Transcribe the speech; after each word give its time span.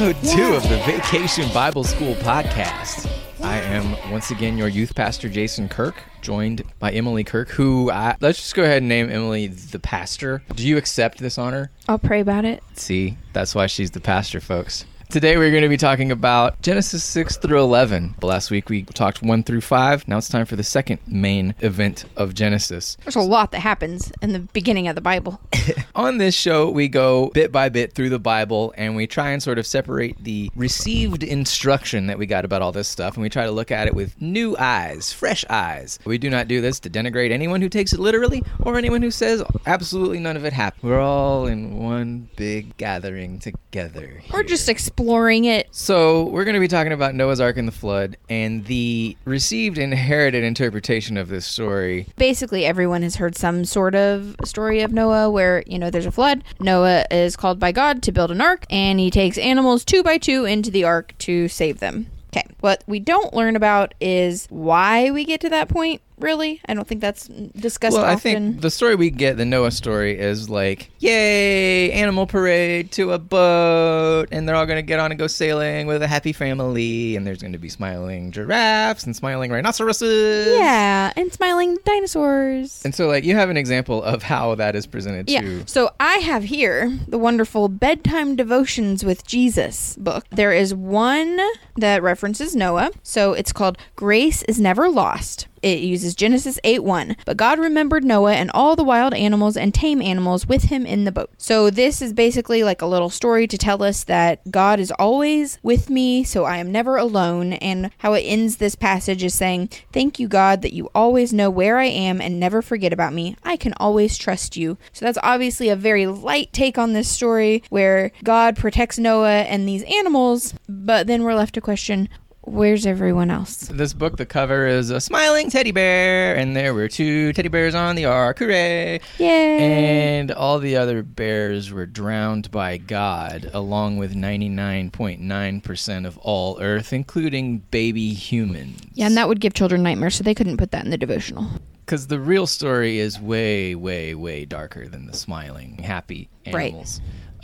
episode 0.00 0.34
two 0.34 0.54
of 0.54 0.62
the 0.62 0.78
Vacation 0.86 1.46
Bible 1.52 1.84
School 1.84 2.14
podcast. 2.14 3.06
I 3.42 3.58
am 3.58 4.10
once 4.10 4.30
again 4.30 4.56
your 4.56 4.68
youth 4.68 4.94
pastor, 4.94 5.28
Jason 5.28 5.68
Kirk, 5.68 5.94
joined 6.22 6.62
by 6.78 6.90
Emily 6.92 7.22
Kirk, 7.22 7.50
who 7.50 7.90
I, 7.90 8.16
let's 8.20 8.38
just 8.38 8.54
go 8.54 8.62
ahead 8.62 8.78
and 8.78 8.88
name 8.88 9.10
Emily 9.10 9.48
the 9.48 9.78
pastor. 9.78 10.42
Do 10.54 10.66
you 10.66 10.78
accept 10.78 11.18
this 11.18 11.36
honor? 11.36 11.70
I'll 11.86 11.98
pray 11.98 12.20
about 12.20 12.46
it. 12.46 12.62
See, 12.74 13.18
that's 13.34 13.54
why 13.54 13.66
she's 13.66 13.90
the 13.90 14.00
pastor, 14.00 14.40
folks. 14.40 14.86
Today 15.10 15.36
we're 15.36 15.50
going 15.50 15.64
to 15.64 15.68
be 15.68 15.76
talking 15.76 16.12
about 16.12 16.62
Genesis 16.62 17.02
6 17.02 17.38
through 17.38 17.58
11. 17.58 18.14
Last 18.22 18.48
week 18.48 18.68
we 18.68 18.84
talked 18.84 19.22
1 19.24 19.42
through 19.42 19.60
5. 19.60 20.06
Now 20.06 20.18
it's 20.18 20.28
time 20.28 20.46
for 20.46 20.54
the 20.54 20.62
second 20.62 21.00
main 21.08 21.56
event 21.58 22.04
of 22.16 22.32
Genesis. 22.32 22.96
There's 23.02 23.16
a 23.16 23.20
lot 23.20 23.50
that 23.50 23.58
happens 23.58 24.12
in 24.22 24.32
the 24.32 24.38
beginning 24.38 24.86
of 24.86 24.94
the 24.94 25.00
Bible. 25.00 25.40
On 25.96 26.18
this 26.18 26.36
show, 26.36 26.70
we 26.70 26.86
go 26.86 27.30
bit 27.30 27.50
by 27.50 27.68
bit 27.70 27.92
through 27.92 28.10
the 28.10 28.20
Bible 28.20 28.72
and 28.76 28.94
we 28.94 29.08
try 29.08 29.30
and 29.30 29.42
sort 29.42 29.58
of 29.58 29.66
separate 29.66 30.16
the 30.22 30.48
received 30.54 31.24
instruction 31.24 32.06
that 32.06 32.16
we 32.16 32.26
got 32.26 32.44
about 32.44 32.62
all 32.62 32.70
this 32.70 32.86
stuff 32.86 33.14
and 33.14 33.22
we 33.24 33.28
try 33.28 33.46
to 33.46 33.50
look 33.50 33.72
at 33.72 33.88
it 33.88 33.94
with 33.94 34.14
new 34.22 34.56
eyes, 34.60 35.12
fresh 35.12 35.44
eyes. 35.50 35.98
We 36.04 36.18
do 36.18 36.30
not 36.30 36.46
do 36.46 36.60
this 36.60 36.78
to 36.80 36.88
denigrate 36.88 37.32
anyone 37.32 37.60
who 37.60 37.68
takes 37.68 37.92
it 37.92 37.98
literally 37.98 38.44
or 38.60 38.78
anyone 38.78 39.02
who 39.02 39.10
says 39.10 39.42
absolutely 39.66 40.20
none 40.20 40.36
of 40.36 40.44
it 40.44 40.52
happened. 40.52 40.88
We're 40.88 41.00
all 41.00 41.48
in 41.48 41.78
one 41.78 42.28
big 42.36 42.76
gathering 42.76 43.40
together. 43.40 44.22
We're 44.32 44.42
here. 44.42 44.44
just 44.44 44.68
exploring 45.00 45.46
it. 45.46 45.66
So, 45.70 46.24
we're 46.24 46.44
going 46.44 46.54
to 46.54 46.60
be 46.60 46.68
talking 46.68 46.92
about 46.92 47.14
Noah's 47.14 47.40
Ark 47.40 47.56
and 47.56 47.66
the 47.66 47.72
flood 47.72 48.16
and 48.28 48.64
the 48.66 49.16
received 49.24 49.78
inherited 49.78 50.44
interpretation 50.44 51.16
of 51.16 51.28
this 51.28 51.46
story. 51.46 52.06
Basically, 52.16 52.66
everyone 52.66 53.02
has 53.02 53.16
heard 53.16 53.36
some 53.36 53.64
sort 53.64 53.94
of 53.94 54.36
story 54.44 54.82
of 54.82 54.92
Noah 54.92 55.30
where, 55.30 55.62
you 55.66 55.78
know, 55.78 55.90
there's 55.90 56.06
a 56.06 56.12
flood. 56.12 56.44
Noah 56.60 57.06
is 57.10 57.34
called 57.34 57.58
by 57.58 57.72
God 57.72 58.02
to 58.02 58.12
build 58.12 58.30
an 58.30 58.40
ark, 58.40 58.66
and 58.68 59.00
he 59.00 59.10
takes 59.10 59.38
animals 59.38 59.84
two 59.84 60.02
by 60.02 60.18
two 60.18 60.44
into 60.44 60.70
the 60.70 60.84
ark 60.84 61.14
to 61.18 61.48
save 61.48 61.80
them. 61.80 62.06
Okay, 62.32 62.46
what 62.60 62.84
we 62.86 63.00
don't 63.00 63.34
learn 63.34 63.56
about 63.56 63.94
is 64.00 64.46
why 64.50 65.10
we 65.10 65.24
get 65.24 65.40
to 65.40 65.48
that 65.48 65.68
point, 65.68 66.00
really. 66.22 66.60
I 66.68 66.74
don't 66.74 66.86
think 66.86 67.00
that's 67.00 67.26
discussed 67.28 67.96
Well, 67.96 68.04
I 68.04 68.16
think 68.16 68.60
the 68.60 68.70
story 68.70 68.94
we 68.94 69.10
get, 69.10 69.36
the 69.36 69.44
Noah 69.44 69.70
story, 69.70 70.18
is 70.18 70.48
like, 70.50 70.90
yay, 70.98 71.90
animal 71.92 72.26
parade 72.26 72.92
to 72.92 73.12
a 73.12 73.18
boat, 73.18 74.26
and 74.30 74.48
they're 74.48 74.56
all 74.56 74.66
going 74.66 74.78
to 74.78 74.82
get 74.82 74.98
on 75.00 75.10
and 75.10 75.18
go 75.18 75.26
sailing 75.26 75.86
with 75.86 76.02
a 76.02 76.06
happy 76.08 76.32
family, 76.32 77.16
and 77.16 77.26
there's 77.26 77.40
going 77.40 77.52
to 77.52 77.58
be 77.58 77.68
smiling 77.68 78.32
giraffes 78.32 79.04
and 79.04 79.14
smiling 79.16 79.50
rhinoceroses. 79.50 80.58
yeah, 80.58 81.12
and 81.16 81.32
smiling 81.32 81.76
dinosaurs. 81.84 82.82
And 82.84 82.94
so, 82.94 83.06
like, 83.08 83.24
you 83.24 83.34
have 83.36 83.50
an 83.50 83.56
example 83.56 84.02
of 84.02 84.22
how 84.22 84.54
that 84.56 84.76
is 84.76 84.86
presented 84.86 85.28
Yeah. 85.30 85.40
to. 85.42 85.64
So 85.66 85.90
I 86.00 86.16
have 86.18 86.44
here 86.44 86.96
the 87.08 87.18
wonderful 87.18 87.68
Bedtime 87.68 88.36
Devotions 88.36 89.04
with 89.04 89.26
Jesus 89.26 89.96
book. 89.96 90.24
There 90.30 90.52
is 90.52 90.74
one 90.74 91.40
that 91.76 92.02
references 92.02 92.54
Noah. 92.56 92.90
So 93.02 93.32
it's 93.32 93.52
called 93.52 93.78
Grace 93.96 94.42
is 94.44 94.60
Never 94.60 94.88
Lost. 94.90 95.46
It 95.62 95.80
uses 95.80 96.14
Genesis 96.14 96.58
8 96.64 96.82
1. 96.84 97.16
But 97.24 97.36
God 97.36 97.58
remembered 97.58 98.04
Noah 98.04 98.34
and 98.34 98.50
all 98.52 98.76
the 98.76 98.84
wild 98.84 99.14
animals 99.14 99.56
and 99.56 99.74
tame 99.74 100.00
animals 100.00 100.46
with 100.46 100.64
him 100.64 100.86
in 100.86 101.04
the 101.04 101.12
boat. 101.12 101.30
So 101.38 101.70
this 101.70 102.00
is 102.00 102.12
basically 102.12 102.62
like 102.62 102.82
a 102.82 102.86
little 102.86 103.10
story 103.10 103.46
to 103.46 103.58
tell 103.58 103.82
us 103.82 104.04
that 104.04 104.50
God 104.50 104.80
is 104.80 104.92
always 104.92 105.58
with 105.62 105.90
me, 105.90 106.24
so 106.24 106.44
I 106.44 106.56
am 106.58 106.72
never 106.72 106.96
alone. 106.96 107.54
And 107.54 107.90
how 107.98 108.14
it 108.14 108.22
ends 108.22 108.56
this 108.56 108.74
passage 108.74 109.22
is 109.22 109.34
saying, 109.34 109.70
Thank 109.92 110.18
you, 110.18 110.28
God, 110.28 110.62
that 110.62 110.72
you 110.72 110.90
always 110.94 111.32
know 111.32 111.50
where 111.50 111.78
I 111.78 111.86
am 111.86 112.20
and 112.20 112.40
never 112.40 112.62
forget 112.62 112.92
about 112.92 113.12
me. 113.12 113.36
I 113.42 113.56
can 113.56 113.74
always 113.74 114.16
trust 114.16 114.56
you. 114.56 114.78
So 114.92 115.04
that's 115.04 115.18
obviously 115.22 115.68
a 115.68 115.76
very 115.76 116.06
light 116.06 116.52
take 116.52 116.78
on 116.78 116.92
this 116.92 117.08
story 117.08 117.62
where 117.68 118.12
God 118.24 118.56
protects 118.56 118.98
Noah 118.98 119.42
and 119.42 119.68
these 119.68 119.82
animals, 119.84 120.54
but 120.68 121.06
then 121.06 121.22
we're 121.22 121.34
left 121.34 121.54
to 121.54 121.60
question, 121.60 122.08
Where's 122.50 122.84
everyone 122.84 123.30
else? 123.30 123.58
This 123.68 123.92
book, 123.94 124.16
the 124.16 124.26
cover 124.26 124.66
is 124.66 124.90
a 124.90 125.00
smiling 125.00 125.50
teddy 125.50 125.70
bear, 125.70 126.34
and 126.34 126.56
there 126.56 126.74
were 126.74 126.88
two 126.88 127.32
teddy 127.32 127.48
bears 127.48 127.76
on 127.76 127.94
the 127.94 128.06
ark. 128.06 128.40
Hooray! 128.40 129.00
Yay! 129.18 130.18
And 130.18 130.32
all 130.32 130.58
the 130.58 130.76
other 130.76 131.04
bears 131.04 131.70
were 131.70 131.86
drowned 131.86 132.50
by 132.50 132.76
God, 132.76 133.48
along 133.54 133.98
with 133.98 134.16
99.9% 134.16 136.06
of 136.06 136.18
all 136.18 136.60
Earth, 136.60 136.92
including 136.92 137.58
baby 137.70 138.12
humans. 138.14 138.80
yeah, 138.94 139.06
and 139.06 139.16
that 139.16 139.28
would 139.28 139.40
give 139.40 139.54
children 139.54 139.84
nightmares, 139.84 140.16
so 140.16 140.24
they 140.24 140.34
couldn't 140.34 140.56
put 140.56 140.72
that 140.72 140.84
in 140.84 140.90
the 140.90 140.98
devotional. 140.98 141.46
Because 141.86 142.08
the 142.08 142.18
real 142.20 142.48
story 142.48 142.98
is 142.98 143.20
way, 143.20 143.76
way, 143.76 144.14
way 144.14 144.44
darker 144.44 144.88
than 144.88 145.06
the 145.06 145.16
smiling, 145.16 145.78
happy 145.78 146.28
Right. 146.52 146.74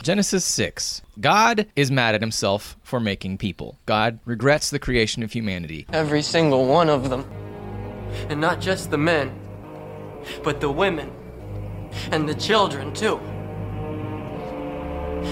Genesis 0.03 0.45
6. 0.45 1.01
God 1.19 1.67
is 1.75 1.91
mad 1.91 2.15
at 2.15 2.21
himself 2.21 2.77
for 2.83 2.99
making 2.99 3.37
people. 3.37 3.79
God 3.85 4.19
regrets 4.25 4.69
the 4.69 4.79
creation 4.79 5.23
of 5.23 5.31
humanity. 5.31 5.85
Every 5.91 6.21
single 6.21 6.67
one 6.67 6.89
of 6.89 7.09
them. 7.09 7.25
And 8.29 8.39
not 8.39 8.61
just 8.61 8.89
the 8.91 8.97
men, 8.97 9.37
but 10.43 10.61
the 10.61 10.71
women. 10.71 11.11
And 12.11 12.27
the 12.27 12.35
children, 12.35 12.93
too. 12.93 13.19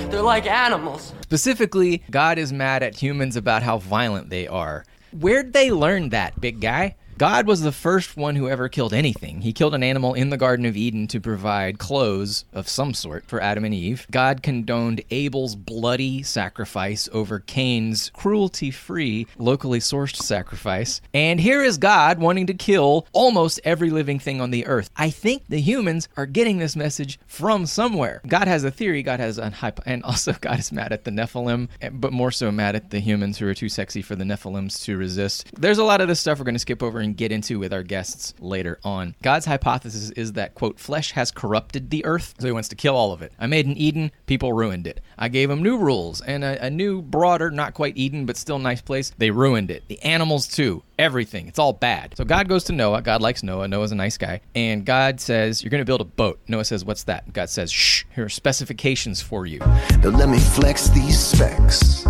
They're 0.10 0.22
like 0.22 0.46
animals. 0.46 1.14
Specifically, 1.22 2.04
God 2.12 2.38
is 2.38 2.52
mad 2.52 2.84
at 2.84 2.96
humans 2.96 3.36
about 3.36 3.64
how 3.64 3.78
violent 3.78 4.30
they 4.30 4.48
are. 4.48 4.86
Where'd 5.12 5.54
they 5.54 5.72
learn 5.72 6.10
that, 6.10 6.40
big 6.42 6.60
guy? 6.60 6.96
God 7.18 7.48
was 7.48 7.62
the 7.62 7.72
first 7.72 8.18
one 8.18 8.36
who 8.36 8.50
ever 8.50 8.68
killed 8.68 8.94
anything. 8.94 9.40
He 9.40 9.54
killed 9.54 9.74
an 9.74 9.84
animal 9.84 10.14
in 10.14 10.32
the 10.32 10.38
Garden 10.38 10.66
of 10.66 10.76
Eden 10.76 11.08
to 11.08 11.22
provide 11.22 11.80
clothes 11.80 12.44
of 12.52 12.68
some 12.68 12.94
sort 12.94 13.26
for 13.26 13.42
Adam 13.42 13.64
and 13.64 13.74
Eve. 13.74 14.06
God 14.12 14.44
condoned 14.44 15.02
Abel's 15.12 15.56
bloody 15.56 16.24
sacrifice 16.24 17.08
over 17.14 17.40
Cain's 17.40 18.12
cruelty 18.14 18.70
free, 18.70 19.28
locally 19.38 19.80
sourced 19.80 20.18
sacrifice. 20.18 21.00
And 21.14 21.40
here 21.40 21.64
is 21.64 21.78
God 21.78 22.20
wanting 22.20 22.48
to 22.48 22.54
kill 22.54 23.08
almost 23.14 23.62
every 23.64 23.92
living 23.92 24.20
thing 24.20 24.42
on 24.42 24.52
the 24.52 24.66
earth. 24.66 24.90
I 24.98 25.10
think 25.10 25.44
the 25.48 25.62
humans 25.62 26.10
are 26.18 26.26
getting 26.26 26.58
this 26.58 26.76
message 26.76 27.18
from 27.28 27.66
somewhere. 27.66 28.20
God 28.28 28.50
has 28.50 28.66
a 28.66 28.72
theory, 28.72 29.04
God 29.04 29.22
has 29.22 29.38
a 29.38 29.52
hype, 29.52 29.80
and 29.86 30.04
also 30.04 30.34
God 30.42 30.60
is 30.60 30.74
mad 30.74 30.92
at 30.92 31.06
the 31.06 31.12
Nephilim, 31.12 31.70
but 31.94 32.12
more 32.12 32.32
so 32.32 32.52
mad 32.52 32.76
at 32.76 32.90
the 32.90 33.00
humans 33.00 33.38
who 33.38 33.48
are 33.48 33.54
too 33.54 33.70
sexy 33.70 34.02
for 34.02 34.18
the 34.18 34.26
Nephilims 34.26 34.84
to 34.84 34.98
resist. 34.98 35.50
There's 35.58 35.78
a 35.78 35.86
lot 35.86 36.02
of 36.02 36.10
this 36.10 36.20
stuff 36.20 36.40
we're 36.40 36.44
going 36.44 36.56
to 36.56 36.60
skip 36.60 36.84
over 36.84 37.05
and 37.06 37.16
get 37.16 37.32
into 37.32 37.60
with 37.60 37.72
our 37.72 37.84
guests 37.84 38.34
later 38.40 38.80
on. 38.84 39.16
God's 39.22 39.46
hypothesis 39.46 40.10
is 40.12 40.34
that, 40.34 40.56
quote, 40.56 40.80
flesh 40.80 41.12
has 41.12 41.32
corrupted 41.32 41.90
the 41.90 42.04
earth, 42.04 42.36
so 42.40 42.48
he 42.48 42.52
wants 42.52 42.70
to 42.70 42.76
kill 42.76 42.96
all 42.96 43.14
of 43.14 43.22
it. 43.22 43.32
I 43.40 43.48
made 43.48 43.66
an 43.66 43.78
Eden, 43.78 44.12
people 44.26 44.52
ruined 44.52 44.88
it. 44.88 45.00
I 45.18 45.30
gave 45.30 45.48
them 45.48 45.64
new 45.64 45.78
rules 45.78 46.20
and 46.22 46.44
a, 46.44 46.66
a 46.66 46.70
new, 46.70 47.02
broader, 47.02 47.50
not 47.52 47.74
quite 47.74 47.96
Eden, 47.96 48.26
but 48.26 48.36
still 48.36 48.60
nice 48.60 48.82
place. 48.82 49.14
They 49.18 49.32
ruined 49.32 49.72
it. 49.72 49.84
The 49.88 50.02
animals, 50.04 50.48
too. 50.48 50.84
Everything. 50.98 51.48
It's 51.48 51.60
all 51.60 51.74
bad. 51.74 52.16
So 52.18 52.26
God 52.26 52.48
goes 52.48 52.66
to 52.66 52.74
Noah. 52.74 53.02
God 53.02 53.22
likes 53.22 53.44
Noah. 53.44 53.68
Noah's 53.68 53.92
a 53.92 53.96
nice 53.96 54.18
guy. 54.18 54.42
And 54.56 54.86
God 54.86 55.20
says, 55.20 55.62
You're 55.64 55.70
going 55.70 55.82
to 55.82 55.86
build 55.86 56.02
a 56.02 56.06
boat. 56.06 56.40
Noah 56.48 56.66
says, 56.66 56.86
What's 56.86 57.04
that? 57.04 57.32
God 57.34 57.50
says, 57.50 57.72
Shh, 57.72 58.06
here 58.16 58.26
are 58.26 58.30
specifications 58.30 59.22
for 59.22 59.46
you. 59.46 59.60
Now 59.60 60.10
let 60.10 60.30
me 60.30 60.40
flex 60.40 60.90
these 60.90 61.20
specs. 61.20 62.06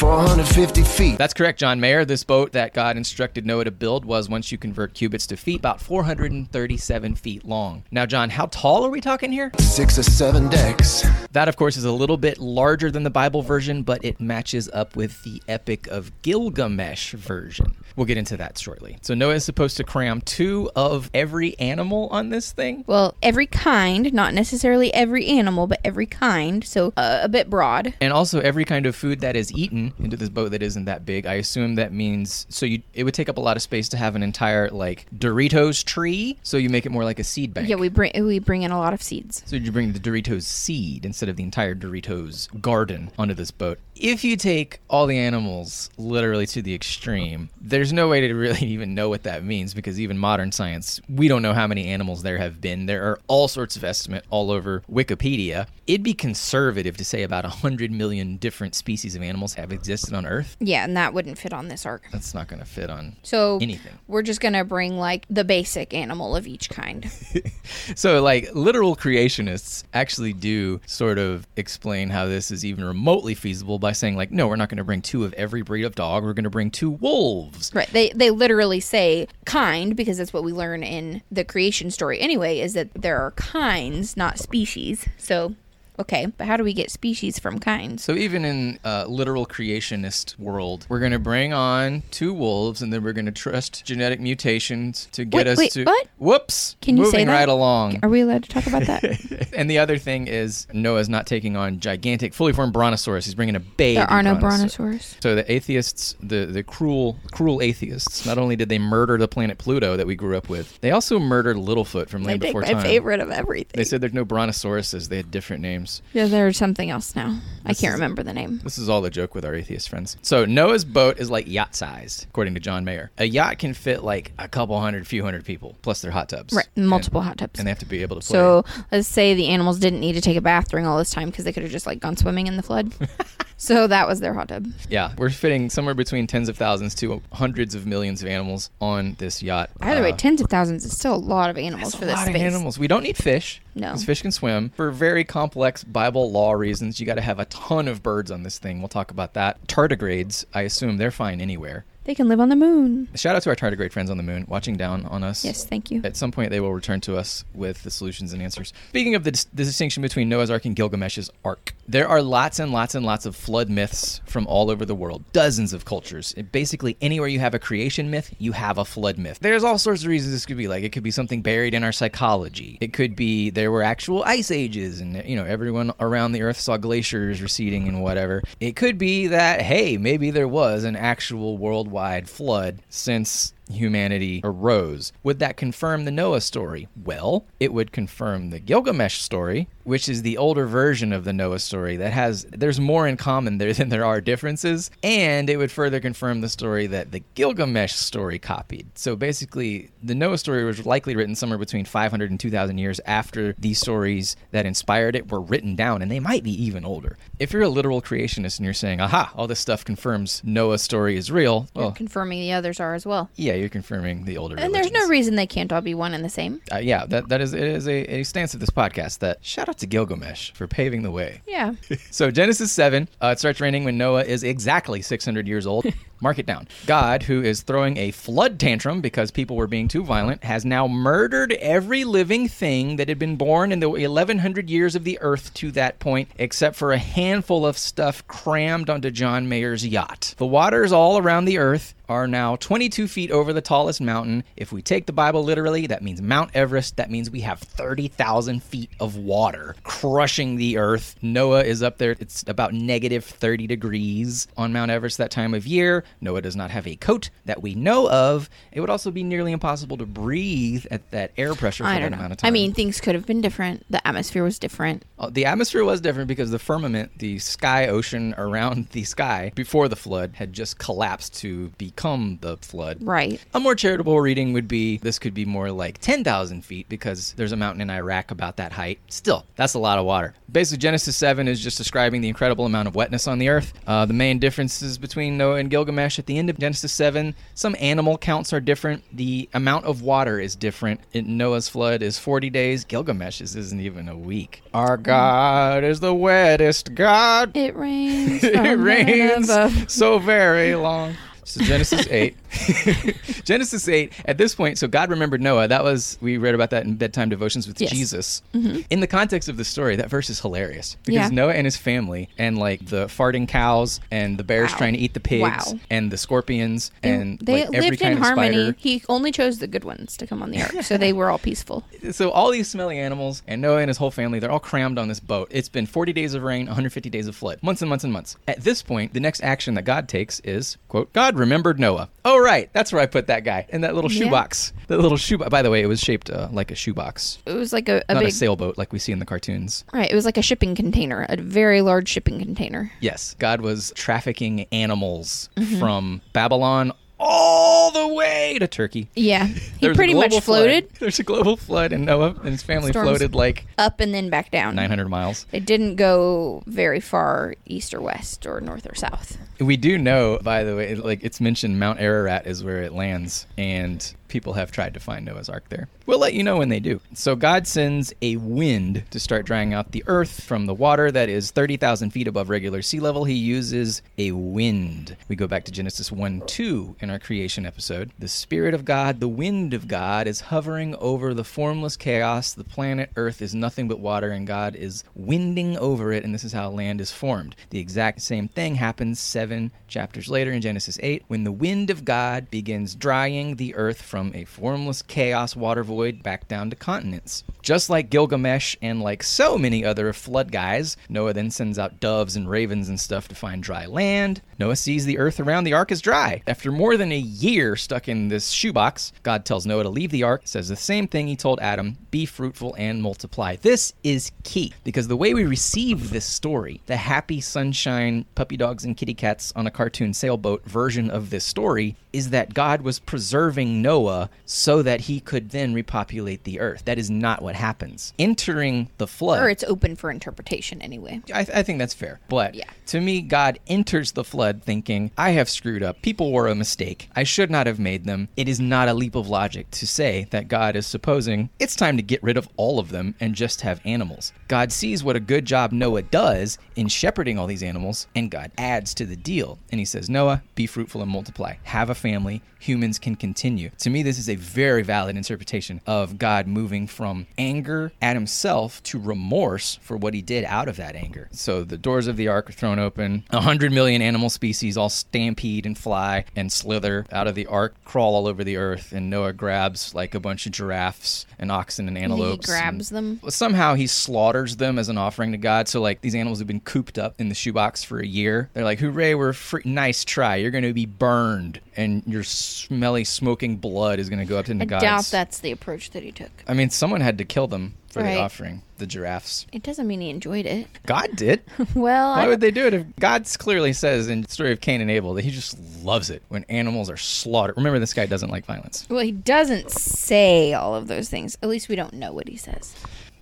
450 0.00 0.82
feet. 0.82 1.18
That's 1.18 1.34
correct, 1.34 1.58
John 1.58 1.78
Mayer. 1.78 2.06
This 2.06 2.24
boat 2.24 2.52
that 2.52 2.72
God 2.72 2.96
instructed 2.96 3.44
Noah 3.44 3.64
to 3.64 3.70
build 3.70 4.06
was, 4.06 4.30
once 4.30 4.50
you 4.50 4.56
convert 4.56 4.94
cubits 4.94 5.26
to 5.26 5.36
feet, 5.36 5.58
about 5.58 5.78
437 5.78 7.16
feet 7.16 7.44
long. 7.44 7.84
Now, 7.90 8.06
John, 8.06 8.30
how 8.30 8.46
tall 8.46 8.86
are 8.86 8.88
we 8.88 9.02
talking 9.02 9.30
here? 9.30 9.52
Six 9.58 9.98
or 9.98 10.02
seven 10.02 10.48
decks. 10.48 11.06
That, 11.32 11.48
of 11.48 11.56
course, 11.56 11.76
is 11.76 11.84
a 11.84 11.92
little 11.92 12.16
bit 12.16 12.38
larger 12.38 12.90
than 12.90 13.02
the 13.02 13.10
Bible 13.10 13.42
version, 13.42 13.82
but 13.82 14.02
it 14.02 14.22
matches 14.22 14.70
up 14.72 14.96
with 14.96 15.22
the 15.22 15.42
Epic 15.46 15.86
of 15.88 16.22
Gilgamesh 16.22 17.12
version. 17.12 17.76
We'll 17.96 18.06
get 18.06 18.18
into 18.18 18.36
that 18.38 18.58
shortly. 18.58 18.98
So, 19.02 19.14
Noah 19.14 19.34
is 19.34 19.44
supposed 19.44 19.76
to 19.78 19.84
cram 19.84 20.20
two 20.20 20.70
of 20.76 21.10
every 21.14 21.58
animal 21.58 22.08
on 22.10 22.30
this 22.30 22.52
thing. 22.52 22.84
Well, 22.86 23.14
every 23.22 23.46
kind, 23.46 24.12
not 24.12 24.34
necessarily 24.34 24.92
every 24.94 25.26
animal, 25.26 25.66
but 25.66 25.80
every 25.84 26.06
kind, 26.06 26.64
so 26.64 26.92
uh, 26.96 27.20
a 27.22 27.28
bit 27.28 27.50
broad. 27.50 27.94
and 28.00 28.12
also 28.12 28.40
every 28.40 28.64
kind 28.64 28.86
of 28.86 28.94
food 28.96 29.20
that 29.20 29.36
is 29.36 29.52
eaten 29.52 29.92
into 29.98 30.16
this 30.16 30.28
boat 30.28 30.50
that 30.50 30.62
isn't 30.62 30.84
that 30.86 31.04
big. 31.04 31.26
I 31.26 31.34
assume 31.34 31.74
that 31.76 31.92
means 31.92 32.46
so 32.48 32.66
you 32.66 32.82
it 32.94 33.04
would 33.04 33.14
take 33.14 33.28
up 33.28 33.36
a 33.38 33.40
lot 33.40 33.56
of 33.56 33.62
space 33.62 33.88
to 33.90 33.96
have 33.96 34.16
an 34.16 34.22
entire 34.22 34.68
like 34.70 35.06
Doritos 35.16 35.84
tree. 35.84 36.38
So 36.42 36.56
you 36.56 36.68
make 36.70 36.86
it 36.86 36.90
more 36.90 37.04
like 37.04 37.18
a 37.18 37.24
seed 37.24 37.54
bank. 37.54 37.68
Yeah, 37.68 37.76
we 37.76 37.88
bring 37.88 38.12
we 38.24 38.38
bring 38.38 38.62
in 38.62 38.70
a 38.70 38.78
lot 38.78 38.92
of 38.94 39.02
seeds. 39.02 39.42
so 39.46 39.56
you 39.56 39.70
bring 39.72 39.92
the 39.92 40.00
Doritos 40.00 40.42
seed 40.42 41.04
instead 41.04 41.28
of 41.28 41.36
the 41.36 41.42
entire 41.42 41.74
Doritos 41.74 42.48
garden 42.60 43.10
onto 43.18 43.34
this 43.34 43.50
boat. 43.50 43.78
If 44.00 44.24
you 44.24 44.36
take 44.36 44.80
all 44.88 45.06
the 45.06 45.18
animals 45.18 45.90
literally 45.98 46.46
to 46.46 46.62
the 46.62 46.74
extreme, 46.74 47.50
there's 47.60 47.92
no 47.92 48.08
way 48.08 48.20
to 48.26 48.34
really 48.34 48.60
even 48.66 48.94
know 48.94 49.08
what 49.08 49.22
that 49.24 49.44
means 49.44 49.74
because 49.74 50.00
even 50.00 50.18
modern 50.18 50.52
science, 50.52 51.00
we 51.08 51.28
don't 51.28 51.42
know 51.42 51.52
how 51.52 51.66
many 51.66 51.86
animals 51.86 52.22
there 52.22 52.38
have 52.38 52.60
been. 52.60 52.86
There 52.86 53.04
are 53.04 53.20
all 53.28 53.46
sorts 53.48 53.76
of 53.76 53.84
estimate 53.84 54.24
all 54.30 54.50
over 54.50 54.82
Wikipedia. 54.90 55.66
It'd 55.86 56.02
be 56.02 56.14
conservative 56.14 56.96
to 56.96 57.04
say 57.04 57.22
about 57.22 57.44
100 57.44 57.90
million 57.90 58.36
different 58.36 58.74
species 58.74 59.14
of 59.14 59.22
animals 59.22 59.54
have 59.54 59.72
existed 59.72 60.14
on 60.14 60.24
Earth. 60.24 60.56
Yeah, 60.60 60.84
and 60.84 60.96
that 60.96 61.12
wouldn't 61.14 61.38
fit 61.38 61.52
on 61.52 61.68
this 61.68 61.84
ark. 61.84 62.04
That's 62.12 62.32
not 62.34 62.48
going 62.48 62.60
to 62.60 62.66
fit 62.66 62.90
on 62.90 63.16
So 63.22 63.58
anything. 63.60 63.98
we're 64.08 64.22
just 64.22 64.40
gonna 64.40 64.64
bring 64.64 64.96
like 64.98 65.26
the 65.28 65.44
basic 65.44 65.92
animal 65.94 66.34
of 66.36 66.46
each 66.46 66.70
kind. 66.70 67.10
So, 67.94 68.22
like, 68.22 68.48
literal 68.54 68.96
creationists 68.96 69.84
actually 69.94 70.32
do 70.32 70.80
sort 70.86 71.18
of 71.18 71.46
explain 71.56 72.10
how 72.10 72.26
this 72.26 72.50
is 72.50 72.64
even 72.64 72.84
remotely 72.84 73.34
feasible 73.34 73.78
by 73.78 73.89
saying, 73.98 74.16
like, 74.16 74.30
no, 74.30 74.48
we're 74.48 74.56
not 74.56 74.68
going 74.68 74.78
to 74.78 74.84
bring 74.84 75.02
two 75.02 75.24
of 75.24 75.32
every 75.34 75.62
breed 75.62 75.84
of 75.84 75.94
dog. 75.94 76.24
We're 76.24 76.32
going 76.32 76.44
to 76.44 76.50
bring 76.50 76.70
two 76.70 76.90
wolves. 76.90 77.70
right. 77.74 77.90
They 77.92 78.10
they 78.10 78.30
literally 78.30 78.80
say 78.80 79.28
kind 79.44 79.96
because 79.96 80.18
that's 80.18 80.32
what 80.32 80.44
we 80.44 80.52
learn 80.52 80.82
in 80.82 81.22
the 81.30 81.44
creation 81.44 81.90
story 81.90 82.20
anyway, 82.20 82.60
is 82.60 82.74
that 82.74 82.92
there 82.94 83.18
are 83.18 83.32
kinds, 83.32 84.16
not 84.16 84.38
species. 84.38 85.06
So 85.16 85.54
okay, 86.00 86.26
but 86.26 86.46
how 86.46 86.56
do 86.56 86.64
we 86.64 86.72
get 86.72 86.90
species 86.90 87.38
from 87.38 87.58
kinds? 87.58 88.02
So, 88.02 88.14
even 88.14 88.44
in 88.44 88.78
uh, 88.84 89.04
literal 89.08 89.46
creationist 89.46 90.38
world, 90.38 90.86
we're 90.88 90.98
going 90.98 91.12
to 91.12 91.18
bring 91.18 91.52
on 91.52 92.02
two 92.10 92.32
wolves, 92.32 92.82
and 92.82 92.92
then 92.92 93.04
we're 93.04 93.12
going 93.12 93.26
to 93.26 93.32
trust 93.32 93.84
genetic 93.84 94.20
mutations 94.20 95.08
to 95.12 95.24
get 95.24 95.38
Wait, 95.38 95.46
us 95.46 95.58
wait, 95.58 95.72
to. 95.72 95.84
what? 95.84 96.08
Whoops! 96.18 96.76
Can 96.80 96.96
you 96.96 97.10
say 97.10 97.24
that? 97.24 97.32
right 97.32 97.48
along. 97.48 98.00
Are 98.02 98.08
we 98.08 98.20
allowed 98.20 98.42
to 98.44 98.48
talk 98.48 98.66
about 98.66 98.84
that? 98.84 99.50
and 99.56 99.70
the 99.70 99.78
other 99.78 99.98
thing 99.98 100.26
is 100.26 100.66
Noah's 100.72 101.08
not 101.08 101.26
taking 101.26 101.56
on 101.56 101.80
gigantic, 101.80 102.34
fully 102.34 102.52
formed 102.52 102.72
brontosaurus. 102.72 103.24
He's 103.24 103.34
bringing 103.34 103.56
a 103.56 103.60
baby. 103.60 103.96
there 103.96 104.10
are 104.10 104.22
no 104.22 104.34
brontosaurus. 104.34 105.16
So 105.20 105.34
the 105.34 105.50
atheists, 105.50 106.16
the 106.22 106.46
the 106.46 106.62
cruel 106.62 107.18
cruel 107.32 107.62
atheists, 107.62 108.26
not 108.26 108.38
only 108.38 108.56
did 108.56 108.68
they 108.68 108.78
murder 108.78 109.18
the 109.18 109.28
planet 109.28 109.58
Pluto 109.58 109.96
that 109.96 110.06
we 110.06 110.16
grew 110.16 110.36
up 110.36 110.48
with, 110.48 110.80
they 110.80 110.90
also 110.90 111.18
murdered 111.18 111.56
Littlefoot 111.56 112.08
from 112.08 112.24
Land 112.24 112.40
Before 112.40 112.62
my 112.62 112.68
Time. 112.68 112.76
My 112.78 112.82
favorite 112.82 113.20
of 113.20 113.30
everything. 113.30 113.72
They 113.74 113.84
said 113.84 114.00
there's 114.00 114.14
no 114.14 114.24
brontosauruses. 114.24 115.08
They 115.08 115.18
had 115.18 115.30
different 115.30 115.62
names. 115.62 115.89
Yeah, 116.12 116.26
there's 116.26 116.56
something 116.56 116.90
else 116.90 117.14
now. 117.16 117.38
I 117.64 117.74
can't 117.74 117.92
is- 117.92 118.00
remember 118.00 118.22
the 118.22 118.32
name. 118.32 118.60
This 118.64 118.78
is 118.78 118.88
all 118.88 119.00
the 119.00 119.10
joke 119.10 119.34
with 119.34 119.44
our 119.44 119.54
atheist 119.54 119.88
friends. 119.88 120.16
So 120.22 120.44
Noah's 120.44 120.84
boat 120.84 121.18
is 121.18 121.30
like 121.30 121.46
yacht 121.46 121.74
sized, 121.74 122.24
according 122.28 122.54
to 122.54 122.60
John 122.60 122.84
Mayer. 122.84 123.10
A 123.18 123.24
yacht 123.24 123.58
can 123.58 123.74
fit 123.74 124.02
like 124.02 124.32
a 124.38 124.48
couple 124.48 124.78
hundred, 124.80 125.06
few 125.06 125.22
hundred 125.24 125.44
people, 125.44 125.76
plus 125.82 126.00
their 126.02 126.10
hot 126.10 126.28
tubs. 126.28 126.54
Right, 126.54 126.68
And- 126.76 126.88
multiple 126.88 127.20
hot 127.20 127.38
tubs. 127.38 127.58
And 127.58 127.66
they 127.66 127.70
have 127.70 127.78
to 127.80 127.86
be 127.86 128.02
able 128.02 128.20
to 128.20 128.26
play. 128.26 128.34
So 128.38 128.64
let's 128.92 129.08
say 129.08 129.34
the 129.34 129.48
animals 129.48 129.78
didn't 129.78 130.00
need 130.00 130.14
to 130.14 130.20
take 130.20 130.36
a 130.36 130.40
bath 130.40 130.68
during 130.68 130.86
all 130.86 130.98
this 130.98 131.10
time 131.10 131.30
because 131.30 131.44
they 131.44 131.52
could 131.52 131.62
have 131.62 131.72
just 131.72 131.86
like 131.86 132.00
gone 132.00 132.16
swimming 132.16 132.46
in 132.46 132.56
the 132.56 132.62
flood. 132.62 132.92
so 133.62 133.86
that 133.86 134.08
was 134.08 134.20
their 134.20 134.32
hot 134.32 134.48
tub. 134.48 134.66
yeah, 134.88 135.12
we're 135.18 135.28
fitting 135.28 135.68
somewhere 135.68 135.94
between 135.94 136.26
tens 136.26 136.48
of 136.48 136.56
thousands 136.56 136.94
to 136.96 137.20
hundreds 137.32 137.74
of 137.74 137.86
millions 137.86 138.22
of 138.22 138.28
animals 138.28 138.70
on 138.80 139.16
this 139.18 139.42
yacht. 139.42 139.68
Either 139.82 140.00
way, 140.02 140.12
Uh, 140.12 140.16
tens 140.16 140.40
of 140.40 140.48
thousands 140.48 140.84
is 140.86 140.96
still 140.96 141.14
a 141.14 141.16
lot 141.16 141.50
of 141.50 141.58
animals 141.58 141.94
for 141.94 142.04
a 142.04 142.06
this 142.06 142.16
lot 142.16 142.22
space. 142.26 142.36
of 142.36 142.40
animals. 142.42 142.78
We 142.78 142.88
don't 142.88 143.02
need 143.02 143.16
fish. 143.18 143.60
No. 143.74 143.88
because 143.88 144.04
fish 144.04 144.22
can 144.22 144.32
swim. 144.32 144.70
For 144.76 144.90
very 144.90 145.24
complex 145.24 145.84
Bible 145.84 146.30
law 146.32 146.52
reasons, 146.52 146.98
you 146.98 147.06
got 147.06 147.14
to 147.16 147.20
have 147.20 147.38
a 147.38 147.44
ton 147.44 147.86
of 147.86 148.02
birds 148.02 148.30
on 148.30 148.42
this 148.42 148.58
thing. 148.58 148.80
We'll 148.80 148.88
talk 148.88 149.10
about 149.10 149.34
that. 149.34 149.64
Tardigrades, 149.68 150.44
I 150.54 150.62
assume 150.62 150.96
they're 150.96 151.10
fine 151.10 151.40
anywhere. 151.40 151.84
They 152.04 152.14
can 152.14 152.28
live 152.28 152.40
on 152.40 152.48
the 152.48 152.56
moon. 152.56 153.08
Shout 153.14 153.36
out 153.36 153.42
to 153.42 153.50
our 153.50 153.56
tardigrade 153.56 153.92
friends 153.92 154.10
on 154.10 154.16
the 154.16 154.22
moon, 154.22 154.46
watching 154.48 154.74
down 154.76 155.04
on 155.06 155.22
us. 155.22 155.44
Yes, 155.44 155.64
thank 155.64 155.90
you. 155.90 156.00
At 156.02 156.16
some 156.16 156.32
point, 156.32 156.50
they 156.50 156.58
will 156.60 156.72
return 156.72 157.00
to 157.02 157.16
us 157.16 157.44
with 157.54 157.82
the 157.82 157.90
solutions 157.90 158.32
and 158.32 158.42
answers. 158.42 158.72
Speaking 158.88 159.14
of 159.14 159.24
the, 159.24 159.32
dis- 159.32 159.44
the 159.52 159.64
distinction 159.64 160.00
between 160.02 160.28
Noah's 160.28 160.50
Ark 160.50 160.64
and 160.64 160.74
Gilgamesh's 160.74 161.30
Ark, 161.44 161.74
there 161.86 162.08
are 162.08 162.22
lots 162.22 162.58
and 162.58 162.72
lots 162.72 162.94
and 162.94 163.04
lots 163.04 163.26
of 163.26 163.36
flood 163.36 163.68
myths 163.68 164.22
from 164.24 164.46
all 164.46 164.70
over 164.70 164.86
the 164.86 164.94
world. 164.94 165.24
Dozens 165.32 165.72
of 165.74 165.84
cultures. 165.84 166.32
It- 166.38 166.50
basically, 166.52 166.96
anywhere 167.02 167.28
you 167.28 167.38
have 167.38 167.54
a 167.54 167.58
creation 167.58 168.10
myth, 168.10 168.34
you 168.38 168.52
have 168.52 168.78
a 168.78 168.84
flood 168.84 169.18
myth. 169.18 169.38
There's 169.40 169.62
all 169.62 169.76
sorts 169.78 170.02
of 170.02 170.08
reasons 170.08 170.32
this 170.32 170.46
could 170.46 170.56
be. 170.56 170.68
Like, 170.68 170.82
it 170.84 170.92
could 170.92 171.02
be 171.02 171.10
something 171.10 171.42
buried 171.42 171.74
in 171.74 171.84
our 171.84 171.92
psychology. 171.92 172.78
It 172.80 172.92
could 172.94 173.14
be 173.14 173.50
there 173.50 173.70
were 173.70 173.82
actual 173.82 174.22
ice 174.24 174.50
ages, 174.50 175.00
and 175.00 175.22
you 175.26 175.36
know 175.36 175.44
everyone 175.44 175.92
around 176.00 176.32
the 176.32 176.42
Earth 176.42 176.58
saw 176.58 176.76
glaciers 176.78 177.42
receding 177.42 177.86
and 177.88 178.02
whatever. 178.02 178.42
It 178.58 178.74
could 178.74 178.96
be 178.96 179.26
that 179.28 179.60
hey, 179.60 179.98
maybe 179.98 180.30
there 180.30 180.48
was 180.48 180.84
an 180.84 180.96
actual 180.96 181.58
worldwide 181.90 182.28
flood 182.28 182.78
since 182.88 183.52
humanity 183.70 184.40
arose. 184.44 185.12
Would 185.22 185.38
that 185.40 185.56
confirm 185.56 186.04
the 186.04 186.10
Noah 186.10 186.40
story? 186.40 186.88
Well, 187.04 187.46
it 187.58 187.72
would 187.72 187.92
confirm 187.92 188.50
the 188.50 188.58
Gilgamesh 188.60 189.18
story, 189.20 189.68
which 189.84 190.08
is 190.08 190.22
the 190.22 190.36
older 190.38 190.66
version 190.66 191.12
of 191.12 191.24
the 191.24 191.32
Noah 191.32 191.58
story 191.58 191.96
that 191.96 192.12
has 192.12 192.44
there's 192.50 192.78
more 192.80 193.06
in 193.08 193.16
common 193.16 193.58
there 193.58 193.72
than 193.80 193.88
there 193.88 194.04
are 194.04 194.20
differences, 194.20 194.90
and 195.02 195.48
it 195.50 195.56
would 195.56 195.70
further 195.70 196.00
confirm 196.00 196.40
the 196.40 196.48
story 196.48 196.86
that 196.86 197.12
the 197.12 197.22
Gilgamesh 197.34 197.94
story 197.94 198.38
copied. 198.38 198.86
So 198.94 199.16
basically, 199.16 199.90
the 200.02 200.14
Noah 200.14 200.38
story 200.38 200.64
was 200.64 200.84
likely 200.86 201.16
written 201.16 201.34
somewhere 201.34 201.58
between 201.58 201.84
500 201.84 202.30
and 202.30 202.38
2000 202.40 202.78
years 202.78 203.00
after 203.06 203.54
these 203.58 203.78
stories 203.78 204.36
that 204.50 204.66
inspired 204.66 205.16
it 205.16 205.30
were 205.30 205.40
written 205.40 205.74
down, 205.76 206.02
and 206.02 206.10
they 206.10 206.20
might 206.20 206.44
be 206.44 206.62
even 206.64 206.84
older. 206.84 207.16
If 207.38 207.52
you're 207.52 207.62
a 207.62 207.68
literal 207.68 208.02
creationist 208.02 208.58
and 208.58 208.64
you're 208.64 208.74
saying, 208.74 209.00
"Aha, 209.00 209.32
all 209.34 209.46
this 209.46 209.60
stuff 209.60 209.84
confirms 209.84 210.42
Noah's 210.44 210.82
story 210.82 211.16
is 211.16 211.30
real," 211.30 211.68
well, 211.74 211.92
Confirming 211.92 212.40
the 212.40 212.52
others 212.52 212.80
are 212.80 212.94
as 212.94 213.04
well. 213.06 213.30
yeah, 213.36 213.54
you're 213.60 213.68
confirming 213.68 214.24
the 214.24 214.36
older. 214.36 214.56
And 214.58 214.74
there's 214.74 214.90
no 214.90 215.06
reason 215.08 215.36
they 215.36 215.46
can't 215.46 215.72
all 215.72 215.80
be 215.80 215.94
one 215.94 216.14
and 216.14 216.24
the 216.24 216.28
same. 216.28 216.60
Uh, 216.72 216.78
yeah, 216.78 217.06
that 217.06 217.28
that 217.28 217.40
is 217.40 217.52
it 217.52 217.62
is 217.62 217.86
a, 217.86 218.20
a 218.20 218.22
stance 218.24 218.54
of 218.54 218.60
this 218.60 218.70
podcast. 218.70 219.20
That 219.20 219.38
shout 219.44 219.68
out 219.68 219.78
to 219.78 219.86
Gilgamesh 219.86 220.52
for 220.52 220.66
paving 220.66 221.02
the 221.02 221.10
way. 221.10 221.42
Yeah. 221.46 221.74
So 222.10 222.30
Genesis 222.30 222.72
seven, 222.72 223.08
uh, 223.22 223.28
it 223.28 223.38
starts 223.38 223.60
raining 223.60 223.84
when 223.84 223.96
Noah 223.96 224.24
is 224.24 224.42
exactly 224.42 225.00
600 225.00 225.46
years 225.46 225.66
old. 225.66 225.86
Mark 226.20 226.38
it 226.38 226.44
down. 226.44 226.68
God, 226.86 227.22
who 227.22 227.42
is 227.42 227.62
throwing 227.62 227.96
a 227.96 228.10
flood 228.10 228.60
tantrum 228.60 229.00
because 229.00 229.30
people 229.30 229.56
were 229.56 229.66
being 229.66 229.88
too 229.88 230.02
violent, 230.04 230.44
has 230.44 230.66
now 230.66 230.86
murdered 230.86 231.52
every 231.54 232.04
living 232.04 232.46
thing 232.46 232.96
that 232.96 233.08
had 233.08 233.18
been 233.18 233.36
born 233.36 233.72
in 233.72 233.80
the 233.80 233.88
1100 233.88 234.68
years 234.68 234.94
of 234.94 235.04
the 235.04 235.18
earth 235.22 235.54
to 235.54 235.70
that 235.72 235.98
point, 235.98 236.28
except 236.36 236.76
for 236.76 236.92
a 236.92 236.98
handful 236.98 237.64
of 237.64 237.78
stuff 237.78 238.26
crammed 238.28 238.90
onto 238.90 239.10
John 239.10 239.48
Mayer's 239.48 239.86
yacht. 239.86 240.34
The 240.36 240.46
waters 240.46 240.92
all 240.92 241.16
around 241.16 241.46
the 241.46 241.58
earth 241.58 241.94
are 242.08 242.26
now 242.26 242.56
22 242.56 243.08
feet 243.08 243.30
over 243.30 243.49
the 243.52 243.60
tallest 243.60 244.00
mountain. 244.00 244.44
If 244.56 244.72
we 244.72 244.82
take 244.82 245.06
the 245.06 245.12
Bible 245.12 245.44
literally, 245.44 245.86
that 245.86 246.02
means 246.02 246.20
Mount 246.20 246.50
Everest. 246.54 246.96
That 246.96 247.10
means 247.10 247.30
we 247.30 247.40
have 247.40 247.58
30,000 247.58 248.62
feet 248.62 248.90
of 249.00 249.16
water 249.16 249.74
crushing 249.82 250.56
the 250.56 250.78
earth. 250.78 251.16
Noah 251.22 251.62
is 251.62 251.82
up 251.82 251.98
there. 251.98 252.16
It's 252.18 252.44
about 252.46 252.72
negative 252.74 253.24
30 253.24 253.66
degrees 253.66 254.48
on 254.56 254.72
Mount 254.72 254.90
Everest 254.90 255.18
that 255.18 255.30
time 255.30 255.54
of 255.54 255.66
year. 255.66 256.04
Noah 256.20 256.42
does 256.42 256.56
not 256.56 256.70
have 256.70 256.86
a 256.86 256.96
coat 256.96 257.30
that 257.44 257.62
we 257.62 257.74
know 257.74 258.08
of. 258.10 258.50
It 258.72 258.80
would 258.80 258.90
also 258.90 259.10
be 259.10 259.22
nearly 259.22 259.52
impossible 259.52 259.96
to 259.98 260.06
breathe 260.06 260.86
at 260.90 261.10
that 261.10 261.32
air 261.36 261.54
pressure 261.54 261.84
for 261.84 261.90
I 261.90 262.00
that 262.00 262.12
amount 262.12 262.32
of 262.32 262.38
time. 262.38 262.48
I 262.48 262.50
mean, 262.50 262.72
things 262.72 263.00
could 263.00 263.14
have 263.14 263.26
been 263.26 263.40
different. 263.40 263.84
The 263.90 264.06
atmosphere 264.06 264.42
was 264.42 264.58
different. 264.58 265.04
Uh, 265.18 265.30
the 265.30 265.44
atmosphere 265.44 265.84
was 265.84 266.00
different 266.00 266.28
because 266.28 266.50
the 266.50 266.58
firmament, 266.58 267.12
the 267.18 267.38
sky 267.38 267.88
ocean 267.88 268.34
around 268.38 268.88
the 268.92 269.04
sky 269.04 269.52
before 269.54 269.88
the 269.88 269.96
flood, 269.96 270.32
had 270.34 270.52
just 270.52 270.78
collapsed 270.78 271.34
to 271.40 271.68
become 271.78 272.38
the 272.40 272.56
flood. 272.58 272.98
Right. 273.02 273.29
A 273.54 273.60
more 273.60 273.74
charitable 273.74 274.20
reading 274.20 274.52
would 274.52 274.68
be 274.68 274.98
this 274.98 275.18
could 275.18 275.34
be 275.34 275.44
more 275.44 275.70
like 275.70 275.98
10,000 275.98 276.64
feet 276.64 276.88
because 276.88 277.32
there's 277.34 277.52
a 277.52 277.56
mountain 277.56 277.80
in 277.80 277.90
Iraq 277.90 278.30
about 278.30 278.56
that 278.56 278.72
height. 278.72 278.98
Still, 279.08 279.46
that's 279.56 279.74
a 279.74 279.78
lot 279.78 279.98
of 279.98 280.04
water. 280.04 280.34
Basically, 280.50 280.78
Genesis 280.78 281.16
7 281.16 281.46
is 281.48 281.60
just 281.60 281.78
describing 281.78 282.20
the 282.20 282.28
incredible 282.28 282.66
amount 282.66 282.88
of 282.88 282.94
wetness 282.94 283.28
on 283.28 283.38
the 283.38 283.48
earth. 283.48 283.72
Uh, 283.86 284.04
the 284.04 284.12
main 284.12 284.38
differences 284.38 284.98
between 284.98 285.36
Noah 285.36 285.56
and 285.56 285.70
Gilgamesh 285.70 286.18
at 286.18 286.26
the 286.26 286.38
end 286.38 286.50
of 286.50 286.58
Genesis 286.58 286.92
7, 286.92 287.34
some 287.54 287.76
animal 287.78 288.18
counts 288.18 288.52
are 288.52 288.60
different. 288.60 289.04
The 289.12 289.48
amount 289.54 289.84
of 289.84 290.02
water 290.02 290.40
is 290.40 290.56
different. 290.56 291.00
In 291.12 291.36
Noah's 291.36 291.68
flood 291.68 292.02
is 292.02 292.18
40 292.18 292.50
days. 292.50 292.84
Gilgamesh's 292.84 293.54
isn't 293.54 293.80
even 293.80 294.08
a 294.08 294.16
week. 294.16 294.62
Our 294.74 294.96
God 294.96 295.84
is 295.84 296.00
the 296.00 296.14
wettest 296.14 296.94
God. 296.94 297.56
It 297.56 297.76
rains. 297.76 298.42
it 298.44 298.78
rains 298.78 299.50
so 299.92 300.18
very 300.18 300.74
long. 300.74 301.14
So 301.44 301.62
Genesis 301.62 302.06
8. 302.10 302.36
Genesis 303.44 303.88
8, 303.88 304.12
at 304.26 304.38
this 304.38 304.54
point, 304.54 304.78
so 304.78 304.88
God 304.88 305.10
remembered 305.10 305.40
Noah. 305.40 305.68
That 305.68 305.84
was, 305.84 306.18
we 306.20 306.36
read 306.36 306.54
about 306.54 306.70
that 306.70 306.84
in 306.84 306.96
bedtime 306.96 307.28
devotions 307.28 307.66
with 307.66 307.80
Yes. 307.80 307.90
Jesus. 307.90 308.42
Mm-hmm. 308.54 308.80
In 308.90 309.00
the 309.00 309.06
context 309.06 309.48
of 309.48 309.56
the 309.56 309.64
story, 309.64 309.96
that 309.96 310.10
verse 310.10 310.30
is 310.30 310.40
hilarious 310.40 310.96
because 311.04 311.30
Yeah. 311.30 311.34
Noah 311.34 311.54
and 311.54 311.66
his 311.66 311.76
family, 311.76 312.28
and 312.38 312.58
like 312.58 312.86
the 312.86 313.06
farting 313.06 313.48
cows, 313.48 314.00
and 314.10 314.38
the 314.38 314.44
bears 314.44 314.72
Wow. 314.72 314.78
trying 314.78 314.92
to 314.94 314.98
eat 314.98 315.14
the 315.14 315.20
pigs, 315.20 315.42
Wow. 315.72 315.78
and 315.90 316.10
the 316.10 316.16
scorpions, 316.16 316.90
and 317.02 317.38
they 317.40 317.64
like, 317.66 317.74
every 317.74 317.90
lived 317.90 318.00
kind 318.02 318.12
in 318.12 318.18
of 318.18 318.24
harmony. 318.24 318.74
He 318.78 319.02
only 319.08 319.32
chose 319.32 319.58
the 319.58 319.66
good 319.66 319.84
ones 319.84 320.16
to 320.18 320.26
come 320.26 320.42
on 320.42 320.50
the 320.50 320.62
ark, 320.62 320.82
so 320.82 320.96
they 320.96 321.12
were 321.12 321.30
all 321.30 321.38
peaceful. 321.38 321.84
so 322.10 322.30
all 322.30 322.50
these 322.50 322.68
smelly 322.68 322.98
animals 322.98 323.42
and 323.46 323.60
Noah 323.62 323.78
and 323.80 323.88
his 323.88 323.96
whole 323.96 324.10
family, 324.10 324.38
they're 324.38 324.50
all 324.50 324.58
crammed 324.60 324.98
on 324.98 325.08
this 325.08 325.20
boat. 325.20 325.48
It's 325.50 325.68
been 325.68 325.86
40 325.86 326.12
days 326.12 326.34
of 326.34 326.42
rain, 326.42 326.66
150 326.66 327.08
days 327.10 327.26
of 327.26 327.34
flood, 327.36 327.58
months 327.62 327.82
and 327.82 327.88
months 327.88 328.04
and 328.04 328.12
months. 328.12 328.36
At 328.48 328.62
this 328.62 328.82
point, 328.82 329.14
the 329.14 329.20
next 329.20 329.42
action 329.42 329.74
that 329.74 329.82
God 329.84 330.08
takes 330.08 330.40
is, 330.40 330.76
quote, 330.88 331.12
God 331.12 331.36
remembered 331.38 331.78
Noah. 331.80 332.08
Oh, 332.24 332.38
right. 332.42 332.70
That's 332.72 332.92
where 332.92 333.00
I 333.02 333.06
put 333.06 333.26
that 333.28 333.44
guy 333.44 333.66
in 333.70 333.80
that 333.82 333.94
little 333.94 334.10
Yeah. 334.10 334.24
shoebox. 334.24 334.72
The 334.88 334.96
little 334.98 335.16
shoe. 335.18 335.38
By 335.38 335.62
the 335.62 335.70
way, 335.70 335.82
it 335.82 335.86
was 335.86 336.00
shaped 336.00 336.30
uh, 336.30 336.48
like 336.52 336.70
a 336.70 336.74
shoebox, 336.74 337.38
It 337.46 337.52
was 337.52 337.72
like 337.72 337.88
a, 337.88 338.02
a 338.08 338.14
not 338.14 338.20
big 338.20 338.28
a 338.30 338.32
sailboat 338.32 338.76
like 338.78 338.92
we 338.92 338.98
see 338.98 339.12
in 339.12 339.18
the 339.20 339.24
cartoons. 339.26 339.84
right. 339.92 340.10
It 340.10 340.14
was 340.14 340.24
like 340.24 340.36
a 340.36 340.42
shipping 340.42 340.74
container, 340.74 341.26
a 341.28 341.36
very 341.36 341.80
large 341.80 342.08
shipping 342.08 342.38
container. 342.38 342.90
Yes, 343.00 343.36
God 343.38 343.60
was 343.60 343.92
trafficking 343.94 344.66
animals 344.72 345.48
Mm-hmm. 345.56 345.78
from 345.78 346.20
Babylon 346.32 346.92
all 347.20 347.90
the 347.90 348.08
way 348.14 348.56
to 348.58 348.66
Turkey. 348.66 349.08
Yeah, 349.14 349.46
he 349.46 349.86
a 349.88 349.94
pretty 349.94 350.14
much 350.14 350.30
global 350.30 350.40
floated 350.40 350.88
flood. 350.88 350.94
There's 351.00 351.18
a 351.18 351.22
global 351.22 351.56
flood, 351.56 351.92
and 351.92 352.06
Noah 352.06 352.34
and 352.40 352.50
his 352.50 352.62
family 352.62 352.90
Storms. 352.90 353.08
floated 353.08 353.34
like 353.34 353.66
up 353.78 354.00
and 354.00 354.12
then 354.14 354.30
back 354.30 354.50
down. 354.50 354.74
900 354.74 355.08
miles. 355.08 355.46
It 355.52 355.66
didn't 355.66 355.96
go 355.96 356.62
very 356.66 357.00
far 357.00 357.54
east 357.66 357.94
or 357.94 358.00
west 358.00 358.46
or 358.46 358.60
north 358.60 358.90
or 358.90 358.94
south. 358.94 359.36
We 359.60 359.76
do 359.76 359.98
know, 359.98 360.38
by 360.42 360.64
the 360.64 360.74
way, 360.74 360.94
like 360.94 361.22
it's 361.22 361.40
mentioned, 361.40 361.78
Mount 361.78 362.00
Ararat 362.00 362.46
is 362.46 362.64
where 362.64 362.82
it 362.82 362.92
lands, 362.92 363.46
and 363.58 364.14
people 364.30 364.54
have 364.54 364.72
tried 364.72 364.94
to 364.94 365.00
find 365.00 365.24
Noah's 365.24 365.48
Ark 365.48 365.64
there. 365.68 365.88
We'll 366.06 366.18
let 366.18 366.34
you 366.34 366.42
know 366.42 366.56
when 366.56 366.70
they 366.70 366.80
do. 366.80 367.00
So 367.12 367.36
God 367.36 367.66
sends 367.66 368.14
a 368.22 368.36
wind 368.36 369.04
to 369.10 369.20
start 369.20 369.44
drying 369.44 369.74
out 369.74 369.92
the 369.92 370.04
earth 370.06 370.42
from 370.42 370.66
the 370.66 370.74
water 370.74 371.10
that 371.10 371.28
is 371.28 371.50
30,000 371.50 372.10
feet 372.10 372.26
above 372.26 372.48
regular 372.48 372.82
sea 372.82 373.00
level. 373.00 373.24
He 373.24 373.34
uses 373.34 374.02
a 374.16 374.32
wind. 374.32 375.16
We 375.28 375.36
go 375.36 375.46
back 375.46 375.64
to 375.64 375.72
Genesis 375.72 376.10
1 376.10 376.42
2 376.46 376.96
in 377.00 377.10
our 377.10 377.18
creation 377.18 377.66
episode. 377.66 378.12
The 378.18 378.28
Spirit 378.28 378.74
of 378.74 378.84
God, 378.84 379.20
the 379.20 379.28
wind 379.28 379.74
of 379.74 379.88
God, 379.88 380.26
is 380.26 380.40
hovering 380.40 380.94
over 380.96 381.34
the 381.34 381.44
formless 381.44 381.96
chaos. 381.96 382.52
The 382.52 382.64
planet 382.64 383.10
Earth 383.16 383.42
is 383.42 383.54
nothing 383.54 383.88
but 383.88 384.00
water, 384.00 384.30
and 384.30 384.46
God 384.46 384.76
is 384.76 385.04
winding 385.14 385.76
over 385.76 386.12
it, 386.12 386.24
and 386.24 386.32
this 386.32 386.44
is 386.44 386.52
how 386.52 386.70
land 386.70 387.00
is 387.00 387.10
formed. 387.10 387.56
The 387.70 387.80
exact 387.80 388.22
same 388.22 388.48
thing 388.48 388.76
happens 388.76 389.18
seven 389.18 389.72
chapters 389.88 390.28
later 390.28 390.52
in 390.52 390.60
Genesis 390.60 390.98
8 391.02 391.24
when 391.26 391.44
the 391.44 391.52
wind 391.52 391.90
of 391.90 392.04
God 392.04 392.50
begins 392.50 392.94
drying 392.94 393.56
the 393.56 393.74
earth 393.74 394.02
from 394.02 394.19
a 394.34 394.44
formless 394.44 395.02
chaos 395.02 395.56
water 395.56 395.82
void 395.82 396.22
back 396.22 396.46
down 396.48 396.70
to 396.70 396.76
continents. 396.76 397.44
Just 397.62 397.90
like 397.90 398.10
Gilgamesh 398.10 398.76
and 398.80 399.02
like 399.02 399.22
so 399.22 399.58
many 399.58 399.84
other 399.84 400.12
flood 400.12 400.52
guys, 400.52 400.96
Noah 401.08 401.32
then 401.32 401.50
sends 401.50 401.78
out 401.78 402.00
doves 402.00 402.36
and 402.36 402.48
ravens 402.48 402.88
and 402.88 403.00
stuff 403.00 403.28
to 403.28 403.34
find 403.34 403.62
dry 403.62 403.86
land. 403.86 404.42
Noah 404.58 404.76
sees 404.76 405.06
the 405.06 405.18
earth 405.18 405.40
around 405.40 405.64
the 405.64 405.72
ark 405.72 405.90
is 405.90 406.02
dry. 406.02 406.42
After 406.46 406.70
more 406.70 406.96
than 406.96 407.12
a 407.12 407.18
year 407.18 407.76
stuck 407.76 408.08
in 408.08 408.28
this 408.28 408.50
shoebox, 408.50 409.12
God 409.22 409.44
tells 409.44 409.64
Noah 409.64 409.84
to 409.84 409.88
leave 409.88 410.10
the 410.10 410.22
ark, 410.22 410.42
says 410.44 410.68
the 410.68 410.76
same 410.76 411.08
thing 411.08 411.26
he 411.26 411.36
told 411.36 411.60
Adam 411.60 411.96
be 412.10 412.26
fruitful 412.26 412.74
and 412.76 413.02
multiply. 413.02 413.56
This 413.56 413.94
is 414.04 414.32
key 414.44 414.74
because 414.84 415.08
the 415.08 415.16
way 415.16 415.32
we 415.32 415.44
receive 415.44 416.10
this 416.10 416.26
story, 416.26 416.82
the 416.86 416.96
happy 416.96 417.40
sunshine, 417.40 418.26
puppy 418.34 418.56
dogs 418.56 418.84
and 418.84 418.96
kitty 418.96 419.14
cats 419.14 419.52
on 419.56 419.66
a 419.66 419.70
cartoon 419.70 420.12
sailboat 420.12 420.64
version 420.64 421.10
of 421.10 421.30
this 421.30 421.44
story, 421.44 421.96
is 422.12 422.30
that 422.30 422.54
God 422.54 422.82
was 422.82 422.98
preserving 422.98 423.82
Noah 423.82 424.30
so 424.44 424.82
that 424.82 425.02
he 425.02 425.20
could 425.20 425.50
then 425.50 425.74
repopulate 425.74 426.44
the 426.44 426.60
earth. 426.60 426.84
That 426.84 426.98
is 426.98 427.10
not 427.10 427.42
what 427.42 427.54
happens. 427.54 428.12
Entering 428.18 428.90
the 428.98 429.06
flood. 429.06 429.42
Or 429.42 429.48
it's 429.48 429.64
open 429.64 429.96
for 429.96 430.10
interpretation 430.10 430.80
anyway. 430.82 431.20
I, 431.32 431.40
I 431.40 431.62
think 431.62 431.78
that's 431.78 431.94
fair. 431.94 432.20
But 432.28 432.54
Yeah. 432.54 432.64
to 432.86 433.00
me, 433.00 433.20
God 433.22 433.58
enters 433.66 434.12
the 434.12 434.24
flood 434.24 434.62
thinking, 434.62 435.10
I 435.16 435.30
have 435.30 435.48
screwed 435.48 435.82
up. 435.82 436.02
People 436.02 436.32
were 436.32 436.48
a 436.48 436.54
mistake. 436.54 437.08
I 437.14 437.22
should 437.24 437.50
not 437.50 437.66
have 437.66 437.78
made 437.78 438.04
them. 438.04 438.28
It 438.36 438.48
is 438.48 438.60
not 438.60 438.88
a 438.88 438.94
leap 438.94 439.14
of 439.14 439.28
logic 439.28 439.70
to 439.72 439.86
say 439.86 440.26
that 440.30 440.48
God 440.48 440.76
is 440.76 440.86
supposing 440.86 441.50
it's 441.58 441.76
time 441.76 441.96
to 441.96 442.02
get 442.02 442.22
rid 442.22 442.36
of 442.36 442.48
all 442.56 442.78
of 442.78 442.90
them 442.90 443.14
and 443.20 443.34
just 443.34 443.60
have 443.60 443.80
animals. 443.84 444.32
God 444.48 444.72
sees 444.72 445.04
what 445.04 445.16
a 445.16 445.20
good 445.20 445.44
job 445.44 445.72
Noah 445.72 446.02
does 446.02 446.58
in 446.76 446.88
shepherding 446.88 447.38
all 447.38 447.46
these 447.46 447.62
animals, 447.62 448.06
and 448.16 448.30
God 448.30 448.50
adds 448.58 448.94
to 448.94 449.06
the 449.06 449.16
deal. 449.16 449.58
And 449.70 449.78
he 449.78 449.84
says, 449.84 450.10
Noah, 450.10 450.42
be 450.54 450.66
fruitful 450.66 451.02
and 451.02 451.10
multiply. 451.10 451.54
Have 451.64 451.90
a 451.90 451.94
family. 452.00 452.42
Humans 452.60 452.98
can 452.98 453.14
continue. 453.14 453.70
To 453.78 453.88
me, 453.90 454.02
this 454.02 454.18
is 454.18 454.28
a 454.28 454.34
very 454.34 454.82
valid 454.82 455.16
interpretation 455.16 455.80
of 455.86 456.18
God 456.18 456.46
moving 456.46 456.86
from 456.86 457.26
anger 457.38 457.92
at 458.02 458.16
himself 458.16 458.82
to 458.84 458.98
remorse 458.98 459.78
for 459.80 459.96
what 459.96 460.12
he 460.12 460.20
did 460.20 460.44
out 460.44 460.68
of 460.68 460.76
that 460.76 460.94
anger. 460.94 461.28
So 461.32 461.64
the 461.64 461.78
doors 461.78 462.06
of 462.06 462.16
the 462.18 462.28
ark 462.28 462.50
are 462.50 462.52
thrown 462.52 462.78
open. 462.78 463.24
A 463.30 463.40
hundred 463.40 463.72
million 463.72 464.02
animal 464.02 464.28
species 464.28 464.76
all 464.76 464.90
stampede 464.90 465.64
and 465.64 465.78
fly 465.78 466.24
and 466.36 466.52
slither 466.52 467.06
out 467.10 467.26
of 467.26 467.34
the 467.34 467.46
ark, 467.46 467.74
crawl 467.86 468.14
all 468.14 468.26
over 468.26 468.44
the 468.44 468.56
earth, 468.56 468.92
and 468.92 469.08
Noah 469.08 469.32
grabs 469.32 469.94
like 469.94 470.14
a 470.14 470.20
bunch 470.20 470.44
of 470.44 470.52
giraffes 470.52 471.24
and 471.38 471.50
oxen 471.50 471.88
and 471.88 471.96
He 471.96 472.02
antelopes. 472.04 472.46
grabs 472.46 472.90
them. 472.90 473.20
Somehow 473.28 473.74
he 473.74 473.86
slaughters 473.86 474.56
them 474.56 474.78
as 474.78 474.88
an 474.90 474.98
offering 474.98 475.32
to 475.32 475.38
God. 475.38 475.66
So 475.68 475.80
like 475.80 476.02
these 476.02 476.14
animals 476.14 476.38
have 476.40 476.48
been 476.48 476.60
cooped 476.60 476.98
up 476.98 477.14
in 477.18 477.30
the 477.30 477.34
shoebox 477.34 477.82
for 477.84 477.98
a 478.00 478.06
year. 478.06 478.50
They're 478.52 478.64
like, 478.64 478.80
"Hooray, 478.80 479.14
we're 479.14 479.32
free. 479.32 479.62
nice 479.64 480.04
try. 480.04 480.36
You're 480.36 480.50
going 480.50 480.64
to 480.64 480.74
be 480.74 480.86
burned, 480.86 481.60
and 481.76 481.89
your 482.06 482.22
smelly, 482.22 483.04
smoking 483.04 483.56
blood 483.56 483.98
is 483.98 484.08
going 484.08 484.18
to 484.20 484.24
go 484.24 484.38
up 484.38 484.48
into 484.48 484.62
I 484.62 484.66
God's." 484.66 484.82
doubt 484.82 485.04
that's 485.06 485.38
the 485.40 485.50
approach 485.52 485.90
that 485.90 486.02
he 486.02 486.12
took. 486.12 486.30
I 486.46 486.54
mean, 486.54 486.70
someone 486.70 487.00
had 487.00 487.18
to 487.18 487.24
kill 487.24 487.46
them 487.46 487.74
for 487.90 488.02
Right. 488.02 488.14
the 488.14 488.20
offering. 488.20 488.62
The 488.78 488.86
giraffes. 488.86 489.46
It 489.52 489.62
doesn't 489.62 489.86
mean 489.86 490.00
he 490.00 490.08
enjoyed 490.10 490.46
it. 490.46 490.66
God 490.86 491.08
did. 491.16 491.42
Well, 491.74 492.12
Why 492.14 492.24
I, 492.24 492.28
would 492.28 492.40
they 492.40 492.50
do 492.50 492.66
it 492.66 492.72
if 492.74 492.84
God 492.98 493.26
clearly 493.38 493.72
says 493.72 494.08
in 494.08 494.22
the 494.22 494.30
story 494.30 494.52
of 494.52 494.60
Cain 494.60 494.80
and 494.80 494.90
Abel 494.90 495.12
that 495.14 495.24
he 495.24 495.30
just 495.30 495.58
loves 495.84 496.08
it 496.10 496.22
when 496.28 496.44
animals 496.48 496.88
are 496.88 496.96
slaughtered? 496.96 497.56
Remember, 497.56 497.78
this 497.78 497.92
guy 497.94 498.06
doesn't 498.06 498.30
like 498.30 498.46
violence. 498.46 498.86
well, 498.88 499.00
he 499.04 499.12
doesn't 499.12 499.70
say 499.70 500.54
all 500.54 500.74
of 500.74 500.86
those 500.88 501.08
things. 501.08 501.36
At 501.42 501.48
least 501.48 501.68
we 501.68 501.76
don't 501.76 501.92
know 501.94 502.12
what 502.12 502.28
he 502.28 502.36
says. 502.36 502.74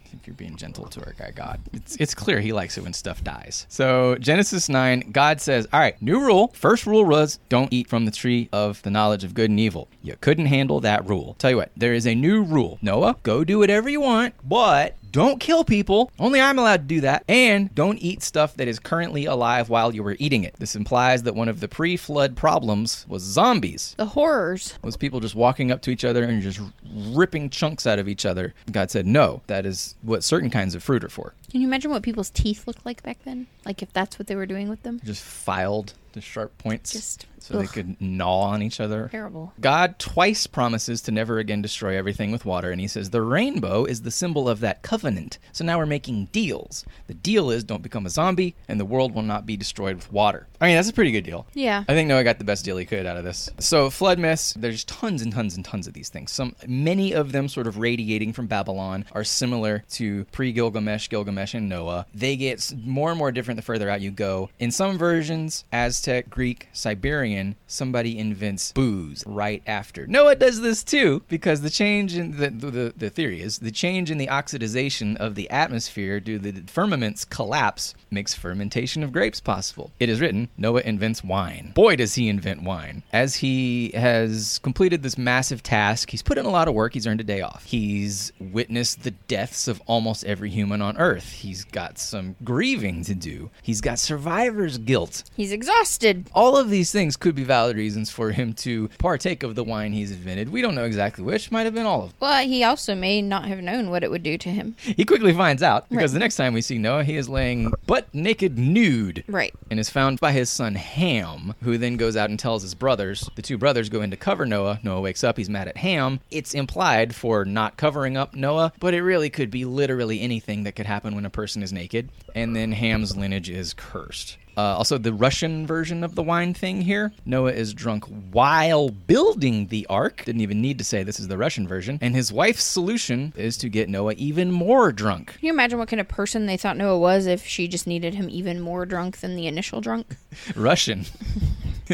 I 0.08 0.10
think 0.10 0.26
you're 0.26 0.36
being 0.36 0.56
gentle 0.56 0.86
to 0.86 1.04
our 1.04 1.12
guy 1.12 1.32
God. 1.32 1.60
It's 1.74 1.94
it's 1.96 2.14
clear 2.14 2.40
he 2.40 2.54
likes 2.54 2.78
it 2.78 2.82
when 2.82 2.94
stuff 2.94 3.22
dies. 3.22 3.66
So 3.68 4.16
Genesis 4.16 4.70
9, 4.70 5.10
God 5.12 5.38
says, 5.38 5.68
All 5.70 5.80
right, 5.80 6.00
new 6.00 6.18
rule. 6.18 6.48
First 6.54 6.86
rule 6.86 7.04
was 7.04 7.38
don't 7.50 7.70
eat 7.70 7.88
from 7.88 8.06
the 8.06 8.10
tree 8.10 8.48
of 8.50 8.80
the 8.82 8.90
knowledge 8.90 9.22
of 9.22 9.34
good 9.34 9.50
and 9.50 9.60
evil. 9.60 9.86
You 10.02 10.16
couldn't 10.18 10.46
handle 10.46 10.80
that 10.80 11.06
rule. 11.06 11.36
Tell 11.38 11.50
you 11.50 11.58
what, 11.58 11.72
there 11.76 11.92
is 11.92 12.06
a 12.06 12.14
new 12.14 12.42
rule. 12.42 12.78
Noah, 12.80 13.16
go 13.22 13.44
do 13.44 13.58
whatever 13.58 13.90
you 13.90 14.00
want, 14.00 14.32
but 14.42 14.96
don't 15.18 15.40
kill 15.40 15.64
people. 15.64 16.12
Only 16.20 16.40
I'm 16.40 16.60
allowed 16.60 16.82
to 16.82 16.94
do 16.94 17.00
that. 17.00 17.24
And 17.26 17.74
don't 17.74 17.98
eat 17.98 18.22
stuff 18.22 18.54
that 18.54 18.68
is 18.68 18.78
currently 18.78 19.24
alive 19.24 19.68
while 19.68 19.92
you 19.92 20.04
were 20.04 20.14
eating 20.20 20.44
it. 20.44 20.54
This 20.60 20.76
implies 20.76 21.24
that 21.24 21.34
one 21.34 21.48
of 21.48 21.58
the 21.58 21.66
pre-flood 21.66 22.36
problems 22.36 23.04
was 23.08 23.24
zombies 23.24 23.96
The 23.98 24.06
horrors. 24.06 24.78
was 24.80 24.96
people 24.96 25.18
just 25.18 25.34
walking 25.34 25.72
up 25.72 25.82
to 25.82 25.90
each 25.90 26.04
other 26.04 26.22
and 26.22 26.40
just 26.40 26.60
ripping 26.94 27.50
chunks 27.50 27.84
out 27.84 27.98
of 27.98 28.08
each 28.08 28.24
other. 28.24 28.54
God 28.70 28.92
said, 28.92 29.08
no, 29.08 29.42
that 29.48 29.66
is 29.66 29.96
what 30.02 30.22
certain 30.22 30.50
kinds 30.50 30.76
of 30.76 30.84
fruit 30.84 31.02
are 31.02 31.08
for. 31.08 31.34
Can 31.50 31.60
you 31.60 31.66
imagine 31.66 31.90
what 31.90 32.02
people's 32.02 32.30
teeth 32.30 32.66
looked 32.66 32.84
like 32.84 33.02
back 33.02 33.18
then? 33.24 33.46
Like 33.64 33.82
if 33.82 33.92
that's 33.92 34.18
what 34.18 34.26
they 34.26 34.36
were 34.36 34.46
doing 34.46 34.68
with 34.68 34.82
them? 34.82 35.00
Just 35.04 35.22
filed 35.22 35.94
the 36.12 36.20
sharp 36.20 36.56
points 36.58 36.92
Just, 36.92 37.26
so 37.38 37.58
they 37.58 37.66
could 37.66 38.00
gnaw 38.00 38.40
on 38.40 38.62
each 38.62 38.80
other. 38.80 39.08
Terrible. 39.10 39.52
God 39.60 39.98
twice 39.98 40.46
promises 40.46 41.02
to 41.02 41.12
never 41.12 41.38
again 41.38 41.62
destroy 41.62 41.96
everything 41.96 42.32
with 42.32 42.44
water, 42.44 42.70
and 42.70 42.80
he 42.80 42.88
says 42.88 43.10
the 43.10 43.22
rainbow 43.22 43.84
is 43.84 44.02
the 44.02 44.10
symbol 44.10 44.48
of 44.48 44.60
that 44.60 44.82
covenant. 44.82 45.38
So 45.52 45.64
now 45.64 45.78
we're 45.78 45.86
making 45.86 46.26
deals. 46.32 46.84
The 47.06 47.14
deal 47.14 47.50
is 47.50 47.62
don't 47.62 47.82
become 47.82 48.06
a 48.06 48.10
zombie, 48.10 48.56
and 48.68 48.80
the 48.80 48.84
world 48.84 49.14
will 49.14 49.22
not 49.22 49.46
be 49.46 49.56
destroyed 49.56 49.96
with 49.96 50.12
water. 50.12 50.46
I 50.60 50.66
mean, 50.66 50.76
that's 50.76 50.88
a 50.88 50.94
pretty 50.94 51.12
good 51.12 51.24
deal. 51.24 51.46
Yeah. 51.54 51.84
I 51.88 51.92
think 51.92 52.08
Noah 52.08 52.24
got 52.24 52.38
the 52.38 52.44
best 52.44 52.64
deal 52.64 52.76
he 52.76 52.84
could 52.84 53.06
out 53.06 53.16
of 53.16 53.24
this. 53.24 53.48
So 53.58 53.90
flood 53.90 54.18
myths, 54.18 54.54
there's 54.54 54.84
tons 54.84 55.22
and 55.22 55.32
tons 55.32 55.56
and 55.56 55.64
tons 55.64 55.86
of 55.86 55.94
these 55.94 56.08
things. 56.08 56.32
Some 56.32 56.56
many 56.66 57.12
of 57.12 57.32
them 57.32 57.48
sort 57.48 57.66
of 57.66 57.78
radiating 57.78 58.32
from 58.32 58.46
Babylon 58.46 59.04
are 59.12 59.24
similar 59.24 59.84
to 59.90 60.24
pre-Gilgamesh, 60.32 61.08
Gilgamesh 61.08 61.37
and 61.38 61.68
Noah. 61.68 62.06
They 62.14 62.36
get 62.36 62.72
more 62.84 63.10
and 63.10 63.18
more 63.18 63.32
different 63.32 63.58
the 63.58 63.62
further 63.62 63.90
out 63.90 64.00
you 64.00 64.10
go. 64.10 64.50
In 64.58 64.70
some 64.70 64.96
versions, 64.96 65.64
Aztec, 65.72 66.30
Greek, 66.30 66.68
Siberian, 66.72 67.56
somebody 67.66 68.18
invents 68.18 68.72
booze 68.72 69.24
right 69.26 69.62
after. 69.66 70.06
Noah 70.06 70.36
does 70.36 70.60
this 70.60 70.82
too 70.82 71.22
because 71.28 71.60
the 71.60 71.70
change 71.70 72.16
in 72.16 72.36
the 72.38 72.50
the, 72.50 72.94
the 72.96 73.10
theory 73.10 73.42
is 73.42 73.58
the 73.58 73.70
change 73.70 74.10
in 74.10 74.18
the 74.18 74.28
oxidization 74.28 75.16
of 75.16 75.34
the 75.34 75.50
atmosphere 75.50 76.20
due 76.20 76.38
to 76.38 76.52
the 76.52 76.70
firmament's 76.70 77.24
collapse 77.24 77.94
makes 78.10 78.34
fermentation 78.34 79.02
of 79.02 79.12
grapes 79.12 79.40
possible. 79.40 79.90
It 79.98 80.08
is 80.08 80.20
written, 80.20 80.48
Noah 80.56 80.80
invents 80.80 81.22
wine. 81.22 81.72
Boy, 81.74 81.96
does 81.96 82.14
he 82.14 82.28
invent 82.28 82.62
wine. 82.62 83.02
As 83.12 83.36
he 83.36 83.90
has 83.90 84.58
completed 84.60 85.02
this 85.02 85.18
massive 85.18 85.62
task, 85.62 86.10
he's 86.10 86.22
put 86.22 86.38
in 86.38 86.46
a 86.46 86.50
lot 86.50 86.68
of 86.68 86.74
work. 86.74 86.94
He's 86.94 87.06
earned 87.06 87.20
a 87.20 87.24
day 87.24 87.42
off. 87.42 87.64
He's 87.64 88.32
witnessed 88.38 89.02
the 89.02 89.10
deaths 89.10 89.68
of 89.68 89.82
almost 89.86 90.24
every 90.24 90.50
human 90.50 90.80
on 90.80 90.96
Earth. 90.96 91.27
He's 91.32 91.64
got 91.64 91.98
some 91.98 92.36
grieving 92.44 93.04
to 93.04 93.14
do. 93.14 93.50
He's 93.62 93.80
got 93.80 93.98
survivor's 93.98 94.78
guilt. 94.78 95.24
He's 95.36 95.52
exhausted. 95.52 96.28
All 96.34 96.56
of 96.56 96.70
these 96.70 96.90
things 96.92 97.16
could 97.16 97.34
be 97.34 97.44
valid 97.44 97.76
reasons 97.76 98.10
for 98.10 98.30
him 98.32 98.52
to 98.54 98.88
partake 98.98 99.42
of 99.42 99.54
the 99.54 99.64
wine 99.64 99.92
he's 99.92 100.10
invented. 100.10 100.50
We 100.50 100.62
don't 100.62 100.74
know 100.74 100.84
exactly 100.84 101.24
which. 101.24 101.50
Might 101.50 101.64
have 101.64 101.74
been 101.74 101.86
all 101.86 102.02
of 102.02 102.08
them. 102.10 102.16
Well, 102.20 102.42
he 102.46 102.64
also 102.64 102.94
may 102.94 103.22
not 103.22 103.46
have 103.46 103.60
known 103.60 103.90
what 103.90 104.02
it 104.04 104.10
would 104.10 104.22
do 104.22 104.36
to 104.38 104.48
him. 104.48 104.76
He 104.80 105.04
quickly 105.04 105.32
finds 105.32 105.62
out 105.62 105.88
because 105.88 106.10
Right. 106.12 106.12
the 106.14 106.18
next 106.20 106.36
time 106.36 106.54
we 106.54 106.60
see 106.62 106.78
Noah, 106.78 107.04
he 107.04 107.16
is 107.16 107.28
laying 107.28 107.72
butt 107.86 108.08
naked 108.12 108.58
nude. 108.58 109.24
Right. 109.28 109.54
And 109.70 109.78
is 109.80 109.90
found 109.90 110.20
by 110.20 110.32
his 110.32 110.50
son 110.50 110.74
Ham, 110.74 111.54
who 111.62 111.78
then 111.78 111.96
goes 111.96 112.16
out 112.16 112.30
and 112.30 112.38
tells 112.38 112.62
his 112.62 112.74
brothers. 112.74 113.28
The 113.36 113.42
two 113.42 113.58
brothers 113.58 113.88
go 113.88 114.02
in 114.02 114.10
to 114.10 114.16
cover 114.16 114.46
Noah. 114.46 114.80
Noah 114.82 115.00
wakes 115.00 115.22
up. 115.24 115.36
He's 115.36 115.48
mad 115.50 115.68
at 115.68 115.76
Ham. 115.78 116.20
It's 116.30 116.54
implied 116.54 117.14
for 117.14 117.44
not 117.44 117.76
covering 117.76 118.16
up 118.16 118.34
Noah, 118.34 118.72
but 118.80 118.94
it 118.94 119.02
really 119.02 119.30
could 119.30 119.50
be 119.50 119.64
literally 119.64 120.20
anything 120.20 120.64
that 120.64 120.72
could 120.76 120.86
happen 120.86 121.14
when 121.18 121.26
a 121.26 121.30
person 121.30 121.64
is 121.64 121.72
naked. 121.72 122.10
And 122.32 122.54
then 122.54 122.70
Ham's 122.70 123.16
lineage 123.16 123.50
is 123.50 123.74
cursed. 123.74 124.38
Uh, 124.58 124.74
also, 124.76 124.98
the 124.98 125.12
Russian 125.12 125.68
version 125.68 126.02
of 126.02 126.16
the 126.16 126.22
wine 126.22 126.52
thing 126.52 126.82
here 126.82 127.12
Noah 127.24 127.52
is 127.52 127.72
drunk 127.72 128.04
while 128.32 128.88
building 128.88 129.68
the 129.68 129.86
ark. 129.86 130.24
Didn't 130.24 130.40
even 130.40 130.60
need 130.60 130.78
to 130.78 130.84
say 130.84 131.04
this 131.04 131.20
is 131.20 131.28
the 131.28 131.38
Russian 131.38 131.68
version. 131.68 131.96
And 132.02 132.12
his 132.12 132.32
wife's 132.32 132.64
solution 132.64 133.32
is 133.36 133.56
to 133.58 133.68
get 133.68 133.88
Noah 133.88 134.14
even 134.14 134.50
more 134.50 134.90
drunk. 134.90 135.34
Can 135.34 135.46
you 135.46 135.52
imagine 135.52 135.78
what 135.78 135.86
kind 135.86 136.00
of 136.00 136.08
person 136.08 136.46
they 136.46 136.56
thought 136.56 136.76
Noah 136.76 136.98
was 136.98 137.26
if 137.26 137.46
she 137.46 137.68
just 137.68 137.86
needed 137.86 138.14
him 138.14 138.28
even 138.28 138.60
more 138.60 138.84
drunk 138.84 139.18
than 139.18 139.36
the 139.36 139.46
initial 139.46 139.80
drunk? 139.80 140.16
Russian. 140.56 141.04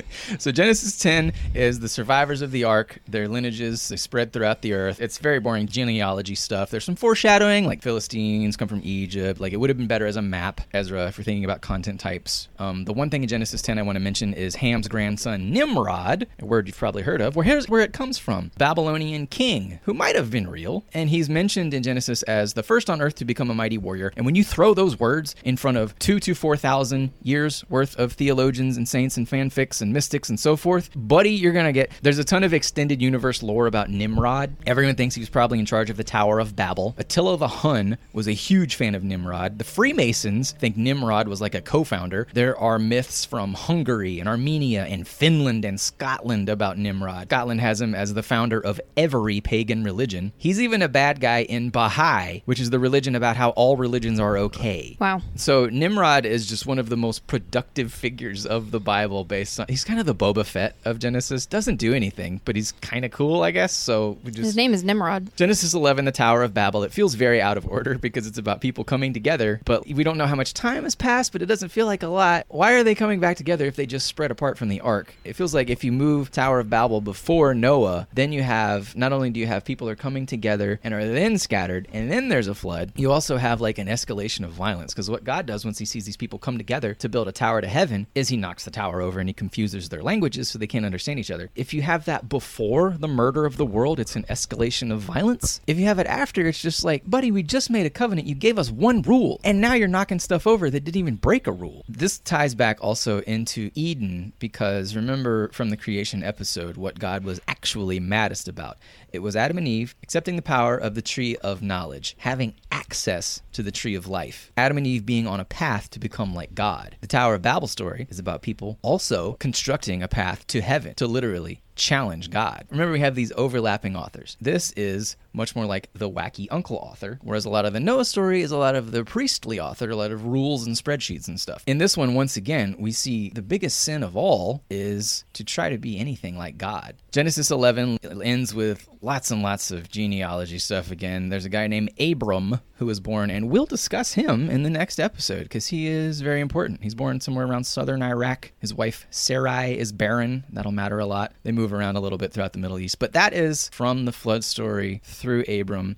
so 0.39 0.51
Genesis 0.51 0.99
10 0.99 1.33
is 1.55 1.81
the 1.81 1.89
survivors 1.89 2.43
of 2.43 2.51
the 2.51 2.65
ark, 2.65 2.99
their 3.07 3.29
lineages, 3.29 3.89
they 3.89 3.97
spread 3.97 4.33
throughout 4.33 4.63
the 4.63 4.73
earth. 4.73 5.01
It's 5.01 5.19
very 5.19 5.39
boring 5.39 5.67
genealogy 5.67 6.35
stuff. 6.35 6.71
There's 6.71 6.85
some 6.85 6.97
foreshadowing, 6.97 7.67
like 7.67 7.83
Philistines 7.83 8.57
come 8.57 8.69
from 8.69 8.81
Egypt. 8.85 9.41
Like 9.41 9.53
it 9.53 9.59
would 9.59 9.71
have 9.71 9.77
been 9.77 9.87
better 9.87 10.07
as 10.07 10.17
a 10.17 10.23
map, 10.23 10.63
Ezra, 10.73 11.07
if 11.09 11.19
you're 11.19 11.25
thinking 11.25 11.45
about 11.45 11.61
content 11.61 12.01
types. 12.01 12.49
Um, 12.59 12.85
the 12.85 12.93
one 12.93 13.11
thing 13.11 13.23
in 13.23 13.29
Genesis 13.29 13.63
10 13.63 13.79
I 13.79 13.83
want 13.83 13.97
to 13.97 14.01
mention 14.01 14.35
is 14.35 14.57
Ham's 14.57 14.89
grandson 14.89 15.51
Nimrod, 15.51 16.27
a 16.41 16.45
word 16.45 16.67
you've 16.67 16.77
probably 16.77 17.03
heard 17.03 17.21
of. 17.21 17.37
Where 17.37 17.45
here's 17.45 17.69
where 17.69 17.81
it 17.81 17.93
comes 17.93 18.19
from: 18.19 18.51
Babylonian 18.59 19.27
king 19.27 19.81
who 19.85 19.95
might 19.95 20.17
have 20.17 20.31
been 20.31 20.49
real, 20.49 20.85
and 20.93 21.11
he's 21.11 21.29
mentioned 21.29 21.75
in 21.75 21.83
Genesis 21.83 22.23
as 22.25 22.55
the 22.55 22.63
first 22.63 22.89
on 22.89 23.01
earth 23.01 23.17
to 23.17 23.25
become 23.25 23.51
a 23.51 23.55
mighty 23.55 23.79
warrior. 23.79 24.13
And 24.17 24.25
when 24.25 24.35
you 24.35 24.45
throw 24.45 24.75
those 24.75 24.99
words 24.99 25.35
in 25.45 25.57
front 25.57 25.77
of 25.77 25.99
two 25.99 26.21
to 26.21 26.35
four 26.35 26.57
thousand 26.57 27.13
years 27.23 27.65
worth 27.69 27.97
of 27.97 28.13
theologians 28.13 28.77
and 28.77 28.89
saints 28.89 29.17
and 29.17 29.29
fanfics 29.29 29.81
and 29.83 29.93
mystics 29.93 30.29
and 30.29 30.39
so 30.39 30.57
forth, 30.57 30.91
buddy, 30.95 31.31
you're 31.31 31.53
gonna 31.53 31.73
get. 31.73 31.91
There's 32.03 32.19
a 32.19 32.25
ton 32.25 32.45
of 32.45 32.55
extended 32.55 33.03
universe 33.03 33.43
lore 33.43 33.67
about 33.67 33.91
Nimrod. 33.91 34.57
Everyone 34.67 34.95
thinks 34.95 35.15
he 35.15 35.21
was 35.21 35.29
probably 35.31 35.59
in 35.59 35.67
charge 35.67 35.91
of 35.91 35.97
the 35.97 36.05
Tower 36.05 36.39
of 36.39 36.57
Babel. 36.57 36.95
Attila 36.99 37.37
the 37.37 37.49
Hun 37.49 37.99
was 38.13 38.29
a 38.29 38.33
huge 38.33 38.75
fan 38.77 38.95
of 38.95 39.03
Nimrod. 39.03 39.59
The 39.59 39.65
Freemasons 39.65 40.53
think 40.53 40.77
Nimrod 40.77 41.29
was 41.29 41.41
like 41.41 41.55
a 41.55 41.61
co-founder. 41.61 42.29
There 42.45 42.61
are 42.61 42.79
myths 42.79 43.25
from 43.25 43.55
Hungary 43.55 44.21
and 44.21 44.29
Armenia 44.29 44.85
and 44.85 45.09
Finland 45.09 45.65
and 45.65 45.81
Scotland 45.81 46.51
about 46.51 46.77
Nimrod. 46.77 47.29
Scotland 47.29 47.63
has 47.63 47.81
him 47.81 47.95
as 47.95 48.13
the 48.13 48.23
founder 48.23 48.61
of 48.61 48.79
every 48.99 49.41
pagan 49.41 49.83
religion. 49.83 50.35
He's 50.37 50.61
even 50.61 50.83
a 50.83 50.89
bad 50.89 51.21
guy 51.21 51.45
in 51.45 51.71
Baha'i, 51.71 52.43
which 52.45 52.61
is 52.61 52.69
the 52.69 52.79
religion 52.79 53.15
about 53.15 53.39
how 53.39 53.53
all 53.53 53.79
religions 53.79 54.21
are 54.21 54.37
okay. 54.37 54.95
Wow. 55.01 55.23
So 55.37 55.71
Nimrod 55.71 56.27
is 56.27 56.47
just 56.47 56.67
one 56.67 56.79
of 56.79 56.91
the 56.91 56.99
most 56.99 57.27
productive 57.27 57.95
figures 57.95 58.45
of 58.45 58.73
the 58.73 58.81
Bible 58.81 59.25
based 59.25 59.59
on 59.59 59.65
he's 59.71 59.83
kind 59.83 59.99
of 59.99 60.05
the 60.05 60.15
Boba 60.15 60.45
Fett 60.45 60.77
of 60.85 60.99
Genesis. 60.99 61.47
Doesn't 61.47 61.77
do 61.77 61.95
anything, 61.95 62.43
but 62.45 62.57
he's 62.57 62.73
kind 62.73 63.07
of 63.07 63.11
cool, 63.11 63.43
I 63.43 63.53
guess. 63.53 63.73
So 63.73 64.19
we 64.23 64.33
just 64.33 64.45
His 64.45 64.57
name 64.57 64.75
is 64.75 64.85
Nimrod. 64.85 65.35
Genesis 65.35 65.73
11, 65.73 66.05
the 66.05 66.13
Tower 66.13 66.43
of 66.43 66.53
Babel. 66.53 66.83
It 66.83 66.93
feels 66.93 67.15
very 67.15 67.41
out 67.41 67.57
of 67.57 67.67
order 67.67 67.97
because 67.97 68.27
it's 68.27 68.37
about 68.37 68.61
people 68.61 68.85
coming 68.85 69.15
together, 69.15 69.63
but 69.65 69.87
we 69.87 70.05
don't 70.05 70.19
know 70.19 70.27
how 70.27 70.37
much 70.37 70.53
time 70.53 70.83
has 70.85 70.95
passed, 70.95 71.33
but 71.33 71.41
it 71.41 71.47
doesn't 71.47 71.71
feel 71.71 71.87
like 71.87 72.03
a 72.03 72.09
lot. 72.09 72.34
Why 72.49 72.73
are 72.73 72.83
they 72.83 72.95
coming 72.95 73.21
back 73.21 73.37
together 73.37 73.67
if 73.67 73.77
they 73.77 73.87
just 73.87 74.07
spread 74.07 74.31
apart 74.31 74.59
from 74.59 74.69
the 74.69 74.81
ark? 74.81 75.15
It 75.25 75.35
feels 75.35 75.55
like 75.55 75.71
if 75.71 75.85
you 75.85 75.93
move 75.93 76.31
Tower 76.31 76.61
of 76.61 76.71
Babel 76.71 77.01
before 77.01 77.55
Noah, 77.55 78.09
then 78.13 78.33
you 78.33 78.43
have 78.43 78.97
not 78.97 79.13
only 79.13 79.31
do 79.31 79.41
you 79.41 79.47
have 79.47 79.65
people 79.65 79.89
are 79.89 79.97
coming 79.97 80.27
together 80.27 80.81
and 80.83 80.95
are 80.95 81.07
then 81.07 81.39
scattered, 81.39 81.89
and 81.93 82.11
then 82.11 82.29
there's 82.29 82.49
a 82.49 82.55
flood, 82.55 82.93
you 82.97 83.13
also 83.13 83.37
have 83.37 83.61
like 83.61 83.79
an 83.79 83.89
escalation 83.89 84.45
of 84.45 84.53
violence 84.53 84.93
because 84.93 85.11
what 85.11 85.25
God 85.25 85.47
does 85.47 85.65
once 85.65 85.79
he 85.79 85.85
sees 85.85 86.05
these 86.05 86.17
people 86.17 86.39
come 86.39 86.59
together 86.59 86.95
to 86.95 87.09
build 87.09 87.29
a 87.29 87.33
tower 87.33 87.61
to 87.61 87.69
heaven 87.69 88.07
is 88.15 88.29
he 88.29 88.37
knocks 88.37 88.65
the 88.65 88.71
tower 88.71 89.01
over 89.01 89.21
and 89.21 89.29
he 89.29 89.35
confuses 89.35 89.89
their 89.89 90.03
languages 90.03 90.49
so 90.49 90.59
they 90.59 90.67
can't 90.67 90.87
understand 90.87 91.19
each 91.19 91.31
other. 91.31 91.51
If 91.55 91.75
you 91.75 91.83
have 91.83 92.05
that 92.07 92.29
before 92.29 92.97
the 92.99 93.09
murder 93.09 93.45
of 93.45 93.57
the 93.57 93.67
world, 93.67 94.01
it's 94.01 94.17
an 94.17 94.25
escalation 94.25 94.93
of 94.93 95.01
violence. 95.01 95.61
If 95.67 95.79
you 95.79 95.87
have 95.87 95.99
it 95.99 96.07
after, 96.07 96.47
it's 96.47 96.61
just 96.61 96.85
like, 96.85 97.09
buddy, 97.09 97.31
we 97.31 97.43
just 97.43 97.71
made 97.71 97.87
a 97.87 97.91
covenant. 97.91 98.29
You 98.29 98.35
gave 98.35 98.59
us 98.59 98.71
one 98.71 99.03
rule, 99.03 99.41
and 99.45 99.61
now 99.61 99.75
you're 99.75 99.89
knocking 99.89 100.19
stuff 100.19 100.47
over 100.47 100.71
that 100.71 100.85
didn't 100.85 101.01
even 101.01 101.17
break 101.17 101.47
a 101.47 101.53
rule. 101.53 101.85
This 101.89 102.19
ties 102.25 102.55
back 102.55 102.79
also 102.81 103.21
into 103.21 103.71
Eden 103.75 104.33
because 104.39 104.97
remember 104.97 105.49
from 105.51 105.71
the 105.71 105.77
creation 105.77 106.23
episode 106.23 106.77
what 106.77 106.99
God 106.99 107.25
was 107.25 107.41
actually 107.47 108.01
maddest 108.01 108.49
about. 108.49 108.79
It 109.13 109.19
was 109.21 109.37
Adam 109.37 109.59
and 109.59 109.69
Eve 109.69 109.95
accepting 110.03 110.37
the 110.37 110.43
power 110.43 110.77
of 110.77 110.95
the 110.95 111.03
tree 111.03 111.37
of 111.37 111.63
knowledge, 111.63 112.17
having 112.19 112.55
access 112.73 113.43
to 113.53 113.63
the 113.63 113.71
tree 113.71 113.95
of 113.95 114.09
life. 114.09 114.53
Adam 114.57 114.79
and 114.79 114.87
Eve 114.87 115.07
being 115.07 115.27
on 115.27 115.41
a 115.41 115.45
path 115.45 115.91
to 115.91 116.01
become 116.01 116.35
like 116.35 116.55
God. 116.55 116.97
The 117.01 117.07
Tower 117.07 117.35
of 117.35 117.43
Babel 117.43 117.69
story 117.69 118.07
is 118.11 118.19
about 118.19 118.43
people 118.43 118.79
also 118.83 119.35
constructing 119.35 120.03
a 120.03 120.09
path 120.09 120.47
to 120.49 120.61
heaven, 120.61 120.95
to 120.95 121.07
literally 121.07 121.61
challenge 121.77 122.31
God. 122.31 122.67
Remember, 122.71 122.93
we 122.93 123.01
have 123.01 123.15
these 123.15 123.33
overlapping 123.37 123.97
authors. 123.97 124.37
This 124.41 124.73
is 124.73 125.17
much 125.35 125.55
more 125.55 125.67
like 125.67 125.91
the 125.95 126.11
wacky 126.11 126.47
uncle 126.51 126.77
author, 126.77 127.19
whereas 127.23 127.45
a 127.45 127.51
lot 127.51 127.65
of 127.65 127.73
the 127.73 127.81
Noah 127.81 128.05
story 128.05 128.43
is 128.43 128.51
a 128.51 128.57
lot 128.57 128.75
of 128.75 128.93
the 128.93 129.05
priestly 129.05 129.61
author, 129.61 129.91
a 129.91 129.97
lot 129.97 130.13
of 130.13 130.25
rules 130.25 130.67
and 130.67 130.77
spreadsheets 130.77 131.29
and 131.29 131.39
stuff. 131.39 131.63
In 131.67 131.79
this 131.79 131.97
one, 131.97 132.15
once 132.15 132.37
again, 132.37 132.77
we 132.79 132.93
see 132.93 133.31
the 133.31 133.43
biggest 133.43 133.81
sin 133.81 134.03
of 134.03 134.17
all 134.17 134.63
is 134.71 135.25
to 135.35 135.45
try 135.45 135.69
to 135.69 135.79
be 135.79 135.99
anything 135.99 136.39
like 136.39 136.57
God. 136.57 136.97
Genesis 137.13 137.51
11 137.51 137.99
ends 138.23 138.55
with 138.55 138.89
lots 139.03 139.31
and 139.31 139.43
lots 139.43 139.71
of 139.71 139.91
genealogy 139.91 140.59
stuff 140.59 140.91
again. 140.91 141.29
There's 141.29 141.45
a 141.45 141.51
guy 141.51 141.67
named 141.67 141.91
Abram 142.01 142.61
who 142.77 142.87
was 142.87 143.01
born, 143.01 143.31
and 143.31 143.51
we'll 143.51 143.67
discuss 143.67 144.15
him 144.15 144.51
in 144.51 144.63
the 144.63 144.71
next 144.71 144.99
episode 144.99 145.45
because 145.45 145.69
he 145.69 145.87
is 145.87 146.21
very 146.21 146.41
important. 146.41 146.83
He's 146.83 146.95
born 146.95 147.21
somewhere 147.21 147.47
around 147.47 147.65
southern 147.65 148.03
Iraq. 148.03 148.53
His 148.59 148.75
wife 148.75 149.07
Sarai 149.11 149.79
is 149.79 149.93
barren. 149.93 150.45
That'll 150.51 150.73
matter 150.73 150.99
a 150.99 151.07
lot. 151.07 151.33
They 151.43 151.53
move 151.53 151.73
around 151.73 151.97
a 151.97 152.01
little 152.01 152.19
bit 152.19 152.33
throughout 152.33 152.53
the 152.53 152.59
Middle 152.59 152.79
East, 152.79 152.99
but 152.99 153.13
that 153.13 153.33
is 153.33 153.69
from 153.71 154.05
the 154.05 154.13
flood 154.13 154.43
story 154.43 155.03
through 155.25 155.43
Abram. 155.49 155.97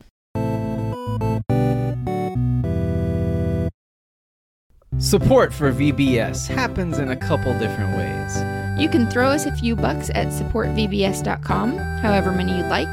Support 4.99 5.53
for 5.53 5.73
VBS 5.73 6.47
happens 6.47 7.01
in 7.01 7.11
a 7.11 7.17
couple 7.17 7.53
different 7.59 7.97
ways. 7.97 8.81
You 8.81 8.89
can 8.89 9.11
throw 9.11 9.29
us 9.29 9.45
a 9.45 9.55
few 9.57 9.75
bucks 9.75 10.11
at 10.15 10.29
supportvbs.com, 10.29 11.77
however 11.77 12.31
many 12.31 12.57
you'd 12.57 12.69
like. 12.69 12.91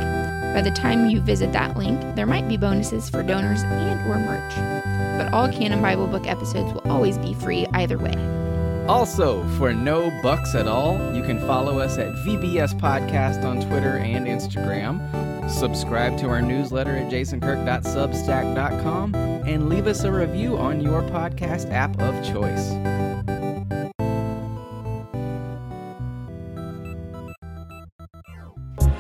By 0.56 0.62
the 0.62 0.72
time 0.72 1.10
you 1.10 1.22
visit 1.22 1.54
that 1.54 1.78
link, 1.78 2.02
there 2.16 2.26
might 2.26 2.48
be 2.50 2.58
bonuses 2.58 3.10
for 3.12 3.22
donors 3.22 3.62
and 3.62 4.02
or 4.10 4.18
merch. 4.18 4.56
But 5.18 5.32
all 5.34 5.48
Canon 5.50 5.84
Bible 5.84 6.08
Book 6.08 6.26
episodes 6.26 6.74
will 6.74 6.92
always 6.92 7.20
be 7.20 7.36
free 7.36 7.68
either 7.74 8.00
way. 8.00 8.16
Also, 8.88 9.48
for 9.58 9.72
no 9.72 10.10
bucks 10.24 10.56
at 10.56 10.68
all, 10.68 11.16
you 11.16 11.24
can 11.24 11.40
follow 11.40 11.80
us 11.80 11.98
at 12.00 12.12
VBS 12.26 12.74
Podcast 12.80 13.46
on 13.46 13.62
Twitter 13.62 13.98
and 13.98 14.26
Instagram. 14.26 15.00
Subscribe 15.54 16.18
to 16.18 16.28
our 16.30 16.42
newsletter 16.42 16.98
at 16.98 17.12
jasonkirk.substack.com 17.12 19.16
and 19.16 19.70
leave 19.70 19.86
us 19.88 20.04
a 20.04 20.12
review 20.12 20.58
on 20.58 20.82
your 20.82 21.02
podcast 21.04 21.72
app 21.72 21.98
of 22.02 22.16
choice. 22.26 22.72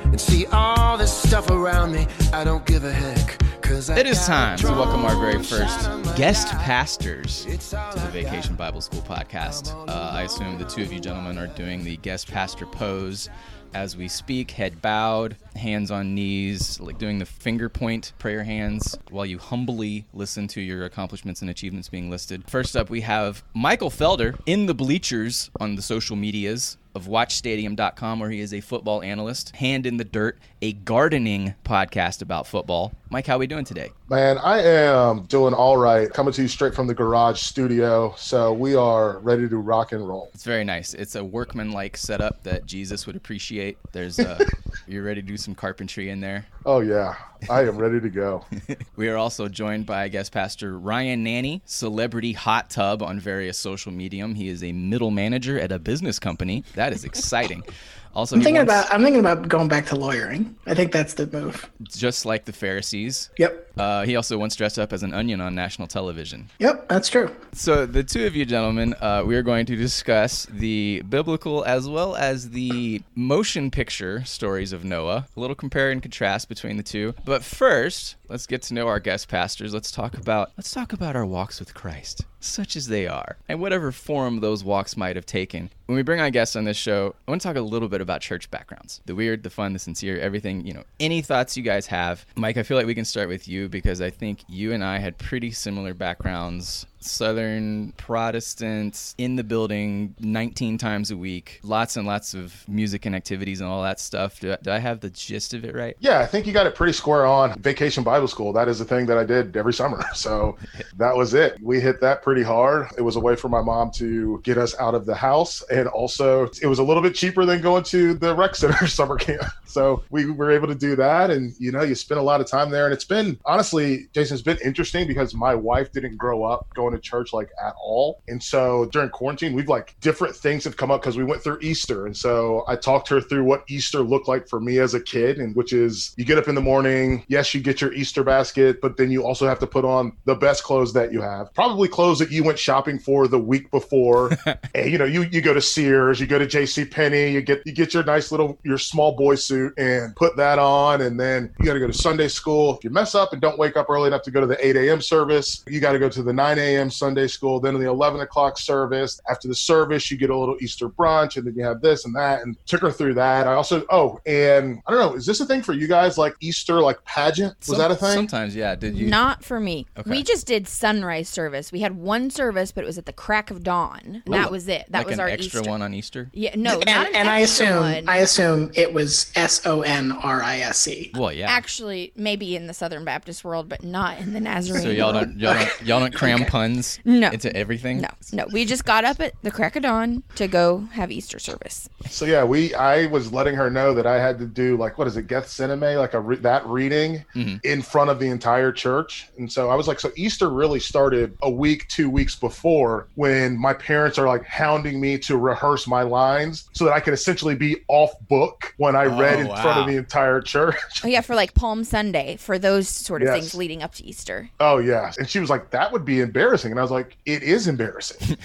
And 0.05 0.21
see 0.21 0.45
all 0.47 0.97
this 0.97 1.11
stuff 1.11 1.49
around 1.49 1.91
me, 1.91 2.07
I 2.31 2.43
don't 2.43 2.65
give 2.65 2.83
a 2.83 2.93
heck. 2.93 3.39
It 3.65 4.05
is 4.05 4.23
time 4.27 4.57
to 4.59 4.67
welcome 4.67 5.03
our 5.03 5.15
very 5.15 5.41
first 5.41 5.81
shot 5.81 5.89
on 5.89 6.05
my 6.05 6.15
guest 6.15 6.49
pastors 6.49 7.45
to 7.45 7.51
the 7.51 8.09
Vacation 8.11 8.55
Bible 8.55 8.81
School 8.81 9.01
podcast. 9.01 9.73
Uh, 9.89 10.11
I 10.13 10.23
assume 10.23 10.59
the 10.59 10.65
two 10.65 10.83
of 10.83 10.93
you 10.93 10.99
gentlemen 10.99 11.39
are 11.39 11.47
doing 11.47 11.83
the 11.83 11.97
guest 11.97 12.29
pastor 12.29 12.67
pose 12.67 13.29
as 13.73 13.97
we 13.97 14.07
speak, 14.07 14.51
head 14.51 14.81
bowed, 14.81 15.35
hands 15.55 15.91
on 15.91 16.15
knees, 16.15 16.79
like 16.79 16.97
doing 16.97 17.19
the 17.19 17.25
finger 17.25 17.69
point 17.69 18.13
prayer 18.19 18.43
hands 18.43 18.97
while 19.09 19.25
you 19.25 19.37
humbly 19.37 20.05
listen 20.13 20.47
to 20.49 20.61
your 20.61 20.85
accomplishments 20.85 21.41
and 21.41 21.49
achievements 21.49 21.89
being 21.89 22.09
listed. 22.09 22.43
First 22.47 22.75
up, 22.75 22.89
we 22.89 23.01
have 23.01 23.43
Michael 23.53 23.89
Felder 23.89 24.39
in 24.45 24.65
the 24.65 24.73
bleachers 24.73 25.49
on 25.59 25.75
the 25.75 25.81
social 25.81 26.15
medias 26.15 26.77
of 26.95 27.07
watchstadium.com 27.07 28.19
where 28.19 28.29
he 28.29 28.39
is 28.39 28.53
a 28.53 28.61
football 28.61 29.01
analyst, 29.01 29.55
Hand 29.55 29.85
in 29.85 29.97
the 29.97 30.03
Dirt, 30.03 30.37
a 30.63 30.71
gardening 30.71 31.53
podcast 31.65 32.21
about 32.21 32.47
football. 32.47 32.93
Mike, 33.09 33.27
how 33.27 33.35
are 33.35 33.39
we 33.39 33.47
doing 33.47 33.65
today? 33.65 33.91
Man, 34.07 34.37
I 34.37 34.61
am 34.61 35.23
doing 35.23 35.53
all 35.53 35.75
right. 35.75 36.09
Coming 36.09 36.33
to 36.35 36.41
you 36.41 36.47
straight 36.47 36.73
from 36.73 36.87
the 36.87 36.93
garage 36.93 37.41
studio. 37.41 38.13
So 38.17 38.53
we 38.53 38.73
are 38.73 39.19
ready 39.19 39.49
to 39.49 39.57
rock 39.57 39.91
and 39.91 40.07
roll. 40.07 40.31
It's 40.33 40.45
very 40.45 40.63
nice. 40.63 40.93
It's 40.93 41.15
a 41.15 41.23
workman-like 41.23 41.97
setup 41.97 42.43
that 42.43 42.65
Jesus 42.65 43.05
would 43.05 43.17
appreciate. 43.17 43.77
There's 43.91 44.19
uh 44.19 44.41
you're 44.87 45.03
ready 45.03 45.21
to 45.21 45.27
do 45.27 45.35
some 45.35 45.53
carpentry 45.53 46.09
in 46.09 46.21
there. 46.21 46.45
Oh, 46.65 46.79
yeah. 46.79 47.15
I 47.49 47.63
am 47.63 47.77
ready 47.77 47.99
to 47.99 48.09
go. 48.09 48.45
We 48.95 49.09
are 49.09 49.17
also 49.17 49.49
joined 49.49 49.85
by 49.85 50.07
guest 50.07 50.31
pastor 50.31 50.77
Ryan 50.77 51.25
Nanni, 51.25 51.61
celebrity 51.65 52.31
hot 52.31 52.69
tub 52.69 53.01
on 53.01 53.19
various 53.19 53.57
social 53.57 53.91
medium. 53.91 54.35
He 54.35 54.47
is 54.47 54.63
a 54.63 54.71
middle 54.71 55.11
manager 55.11 55.59
at 55.59 55.71
a 55.71 55.79
business 55.79 56.19
company. 56.19 56.63
That 56.75 56.93
is 56.93 57.03
exciting. 57.03 57.63
Also, 58.15 58.35
I'm 58.35 58.41
thinking 58.43 58.65
wants- 58.65 58.71
about 58.87 58.93
I'm 58.93 59.01
thinking 59.03 59.19
about 59.19 59.47
going 59.47 59.67
back 59.67 59.87
to 59.87 59.95
lawyering. 59.95 60.55
I 60.67 60.75
think 60.75 60.91
that's 60.91 61.15
the 61.15 61.25
move. 61.27 61.69
just 61.83 62.25
like 62.25 62.45
the 62.45 62.53
Pharisees. 62.53 63.29
Yep. 63.37 63.71
Uh, 63.75 64.03
he 64.05 64.15
also 64.15 64.37
once 64.37 64.55
dressed 64.55 64.77
up 64.77 64.93
as 64.93 65.01
an 65.01 65.13
onion 65.15 65.41
on 65.41 65.55
national 65.55 65.87
television. 65.87 66.47
Yep, 66.59 66.89
that's 66.89 67.09
true. 67.09 67.31
So, 67.53 67.87
the 67.87 68.03
two 68.03 68.27
of 68.27 68.35
you 68.35 68.45
gentlemen, 68.45 68.93
uh, 69.01 69.23
we 69.25 69.35
are 69.35 69.41
going 69.41 69.65
to 69.65 69.75
discuss 69.75 70.45
the 70.45 71.01
biblical 71.09 71.63
as 71.65 71.89
well 71.89 72.15
as 72.15 72.51
the 72.51 73.01
motion 73.15 73.71
picture 73.71 74.23
stories 74.25 74.73
of 74.73 74.83
Noah. 74.83 75.27
A 75.35 75.39
little 75.39 75.55
compare 75.55 75.89
and 75.89 76.01
contrast 76.01 76.49
between 76.49 76.77
the 76.77 76.83
two. 76.83 77.15
But 77.25 77.43
first, 77.43 78.15
Let's 78.33 78.47
get 78.47 78.63
to 78.63 78.73
know 78.73 78.87
our 78.87 78.99
guest 78.99 79.27
pastors. 79.27 79.75
Let's 79.75 79.91
talk 79.91 80.17
about 80.17 80.53
let's 80.57 80.71
talk 80.71 80.91
about 80.91 81.15
our 81.15 81.23
walks 81.23 81.59
with 81.59 81.75
Christ, 81.75 82.25
such 82.39 82.75
as 82.75 82.87
they 82.87 83.05
are, 83.05 83.37
and 83.47 83.61
whatever 83.61 83.91
form 83.91 84.39
those 84.39 84.63
walks 84.63 84.97
might 84.97 85.15
have 85.15 85.27
taken. 85.27 85.69
When 85.85 85.97
we 85.97 86.01
bring 86.01 86.19
on 86.19 86.31
guests 86.31 86.55
on 86.55 86.63
this 86.63 86.75
show, 86.75 87.13
I 87.27 87.31
want 87.31 87.43
to 87.43 87.47
talk 87.47 87.57
a 87.57 87.61
little 87.61 87.87
bit 87.87 88.01
about 88.01 88.21
church 88.21 88.49
backgrounds. 88.49 89.01
The 89.05 89.13
weird, 89.13 89.43
the 89.43 89.51
fun, 89.51 89.73
the 89.73 89.77
sincere, 89.77 90.17
everything, 90.19 90.65
you 90.65 90.73
know, 90.73 90.83
any 90.99 91.21
thoughts 91.21 91.55
you 91.55 91.61
guys 91.61 91.85
have. 91.85 92.25
Mike, 92.35 92.57
I 92.57 92.63
feel 92.63 92.75
like 92.75 92.87
we 92.87 92.95
can 92.95 93.05
start 93.05 93.29
with 93.29 93.47
you 93.47 93.69
because 93.69 94.01
I 94.01 94.09
think 94.09 94.39
you 94.47 94.73
and 94.73 94.83
I 94.83 94.97
had 94.97 95.19
pretty 95.19 95.51
similar 95.51 95.93
backgrounds 95.93 96.87
Southern 97.05 97.91
Protestants 97.97 99.15
in 99.17 99.35
the 99.35 99.43
building 99.43 100.15
19 100.19 100.77
times 100.77 101.11
a 101.11 101.17
week, 101.17 101.59
lots 101.63 101.97
and 101.97 102.07
lots 102.07 102.33
of 102.33 102.67
music 102.67 103.05
and 103.05 103.15
activities 103.15 103.61
and 103.61 103.69
all 103.69 103.83
that 103.83 103.99
stuff. 103.99 104.39
Do, 104.39 104.55
do 104.61 104.71
I 104.71 104.79
have 104.79 104.99
the 105.01 105.09
gist 105.09 105.53
of 105.53 105.65
it 105.65 105.73
right? 105.75 105.95
Yeah, 105.99 106.19
I 106.19 106.25
think 106.25 106.47
you 106.47 106.53
got 106.53 106.65
it 106.65 106.75
pretty 106.75 106.93
square 106.93 107.25
on. 107.25 107.59
Vacation 107.59 108.03
Bible 108.03 108.27
School, 108.27 108.53
that 108.53 108.67
is 108.67 108.79
the 108.79 108.85
thing 108.85 109.05
that 109.07 109.17
I 109.17 109.23
did 109.23 109.55
every 109.57 109.73
summer. 109.73 110.01
So 110.23 110.57
that 110.97 111.15
was 111.15 111.33
it. 111.33 111.57
We 111.61 111.81
hit 111.81 111.99
that 112.01 112.21
pretty 112.21 112.43
hard. 112.43 112.87
It 112.97 113.01
was 113.01 113.15
a 113.17 113.19
way 113.19 113.35
for 113.35 113.49
my 113.49 113.61
mom 113.61 113.91
to 113.95 114.39
get 114.43 114.57
us 114.57 114.77
out 114.79 114.95
of 114.95 115.05
the 115.05 115.15
house. 115.15 115.61
And 115.63 115.87
also, 115.87 116.49
it 116.61 116.67
was 116.67 116.79
a 116.79 116.83
little 116.83 117.03
bit 117.03 117.13
cheaper 117.13 117.45
than 117.45 117.61
going 117.61 117.83
to 117.85 118.13
the 118.13 118.33
rec 118.35 118.55
center 118.63 118.87
summer 118.87 119.17
camp. 119.17 119.43
So 119.65 120.03
we 120.11 120.29
were 120.29 120.51
able 120.51 120.67
to 120.67 120.75
do 120.75 120.95
that. 120.95 121.29
And, 121.29 121.53
you 121.59 121.71
know, 121.71 121.81
you 121.81 121.95
spend 121.95 122.19
a 122.19 122.23
lot 122.23 122.41
of 122.41 122.47
time 122.47 122.69
there. 122.69 122.85
And 122.85 122.93
it's 122.93 123.03
been, 123.03 123.37
honestly, 123.45 124.07
Jason, 124.13 124.35
it's 124.35 124.43
been 124.43 124.59
interesting 124.63 125.07
because 125.07 125.33
my 125.33 125.55
wife 125.55 125.91
didn't 125.91 126.15
grow 126.15 126.43
up 126.43 126.67
going 126.73 126.92
to 126.93 127.01
church 127.01 127.33
like 127.33 127.49
at 127.63 127.73
all. 127.81 128.21
And 128.27 128.41
so 128.41 128.85
during 128.85 129.09
quarantine, 129.09 129.53
we've 129.53 129.67
like 129.67 129.95
different 130.01 130.35
things 130.35 130.63
have 130.63 130.77
come 130.77 130.91
up 130.91 131.01
because 131.01 131.17
we 131.17 131.23
went 131.23 131.43
through 131.43 131.59
Easter. 131.61 132.05
And 132.05 132.15
so 132.15 132.63
I 132.67 132.75
talked 132.75 133.09
her 133.09 133.21
through 133.21 133.43
what 133.43 133.63
Easter 133.67 133.99
looked 133.99 134.27
like 134.27 134.47
for 134.47 134.59
me 134.59 134.79
as 134.79 134.93
a 134.93 135.01
kid, 135.01 135.37
and 135.39 135.55
which 135.55 135.73
is 135.73 136.13
you 136.17 136.25
get 136.25 136.37
up 136.37 136.47
in 136.47 136.55
the 136.55 136.61
morning, 136.61 137.25
yes, 137.27 137.53
you 137.53 137.61
get 137.61 137.81
your 137.81 137.93
Easter 137.93 138.23
basket, 138.23 138.81
but 138.81 138.97
then 138.97 139.11
you 139.11 139.25
also 139.25 139.47
have 139.47 139.59
to 139.59 139.67
put 139.67 139.85
on 139.85 140.15
the 140.25 140.35
best 140.35 140.63
clothes 140.63 140.93
that 140.93 141.11
you 141.11 141.21
have. 141.21 141.53
Probably 141.53 141.87
clothes 141.87 142.19
that 142.19 142.31
you 142.31 142.43
went 142.43 142.59
shopping 142.59 142.99
for 142.99 143.27
the 143.27 143.39
week 143.39 143.71
before. 143.71 144.31
and 144.75 144.91
you 144.91 144.97
know, 144.97 145.05
you 145.05 145.23
you 145.23 145.41
go 145.41 145.53
to 145.53 145.61
Sears, 145.61 146.19
you 146.19 146.27
go 146.27 146.39
to 146.39 146.45
JC 146.45 146.89
Penney, 146.89 147.31
you 147.31 147.41
get 147.41 147.61
you 147.65 147.71
get 147.71 147.93
your 147.93 148.03
nice 148.03 148.31
little 148.31 148.59
your 148.63 148.77
small 148.77 149.15
boy 149.15 149.35
suit 149.35 149.73
and 149.77 150.15
put 150.15 150.35
that 150.37 150.59
on, 150.59 151.01
and 151.01 151.19
then 151.19 151.53
you 151.59 151.65
gotta 151.65 151.79
go 151.79 151.87
to 151.87 151.93
Sunday 151.93 152.27
school. 152.27 152.77
If 152.77 152.83
you 152.83 152.89
mess 152.89 153.15
up 153.15 153.33
and 153.33 153.41
don't 153.41 153.57
wake 153.57 153.77
up 153.77 153.89
early 153.89 154.07
enough 154.07 154.23
to 154.23 154.31
go 154.31 154.41
to 154.41 154.47
the 154.47 154.65
8 154.65 154.75
a.m. 154.75 155.01
service, 155.01 155.63
you 155.67 155.79
gotta 155.79 155.99
go 155.99 156.09
to 156.09 156.23
the 156.23 156.33
9 156.33 156.59
a.m. 156.59 156.82
Sunday 156.89 157.27
school, 157.27 157.59
then 157.59 157.77
the 157.79 157.87
11 157.87 158.21
o'clock 158.21 158.57
service. 158.57 159.19
After 159.29 159.47
the 159.47 159.55
service, 159.55 160.09
you 160.11 160.17
get 160.17 160.29
a 160.29 160.37
little 160.37 160.57
Easter 160.61 160.89
brunch, 160.89 161.37
and 161.37 161.45
then 161.45 161.55
you 161.55 161.63
have 161.63 161.81
this 161.81 162.05
and 162.05 162.15
that, 162.15 162.41
and 162.43 162.57
took 162.65 162.81
her 162.81 162.91
through 162.91 163.15
that. 163.15 163.47
I 163.47 163.53
also, 163.53 163.85
oh, 163.89 164.19
and 164.25 164.81
I 164.87 164.91
don't 164.91 164.99
know, 164.99 165.15
is 165.15 165.25
this 165.25 165.39
a 165.39 165.45
thing 165.45 165.61
for 165.61 165.73
you 165.73 165.87
guys, 165.87 166.17
like 166.17 166.35
Easter, 166.39 166.81
like 166.81 167.03
pageant? 167.05 167.55
Was 167.59 167.67
Some- 167.67 167.77
that 167.77 167.91
a 167.91 167.95
thing? 167.95 168.13
Sometimes, 168.13 168.55
yeah. 168.55 168.75
Did 168.75 168.95
you? 168.95 169.07
Not 169.07 169.43
for 169.43 169.59
me. 169.59 169.85
Okay. 169.97 170.09
We 170.09 170.23
just 170.23 170.47
did 170.47 170.67
sunrise 170.67 171.29
service. 171.29 171.71
We 171.71 171.81
had 171.81 171.95
one 171.95 172.29
service, 172.29 172.71
but 172.71 172.83
it 172.83 172.87
was 172.87 172.97
at 172.97 173.05
the 173.05 173.13
crack 173.13 173.51
of 173.51 173.63
dawn. 173.63 174.23
And 174.25 174.33
that 174.33 174.51
was 174.51 174.67
it. 174.67 174.85
That 174.89 174.99
like 174.99 175.07
was 175.07 175.13
an 175.15 175.19
our 175.19 175.27
extra 175.27 175.61
Easter. 175.61 175.69
one 175.69 175.81
on 175.81 175.93
Easter. 175.93 176.29
Yeah, 176.33 176.55
no, 176.55 176.79
not 176.79 176.87
and, 176.87 177.07
an 177.07 177.15
and 177.15 177.29
I 177.29 177.39
assume 177.39 177.79
one. 177.79 178.09
I 178.09 178.17
assume 178.17 178.71
it 178.75 178.93
was 178.93 179.31
S 179.35 179.65
O 179.65 179.81
N 179.81 180.11
R 180.11 180.41
I 180.41 180.59
S 180.59 180.87
E. 180.87 181.11
Well, 181.15 181.31
yeah. 181.31 181.49
Actually, 181.49 182.11
maybe 182.15 182.55
in 182.55 182.67
the 182.67 182.73
Southern 182.73 183.05
Baptist 183.05 183.43
world, 183.43 183.69
but 183.69 183.83
not 183.83 184.19
in 184.19 184.33
the 184.33 184.39
Nazarene. 184.39 184.83
so 184.83 184.89
y'all 184.89 185.13
don't 185.13 185.37
y'all 185.37 185.53
don't, 185.53 185.81
y'all 185.83 185.99
don't 186.01 186.13
cram 186.13 186.45
puns 186.45 186.72
No. 187.05 187.29
into 187.29 187.55
everything. 187.55 188.01
No, 188.01 188.09
no. 188.31 188.45
We 188.51 188.65
just 188.65 188.85
got 188.85 189.03
up 189.03 189.19
at 189.19 189.33
the 189.41 189.51
crack 189.51 189.75
of 189.75 189.83
dawn 189.83 190.23
to 190.35 190.47
go 190.47 190.79
have 190.91 191.11
Easter 191.11 191.39
service. 191.39 191.89
So 192.09 192.25
yeah, 192.25 192.43
we 192.43 192.73
I 192.75 193.07
was 193.07 193.31
letting 193.31 193.55
her 193.55 193.69
know 193.69 193.93
that 193.93 194.05
I 194.07 194.19
had 194.19 194.39
to 194.39 194.45
do 194.45 194.77
like 194.77 194.97
what 194.97 195.07
is 195.07 195.17
it, 195.17 195.27
Gethsemane, 195.27 195.97
like 195.97 196.13
a 196.13 196.19
re- 196.19 196.35
that 196.37 196.65
reading 196.65 197.23
mm-hmm. 197.35 197.57
in 197.63 197.81
front 197.81 198.09
of 198.09 198.19
the 198.19 198.27
entire 198.27 198.71
church, 198.71 199.29
and 199.37 199.51
so 199.51 199.69
I 199.69 199.75
was 199.75 199.87
like, 199.87 199.99
so 199.99 200.11
Easter 200.15 200.49
really 200.49 200.79
started 200.79 201.37
a 201.41 201.49
week, 201.49 201.87
two 201.87 202.09
weeks 202.09 202.35
before 202.35 203.07
when 203.15 203.57
my 203.57 203.73
parents 203.73 204.17
are 204.17 204.27
like 204.27 204.43
hounding 204.45 204.99
me 204.99 205.17
to 205.19 205.37
rehearse 205.37 205.87
my 205.87 206.01
lines 206.03 206.69
so 206.73 206.85
that 206.85 206.93
I 206.93 206.99
could 206.99 207.13
essentially 207.13 207.55
be 207.55 207.77
off 207.87 208.11
book 208.27 208.73
when 208.77 208.95
I 208.95 209.05
read 209.05 209.37
Oh, 209.37 209.39
in 209.39 209.47
front 209.47 209.79
of 209.79 209.87
the 209.87 209.97
entire 209.97 210.41
church. 210.41 211.01
Oh 211.03 211.07
yeah, 211.07 211.21
for 211.21 211.35
like 211.35 211.53
Palm 211.53 211.83
Sunday, 211.83 212.37
for 212.37 212.57
those 212.59 212.87
sort 212.89 213.21
of 213.21 213.27
Yes. 213.27 213.35
things 213.39 213.55
leading 213.55 213.81
up 213.83 213.93
to 213.95 214.05
Easter. 214.05 214.49
Oh 214.59 214.77
yeah, 214.77 215.11
and 215.17 215.29
she 215.29 215.39
was 215.39 215.49
like, 215.49 215.69
"That 215.71 215.91
would 215.91 216.05
be 216.05 216.19
embarrassing," 216.19 216.52
and 216.71 216.79
I 216.79 216.83
was 216.83 216.91
like, 216.91 217.17
"It 217.25 217.43
is 217.43 217.67
embarrassing, 217.67 218.37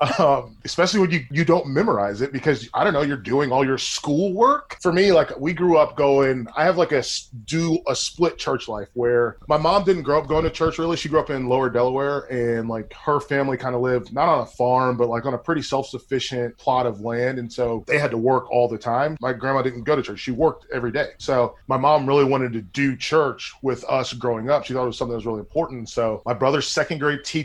um, 0.18 0.56
especially 0.64 1.00
when 1.00 1.10
you 1.10 1.24
you 1.30 1.44
don't 1.44 1.66
memorize 1.68 2.20
it 2.20 2.32
because 2.32 2.68
I 2.74 2.84
don't 2.84 2.92
know 2.92 3.02
you're 3.02 3.16
doing 3.16 3.52
all 3.52 3.64
your 3.64 3.78
school 3.78 4.32
work." 4.32 4.78
For 4.80 4.92
me, 4.92 5.12
like 5.12 5.38
we 5.38 5.52
grew 5.52 5.76
up 5.76 5.96
going, 5.96 6.46
I 6.56 6.64
have 6.64 6.78
like 6.78 6.92
a 6.92 7.02
do 7.44 7.78
a 7.86 7.94
split 7.94 8.38
church 8.38 8.68
life 8.68 8.88
where 8.94 9.36
my 9.48 9.56
mom 9.56 9.84
didn't 9.84 10.02
grow 10.02 10.18
up 10.18 10.28
going 10.28 10.44
to 10.44 10.50
church 10.50 10.78
really. 10.78 10.96
She 10.96 11.08
grew 11.08 11.20
up 11.20 11.30
in 11.30 11.46
Lower 11.46 11.70
Delaware, 11.70 12.20
and 12.32 12.68
like 12.68 12.92
her 12.94 13.20
family 13.20 13.56
kind 13.56 13.74
of 13.74 13.80
lived 13.80 14.12
not 14.12 14.28
on 14.28 14.40
a 14.40 14.46
farm, 14.46 14.96
but 14.96 15.08
like 15.08 15.26
on 15.26 15.34
a 15.34 15.38
pretty 15.38 15.62
self 15.62 15.88
sufficient 15.88 16.56
plot 16.58 16.86
of 16.86 17.00
land, 17.00 17.38
and 17.38 17.52
so 17.52 17.84
they 17.86 17.98
had 17.98 18.10
to 18.10 18.18
work 18.18 18.50
all 18.50 18.68
the 18.68 18.78
time. 18.78 19.16
My 19.20 19.32
grandma 19.32 19.62
didn't 19.62 19.84
go 19.84 19.96
to 19.96 20.02
church; 20.02 20.20
she 20.20 20.30
worked 20.30 20.66
every 20.72 20.92
day. 20.92 21.10
So 21.18 21.56
my 21.68 21.76
mom 21.76 22.06
really 22.06 22.24
wanted 22.24 22.52
to 22.54 22.62
do 22.62 22.96
church 22.96 23.52
with 23.62 23.84
us 23.84 24.12
growing 24.12 24.50
up. 24.50 24.64
She 24.64 24.72
thought 24.72 24.84
it 24.84 24.86
was 24.86 24.98
something 24.98 25.12
that 25.12 25.16
was 25.16 25.26
really 25.26 25.40
important. 25.40 25.88
So 25.88 26.22
my 26.24 26.34
brother's 26.34 26.66
second 26.66 26.98
grade 26.98 27.24
teacher, 27.24 27.41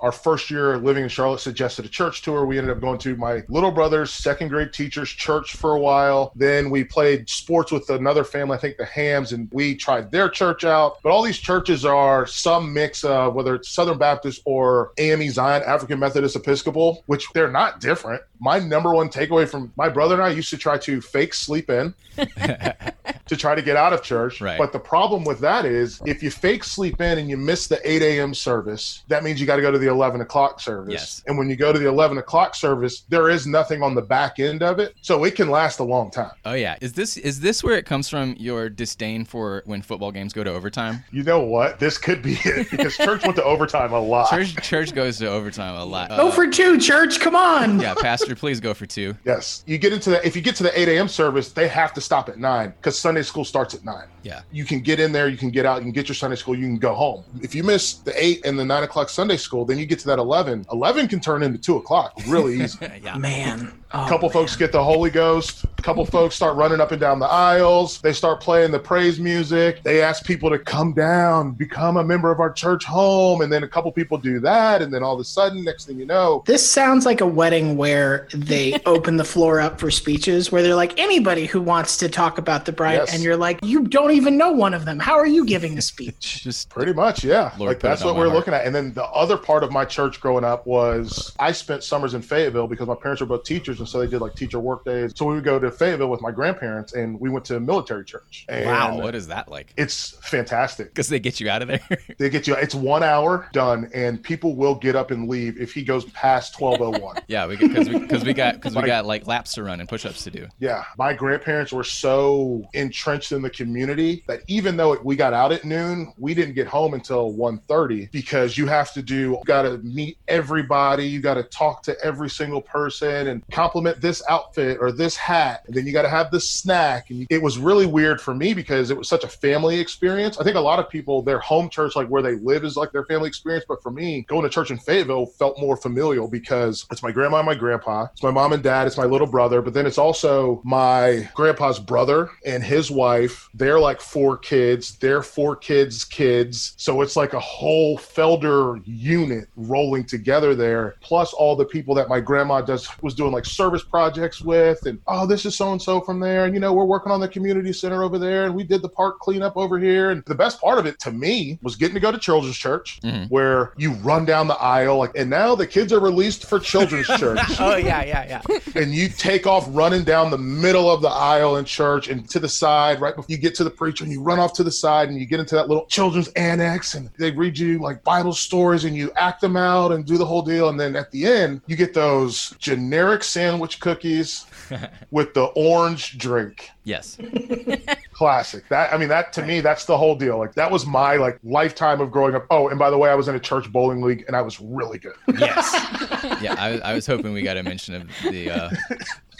our 0.00 0.12
first 0.12 0.50
year 0.50 0.78
living 0.78 1.02
in 1.02 1.08
Charlotte, 1.08 1.40
suggested 1.40 1.84
a 1.84 1.88
church 1.88 2.22
tour. 2.22 2.44
We 2.44 2.58
ended 2.58 2.74
up 2.74 2.80
going 2.80 2.98
to 3.00 3.16
my 3.16 3.42
little 3.48 3.70
brother's 3.70 4.12
second 4.12 4.48
grade 4.48 4.72
teacher's 4.72 5.10
church 5.10 5.54
for 5.56 5.74
a 5.74 5.80
while. 5.80 6.32
Then 6.36 6.70
we 6.70 6.84
played 6.84 7.28
sports 7.28 7.72
with 7.72 7.90
another 7.90 8.24
family, 8.24 8.56
I 8.56 8.60
think 8.60 8.76
the 8.76 8.84
Hams, 8.84 9.32
and 9.32 9.48
we 9.52 9.74
tried 9.74 10.10
their 10.10 10.28
church 10.28 10.64
out. 10.64 11.02
But 11.02 11.10
all 11.10 11.22
these 11.22 11.38
churches 11.38 11.84
are 11.84 12.26
some 12.26 12.72
mix 12.72 13.04
of 13.04 13.34
whether 13.34 13.54
it's 13.54 13.70
Southern 13.70 13.98
Baptist 13.98 14.42
or 14.44 14.92
AME 14.98 15.30
Zion, 15.30 15.62
African 15.66 15.98
Methodist 15.98 16.36
Episcopal, 16.36 17.02
which 17.06 17.26
they're 17.34 17.50
not 17.50 17.80
different. 17.80 18.22
My 18.40 18.58
number 18.58 18.94
one 18.94 19.08
takeaway 19.08 19.48
from 19.48 19.72
my 19.76 19.88
brother 19.88 20.14
and 20.14 20.22
I 20.24 20.30
used 20.30 20.50
to 20.50 20.56
try 20.58 20.78
to 20.78 21.00
fake 21.00 21.34
sleep 21.34 21.68
in 21.70 21.94
to 22.16 23.36
try 23.36 23.54
to 23.54 23.62
get 23.62 23.76
out 23.76 23.92
of 23.92 24.02
church. 24.02 24.40
Right. 24.40 24.58
But 24.58 24.72
the 24.72 24.78
problem 24.78 25.24
with 25.24 25.40
that 25.40 25.64
is 25.64 26.00
if 26.06 26.22
you 26.22 26.30
fake 26.30 26.64
sleep 26.64 27.00
in 27.00 27.18
and 27.18 27.28
you 27.30 27.36
miss 27.36 27.66
the 27.66 27.78
8 27.88 28.02
a.m. 28.02 28.34
service, 28.34 29.04
that 29.08 29.22
means 29.22 29.40
you 29.40 29.46
got 29.46 29.56
to 29.56 29.62
go 29.62 29.70
to 29.70 29.78
the 29.78 29.88
11 29.88 30.20
o'clock 30.20 30.60
service. 30.60 30.92
Yes. 30.92 31.22
And 31.26 31.38
when 31.38 31.48
you 31.48 31.56
go 31.56 31.72
to 31.72 31.78
the 31.78 31.86
11 31.88 32.18
o'clock 32.18 32.54
service, 32.54 33.02
there 33.08 33.28
is 33.28 33.46
nothing 33.46 33.82
on 33.82 33.94
the 33.94 34.02
back 34.02 34.38
end 34.38 34.62
of 34.62 34.78
it. 34.78 34.94
So 35.02 35.22
it 35.24 35.34
can 35.36 35.50
last 35.50 35.78
a 35.80 35.84
long 35.84 36.10
time. 36.10 36.32
Oh 36.44 36.54
yeah. 36.54 36.76
Is 36.80 36.92
this 36.94 37.16
is 37.16 37.40
this 37.40 37.62
where 37.62 37.76
it 37.76 37.86
comes 37.86 38.08
from? 38.08 38.34
Your 38.38 38.68
disdain 38.68 39.24
for 39.24 39.62
when 39.66 39.82
football 39.82 40.10
games 40.12 40.32
go 40.32 40.42
to 40.44 40.50
overtime? 40.50 41.04
You 41.12 41.22
know 41.22 41.40
what? 41.40 41.78
This 41.78 41.98
could 41.98 42.22
be 42.22 42.38
it 42.44 42.70
because 42.70 42.96
church 42.96 43.22
went 43.22 43.36
to 43.36 43.44
overtime 43.44 43.92
a 43.92 44.00
lot. 44.00 44.30
Church 44.30 44.54
church 44.56 44.94
goes 44.94 45.18
to 45.18 45.28
overtime 45.28 45.76
a 45.76 45.84
lot. 45.84 46.08
Go 46.10 46.28
Uh, 46.28 46.30
for 46.30 46.46
two, 46.46 46.78
church. 46.78 47.20
Come 47.20 47.36
on. 47.36 47.80
yeah, 47.80 47.94
Pastor, 47.94 48.29
please 48.34 48.60
go 48.60 48.74
for 48.74 48.86
two. 48.86 49.16
Yes. 49.24 49.62
You 49.66 49.78
get 49.78 49.92
into 49.92 50.10
the, 50.10 50.26
if 50.26 50.36
you 50.36 50.42
get 50.42 50.56
to 50.56 50.62
the 50.62 50.78
8 50.78 50.88
a.m. 50.88 51.08
service, 51.08 51.52
they 51.52 51.68
have 51.68 51.92
to 51.94 52.00
stop 52.00 52.28
at 52.28 52.38
9 52.38 52.74
because 52.76 52.98
Sunday 52.98 53.22
school 53.22 53.44
starts 53.44 53.74
at 53.74 53.84
9. 53.84 54.04
Yeah. 54.22 54.42
You 54.52 54.64
can 54.64 54.80
get 54.80 55.00
in 55.00 55.12
there, 55.12 55.28
you 55.28 55.36
can 55.36 55.50
get 55.50 55.64
out, 55.66 55.76
you 55.78 55.82
can 55.84 55.92
get 55.92 56.08
your 56.08 56.14
Sunday 56.14 56.36
school, 56.36 56.54
you 56.56 56.66
can 56.66 56.78
go 56.78 56.94
home. 56.94 57.24
If 57.42 57.54
you 57.54 57.62
miss 57.62 57.94
the 57.94 58.12
8 58.22 58.44
and 58.44 58.58
the 58.58 58.64
9 58.64 58.82
o'clock 58.82 59.08
Sunday 59.08 59.36
school, 59.36 59.64
then 59.64 59.78
you 59.78 59.86
get 59.86 59.98
to 60.00 60.06
that 60.08 60.18
11. 60.18 60.66
11 60.72 61.08
can 61.08 61.20
turn 61.20 61.42
into 61.42 61.58
2 61.58 61.76
o'clock 61.76 62.12
really 62.26 62.60
easy. 62.62 62.78
Yeah. 63.02 63.16
Man. 63.16 63.72
Oh, 63.92 64.04
A 64.04 64.08
couple 64.08 64.28
man. 64.28 64.34
folks 64.34 64.54
get 64.56 64.72
the 64.72 64.82
Holy 64.84 65.10
Ghost. 65.10 65.64
A 65.78 65.82
couple 65.82 66.04
folks 66.04 66.34
start 66.36 66.54
running 66.56 66.80
up 66.80 66.92
and 66.92 67.00
down 67.00 67.18
the 67.18 67.26
aisles. 67.26 67.98
They 68.00 68.12
start 68.12 68.40
playing 68.40 68.70
the 68.72 68.78
praise 68.78 69.18
music. 69.18 69.82
They 69.82 70.02
ask 70.02 70.24
people 70.24 70.50
to 70.50 70.58
come 70.58 70.92
down, 70.92 71.52
become 71.52 71.96
a 71.96 72.04
member 72.04 72.30
of 72.30 72.38
our 72.40 72.52
church 72.52 72.84
home. 72.84 73.40
And 73.40 73.50
then 73.52 73.64
a 73.64 73.68
couple 73.68 73.90
people 73.90 74.18
do 74.18 74.38
that. 74.40 74.82
And 74.82 74.92
then 74.92 75.02
all 75.02 75.14
of 75.14 75.20
a 75.20 75.24
sudden, 75.24 75.64
next 75.64 75.86
thing 75.86 75.98
you 75.98 76.04
know, 76.06 76.42
This 76.46 76.68
sounds 76.68 77.06
like 77.06 77.20
a 77.20 77.26
wedding 77.26 77.76
where 77.76 78.28
they 78.34 78.74
open 78.86 79.16
the 79.16 79.24
floor 79.24 79.60
up 79.60 79.80
for 79.80 79.90
speeches, 79.90 80.52
where 80.52 80.62
they're 80.62 80.74
like, 80.76 80.98
anybody 81.00 81.46
who 81.46 81.60
wants 81.60 81.96
to 81.98 82.08
talk 82.08 82.38
about 82.38 82.66
the 82.66 82.72
bride, 82.72 82.94
Yes. 82.96 83.14
and 83.14 83.22
you're 83.24 83.36
like, 83.36 83.58
you 83.64 83.84
don't 83.88 84.09
even 84.12 84.36
know 84.36 84.52
one 84.52 84.74
of 84.74 84.84
them. 84.84 84.98
How 84.98 85.14
are 85.14 85.26
you 85.26 85.44
giving 85.44 85.76
a 85.78 85.82
speech? 85.82 86.42
Just 86.44 86.68
Pretty 86.70 86.92
much, 86.92 87.24
yeah. 87.24 87.52
Lord 87.58 87.68
like 87.70 87.80
that's 87.80 88.04
what 88.04 88.16
we're 88.16 88.24
heart. 88.26 88.36
looking 88.36 88.54
at. 88.54 88.66
And 88.66 88.74
then 88.74 88.92
the 88.92 89.04
other 89.04 89.36
part 89.36 89.62
of 89.64 89.70
my 89.72 89.84
church 89.84 90.20
growing 90.20 90.44
up 90.44 90.66
was 90.66 91.34
I 91.38 91.52
spent 91.52 91.82
summers 91.84 92.14
in 92.14 92.22
Fayetteville 92.22 92.66
because 92.68 92.86
my 92.88 92.94
parents 92.94 93.20
were 93.20 93.26
both 93.26 93.44
teachers, 93.44 93.78
and 93.78 93.88
so 93.88 93.98
they 94.00 94.06
did 94.06 94.20
like 94.20 94.34
teacher 94.34 94.58
work 94.60 94.84
days. 94.84 95.12
So 95.16 95.26
we 95.26 95.34
would 95.34 95.44
go 95.44 95.58
to 95.58 95.70
Fayetteville 95.70 96.08
with 96.10 96.20
my 96.20 96.30
grandparents, 96.30 96.92
and 96.94 97.18
we 97.20 97.28
went 97.30 97.44
to 97.46 97.56
a 97.56 97.60
military 97.60 98.04
church. 98.04 98.46
And 98.48 98.66
wow. 98.66 98.98
What 98.98 99.14
is 99.14 99.28
that 99.28 99.48
like? 99.50 99.72
It's 99.76 100.10
fantastic. 100.22 100.88
Because 100.88 101.08
they 101.08 101.18
get 101.20 101.40
you 101.40 101.48
out 101.48 101.62
of 101.62 101.68
there. 101.68 101.80
They 102.18 102.28
get 102.28 102.46
you. 102.46 102.54
It's 102.54 102.74
one 102.74 103.02
hour 103.02 103.48
done, 103.52 103.90
and 103.94 104.22
people 104.22 104.54
will 104.54 104.74
get 104.74 104.94
up 104.96 105.10
and 105.10 105.28
leave 105.28 105.58
if 105.60 105.72
he 105.72 105.82
goes 105.82 106.04
past 106.06 106.54
twelve 106.54 106.80
oh 106.82 106.90
one. 106.90 107.16
yeah, 107.28 107.46
we 107.46 107.56
because 107.56 107.88
we, 107.88 108.06
'cause 108.06 108.24
we 108.24 108.34
got 108.34 108.54
because 108.56 108.74
we 108.76 108.82
got 108.82 109.06
like 109.06 109.26
laps 109.26 109.54
to 109.54 109.62
run 109.62 109.80
and 109.80 109.88
push-ups 109.88 110.24
to 110.24 110.30
do. 110.30 110.46
Yeah, 110.58 110.84
my 110.98 111.14
grandparents 111.14 111.72
were 111.72 111.84
so 111.84 112.68
entrenched 112.74 113.32
in 113.32 113.42
the 113.42 113.48
community 113.50 113.99
that 114.26 114.40
even 114.48 114.76
though 114.76 114.98
we 115.02 115.16
got 115.16 115.32
out 115.32 115.52
at 115.52 115.64
noon, 115.64 116.12
we 116.18 116.34
didn't 116.34 116.54
get 116.54 116.66
home 116.66 116.94
until 116.94 117.32
1.30 117.34 118.10
because 118.10 118.56
you 118.56 118.66
have 118.66 118.92
to 118.92 119.02
do, 119.02 119.38
got 119.44 119.62
to 119.62 119.78
meet 119.78 120.18
everybody, 120.28 121.06
you 121.06 121.20
got 121.20 121.34
to 121.34 121.42
talk 121.44 121.82
to 121.84 121.96
every 122.04 122.30
single 122.30 122.62
person 122.62 123.28
and 123.28 123.42
compliment 123.50 124.00
this 124.00 124.22
outfit 124.28 124.78
or 124.80 124.92
this 124.92 125.16
hat. 125.16 125.62
And 125.66 125.74
then 125.74 125.86
you 125.86 125.92
got 125.92 126.02
to 126.02 126.08
have 126.08 126.30
the 126.30 126.40
snack. 126.40 127.10
And 127.10 127.26
it 127.30 127.42
was 127.42 127.58
really 127.58 127.86
weird 127.86 128.20
for 128.20 128.34
me 128.34 128.54
because 128.54 128.90
it 128.90 128.96
was 128.96 129.08
such 129.08 129.24
a 129.24 129.28
family 129.28 129.78
experience. 129.78 130.38
I 130.38 130.44
think 130.44 130.56
a 130.56 130.60
lot 130.60 130.78
of 130.78 130.88
people, 130.88 131.22
their 131.22 131.40
home 131.40 131.68
church, 131.68 131.96
like 131.96 132.08
where 132.08 132.22
they 132.22 132.36
live, 132.36 132.64
is 132.64 132.76
like 132.76 132.92
their 132.92 133.04
family 133.04 133.28
experience. 133.28 133.64
But 133.68 133.82
for 133.82 133.90
me, 133.90 134.22
going 134.28 134.42
to 134.42 134.48
church 134.48 134.70
in 134.70 134.78
Fayetteville 134.78 135.26
felt 135.26 135.58
more 135.58 135.76
familial 135.76 136.28
because 136.28 136.86
it's 136.90 137.02
my 137.02 137.12
grandma 137.12 137.38
and 137.38 137.46
my 137.46 137.54
grandpa, 137.54 138.06
it's 138.12 138.22
my 138.22 138.30
mom 138.30 138.52
and 138.52 138.62
dad, 138.62 138.86
it's 138.86 138.96
my 138.96 139.04
little 139.04 139.26
brother, 139.26 139.62
but 139.62 139.74
then 139.74 139.86
it's 139.86 139.98
also 139.98 140.60
my 140.64 141.28
grandpa's 141.34 141.78
brother 141.78 142.30
and 142.44 142.62
his 142.62 142.90
wife. 142.90 143.48
They're 143.54 143.80
like 143.80 143.89
four 143.98 144.36
kids, 144.36 144.98
they're 144.98 145.22
four 145.22 145.56
kids' 145.56 146.04
kids. 146.04 146.74
So 146.76 147.00
it's 147.00 147.16
like 147.16 147.32
a 147.32 147.40
whole 147.40 147.96
Felder 147.96 148.82
unit 148.84 149.48
rolling 149.56 150.04
together 150.04 150.54
there, 150.54 150.96
plus 151.00 151.32
all 151.32 151.56
the 151.56 151.64
people 151.64 151.94
that 151.94 152.10
my 152.10 152.20
grandma 152.20 152.60
does 152.60 152.86
was 153.02 153.14
doing 153.14 153.32
like 153.32 153.46
service 153.46 153.82
projects 153.82 154.42
with. 154.42 154.84
And 154.84 155.00
oh, 155.06 155.26
this 155.26 155.46
is 155.46 155.56
so 155.56 155.72
and 155.72 155.80
so 155.80 156.02
from 156.02 156.20
there. 156.20 156.44
And 156.44 156.52
you 156.52 156.60
know, 156.60 156.74
we're 156.74 156.84
working 156.84 157.10
on 157.10 157.20
the 157.20 157.28
community 157.28 157.72
center 157.72 158.02
over 158.02 158.18
there, 158.18 158.44
and 158.44 158.54
we 158.54 158.64
did 158.64 158.82
the 158.82 158.88
park 158.90 159.18
cleanup 159.20 159.56
over 159.56 159.78
here. 159.78 160.10
And 160.10 160.22
the 160.26 160.34
best 160.34 160.60
part 160.60 160.78
of 160.78 160.84
it 160.84 160.98
to 161.00 161.10
me 161.10 161.58
was 161.62 161.76
getting 161.76 161.94
to 161.94 162.00
go 162.00 162.12
to 162.12 162.18
children's 162.18 162.56
church 162.56 163.00
mm-hmm. 163.02 163.24
where 163.24 163.72
you 163.76 163.92
run 163.94 164.24
down 164.24 164.46
the 164.46 164.56
aisle 164.56 164.98
like 164.98 165.12
and 165.16 165.30
now 165.30 165.54
the 165.54 165.66
kids 165.66 165.92
are 165.92 166.00
released 166.00 166.46
for 166.46 166.58
children's 166.58 167.06
church 167.18 167.40
Oh 167.58 167.76
yeah, 167.76 168.04
yeah, 168.04 168.42
yeah. 168.48 168.58
and 168.74 168.94
you 168.94 169.08
take 169.08 169.46
off 169.46 169.66
running 169.70 170.04
down 170.04 170.30
the 170.30 170.38
middle 170.38 170.90
of 170.90 171.02
the 171.02 171.08
aisle 171.08 171.56
in 171.56 171.64
church 171.64 172.08
and 172.08 172.28
to 172.30 172.38
the 172.38 172.48
side 172.48 173.00
right 173.00 173.16
before 173.16 173.26
you 173.28 173.38
get 173.38 173.54
to 173.56 173.64
the 173.64 173.70
preacher 173.80 174.04
and 174.04 174.12
you 174.12 174.20
run 174.20 174.38
off 174.38 174.52
to 174.52 174.62
the 174.62 174.70
side 174.70 175.08
and 175.08 175.18
you 175.18 175.24
get 175.24 175.40
into 175.40 175.54
that 175.54 175.66
little 175.66 175.86
children's 175.86 176.28
annex 176.28 176.94
and 176.94 177.10
they 177.18 177.30
read 177.30 177.58
you 177.58 177.78
like 177.78 178.04
bible 178.04 178.34
stories 178.34 178.84
and 178.84 178.94
you 178.94 179.10
act 179.16 179.40
them 179.40 179.56
out 179.56 179.90
and 179.90 180.04
do 180.04 180.18
the 180.18 180.24
whole 180.24 180.42
deal 180.42 180.68
and 180.68 180.78
then 180.78 180.94
at 180.94 181.10
the 181.12 181.24
end 181.24 181.62
you 181.66 181.76
get 181.76 181.94
those 181.94 182.50
generic 182.58 183.24
sandwich 183.24 183.80
cookies 183.80 184.44
with 185.10 185.34
the 185.34 185.44
orange 185.56 186.18
drink. 186.18 186.70
Yes. 186.84 187.18
classic. 188.12 188.68
That 188.68 188.92
i 188.92 188.98
mean 188.98 189.08
that 189.08 189.32
to 189.34 189.42
me 189.42 189.60
that's 189.60 189.86
the 189.86 189.96
whole 189.96 190.14
deal. 190.14 190.38
Like 190.38 190.54
that 190.54 190.70
was 190.70 190.86
my 190.86 191.16
like 191.16 191.38
lifetime 191.42 192.00
of 192.00 192.10
growing 192.10 192.34
up. 192.34 192.46
Oh 192.50 192.68
and 192.68 192.78
by 192.78 192.90
the 192.90 192.98
way 192.98 193.08
i 193.10 193.14
was 193.14 193.28
in 193.28 193.34
a 193.34 193.40
church 193.40 193.72
bowling 193.72 194.02
league 194.02 194.24
and 194.26 194.36
i 194.36 194.42
was 194.42 194.60
really 194.60 194.98
good. 194.98 195.16
Yes. 195.38 195.74
Yeah, 196.40 196.54
I, 196.58 196.78
I 196.78 196.94
was 196.94 197.06
hoping 197.06 197.32
we 197.32 197.42
got 197.42 197.56
a 197.56 197.62
mention 197.62 197.94
of 197.94 198.08
the 198.30 198.50
uh, 198.50 198.70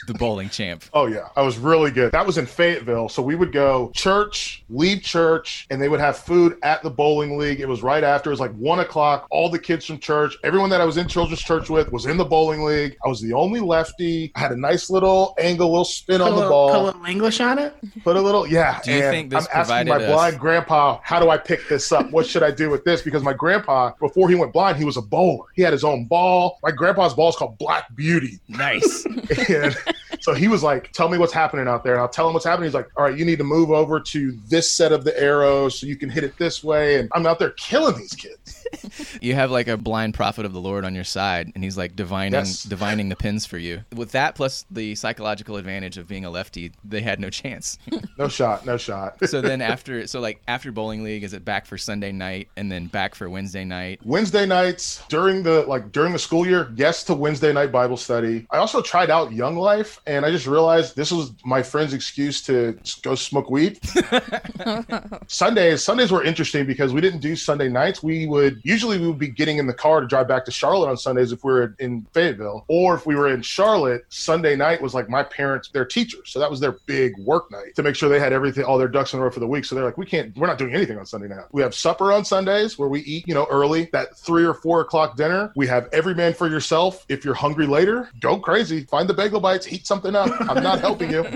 the 0.06 0.14
bowling 0.14 0.48
champ. 0.48 0.84
Oh 0.92 1.06
yeah, 1.06 1.28
I 1.36 1.42
was 1.42 1.58
really 1.58 1.90
good. 1.90 2.12
That 2.12 2.26
was 2.26 2.38
in 2.38 2.46
Fayetteville, 2.46 3.08
so 3.08 3.22
we 3.22 3.34
would 3.34 3.52
go 3.52 3.90
church, 3.94 4.64
leave 4.70 5.02
church, 5.02 5.66
and 5.70 5.80
they 5.80 5.88
would 5.88 6.00
have 6.00 6.16
food 6.16 6.56
at 6.62 6.82
the 6.82 6.90
bowling 6.90 7.38
league. 7.38 7.60
It 7.60 7.68
was 7.68 7.82
right 7.82 8.02
after. 8.04 8.30
It 8.30 8.32
was 8.34 8.40
like 8.40 8.54
one 8.54 8.80
o'clock. 8.80 9.26
All 9.30 9.48
the 9.50 9.58
kids 9.58 9.84
from 9.86 9.98
church, 9.98 10.36
everyone 10.44 10.70
that 10.70 10.80
I 10.80 10.84
was 10.84 10.96
in 10.96 11.08
children's 11.08 11.40
church 11.42 11.68
with, 11.70 11.92
was 11.92 12.06
in 12.06 12.16
the 12.16 12.24
bowling 12.24 12.62
league. 12.64 12.96
I 13.04 13.08
was 13.08 13.20
the 13.20 13.32
only 13.32 13.60
lefty. 13.60 14.32
I 14.34 14.40
had 14.40 14.52
a 14.52 14.56
nice 14.56 14.90
little 14.90 15.34
angle, 15.38 15.70
little 15.70 15.84
spin 15.84 16.18
Put 16.18 16.22
on 16.26 16.28
a, 16.28 16.30
the 16.30 16.36
little, 16.36 16.50
ball. 16.50 16.68
put 16.70 16.78
a 16.78 16.82
little 16.84 17.04
English 17.04 17.40
on 17.40 17.58
it. 17.58 17.74
Put 18.04 18.16
a 18.16 18.20
little, 18.20 18.46
yeah. 18.46 18.80
Do 18.84 18.92
you 18.92 19.02
and 19.02 19.10
think 19.14 19.30
this 19.30 19.46
I'm 19.52 19.60
asking 19.60 19.88
my 19.88 19.96
us- 19.96 20.06
blind 20.06 20.38
grandpa, 20.38 21.00
how 21.02 21.20
do 21.20 21.30
I 21.30 21.36
pick 21.38 21.68
this 21.68 21.90
up? 21.92 22.10
What 22.10 22.26
should 22.26 22.42
I 22.42 22.50
do 22.50 22.70
with 22.70 22.84
this? 22.84 23.02
Because 23.02 23.22
my 23.22 23.32
grandpa, 23.32 23.92
before 24.00 24.28
he 24.28 24.34
went 24.34 24.52
blind, 24.52 24.78
he 24.78 24.84
was 24.84 24.96
a 24.96 25.02
bowler. 25.02 25.46
He 25.54 25.62
had 25.62 25.72
his 25.72 25.84
own 25.84 26.06
ball. 26.06 26.58
My 26.62 26.70
grandpa's 26.70 27.14
ball 27.14 27.28
is 27.30 27.36
called 27.36 27.58
Black 27.58 27.94
Beauty. 27.94 28.40
Nice. 28.48 29.06
And 29.50 29.76
so 30.20 30.34
he 30.34 30.48
was 30.48 30.62
like, 30.62 30.92
Tell 30.92 31.08
me 31.08 31.18
what's 31.18 31.32
happening 31.32 31.68
out 31.68 31.84
there. 31.84 31.94
And 31.94 32.02
I'll 32.02 32.08
tell 32.08 32.26
him 32.26 32.34
what's 32.34 32.44
happening. 32.46 32.66
He's 32.68 32.74
like, 32.74 32.88
All 32.96 33.04
right, 33.04 33.16
you 33.16 33.24
need 33.24 33.38
to 33.38 33.44
move 33.44 33.70
over 33.70 34.00
to 34.00 34.32
this 34.48 34.70
set 34.70 34.92
of 34.92 35.04
the 35.04 35.18
arrows 35.20 35.78
so 35.78 35.86
you 35.86 35.96
can 35.96 36.08
hit 36.10 36.24
it 36.24 36.36
this 36.38 36.62
way. 36.64 36.98
And 36.98 37.10
I'm 37.14 37.26
out 37.26 37.38
there 37.38 37.50
killing 37.50 37.96
these 37.98 38.14
kids. 38.14 38.56
You 39.20 39.34
have 39.34 39.50
like 39.50 39.66
a 39.66 39.76
blind 39.76 40.14
prophet 40.14 40.44
of 40.46 40.52
the 40.52 40.60
Lord 40.60 40.84
on 40.84 40.94
your 40.94 41.04
side, 41.04 41.50
and 41.54 41.64
he's 41.64 41.76
like 41.76 41.96
divining 41.96 42.32
Yes. 42.34 42.62
divining 42.62 43.08
the 43.08 43.16
pins 43.16 43.44
for 43.44 43.58
you. 43.58 43.82
With 43.94 44.12
that 44.12 44.34
plus 44.36 44.64
the 44.70 44.94
psychological 44.94 45.56
advantage 45.56 45.98
of 45.98 46.06
being 46.06 46.24
a 46.24 46.30
lefty, 46.30 46.72
they 46.84 47.00
had 47.00 47.18
no 47.20 47.30
chance. 47.30 47.78
No 48.18 48.28
shot, 48.28 48.66
no 48.66 48.76
shot. 48.76 49.16
so 49.28 49.40
then 49.40 49.60
after 49.62 50.06
so 50.06 50.20
like 50.20 50.42
after 50.46 50.70
bowling 50.70 51.02
league, 51.02 51.24
is 51.24 51.32
it 51.32 51.42
back 51.44 51.64
for 51.66 51.78
Sunday 51.78 52.12
night 52.12 52.48
and 52.56 52.70
then 52.70 52.86
back 52.86 53.14
for 53.14 53.28
Wednesday 53.30 53.64
night? 53.64 53.98
Wednesday 54.04 54.44
nights 54.46 55.02
during 55.08 55.42
the 55.42 55.62
like 55.62 55.90
during 55.90 56.12
the 56.12 56.18
school 56.18 56.46
year, 56.46 56.70
yes 56.76 57.02
to 57.04 57.14
Wednesday 57.14 57.52
night 57.52 57.72
Bible 57.72 57.96
study. 57.96 58.46
I 58.50 58.58
also 58.58 58.82
tried 58.82 59.08
out 59.10 59.32
Young 59.32 59.56
Life, 59.56 60.00
and 60.10 60.26
I 60.26 60.32
just 60.32 60.48
realized 60.48 60.96
this 60.96 61.12
was 61.12 61.32
my 61.44 61.62
friend's 61.62 61.94
excuse 61.94 62.42
to 62.42 62.76
go 63.02 63.14
smoke 63.14 63.48
weed. 63.48 63.78
Sundays, 65.28 65.84
Sundays 65.84 66.10
were 66.10 66.24
interesting 66.24 66.66
because 66.66 66.92
we 66.92 67.00
didn't 67.00 67.20
do 67.20 67.36
Sunday 67.36 67.68
nights. 67.68 68.02
We 68.02 68.26
would 68.26 68.60
usually 68.64 68.98
we 68.98 69.06
would 69.06 69.20
be 69.20 69.28
getting 69.28 69.58
in 69.58 69.68
the 69.68 69.72
car 69.72 70.00
to 70.00 70.08
drive 70.08 70.26
back 70.26 70.44
to 70.46 70.50
Charlotte 70.50 70.88
on 70.88 70.96
Sundays 70.96 71.30
if 71.30 71.44
we 71.44 71.52
were 71.52 71.76
in 71.78 72.04
Fayetteville, 72.12 72.64
or 72.66 72.96
if 72.96 73.06
we 73.06 73.14
were 73.14 73.32
in 73.32 73.40
Charlotte. 73.42 74.04
Sunday 74.08 74.56
night 74.56 74.82
was 74.82 74.94
like 74.94 75.08
my 75.08 75.22
parents, 75.22 75.68
their 75.68 75.84
teachers, 75.84 76.32
so 76.32 76.40
that 76.40 76.50
was 76.50 76.58
their 76.58 76.72
big 76.86 77.16
work 77.18 77.48
night 77.52 77.76
to 77.76 77.84
make 77.84 77.94
sure 77.94 78.08
they 78.08 78.18
had 78.18 78.32
everything, 78.32 78.64
all 78.64 78.78
their 78.78 78.88
ducks 78.88 79.14
in 79.14 79.20
a 79.20 79.22
row 79.22 79.30
for 79.30 79.40
the 79.40 79.46
week. 79.46 79.64
So 79.64 79.76
they're 79.76 79.84
like, 79.84 79.96
we 79.96 80.06
can't, 80.06 80.36
we're 80.36 80.48
not 80.48 80.58
doing 80.58 80.74
anything 80.74 80.98
on 80.98 81.06
Sunday 81.06 81.28
night. 81.28 81.44
We 81.52 81.62
have 81.62 81.72
supper 81.72 82.12
on 82.12 82.24
Sundays 82.24 82.76
where 82.76 82.88
we 82.88 83.00
eat, 83.02 83.28
you 83.28 83.34
know, 83.34 83.46
early. 83.48 83.88
That 83.92 84.16
three 84.16 84.44
or 84.44 84.54
four 84.54 84.80
o'clock 84.80 85.16
dinner. 85.16 85.52
We 85.54 85.68
have 85.68 85.88
every 85.92 86.16
man 86.16 86.34
for 86.34 86.48
yourself. 86.48 87.06
If 87.08 87.24
you're 87.24 87.34
hungry 87.34 87.68
later, 87.68 88.10
go 88.18 88.40
crazy. 88.40 88.82
Find 88.84 89.08
the 89.08 89.14
bagel 89.14 89.40
bites, 89.40 89.72
eat 89.72 89.86
something 89.86 89.99
up. 90.06 90.30
I'm 90.48 90.62
not 90.62 90.80
helping 90.80 91.10
you. 91.10 91.26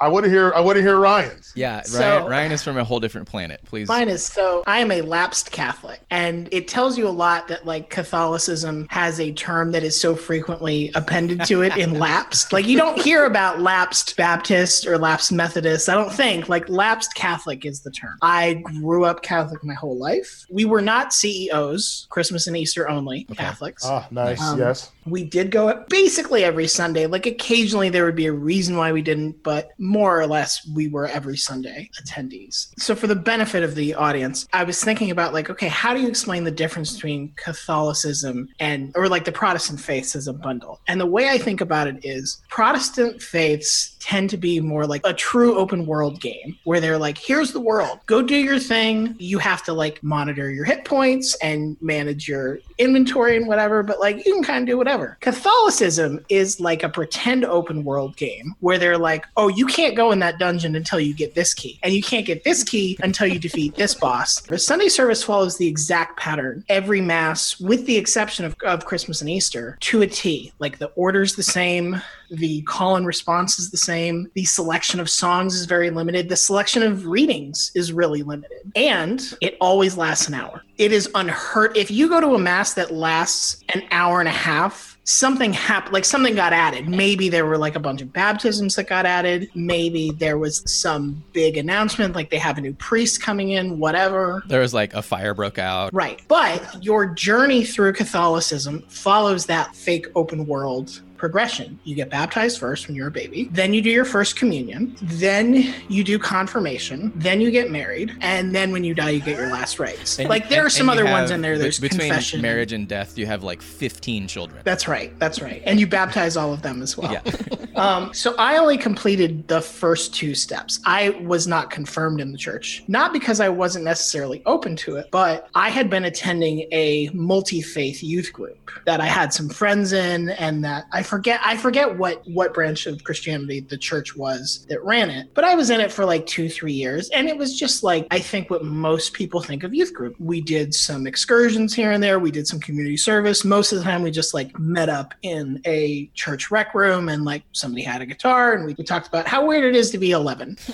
I 0.00 0.08
want 0.08 0.24
to 0.24 0.30
hear, 0.30 0.52
I 0.54 0.60
want 0.60 0.76
to 0.76 0.82
hear 0.82 0.96
Ryan's. 0.98 1.52
Yeah, 1.54 1.82
So- 1.82 2.00
Ryan, 2.00 2.26
Ryan 2.30 2.52
is 2.52 2.62
from 2.62 2.76
a 2.78 2.84
whole 2.84 3.00
different 3.00 3.28
planet. 3.28 3.60
Please. 3.64 3.88
Mine 3.88 4.08
is 4.08 4.24
so 4.24 4.62
I 4.66 4.78
am 4.78 4.90
a 4.90 5.02
lapsed 5.02 5.50
Catholic, 5.52 6.00
and 6.10 6.48
it 6.52 6.68
tells 6.68 6.96
you 6.98 7.06
a 7.08 7.10
lot 7.10 7.48
that 7.48 7.66
like 7.66 7.90
Catholicism 7.90 8.86
has 8.90 9.18
a 9.20 9.32
term 9.32 9.72
that 9.72 9.82
is 9.82 9.98
so 9.98 10.14
frequently 10.14 10.90
appended 10.94 11.44
to 11.46 11.62
it 11.62 11.76
in 11.76 11.98
lapsed. 11.98 12.52
Like 12.52 12.66
you 12.66 12.76
don't 12.78 13.00
hear 13.00 13.24
about 13.24 13.60
lapsed 13.60 14.16
Baptist 14.16 14.86
or 14.86 14.98
lapsed 14.98 15.32
Methodist. 15.32 15.88
I 15.88 15.94
don't 15.94 16.12
think 16.12 16.48
like 16.48 16.68
lapsed 16.68 17.14
Catholic 17.14 17.64
is 17.64 17.80
the 17.80 17.90
term. 17.90 18.16
I 18.22 18.54
grew 18.80 19.04
up 19.04 19.22
Catholic 19.22 19.64
my 19.64 19.74
whole 19.74 19.96
life. 19.98 20.46
We 20.50 20.64
were 20.64 20.82
not 20.82 21.12
CEOs, 21.12 22.06
Christmas 22.10 22.46
and 22.46 22.56
Easter 22.56 22.88
only 22.88 23.24
Catholics. 23.24 23.84
Ah, 23.86 24.06
nice. 24.10 24.40
Um, 24.40 24.58
yes. 24.58 24.90
We 25.06 25.24
did 25.24 25.50
go 25.50 25.84
basically 25.88 26.44
every 26.44 26.68
Sunday. 26.68 27.06
Like 27.06 27.26
occasionally 27.26 27.88
there 27.88 28.04
would 28.12 28.16
be 28.16 28.26
a 28.26 28.32
reason 28.32 28.76
why 28.76 28.92
we 28.92 29.00
didn't, 29.00 29.42
but 29.42 29.70
more 29.78 30.20
or 30.20 30.26
less 30.26 30.68
we 30.68 30.86
were 30.86 31.06
every 31.06 31.36
Sunday 31.36 31.88
attendees. 32.00 32.68
So 32.78 32.94
for 32.94 33.06
the 33.06 33.16
benefit 33.16 33.62
of 33.62 33.74
the 33.74 33.94
audience, 33.94 34.46
I 34.52 34.64
was 34.64 34.84
thinking 34.84 35.10
about 35.10 35.32
like, 35.32 35.48
okay, 35.48 35.68
how 35.68 35.94
do 35.94 36.00
you 36.02 36.08
explain 36.08 36.44
the 36.44 36.50
difference 36.50 36.92
between 36.92 37.32
Catholicism 37.36 38.50
and 38.60 38.92
or 38.94 39.08
like 39.08 39.24
the 39.24 39.32
Protestant 39.32 39.80
faiths 39.80 40.14
as 40.14 40.28
a 40.28 40.32
bundle? 40.34 40.80
And 40.88 41.00
the 41.00 41.06
way 41.06 41.30
I 41.30 41.38
think 41.38 41.62
about 41.62 41.86
it 41.86 42.04
is 42.04 42.42
Protestant 42.50 43.22
faiths 43.22 43.96
tend 43.98 44.28
to 44.30 44.36
be 44.36 44.60
more 44.60 44.86
like 44.86 45.00
a 45.04 45.14
true 45.14 45.56
open 45.56 45.86
world 45.86 46.20
game 46.20 46.58
where 46.64 46.80
they're 46.80 46.98
like, 46.98 47.16
here's 47.16 47.52
the 47.52 47.60
world, 47.60 48.00
go 48.06 48.20
do 48.20 48.36
your 48.36 48.58
thing. 48.58 49.14
You 49.18 49.38
have 49.38 49.62
to 49.64 49.72
like 49.72 50.02
monitor 50.02 50.50
your 50.50 50.64
hit 50.64 50.84
points 50.84 51.34
and 51.36 51.76
manage 51.80 52.28
your 52.28 52.58
inventory 52.78 53.36
and 53.36 53.46
whatever, 53.46 53.82
but 53.82 54.00
like 54.00 54.26
you 54.26 54.34
can 54.34 54.42
kind 54.42 54.62
of 54.62 54.66
do 54.66 54.76
whatever. 54.76 55.16
Catholicism 55.20 56.24
is 56.28 56.60
like 56.60 56.82
a 56.82 56.88
pretend 56.88 57.44
open 57.44 57.84
world 57.84 58.01
game 58.10 58.54
where 58.60 58.78
they're 58.78 58.98
like, 58.98 59.26
oh, 59.36 59.48
you 59.48 59.66
can't 59.66 59.96
go 59.96 60.12
in 60.12 60.18
that 60.20 60.38
dungeon 60.38 60.76
until 60.76 61.00
you 61.00 61.14
get 61.14 61.34
this 61.34 61.54
key, 61.54 61.78
and 61.82 61.92
you 61.92 62.02
can't 62.02 62.26
get 62.26 62.44
this 62.44 62.64
key 62.64 62.98
until 63.02 63.26
you 63.26 63.38
defeat 63.38 63.74
this 63.74 63.94
boss. 63.94 64.40
The 64.42 64.58
Sunday 64.58 64.88
service 64.88 65.22
follows 65.22 65.56
the 65.56 65.66
exact 65.66 66.18
pattern 66.18 66.64
every 66.68 67.00
mass, 67.00 67.58
with 67.60 67.86
the 67.86 67.96
exception 67.96 68.44
of, 68.44 68.56
of 68.64 68.84
Christmas 68.84 69.20
and 69.20 69.30
Easter, 69.30 69.76
to 69.80 70.02
a 70.02 70.06
T. 70.06 70.52
Like 70.58 70.78
the 70.78 70.88
order's 70.96 71.34
the 71.34 71.42
same, 71.42 72.00
the 72.30 72.62
call 72.62 72.96
and 72.96 73.06
response 73.06 73.58
is 73.58 73.70
the 73.70 73.76
same, 73.76 74.30
the 74.34 74.44
selection 74.44 75.00
of 75.00 75.10
songs 75.10 75.54
is 75.54 75.66
very 75.66 75.90
limited, 75.90 76.28
the 76.28 76.36
selection 76.36 76.82
of 76.82 77.06
readings 77.06 77.70
is 77.74 77.92
really 77.92 78.22
limited, 78.22 78.72
and 78.74 79.34
it 79.40 79.56
always 79.60 79.96
lasts 79.96 80.28
an 80.28 80.34
hour. 80.34 80.62
It 80.78 80.92
is 80.92 81.08
unheard. 81.14 81.76
If 81.76 81.90
you 81.90 82.08
go 82.08 82.20
to 82.20 82.34
a 82.34 82.38
mass 82.38 82.74
that 82.74 82.90
lasts 82.90 83.62
an 83.68 83.82
hour 83.90 84.20
and 84.20 84.28
a 84.28 84.32
half, 84.32 84.91
something 85.04 85.52
happened 85.52 85.92
like 85.92 86.04
something 86.04 86.34
got 86.34 86.52
added. 86.52 86.88
Maybe 86.88 87.28
there 87.28 87.46
were 87.46 87.58
like 87.58 87.74
a 87.74 87.80
bunch 87.80 88.02
of 88.02 88.12
baptisms 88.12 88.76
that 88.76 88.88
got 88.88 89.06
added. 89.06 89.50
Maybe 89.54 90.10
there 90.12 90.38
was 90.38 90.62
some 90.66 91.22
big 91.32 91.56
announcement 91.56 92.14
like 92.14 92.30
they 92.30 92.38
have 92.38 92.58
a 92.58 92.60
new 92.60 92.74
priest 92.74 93.22
coming 93.22 93.50
in 93.50 93.78
whatever. 93.78 94.42
There 94.46 94.60
was 94.60 94.74
like 94.74 94.94
a 94.94 95.02
fire 95.02 95.34
broke 95.34 95.58
out. 95.58 95.92
right. 95.92 96.22
But 96.28 96.84
your 96.84 97.06
journey 97.06 97.64
through 97.64 97.94
catholicism 97.94 98.82
follows 98.88 99.46
that 99.46 99.74
fake 99.74 100.06
open 100.14 100.46
world 100.46 101.00
progression. 101.22 101.78
You 101.84 101.94
get 101.94 102.10
baptized 102.10 102.58
first 102.58 102.88
when 102.88 102.96
you're 102.96 103.06
a 103.06 103.10
baby, 103.12 103.44
then 103.52 103.72
you 103.72 103.80
do 103.80 103.90
your 103.90 104.04
first 104.04 104.34
communion, 104.34 104.96
then 105.02 105.72
you 105.88 106.02
do 106.02 106.18
confirmation, 106.18 107.12
then 107.14 107.40
you 107.40 107.52
get 107.52 107.70
married, 107.70 108.12
and 108.20 108.52
then 108.52 108.72
when 108.72 108.82
you 108.82 108.92
die, 108.92 109.10
you 109.10 109.20
get 109.20 109.38
your 109.38 109.46
last 109.46 109.78
rites. 109.78 110.18
And- 110.18 110.28
like 110.28 110.48
there 110.48 110.58
and- 110.58 110.66
are 110.66 110.70
some 110.70 110.88
other 110.88 111.04
ones 111.04 111.30
in 111.30 111.40
there. 111.40 111.58
There's 111.58 111.78
between 111.78 112.08
confession. 112.08 112.40
marriage 112.42 112.72
and 112.72 112.88
death, 112.88 113.16
you 113.16 113.26
have 113.26 113.44
like 113.44 113.62
15 113.62 114.26
children. 114.26 114.62
That's 114.64 114.88
right. 114.88 115.16
That's 115.20 115.40
right. 115.40 115.62
And 115.64 115.78
you 115.78 115.86
baptize 115.86 116.36
all 116.36 116.52
of 116.52 116.62
them 116.62 116.82
as 116.82 116.98
well. 116.98 117.12
Yeah. 117.12 117.22
Um, 117.74 118.12
so 118.12 118.34
I 118.38 118.58
only 118.58 118.76
completed 118.76 119.48
the 119.48 119.62
first 119.62 120.14
two 120.14 120.34
steps. 120.34 120.80
I 120.84 121.10
was 121.22 121.46
not 121.46 121.70
confirmed 121.70 122.20
in 122.20 122.30
the 122.30 122.38
church, 122.38 122.84
not 122.86 123.12
because 123.14 123.40
I 123.40 123.48
wasn't 123.48 123.86
necessarily 123.86 124.42
open 124.44 124.76
to 124.76 124.96
it, 124.96 125.08
but 125.10 125.48
I 125.54 125.70
had 125.70 125.88
been 125.88 126.04
attending 126.04 126.68
a 126.70 127.08
multi 127.14 127.62
faith 127.62 128.02
youth 128.02 128.32
group 128.32 128.70
that 128.84 129.00
I 129.00 129.06
had 129.06 129.32
some 129.32 129.48
friends 129.48 129.92
in, 129.92 130.28
and 130.30 130.62
that 130.64 130.84
I 130.92 131.02
forget 131.12 131.42
I 131.44 131.58
forget 131.58 131.98
what 131.98 132.26
what 132.26 132.54
branch 132.54 132.86
of 132.86 133.04
Christianity 133.04 133.60
the 133.60 133.76
church 133.76 134.16
was 134.16 134.64
that 134.70 134.82
ran 134.82 135.10
it, 135.10 135.28
but 135.34 135.44
I 135.44 135.54
was 135.54 135.68
in 135.68 135.78
it 135.78 135.92
for 135.92 136.06
like 136.06 136.24
two 136.24 136.48
three 136.48 136.72
years, 136.72 137.10
and 137.10 137.28
it 137.28 137.36
was 137.36 137.58
just 137.58 137.82
like 137.82 138.06
I 138.10 138.18
think 138.18 138.48
what 138.48 138.64
most 138.64 139.12
people 139.12 139.42
think 139.42 139.62
of 139.62 139.74
youth 139.74 139.92
group. 139.92 140.14
We 140.18 140.40
did 140.40 140.72
some 140.72 141.06
excursions 141.06 141.74
here 141.74 141.90
and 141.90 142.02
there. 142.02 142.18
We 142.18 142.30
did 142.30 142.46
some 142.48 142.60
community 142.60 142.96
service. 142.96 143.44
Most 143.44 143.72
of 143.72 143.78
the 143.78 143.84
time, 143.84 144.00
we 144.00 144.10
just 144.10 144.32
like 144.32 144.58
met 144.58 144.88
up 144.88 145.12
in 145.20 145.60
a 145.66 146.06
church 146.14 146.50
rec 146.50 146.74
room, 146.74 147.10
and 147.10 147.26
like 147.26 147.42
somebody 147.52 147.82
had 147.82 148.00
a 148.00 148.06
guitar, 148.06 148.54
and 148.54 148.64
we, 148.64 148.72
we 148.72 148.82
talked 148.82 149.06
about 149.06 149.28
how 149.28 149.44
weird 149.44 149.64
it 149.64 149.76
is 149.76 149.90
to 149.90 149.98
be 149.98 150.12
11. 150.12 150.56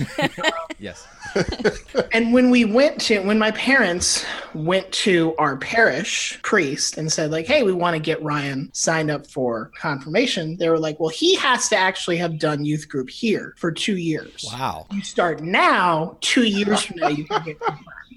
Yes. 0.79 1.07
And 2.12 2.33
when 2.33 2.51
we 2.51 2.64
went 2.64 3.01
to, 3.03 3.20
when 3.20 3.38
my 3.38 3.51
parents 3.53 4.24
went 4.55 4.90
to 4.92 5.35
our 5.37 5.57
parish 5.57 6.40
priest 6.42 6.96
and 6.96 7.12
said, 7.12 7.31
like, 7.31 7.46
hey, 7.46 7.62
we 7.62 7.72
want 7.72 7.94
to 7.94 8.01
get 8.01 8.22
Ryan 8.22 8.70
signed 8.72 9.11
up 9.11 9.27
for 9.27 9.70
confirmation, 9.79 10.27
they 10.36 10.68
were 10.68 10.78
like, 10.78 10.98
well, 11.00 11.08
he 11.08 11.34
has 11.36 11.68
to 11.68 11.76
actually 11.76 12.16
have 12.18 12.38
done 12.38 12.64
youth 12.64 12.88
group 12.88 13.10
here 13.10 13.54
for 13.56 13.72
two 13.72 13.96
years. 13.96 14.44
Wow. 14.46 14.86
You 14.92 15.02
start 15.02 15.42
now, 15.42 16.16
two 16.20 16.44
years 16.44 16.82
from 16.82 16.96
now, 16.98 17.08
you 17.08 17.24
can 17.24 17.44
get. 17.44 17.56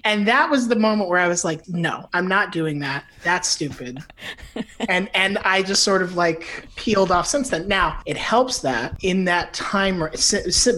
And 0.04 0.26
that 0.26 0.50
was 0.50 0.68
the 0.68 0.76
moment 0.76 1.08
where 1.08 1.18
I 1.18 1.28
was 1.28 1.44
like, 1.44 1.68
no, 1.68 2.08
I'm 2.12 2.26
not 2.26 2.52
doing 2.52 2.80
that. 2.80 3.04
That's 3.22 3.48
stupid. 3.48 4.00
and 4.88 5.08
and 5.14 5.38
I 5.38 5.62
just 5.62 5.82
sort 5.82 6.02
of 6.02 6.16
like 6.16 6.66
peeled 6.76 7.12
off 7.12 7.26
since 7.26 7.50
then. 7.50 7.68
Now 7.68 8.00
it 8.06 8.16
helps 8.16 8.60
that 8.60 8.96
in 9.02 9.24
that 9.24 9.54
time 9.54 10.02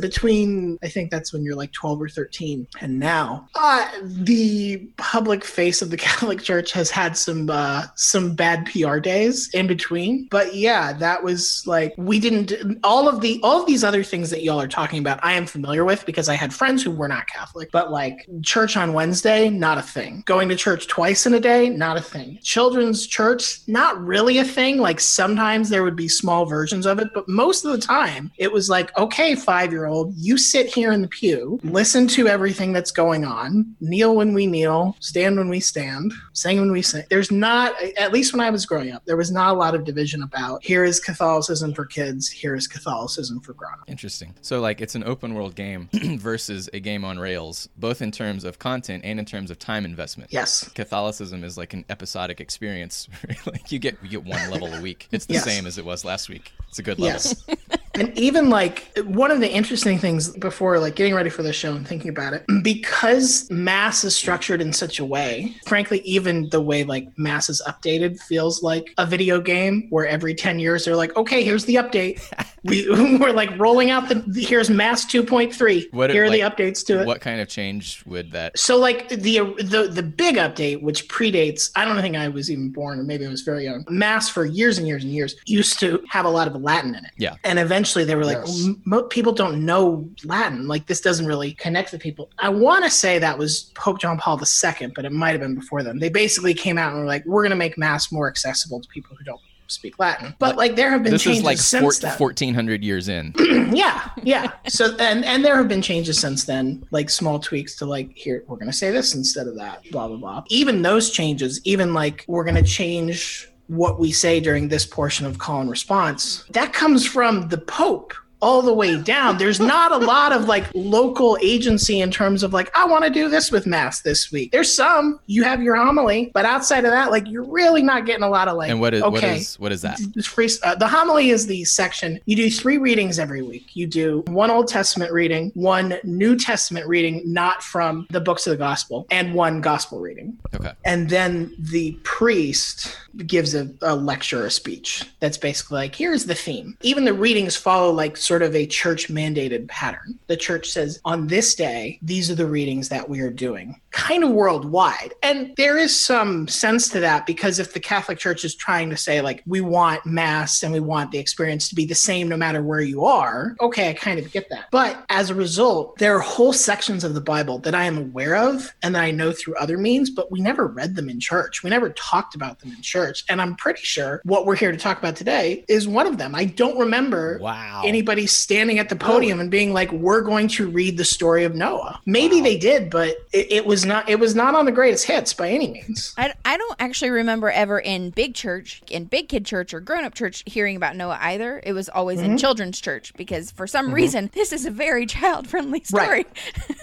between 0.00 0.78
I 0.82 0.88
think 0.88 1.10
that's 1.10 1.32
when 1.32 1.44
you're 1.44 1.54
like 1.54 1.72
12 1.72 2.02
or 2.02 2.08
13 2.08 2.66
and 2.80 2.98
now 2.98 3.48
uh, 3.54 3.88
the 4.02 4.78
public 4.96 5.44
face 5.44 5.80
of 5.82 5.90
the 5.90 5.96
Catholic 6.04 6.42
Church 6.42 6.72
has 6.72 6.90
had 6.90 7.16
some 7.16 7.48
uh, 7.50 7.84
some 7.94 8.34
bad 8.34 8.66
PR 8.66 8.98
days 8.98 9.50
in 9.54 9.66
between. 9.66 10.28
But 10.30 10.54
yeah, 10.54 10.92
that 10.94 11.22
was 11.22 11.66
like 11.66 11.94
we 11.96 12.18
didn't 12.20 12.52
all 12.84 13.08
of 13.08 13.20
the 13.20 13.40
all 13.42 13.60
of 13.60 13.66
these 13.66 13.84
other 13.84 14.02
things 14.02 14.30
that 14.30 14.42
y'all 14.42 14.60
are 14.60 14.68
talking 14.68 14.98
about. 14.98 15.20
I 15.22 15.32
am 15.32 15.46
familiar 15.46 15.84
with 15.84 16.04
because 16.06 16.28
I 16.28 16.34
had 16.34 16.52
friends 16.52 16.82
who 16.82 16.90
were 16.90 17.08
not 17.08 17.26
Catholic, 17.26 17.70
but 17.72 17.90
like 17.90 18.26
church 18.42 18.76
on 18.76 18.92
Wednesday, 18.92 19.13
not 19.22 19.78
a 19.78 19.82
thing. 19.82 20.22
Going 20.26 20.48
to 20.48 20.56
church 20.56 20.88
twice 20.88 21.26
in 21.26 21.34
a 21.34 21.40
day, 21.40 21.68
not 21.68 21.96
a 21.96 22.02
thing. 22.02 22.38
Children's 22.42 23.06
church, 23.06 23.60
not 23.66 24.02
really 24.02 24.38
a 24.38 24.44
thing. 24.44 24.78
Like 24.78 25.00
sometimes 25.00 25.68
there 25.68 25.84
would 25.84 25.96
be 25.96 26.08
small 26.08 26.46
versions 26.46 26.86
of 26.86 26.98
it, 26.98 27.08
but 27.14 27.28
most 27.28 27.64
of 27.64 27.72
the 27.72 27.78
time 27.78 28.32
it 28.38 28.52
was 28.52 28.68
like, 28.68 28.96
okay, 28.98 29.34
five 29.34 29.72
year 29.72 29.86
old, 29.86 30.14
you 30.16 30.36
sit 30.38 30.66
here 30.66 30.92
in 30.92 31.02
the 31.02 31.08
pew, 31.08 31.60
listen 31.62 32.06
to 32.08 32.28
everything 32.28 32.72
that's 32.72 32.90
going 32.90 33.24
on, 33.24 33.74
kneel 33.80 34.16
when 34.16 34.34
we 34.34 34.46
kneel, 34.46 34.96
stand 35.00 35.36
when 35.36 35.48
we 35.48 35.60
stand, 35.60 36.12
sing 36.32 36.58
when 36.58 36.72
we 36.72 36.82
sing. 36.82 37.04
There's 37.10 37.30
not, 37.30 37.74
at 37.96 38.12
least 38.12 38.32
when 38.32 38.40
I 38.40 38.50
was 38.50 38.66
growing 38.66 38.92
up, 38.92 39.04
there 39.04 39.16
was 39.16 39.30
not 39.30 39.54
a 39.54 39.58
lot 39.58 39.74
of 39.74 39.84
division 39.84 40.22
about 40.22 40.64
here 40.64 40.84
is 40.84 41.00
Catholicism 41.00 41.74
for 41.74 41.84
kids, 41.84 42.28
here 42.28 42.54
is 42.54 42.66
Catholicism 42.66 43.40
for 43.40 43.52
grown. 43.52 43.74
Interesting. 43.86 44.34
So, 44.40 44.60
like, 44.60 44.80
it's 44.80 44.94
an 44.94 45.04
open 45.04 45.34
world 45.34 45.54
game 45.54 45.88
versus 45.92 46.68
a 46.72 46.80
game 46.80 47.04
on 47.04 47.18
rails, 47.18 47.68
both 47.76 48.02
in 48.02 48.10
terms 48.10 48.44
of 48.44 48.58
content 48.58 49.03
and 49.04 49.18
in 49.20 49.24
terms 49.24 49.50
of 49.50 49.58
time 49.58 49.84
investment. 49.84 50.32
Yes. 50.32 50.68
Catholicism 50.70 51.44
is 51.44 51.56
like 51.58 51.74
an 51.74 51.84
episodic 51.90 52.40
experience. 52.40 53.08
like 53.46 53.70
you 53.70 53.78
get 53.78 53.96
you 54.02 54.08
get 54.08 54.24
one 54.24 54.50
level 54.50 54.72
a 54.72 54.80
week. 54.80 55.08
It's 55.12 55.26
the 55.26 55.34
Yes. 55.34 55.44
same 55.44 55.66
as 55.66 55.78
it 55.78 55.84
was 55.84 56.04
last 56.04 56.28
week. 56.28 56.52
It's 56.68 56.78
a 56.78 56.82
good 56.82 56.98
level. 56.98 57.20
Yes. 57.20 57.44
and 57.94 58.16
even 58.18 58.50
like 58.50 58.90
one 59.04 59.30
of 59.30 59.40
the 59.40 59.50
interesting 59.50 59.98
things 59.98 60.30
before 60.36 60.78
like 60.78 60.96
getting 60.96 61.14
ready 61.14 61.30
for 61.30 61.42
the 61.42 61.52
show 61.52 61.74
and 61.74 61.86
thinking 61.86 62.10
about 62.10 62.32
it, 62.32 62.44
because 62.62 63.50
mass 63.50 64.04
is 64.04 64.16
structured 64.16 64.60
in 64.60 64.72
such 64.72 64.98
a 64.98 65.04
way, 65.04 65.54
frankly, 65.66 66.00
even 66.00 66.48
the 66.50 66.60
way 66.60 66.84
like 66.84 67.06
mass 67.16 67.48
is 67.48 67.62
updated 67.66 68.20
feels 68.20 68.62
like 68.62 68.92
a 68.98 69.06
video 69.06 69.40
game 69.40 69.86
where 69.90 70.06
every 70.06 70.34
10 70.34 70.58
years 70.58 70.84
they're 70.84 70.96
like, 70.96 71.16
okay, 71.16 71.44
here's 71.44 71.64
the 71.64 71.76
update. 71.76 72.20
we, 72.64 72.88
we're 73.18 73.32
like 73.32 73.56
rolling 73.58 73.90
out 73.90 74.08
the, 74.08 74.22
here's 74.40 74.70
mass 74.70 75.04
2.3. 75.06 75.92
What- 75.92 76.10
Here 76.10 76.24
are 76.24 76.30
the 76.30 76.42
like, 76.42 76.56
updates 76.56 76.84
to 76.86 77.00
it. 77.00 77.06
What 77.06 77.20
kind 77.20 77.40
of 77.40 77.48
change 77.48 78.04
would 78.06 78.32
that? 78.32 78.58
So 78.58 78.76
like 78.76 79.08
the 79.08 79.38
the 79.62 79.88
the 79.90 80.02
big 80.02 80.36
update, 80.36 80.82
which 80.82 81.08
predates, 81.08 81.70
I 81.76 81.84
don't 81.84 82.00
think 82.00 82.16
I 82.16 82.28
was 82.28 82.50
even 82.50 82.70
born, 82.70 82.98
or 82.98 83.04
maybe 83.04 83.26
I 83.26 83.28
was 83.28 83.42
very 83.42 83.64
young. 83.64 83.84
Mass 83.88 84.28
for 84.28 84.44
years 84.44 84.78
and 84.78 84.86
years 84.86 85.04
and 85.04 85.12
years 85.12 85.36
used 85.46 85.78
to 85.80 86.02
have 86.08 86.24
a 86.24 86.28
lot 86.28 86.46
of 86.48 86.54
Latin 86.60 86.94
in 86.94 87.04
it. 87.04 87.12
Yeah. 87.16 87.36
And 87.44 87.58
eventually 87.58 87.83
they 87.92 88.14
were 88.14 88.24
like, 88.24 88.38
Yes. 88.46 88.66
"M- 88.90 89.02
people 89.10 89.32
don't 89.32 89.64
know 89.66 90.08
Latin. 90.24 90.66
Like 90.66 90.86
this 90.86 91.00
doesn't 91.00 91.26
really 91.26 91.52
connect 91.52 91.92
with 91.92 92.00
people. 92.00 92.30
I 92.38 92.48
want 92.48 92.84
to 92.84 92.90
say 92.90 93.18
that 93.18 93.36
was 93.38 93.70
Pope 93.74 94.00
John 94.00 94.16
Paul 94.18 94.40
II, 94.40 94.92
but 94.94 95.04
it 95.04 95.12
might 95.12 95.30
have 95.32 95.40
been 95.40 95.54
before 95.54 95.82
them. 95.82 95.98
They 95.98 96.08
basically 96.08 96.54
came 96.54 96.78
out 96.78 96.92
and 96.92 97.00
were 97.00 97.06
like, 97.06 97.24
we're 97.26 97.42
going 97.42 97.50
to 97.50 97.56
make 97.56 97.76
Mass 97.76 98.10
more 98.10 98.28
accessible 98.28 98.80
to 98.80 98.88
people 98.88 99.16
who 99.16 99.24
don't 99.24 99.40
speak 99.66 99.98
Latin. 99.98 100.34
But 100.38 100.56
like 100.56 100.76
there 100.76 100.90
have 100.90 101.02
been 101.02 101.12
This 101.12 101.22
changes 101.22 101.40
is 101.40 101.44
like 101.44 101.58
since 101.58 101.98
four, 101.98 102.10
then. 102.10 102.18
1400 102.18 102.84
years 102.84 103.08
in. 103.08 103.34
yeah 103.74 104.10
yeah 104.22 104.52
so 104.68 104.94
and 104.98 105.24
and 105.24 105.42
there 105.44 105.56
have 105.56 105.68
been 105.68 105.80
changes 105.82 106.18
since 106.20 106.44
then 106.44 106.86
like 106.90 107.08
small 107.08 107.38
tweaks 107.38 107.74
to 107.76 107.86
like 107.86 108.10
here 108.14 108.44
we're 108.46 108.56
going 108.56 108.70
to 108.70 108.76
say 108.76 108.90
this 108.90 109.14
instead 109.14 109.46
of 109.48 109.56
that 109.56 109.80
blah 109.90 110.06
blah 110.06 110.16
blah 110.18 110.44
even 110.48 110.82
those 110.82 111.10
changes 111.10 111.60
even 111.64 111.94
like 111.94 112.24
we're 112.28 112.44
going 112.44 112.54
to 112.54 112.62
change 112.62 113.48
what 113.68 113.98
we 113.98 114.12
say 114.12 114.40
during 114.40 114.68
this 114.68 114.86
portion 114.86 115.26
of 115.26 115.38
call 115.38 115.60
and 115.60 115.70
response 115.70 116.44
that 116.50 116.72
comes 116.72 117.06
from 117.06 117.48
the 117.48 117.58
pope 117.58 118.12
all 118.42 118.60
the 118.60 118.74
way 118.74 119.00
down 119.00 119.38
there's 119.38 119.58
not 119.58 119.90
a 119.90 119.96
lot 119.96 120.30
of 120.30 120.44
like 120.44 120.66
local 120.74 121.38
agency 121.40 122.00
in 122.02 122.10
terms 122.10 122.42
of 122.42 122.52
like 122.52 122.70
i 122.76 122.84
want 122.84 123.02
to 123.02 123.08
do 123.08 123.30
this 123.30 123.50
with 123.50 123.66
mass 123.66 124.02
this 124.02 124.30
week 124.30 124.52
there's 124.52 124.70
some 124.70 125.18
you 125.26 125.42
have 125.42 125.62
your 125.62 125.74
homily 125.76 126.30
but 126.34 126.44
outside 126.44 126.84
of 126.84 126.90
that 126.90 127.10
like 127.10 127.26
you're 127.26 127.44
really 127.44 127.82
not 127.82 128.04
getting 128.04 128.22
a 128.22 128.28
lot 128.28 128.46
of 128.46 128.56
like 128.58 128.68
And 128.68 128.80
what 128.80 128.92
is 128.92 129.02
what 129.02 129.14
okay, 129.14 129.36
is 129.36 129.58
what 129.58 129.72
is 129.72 129.80
that? 129.80 129.98
free, 130.24 130.50
uh, 130.62 130.74
the 130.74 130.86
homily 130.86 131.30
is 131.30 131.46
the 131.46 131.64
section. 131.64 132.20
You 132.26 132.36
do 132.36 132.50
three 132.50 132.76
readings 132.76 133.18
every 133.18 133.40
week. 133.42 133.74
You 133.74 133.86
do 133.86 134.22
one 134.26 134.50
Old 134.50 134.68
Testament 134.68 135.10
reading, 135.12 135.50
one 135.54 135.98
New 136.04 136.36
Testament 136.36 136.86
reading, 136.86 137.22
not 137.24 137.62
from 137.62 138.06
the 138.10 138.20
books 138.20 138.46
of 138.46 138.50
the 138.50 138.56
gospel, 138.56 139.06
and 139.10 139.32
one 139.32 139.60
gospel 139.60 140.00
reading. 140.00 140.38
Okay. 140.54 140.72
And 140.84 141.08
then 141.08 141.54
the 141.58 141.92
priest 142.02 142.96
gives 143.26 143.54
a, 143.54 143.70
a 143.82 143.94
lecture, 143.94 144.46
a 144.46 144.50
speech 144.50 145.04
that's 145.20 145.38
basically 145.38 145.76
like, 145.76 145.94
here's 145.94 146.24
the 146.24 146.34
theme. 146.34 146.76
Even 146.82 147.04
the 147.04 147.14
readings 147.14 147.56
follow 147.56 147.90
like 147.90 148.16
sort 148.16 148.42
of 148.42 148.54
a 148.54 148.66
church 148.66 149.08
mandated 149.08 149.68
pattern. 149.68 150.18
The 150.26 150.36
church 150.36 150.70
says, 150.70 151.00
on 151.04 151.26
this 151.26 151.54
day, 151.54 151.98
these 152.02 152.30
are 152.30 152.34
the 152.34 152.46
readings 152.46 152.88
that 152.88 153.08
we 153.08 153.20
are 153.20 153.30
doing, 153.30 153.80
kind 153.94 154.24
of 154.24 154.30
worldwide. 154.30 155.14
And 155.22 155.52
there 155.56 155.78
is 155.78 155.98
some 156.04 156.48
sense 156.48 156.88
to 156.90 157.00
that 157.00 157.26
because 157.26 157.60
if 157.60 157.72
the 157.74 157.80
Catholic 157.80 158.18
Church 158.18 158.44
is 158.44 158.54
trying 158.56 158.90
to 158.90 158.96
say, 158.96 159.20
like, 159.20 159.42
we 159.46 159.60
want 159.60 160.04
Mass 160.04 160.64
and 160.64 160.72
we 160.72 160.80
want 160.80 161.12
the 161.12 161.18
experience 161.18 161.68
to 161.68 161.76
be 161.76 161.86
the 161.86 161.94
same 161.94 162.28
no 162.28 162.36
matter 162.36 162.60
where 162.62 162.80
you 162.80 163.04
are, 163.04 163.54
okay, 163.60 163.90
I 163.90 163.92
kind 163.92 164.18
of 164.18 164.30
get 164.32 164.48
that. 164.50 164.64
But 164.72 165.04
as 165.10 165.30
a 165.30 165.34
result, 165.34 165.96
there 165.98 166.16
are 166.16 166.20
whole 166.20 166.52
sections 166.52 167.04
of 167.04 167.14
the 167.14 167.20
Bible 167.20 167.60
that 167.60 167.74
I 167.74 167.84
am 167.84 167.96
aware 167.96 168.34
of 168.34 168.74
and 168.82 168.96
that 168.96 169.02
I 169.04 169.12
know 169.12 169.30
through 169.30 169.54
other 169.56 169.78
means, 169.78 170.10
but 170.10 170.30
we 170.30 170.40
never 170.40 170.66
read 170.66 170.96
them 170.96 171.08
in 171.08 171.20
church. 171.20 171.62
We 171.62 171.70
never 171.70 171.90
talked 171.90 172.34
about 172.34 172.58
them 172.58 172.72
in 172.72 172.82
church. 172.82 173.24
And 173.28 173.40
I'm 173.40 173.54
pretty 173.54 173.82
sure 173.82 174.20
what 174.24 174.44
we're 174.44 174.56
here 174.56 174.72
to 174.72 174.78
talk 174.78 174.98
about 174.98 175.14
today 175.14 175.64
is 175.68 175.86
one 175.86 176.08
of 176.08 176.18
them. 176.18 176.34
I 176.34 176.46
don't 176.46 176.78
remember 176.78 177.38
Wow. 177.40 177.82
anybody 177.84 178.26
standing 178.26 178.80
at 178.80 178.88
the 178.88 178.96
podium 178.96 179.38
and 179.38 179.50
being 179.52 179.72
like, 179.72 179.92
"We're 179.92 180.22
going 180.22 180.48
to 180.48 180.68
read 180.68 180.96
the 180.98 181.04
story 181.04 181.44
of 181.44 181.54
Noah." 181.54 182.00
Maybe 182.06 182.40
they 182.40 182.56
did, 182.56 182.90
but 182.90 183.16
it, 183.32 183.52
it 183.52 183.66
was 183.66 183.83
not. 183.84 184.08
It 184.08 184.18
was 184.18 184.34
not 184.34 184.54
on 184.54 184.64
the 184.64 184.72
greatest 184.72 185.04
hits 185.06 185.32
by 185.34 185.48
any 185.50 185.70
means. 185.72 186.14
I, 186.16 186.32
I 186.44 186.56
don't 186.56 186.76
actually 186.78 187.10
remember 187.10 187.50
ever 187.50 187.78
in 187.78 188.10
big 188.10 188.34
church, 188.34 188.82
in 188.90 189.04
big 189.04 189.28
kid 189.28 189.44
church 189.46 189.72
or 189.74 189.80
grown 189.80 190.04
up 190.04 190.14
church 190.14 190.42
hearing 190.46 190.76
about 190.76 190.96
Noah 190.96 191.18
either. 191.20 191.60
It 191.64 191.72
was 191.72 191.88
always 191.88 192.14
Mm-hmm. 192.14 192.32
in 192.32 192.38
children's 192.38 192.80
church 192.80 193.12
because 193.16 193.50
for 193.50 193.66
some 193.66 193.92
reason 193.92 194.30
this 194.34 194.52
is 194.52 194.64
a 194.66 194.70
very 194.70 195.04
child 195.14 195.48
friendly 195.48 195.82
story. 195.82 196.06
Right. 196.06 196.26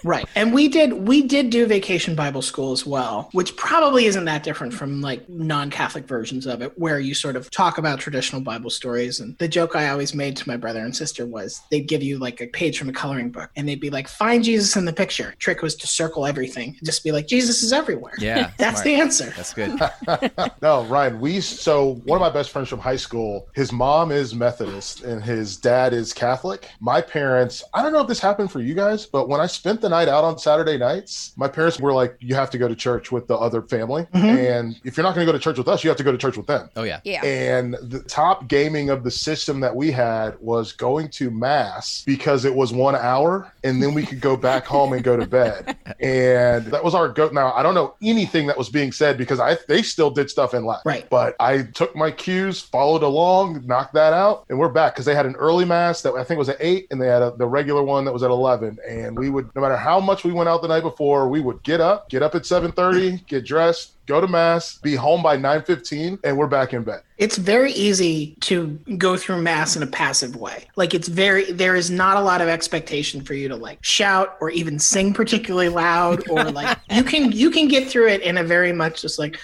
Right. 0.03 0.25
And 0.35 0.53
we 0.53 0.67
did 0.67 1.07
we 1.07 1.21
did 1.21 1.49
do 1.49 1.65
vacation 1.65 2.15
Bible 2.15 2.41
school 2.41 2.71
as 2.73 2.85
well, 2.85 3.29
which 3.31 3.55
probably 3.55 4.05
isn't 4.05 4.25
that 4.25 4.43
different 4.43 4.73
from 4.73 4.99
like 5.01 5.27
non-Catholic 5.29 6.05
versions 6.07 6.45
of 6.45 6.61
it 6.61 6.77
where 6.77 6.99
you 6.99 7.13
sort 7.13 7.35
of 7.35 7.49
talk 7.51 7.77
about 7.77 7.99
traditional 7.99 8.41
Bible 8.41 8.69
stories 8.69 9.19
and 9.19 9.37
the 9.37 9.47
joke 9.47 9.75
I 9.75 9.89
always 9.89 10.13
made 10.13 10.35
to 10.37 10.47
my 10.47 10.57
brother 10.57 10.79
and 10.81 10.95
sister 10.95 11.25
was 11.25 11.61
they'd 11.71 11.87
give 11.87 12.03
you 12.03 12.17
like 12.17 12.41
a 12.41 12.47
page 12.47 12.77
from 12.77 12.89
a 12.89 12.93
coloring 12.93 13.29
book 13.31 13.49
and 13.55 13.67
they'd 13.69 13.79
be 13.79 13.89
like 13.89 14.07
find 14.07 14.43
Jesus 14.43 14.75
in 14.75 14.85
the 14.85 14.93
picture. 14.93 15.33
Trick 15.39 15.61
was 15.61 15.75
to 15.77 15.87
circle 15.87 16.25
everything 16.25 16.77
just 16.91 17.04
be 17.04 17.12
like 17.12 17.27
Jesus 17.27 17.63
is 17.63 17.73
everywhere. 17.73 18.13
Yeah. 18.17 18.51
That's 18.58 18.82
smart. 18.82 18.86
the 18.86 18.95
answer. 18.95 19.34
That's 19.36 19.54
good. 19.54 19.80
No, 20.62 20.84
Ryan, 20.86 21.19
we 21.19 21.41
so 21.41 21.95
one 22.06 22.17
of 22.17 22.21
my 22.21 22.30
best 22.30 22.51
friends 22.51 22.69
from 22.69 22.80
high 22.80 22.95
school, 22.95 23.47
his 23.54 23.71
mom 23.71 24.12
is 24.12 24.36
Methodist 24.36 25.04
and 25.04 25.23
his 25.23 25.58
dad 25.58 25.93
is 25.93 26.13
Catholic. 26.13 26.69
My 26.80 27.01
parents, 27.01 27.63
I 27.73 27.82
don't 27.82 27.91
know 27.91 28.01
if 28.01 28.08
this 28.08 28.19
happened 28.19 28.51
for 28.51 28.60
you 28.60 28.73
guys, 28.75 29.06
but 29.06 29.27
when 29.27 29.39
I 29.41 29.47
spent 29.47 29.82
the 29.82 29.89
night 29.89 30.08
out 30.08 30.23
on 30.23 30.38
Saturday 30.38 30.77
nights, 30.77 31.34
my 31.36 31.47
parents 31.47 31.80
were 31.80 31.93
like, 31.93 32.15
you 32.19 32.36
have 32.36 32.49
to 32.51 32.58
go 32.58 32.67
to 32.67 32.75
church 32.75 33.12
with 33.12 33.27
the 33.27 33.36
other 33.36 33.62
family. 33.62 34.04
Mm-hmm. 34.13 34.25
And 34.25 34.80
if 34.84 34.97
you're 34.97 35.04
not 35.04 35.15
going 35.15 35.25
to 35.25 35.32
go 35.32 35.38
to 35.38 35.41
church 35.41 35.58
with 35.58 35.67
us, 35.67 35.84
you 35.84 35.89
have 35.89 35.97
to 35.97 36.04
go 36.04 36.12
to 36.12 36.17
church 36.17 36.38
with 36.38 36.47
them. 36.47 36.69
Oh 36.75 36.84
yeah. 36.84 36.99
Yeah. 37.04 37.25
And 37.25 37.75
the 37.82 38.04
top 38.04 38.47
gaming 38.47 38.89
of 38.89 39.04
the 39.04 39.12
system 39.12 39.60
that 39.62 39.75
we 39.75 39.91
had 39.91 40.39
was 40.39 40.74
going 40.74 41.09
to 41.09 41.32
mass 41.32 42.03
because 42.05 42.45
it 42.45 42.53
was 42.53 42.72
one 42.72 42.95
hour 42.95 43.51
and 43.63 43.82
then 43.82 43.93
we 43.93 44.05
could 44.05 44.22
go 44.22 44.38
back 44.38 44.65
home 44.65 44.93
and 44.93 45.03
go 45.03 45.18
to 45.18 45.26
bed. 45.26 45.78
And 46.01 46.65
that 46.68 46.80
was 46.84 46.91
was 46.91 46.99
our 46.99 47.09
go. 47.09 47.29
Now 47.29 47.53
I 47.53 47.63
don't 47.63 47.73
know 47.73 47.95
anything 48.01 48.47
that 48.47 48.57
was 48.57 48.69
being 48.69 48.91
said 48.91 49.17
because 49.17 49.39
I 49.39 49.57
they 49.67 49.82
still 49.82 50.11
did 50.11 50.29
stuff 50.29 50.53
in 50.53 50.65
Latin. 50.65 50.84
Right. 50.86 51.09
But 51.09 51.36
I 51.39 51.63
took 51.63 51.95
my 51.95 52.11
cues, 52.11 52.61
followed 52.61 53.03
along, 53.03 53.65
knocked 53.65 53.93
that 53.93 54.13
out, 54.13 54.45
and 54.49 54.59
we're 54.59 54.69
back 54.69 54.93
because 54.93 55.05
they 55.05 55.15
had 55.15 55.25
an 55.25 55.36
early 55.36 55.65
mass 55.65 56.01
that 56.01 56.13
I 56.13 56.23
think 56.23 56.38
was 56.38 56.49
at 56.49 56.57
eight, 56.59 56.88
and 56.91 57.01
they 57.01 57.07
had 57.07 57.21
a, 57.21 57.32
the 57.38 57.47
regular 57.47 57.84
one 57.84 58.05
that 58.05 58.11
was 58.11 58.23
at 58.23 58.32
eleven. 58.32 58.77
And 58.88 59.17
we 59.17 59.29
would, 59.29 59.53
no 59.55 59.61
matter 59.61 59.77
how 59.77 59.99
much 59.99 60.23
we 60.23 60.32
went 60.32 60.49
out 60.49 60.61
the 60.61 60.67
night 60.67 60.84
before, 60.84 61.29
we 61.29 61.39
would 61.39 61.63
get 61.63 61.82
up, 61.82 62.09
get 62.09 62.23
up 62.23 62.36
at 62.36 62.45
seven 62.45 62.71
thirty, 62.71 63.17
get 63.27 63.45
dressed, 63.45 63.93
go 64.08 64.20
to 64.22 64.28
mass, 64.28 64.76
be 64.78 64.95
home 64.95 65.22
by 65.24 65.38
nine 65.38 65.64
fifteen, 65.64 66.20
and 66.24 66.38
we're 66.38 66.47
back 66.47 66.74
in 66.74 66.84
bed. 66.84 67.02
It's 67.18 67.38
very 67.38 67.72
easy 67.74 68.36
to 68.41 68.68
go 68.97 69.16
through 69.16 69.43
mass 69.43 69.76
in 69.76 69.84
a 69.84 69.88
passive 69.88 70.36
way. 70.36 70.66
Like 70.76 70.95
it's 70.95 71.08
very 71.08 71.52
there 71.52 71.76
is 71.76 71.91
not 71.91 72.18
a 72.18 72.22
lot 72.22 72.41
of 72.41 72.47
expectation 72.47 73.22
for 73.22 73.36
you 73.36 73.47
to 73.47 73.56
like 73.56 73.78
shout 73.84 74.38
or 74.41 74.49
even 74.49 74.80
sing 74.80 75.14
particularly 75.14 75.70
loud 75.70 76.28
or 76.30 76.43
like 76.52 76.80
you 76.89 77.04
can 77.04 77.32
you 77.32 77.52
can 77.52 77.68
get 77.68 77.88
through 77.88 78.08
it 78.10 78.22
in 78.22 78.38
a 78.39 78.43
very 78.43 78.74
much 78.74 79.02
just 79.04 79.20
like 79.20 79.38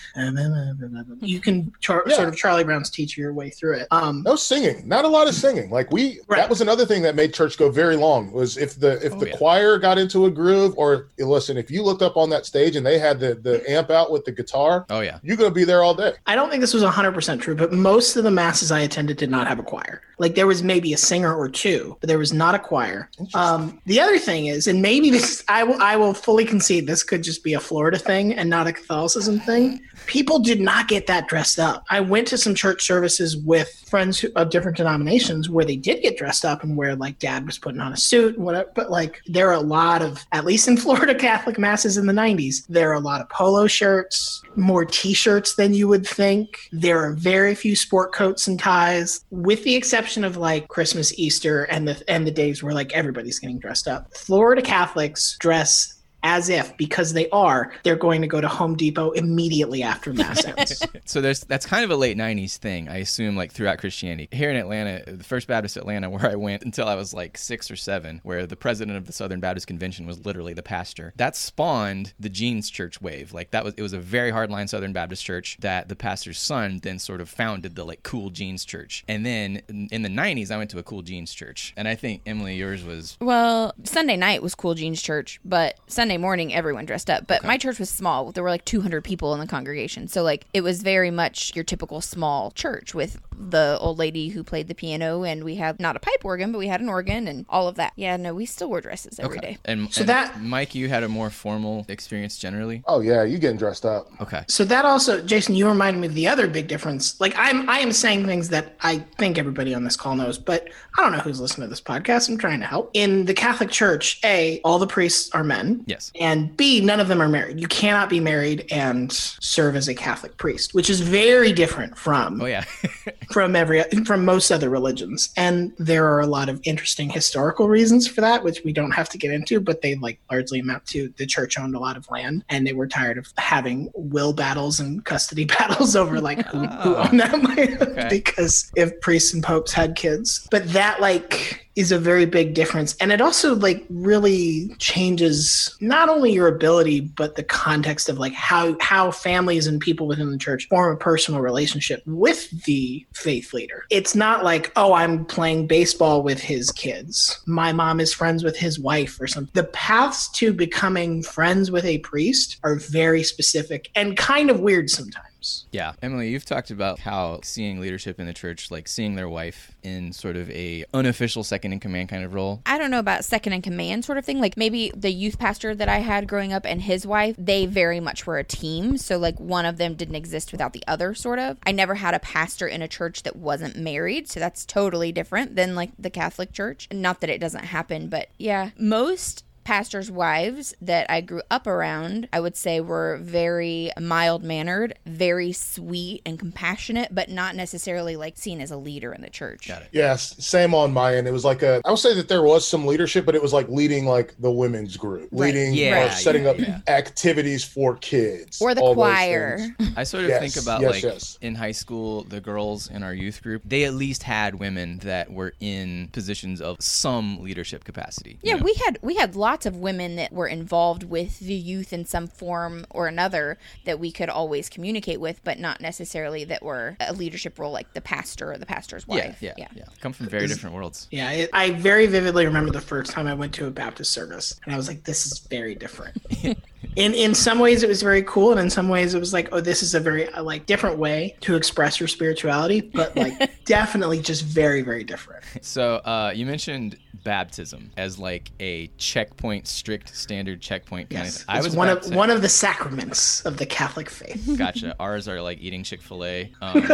you 1.22 1.40
can 1.40 1.72
char- 1.80 2.04
Yeah. 2.08 2.16
sort 2.16 2.30
of 2.30 2.36
Charlie 2.36 2.64
Brown's 2.64 2.90
teacher 2.90 3.22
your 3.22 3.34
way 3.34 3.50
through 3.52 3.76
it. 3.76 3.88
Um 3.92 4.24
No 4.26 4.36
singing, 4.36 4.88
not 4.88 5.06
a 5.06 5.08
lot 5.08 5.28
of 5.28 5.36
singing. 5.36 5.70
Like 5.70 5.92
we, 5.92 6.20
Right. 6.28 6.38
that 6.38 6.50
was 6.50 6.62
another 6.62 6.86
thing 6.86 7.04
that 7.04 7.14
made 7.16 7.34
church 7.34 7.58
go 7.60 7.70
very 7.70 7.96
long. 7.96 8.32
Was 8.32 8.58
if 8.58 8.80
the 8.80 8.94
if 9.06 9.14
Oh, 9.14 9.20
the 9.20 9.28
yeah. 9.30 9.38
choir 9.38 9.78
got 9.78 9.98
into 10.00 10.26
a 10.26 10.32
groove, 10.32 10.74
or 10.78 11.10
listen, 11.20 11.58
if 11.58 11.70
you 11.70 11.84
looked 11.84 12.02
up 12.02 12.18
on 12.18 12.30
that 12.32 12.46
stage 12.48 12.76
and 12.76 12.86
they 12.86 12.98
had 13.00 13.20
the 13.20 13.36
the 13.36 13.70
amp 13.70 13.92
out 13.92 14.12
with 14.12 14.26
the 14.26 14.32
guitar, 14.32 14.47
Oh 14.90 15.02
yeah. 15.02 15.20
you're 15.24 15.38
gonna 15.38 15.52
be 15.52 15.64
there 15.64 15.84
all 15.84 15.94
day. 15.94 16.14
I 16.26 16.36
don't 16.36 16.50
think 16.50 16.62
this 16.62 16.74
was 16.74 16.84
100% 16.84 17.42
true, 17.42 17.56
but 17.56 17.72
most 17.74 18.16
of 18.16 18.24
the 18.24 18.32
masses 18.32 18.72
I 18.72 18.80
attended 18.80 19.18
did 19.18 19.30
not 19.30 19.48
have 19.48 19.60
a 19.60 19.64
choir. 19.64 20.02
Like 20.20 20.36
there 20.36 20.48
was 20.48 20.64
maybe 20.64 20.94
a 20.94 20.98
singer 20.98 21.36
or 21.36 21.48
two, 21.48 21.96
but 22.00 22.08
there 22.08 22.18
was 22.18 22.34
not 22.34 22.56
a 22.56 22.60
choir. 22.60 23.10
Um, 23.36 23.80
the 23.86 24.00
other 24.00 24.18
thing 24.18 24.48
is, 24.48 24.68
and 24.68 24.82
maybe 24.82 25.12
this, 25.12 25.44
I 25.48 25.64
will, 25.64 25.80
I 25.80 25.96
will 25.96 26.14
fully 26.16 26.44
concede 26.44 26.88
this 26.88 27.04
could 27.04 27.22
just 27.24 27.44
be 27.44 27.54
a 27.54 27.60
Florida 27.60 28.00
thing 28.00 28.34
and 28.34 28.50
not 28.50 28.66
a 28.66 28.74
Catholicism 28.74 29.40
thing. 29.42 29.80
People 30.08 30.40
did 30.40 30.60
not 30.60 30.88
get 30.88 31.06
that 31.08 31.28
dressed 31.28 31.60
up. 31.60 31.86
I 31.90 32.00
went 32.00 32.28
to 32.30 32.38
some 32.38 32.56
church 32.56 32.86
services 32.86 33.38
with 33.38 33.70
friends 33.88 34.20
who, 34.20 34.30
of 34.36 34.50
different 34.50 34.78
denominations 34.78 35.50
where 35.50 35.66
they 35.66 35.76
did 35.76 36.02
get 36.02 36.18
dressed 36.18 36.46
up 36.46 36.64
and 36.64 36.76
where 36.76 36.96
like 36.96 37.20
dad 37.20 37.46
was 37.46 37.60
putting 37.60 37.80
on 37.82 37.94
a 37.94 37.98
suit 37.98 38.38
and 38.38 38.46
whatever. 38.46 38.72
But 38.74 38.90
like 38.90 39.22
there 39.28 39.50
are 39.50 39.54
a 39.54 39.60
lot 39.60 40.02
of, 40.02 40.26
at 40.32 40.46
least 40.46 40.68
in 40.68 40.78
Florida 40.88 41.14
Catholic 41.14 41.60
masses 41.60 41.98
in 41.98 42.08
the 42.08 42.14
90s, 42.14 42.66
there 42.68 42.90
are 42.90 42.96
a 42.96 43.00
lot 43.00 43.22
of 43.22 43.30
polo 43.30 43.68
shirts, 43.68 44.37
more 44.56 44.86
t-shirts 44.86 45.56
than 45.56 45.74
you 45.74 45.88
would 45.88 46.06
think. 46.06 46.70
There 46.72 47.00
are 47.00 47.14
very 47.14 47.56
few 47.56 47.76
sport 47.76 48.14
coats 48.14 48.48
and 48.48 48.60
ties, 48.60 49.24
with 49.32 49.64
the 49.64 49.76
exception 49.76 50.24
of 50.24 50.38
like 50.38 50.68
Christmas, 50.68 51.18
Easter, 51.18 51.64
and 51.66 51.88
the 51.88 52.04
and 52.10 52.26
the 52.26 52.32
days 52.32 52.64
where 52.64 52.74
like 52.74 52.94
everybody's 52.94 53.40
getting 53.40 53.60
dressed 53.60 53.88
up. 53.88 54.14
Florida 54.16 54.62
Catholics 54.62 55.38
dress 55.40 55.97
as 56.28 56.50
if 56.50 56.76
because 56.76 57.14
they 57.14 57.30
are 57.30 57.72
they're 57.84 57.96
going 57.96 58.22
to 58.22 58.28
go 58.28 58.42
to 58.42 58.50
Home 58.50 58.76
Depot 58.76 59.12
immediately 59.12 59.82
after 59.82 60.12
mass 60.14 60.44
ends. 60.58 60.86
So 61.06 61.22
there's 61.22 61.40
that's 61.42 61.66
kind 61.66 61.86
of 61.86 61.90
a 61.90 61.96
late 61.96 62.18
'90s 62.18 62.58
thing, 62.58 62.90
I 62.90 62.98
assume, 62.98 63.38
like 63.38 63.54
throughout 63.54 63.78
Christianity. 63.78 64.28
Here 64.34 64.50
in 64.50 64.58
Atlanta, 64.58 65.04
the 65.10 65.24
First 65.24 65.48
Baptist 65.48 65.78
Atlanta, 65.78 66.10
where 66.18 66.30
I 66.30 66.36
went 66.36 66.64
until 66.64 66.88
I 66.88 66.96
was 66.96 67.14
like 67.14 67.38
six 67.38 67.72
or 67.72 67.78
seven, 67.78 68.20
where 68.24 68.46
the 68.46 68.58
president 68.58 68.98
of 68.98 69.08
the 69.08 69.14
Southern 69.14 69.40
Baptist 69.40 69.68
Convention 69.68 70.06
was 70.06 70.26
literally 70.26 70.54
the 70.54 70.64
pastor. 70.64 71.14
That 71.16 71.38
spawned 71.38 72.14
the 72.20 72.30
Jeans 72.30 72.70
Church 72.70 73.02
wave. 73.02 73.32
Like 73.32 73.52
that 73.52 73.64
was 73.64 73.74
it 73.76 73.82
was 73.82 73.94
a 73.94 74.00
very 74.00 74.32
hardline 74.32 74.68
Southern 74.68 74.92
Baptist 74.92 75.24
church 75.24 75.58
that 75.62 75.88
the 75.88 75.96
pastor's 75.96 76.40
son 76.40 76.80
then 76.84 77.00
sort 77.00 77.22
of 77.22 77.30
founded 77.30 77.76
the 77.76 77.86
like 77.86 78.04
cool 78.04 78.32
Jeans 78.32 78.66
Church. 78.66 79.06
And 79.08 79.26
then 79.26 79.62
in 79.70 79.88
in 79.92 80.02
the 80.02 80.10
'90s, 80.10 80.52
I 80.52 80.58
went 80.58 80.72
to 80.72 80.78
a 80.78 80.84
cool 80.84 81.04
Jeans 81.04 81.34
church, 81.34 81.74
and 81.78 81.88
I 81.88 81.96
think 81.96 82.22
Emily, 82.26 82.56
yours 82.56 82.84
was 82.84 83.18
Well, 83.22 83.74
Sunday 83.86 84.18
night 84.18 84.44
was 84.44 84.56
Cool 84.56 84.74
Jeans 84.76 85.02
Church, 85.02 85.40
but 85.46 85.78
Sunday 85.88 86.17
morning 86.20 86.54
everyone 86.54 86.86
dressed 86.86 87.10
up. 87.10 87.28
But 87.28 87.44
my 87.44 87.58
church 87.58 87.80
was 87.80 87.90
small. 87.90 88.32
There 88.32 88.44
were 88.44 88.50
like 88.50 88.66
200 88.66 89.04
people 89.04 89.34
in 89.34 89.40
the 89.40 89.48
congregation. 89.48 90.08
So 90.08 90.24
like 90.24 90.46
it 90.54 90.62
was 90.62 90.82
very 90.84 91.12
much 91.12 91.56
your 91.56 91.64
typical 91.64 92.02
small 92.02 92.52
church 92.52 92.94
with 92.94 93.20
the 93.40 93.78
old 93.80 94.00
lady 94.00 94.30
who 94.30 94.44
played 94.44 94.68
the 94.68 94.74
piano 94.76 95.24
and 95.24 95.44
we 95.44 95.56
had 95.56 95.80
not 95.80 95.96
a 95.96 96.00
pipe 96.00 96.24
organ, 96.26 96.52
but 96.52 96.58
we 96.58 96.68
had 96.68 96.82
an 96.82 96.90
organ 96.90 97.28
and 97.28 97.46
all 97.50 97.68
of 97.68 97.76
that. 97.76 97.94
Yeah, 97.96 98.18
no, 98.18 98.34
we 98.34 98.46
still 98.46 98.68
wore 98.70 98.82
dresses 98.82 99.20
every 99.20 99.40
day. 99.40 99.58
and, 99.66 99.94
So 99.94 100.02
and 100.02 100.10
that- 100.10 100.42
Mike, 100.42 100.74
you 100.76 100.90
had 100.90 101.04
a 101.04 101.08
more 101.10 101.30
formal 101.30 101.86
experience 101.88 102.38
generally. 102.38 102.84
Oh 102.88 103.00
yeah, 103.00 103.24
you 103.24 103.38
getting 103.38 103.58
dressed 103.58 103.86
up. 103.86 104.08
Okay. 104.22 104.44
So 104.48 104.64
that 104.66 104.86
also, 104.86 105.22
Jason, 105.22 105.56
you 105.56 105.68
reminded 105.68 106.00
me 106.00 106.08
of 106.08 106.14
the 106.16 106.28
other 106.28 106.48
big 106.48 106.68
difference. 106.68 107.20
Like 107.22 107.34
I'm, 107.38 107.70
I 107.70 107.80
am 107.80 107.92
saying 107.92 108.26
things 108.26 108.50
that 108.50 108.76
I 108.82 109.00
think 109.18 109.38
everybody 109.38 109.74
on 109.74 109.84
this 109.84 109.96
call 109.96 110.16
knows, 110.16 110.38
but 110.38 110.68
I 110.98 111.02
don't 111.04 111.12
know 111.12 111.20
who's 111.20 111.40
listening 111.40 111.66
to 111.66 111.70
this 111.70 111.82
podcast. 111.82 112.30
I'm 112.30 112.38
trying 112.38 112.60
to 112.62 112.66
help. 112.66 112.90
In 112.94 113.26
the 113.26 113.34
Catholic 113.34 113.70
Church, 113.70 114.20
a 114.26 114.60
all 114.64 114.80
the 114.80 114.88
priests 114.88 115.30
are 115.34 115.44
men. 115.44 115.84
Yes. 115.98 116.12
And 116.20 116.56
B, 116.56 116.80
none 116.80 117.00
of 117.00 117.08
them 117.08 117.22
are 117.22 117.28
married. 117.28 117.60
You 117.60 117.68
cannot 117.68 118.08
be 118.08 118.20
married 118.20 118.68
and 118.72 119.12
serve 119.12 119.76
as 119.76 119.88
a 119.88 119.96
Catholic 119.96 120.38
priest, 120.38 120.76
which 120.76 120.92
is 120.92 121.02
very 121.02 121.52
different 121.52 121.98
from 121.98 122.40
Oh 122.40 122.46
yeah. 122.46 122.66
from 123.32 123.56
every 123.56 123.82
from 124.06 124.24
most 124.24 124.52
other 124.52 124.70
religions. 124.70 125.34
And 125.36 125.74
there 125.80 126.06
are 126.06 126.20
a 126.20 126.28
lot 126.28 126.50
of 126.50 126.62
interesting 126.66 127.10
historical 127.10 127.68
reasons 127.68 128.08
for 128.08 128.22
that, 128.22 128.44
which 128.44 128.64
we 128.64 128.74
don't 128.74 128.92
have 128.92 129.10
to 129.10 129.18
get 129.18 129.32
into, 129.32 129.60
but 129.60 129.82
they 129.82 129.96
like 129.96 130.20
largely 130.30 130.60
amount 130.60 130.86
to 130.88 131.12
the 131.18 131.26
church 131.26 131.58
owned 131.58 131.76
a 131.76 131.80
lot 131.80 131.98
of 131.98 132.08
land 132.12 132.44
and 132.50 132.68
they 132.68 132.74
were 132.74 132.88
tired 132.88 133.18
of 133.18 133.28
having 133.38 133.90
will 133.96 134.34
battles 134.34 134.80
and 134.80 135.04
custody 135.04 135.46
battles 135.58 135.96
over 135.96 136.22
like 136.22 136.46
who, 136.46 136.60
who 136.60 136.96
oh. 136.96 137.08
owned 137.08 137.20
that 137.20 137.42
land 137.58 137.82
Okay. 137.82 138.08
because 138.10 138.72
if 138.76 139.00
priests 139.02 139.34
and 139.34 139.44
popes 139.44 139.74
had 139.74 139.96
kids. 139.96 140.48
But 140.52 140.68
that 140.74 141.02
like 141.02 141.67
is 141.78 141.92
a 141.92 142.00
very 142.00 142.26
big 142.26 142.56
difference. 142.56 142.96
And 143.00 143.12
it 143.12 143.22
also 143.22 143.56
like 143.56 143.86
really 143.90 144.70
changes 144.80 145.78
not 145.80 146.10
only 146.10 146.34
your 146.34 146.48
ability, 146.48 147.02
but 147.02 147.36
the 147.36 147.44
context 147.44 148.10
of 148.10 148.18
like 148.18 148.34
how 148.34 148.76
how 148.82 149.12
families 149.12 149.68
and 149.68 149.80
people 149.80 150.08
within 150.08 150.32
the 150.32 150.40
church 150.40 150.68
form 150.70 150.96
a 150.96 150.98
personal 150.98 151.40
relationship 151.40 152.02
with 152.08 152.50
the 152.66 153.06
faith 153.14 153.54
leader. 153.54 153.86
It's 153.92 154.16
not 154.16 154.44
like, 154.44 154.72
oh, 154.76 154.94
I'm 154.94 155.24
playing 155.26 155.68
baseball 155.68 156.24
with 156.24 156.40
his 156.40 156.72
kids. 156.72 157.40
My 157.46 157.72
mom 157.72 158.00
is 158.00 158.12
friends 158.12 158.44
with 158.44 158.58
his 158.58 158.80
wife 158.80 159.22
or 159.22 159.28
something. 159.28 159.52
The 159.54 159.66
paths 159.66 160.30
to 160.30 160.54
becoming 160.54 161.22
friends 161.22 161.70
with 161.70 161.86
a 161.86 162.00
priest 162.00 162.60
are 162.64 162.76
very 162.76 163.22
specific 163.22 163.92
and 163.94 164.18
kind 164.18 164.50
of 164.50 164.62
weird 164.62 164.90
sometimes. 164.90 165.27
Yeah. 165.72 165.94
Emily, 166.02 166.30
you've 166.30 166.46
talked 166.46 166.72
about 166.72 167.00
how 167.00 167.40
seeing 167.44 167.80
leadership 167.80 168.20
in 168.20 168.26
the 168.26 168.34
church, 168.34 168.72
like 168.72 168.88
seeing 168.88 169.16
their 169.16 169.30
wife 169.30 169.76
in 169.84 170.14
sort 170.14 170.36
of 170.36 170.50
a 170.52 170.86
unofficial 170.94 171.44
second 171.44 171.74
in 171.74 171.80
command 171.80 172.10
kind 172.10 172.24
of 172.24 172.34
role. 172.34 172.62
I 172.66 172.78
don't 172.78 172.92
know 172.92 173.00
about 173.00 173.26
second 173.26 173.54
in 173.54 173.62
command 173.62 174.06
sort 174.06 174.18
of 174.18 174.26
thing. 174.26 174.40
Like 174.40 174.58
maybe 174.58 174.92
the 174.96 175.12
youth 175.12 175.40
pastor 175.40 175.74
that 175.76 175.90
I 175.90 176.00
had 176.00 176.28
growing 176.28 176.54
up 176.54 176.66
and 176.66 176.82
his 176.82 177.06
wife, 177.06 177.36
they 177.38 177.66
very 177.66 178.00
much 178.00 178.26
were 178.26 178.38
a 178.38 178.44
team. 178.44 178.98
So 178.98 179.18
like 179.18 179.40
one 179.40 179.66
of 179.66 179.78
them 179.78 179.96
didn't 179.96 180.16
exist 180.16 180.52
without 180.52 180.74
the 180.74 180.84
other, 180.88 181.14
sort 181.14 181.40
of. 181.40 181.58
I 181.66 181.72
never 181.72 181.96
had 181.96 182.14
a 182.14 182.20
pastor 182.20 182.68
in 182.68 182.82
a 182.82 182.88
church 182.88 183.24
that 183.24 183.36
wasn't 183.36 183.76
married. 183.76 184.30
So 184.30 184.40
that's 184.40 184.66
totally 184.66 185.12
different 185.12 185.56
than 185.56 185.76
like 185.76 185.92
the 185.98 186.10
Catholic 186.10 186.52
Church. 186.52 186.88
Not 186.92 187.22
that 187.22 187.30
it 187.30 187.40
doesn't 187.40 187.66
happen, 187.66 188.10
but 188.10 188.30
yeah, 188.38 188.72
most 188.78 189.44
pastors' 189.68 190.10
wives 190.10 190.74
that 190.82 191.12
I 191.12 191.20
grew 191.20 191.42
up 191.52 191.68
around, 191.68 192.30
I 192.32 192.40
would 192.40 192.56
say 192.56 192.80
were 192.80 193.18
very 193.22 193.92
mild 194.00 194.42
mannered, 194.42 194.98
very 195.06 195.52
sweet 195.52 196.22
and 196.26 196.40
compassionate, 196.40 197.14
but 197.14 197.28
not 197.30 197.54
necessarily 197.54 198.16
like 198.16 198.38
seen 198.38 198.62
as 198.62 198.72
a 198.72 198.78
leader 198.78 199.12
in 199.12 199.20
the 199.22 199.30
church. 199.30 199.68
Got 199.68 199.82
it. 199.82 199.90
Yes, 199.92 200.38
same 200.40 200.74
on 200.74 200.94
my 200.94 201.16
end. 201.16 201.28
It 201.28 201.32
was 201.34 201.44
like 201.44 201.64
a. 201.64 201.82
I 201.84 201.90
would 201.90 202.00
say 202.00 202.14
that 202.14 202.30
there 202.30 202.44
was 202.44 202.66
some 202.66 202.86
leadership, 202.86 203.26
but 203.26 203.36
it 203.36 203.42
was 203.42 203.52
like 203.52 203.68
leading 203.68 204.06
like 204.06 204.36
the 204.40 204.50
women's 204.50 204.96
group, 204.96 205.28
Right. 205.34 205.54
leading 205.54 205.74
Yeah, 205.74 206.08
or 206.08 206.12
setting 206.12 206.44
yeah, 206.46 206.50
up 206.50 206.60
yeah. 206.60 206.80
activities 206.88 207.66
for 207.66 207.98
kids 207.98 208.62
Or 208.62 208.74
the 208.74 208.80
choir. 208.80 209.60
I 209.98 210.04
sort 210.06 210.24
of 210.24 210.30
Yes, 210.30 210.40
think 210.40 210.64
about 210.64 210.80
yes, 210.80 210.92
like 210.92 211.04
yes. 211.04 211.38
in 211.42 211.56
high 211.56 211.74
school, 211.74 212.24
the 212.24 212.40
girls 212.40 212.90
in 212.90 213.04
our 213.04 213.14
youth 213.14 213.44
group, 213.44 213.64
they 213.66 213.84
at 213.84 213.94
least 213.94 214.24
had 214.24 214.56
women 214.56 215.00
that 215.00 215.30
were 215.30 215.54
in 215.60 216.08
positions 216.14 216.62
of 216.62 216.78
some 216.80 217.42
leadership 217.44 217.84
capacity. 217.84 218.40
you 218.42 218.52
Yeah, 218.52 218.56
know? 218.56 218.64
we 218.64 218.74
had 218.76 218.98
we 219.02 219.16
had 219.16 219.36
lots 219.36 219.57
of 219.66 219.76
women 219.76 220.16
that 220.16 220.32
were 220.32 220.48
involved 220.48 221.04
with 221.04 221.40
the 221.40 221.54
youth 221.54 221.94
in 221.94 222.06
some 222.06 222.28
form 222.28 222.86
or 222.90 223.08
another 223.08 223.58
that 223.86 224.00
we 224.00 224.12
could 224.12 224.30
always 224.30 224.70
communicate 224.70 225.20
with, 225.20 225.44
but 225.44 225.60
not 225.60 225.82
necessarily 225.82 226.44
that 226.46 226.64
were 226.64 226.98
a 227.00 227.14
leadership 227.14 227.58
role 227.60 227.72
like 227.72 227.94
the 227.94 228.02
pastor 228.02 228.52
or 228.52 228.58
the 228.58 228.66
pastor's 228.66 229.06
yeah, 229.08 229.16
wife. 229.16 229.42
yeah, 229.42 229.54
yeah, 229.58 229.86
Come 230.02 230.14
from 230.14 230.28
very 230.28 230.48
different 230.48 230.76
worlds. 230.76 231.08
Yeah, 231.12 231.32
it, 231.32 231.50
I 231.54 231.72
very 231.72 232.08
vividly 232.08 232.46
remember 232.46 232.72
the 232.72 232.82
first 232.82 233.12
time 233.12 233.28
I 233.28 233.34
went 233.34 233.54
to 233.56 233.68
a 233.68 233.72
Baptist 233.72 234.12
service, 234.12 234.60
and 234.66 234.74
I 234.74 234.78
was 234.78 234.88
like, 234.88 235.04
"This 235.04 235.26
is 235.26 235.40
very 235.40 235.76
different." 235.76 236.18
in 236.96 237.14
in 237.14 237.34
some 237.34 237.60
ways, 237.60 237.84
it 237.84 237.90
was 237.90 238.02
very 238.02 238.24
cool, 238.24 238.52
and 238.52 238.60
in 238.60 238.70
some 238.70 238.90
ways, 238.90 239.14
it 239.14 239.20
was 239.20 239.34
like, 239.34 239.50
"Oh, 239.52 239.62
this 239.62 239.84
is 239.84 239.94
a 239.94 240.00
very 240.00 240.28
uh, 240.30 240.44
like 240.44 240.66
different 240.66 240.98
way 240.98 241.36
to 241.42 241.56
express 241.56 242.00
your 242.00 242.08
spirituality," 242.08 242.82
but 242.82 243.16
like 243.16 243.64
definitely 243.66 244.20
just 244.20 244.44
very 244.44 244.82
very 244.82 245.04
different. 245.04 245.44
So 245.62 245.96
uh, 245.98 246.32
you 246.36 246.46
mentioned 246.46 246.98
baptism 247.24 247.92
as 247.98 248.18
like 248.20 248.52
a 248.60 248.88
checkpoint, 248.98 249.68
strict 249.68 250.16
standard 250.16 250.62
checkpoint 250.62 251.10
kind 251.10 251.26
Yes, 251.26 251.42
of. 251.42 251.46
I 251.50 251.58
it's 251.58 251.68
was 251.68 251.76
one 251.76 251.88
baptized- 251.88 252.12
of 252.12 252.16
one 252.18 252.30
of 252.30 252.42
the 252.42 252.50
sacraments 252.50 253.46
of 253.46 253.58
the 253.58 253.66
Catholic 253.66 254.10
faith. 254.10 254.48
Gotcha. 254.58 254.96
Ours 255.00 255.28
are 255.28 255.42
like 255.42 255.60
eating 255.62 255.84
Chick 255.84 256.02
Fil 256.02 256.24
A. 256.26 256.52
Um, 256.62 256.88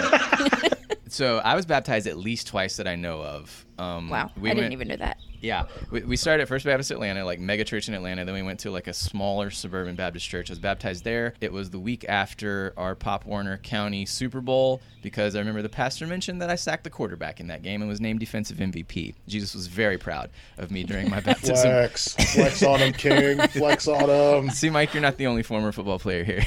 so 1.07 1.37
I 1.39 1.53
was 1.55 1.65
baptized 1.65 2.07
at 2.07 2.17
least 2.17 2.47
twice 2.47 2.77
that 2.77 2.87
I 2.87 2.95
know 2.95 3.21
of 3.21 3.65
Um, 3.77 4.09
Wow, 4.09 4.31
we 4.39 4.51
I 4.51 4.53
didn't 4.53 4.73
even 4.73 4.87
know 4.87 4.97
that. 4.97 5.17
Yeah, 5.41 5.65
we, 5.91 6.01
we 6.03 6.15
started 6.15 6.43
at 6.43 6.47
First 6.47 6.65
Baptist 6.65 6.89
Atlanta, 6.89 7.25
like 7.25 7.37
mega 7.37 7.65
church 7.65 7.89
in 7.89 7.93
Atlanta. 7.93 8.23
Then 8.23 8.33
we 8.33 8.41
went 8.41 8.61
to 8.61 8.71
like 8.71 8.87
a 8.87 8.93
smaller 8.93 9.51
suburban 9.51 9.95
Baptist 9.95 10.27
church. 10.29 10.49
I 10.49 10.53
was 10.53 10.59
baptized 10.59 11.03
there. 11.03 11.33
It 11.41 11.51
was 11.51 11.69
the 11.69 11.79
week 11.79 12.05
after 12.07 12.73
our 12.77 12.95
Pop 12.95 13.25
Warner 13.25 13.57
County 13.57 14.05
Super 14.05 14.39
Bowl 14.39 14.79
because 15.01 15.35
I 15.35 15.39
remember 15.39 15.61
the 15.61 15.67
pastor 15.67 16.07
mentioned 16.07 16.41
that 16.41 16.49
I 16.49 16.55
sacked 16.55 16.85
the 16.85 16.89
quarterback 16.89 17.41
in 17.41 17.47
that 17.47 17.61
game 17.61 17.81
and 17.81 17.89
was 17.89 17.99
named 17.99 18.21
defensive 18.21 18.57
MVP. 18.57 19.15
Jesus 19.27 19.53
was 19.53 19.67
very 19.67 19.97
proud 19.97 20.29
of 20.57 20.71
me 20.71 20.83
during 20.83 21.09
my 21.09 21.19
baptism. 21.19 21.57
Flex, 21.57 22.13
flex 22.33 22.63
on 22.63 22.79
him, 22.79 22.93
King. 22.93 23.39
Flex 23.49 23.85
on 23.89 24.09
him. 24.09 24.49
See, 24.49 24.69
Mike, 24.69 24.93
you're 24.93 25.01
not 25.01 25.17
the 25.17 25.27
only 25.27 25.43
former 25.43 25.73
football 25.73 25.99
player 25.99 26.23
here. 26.23 26.41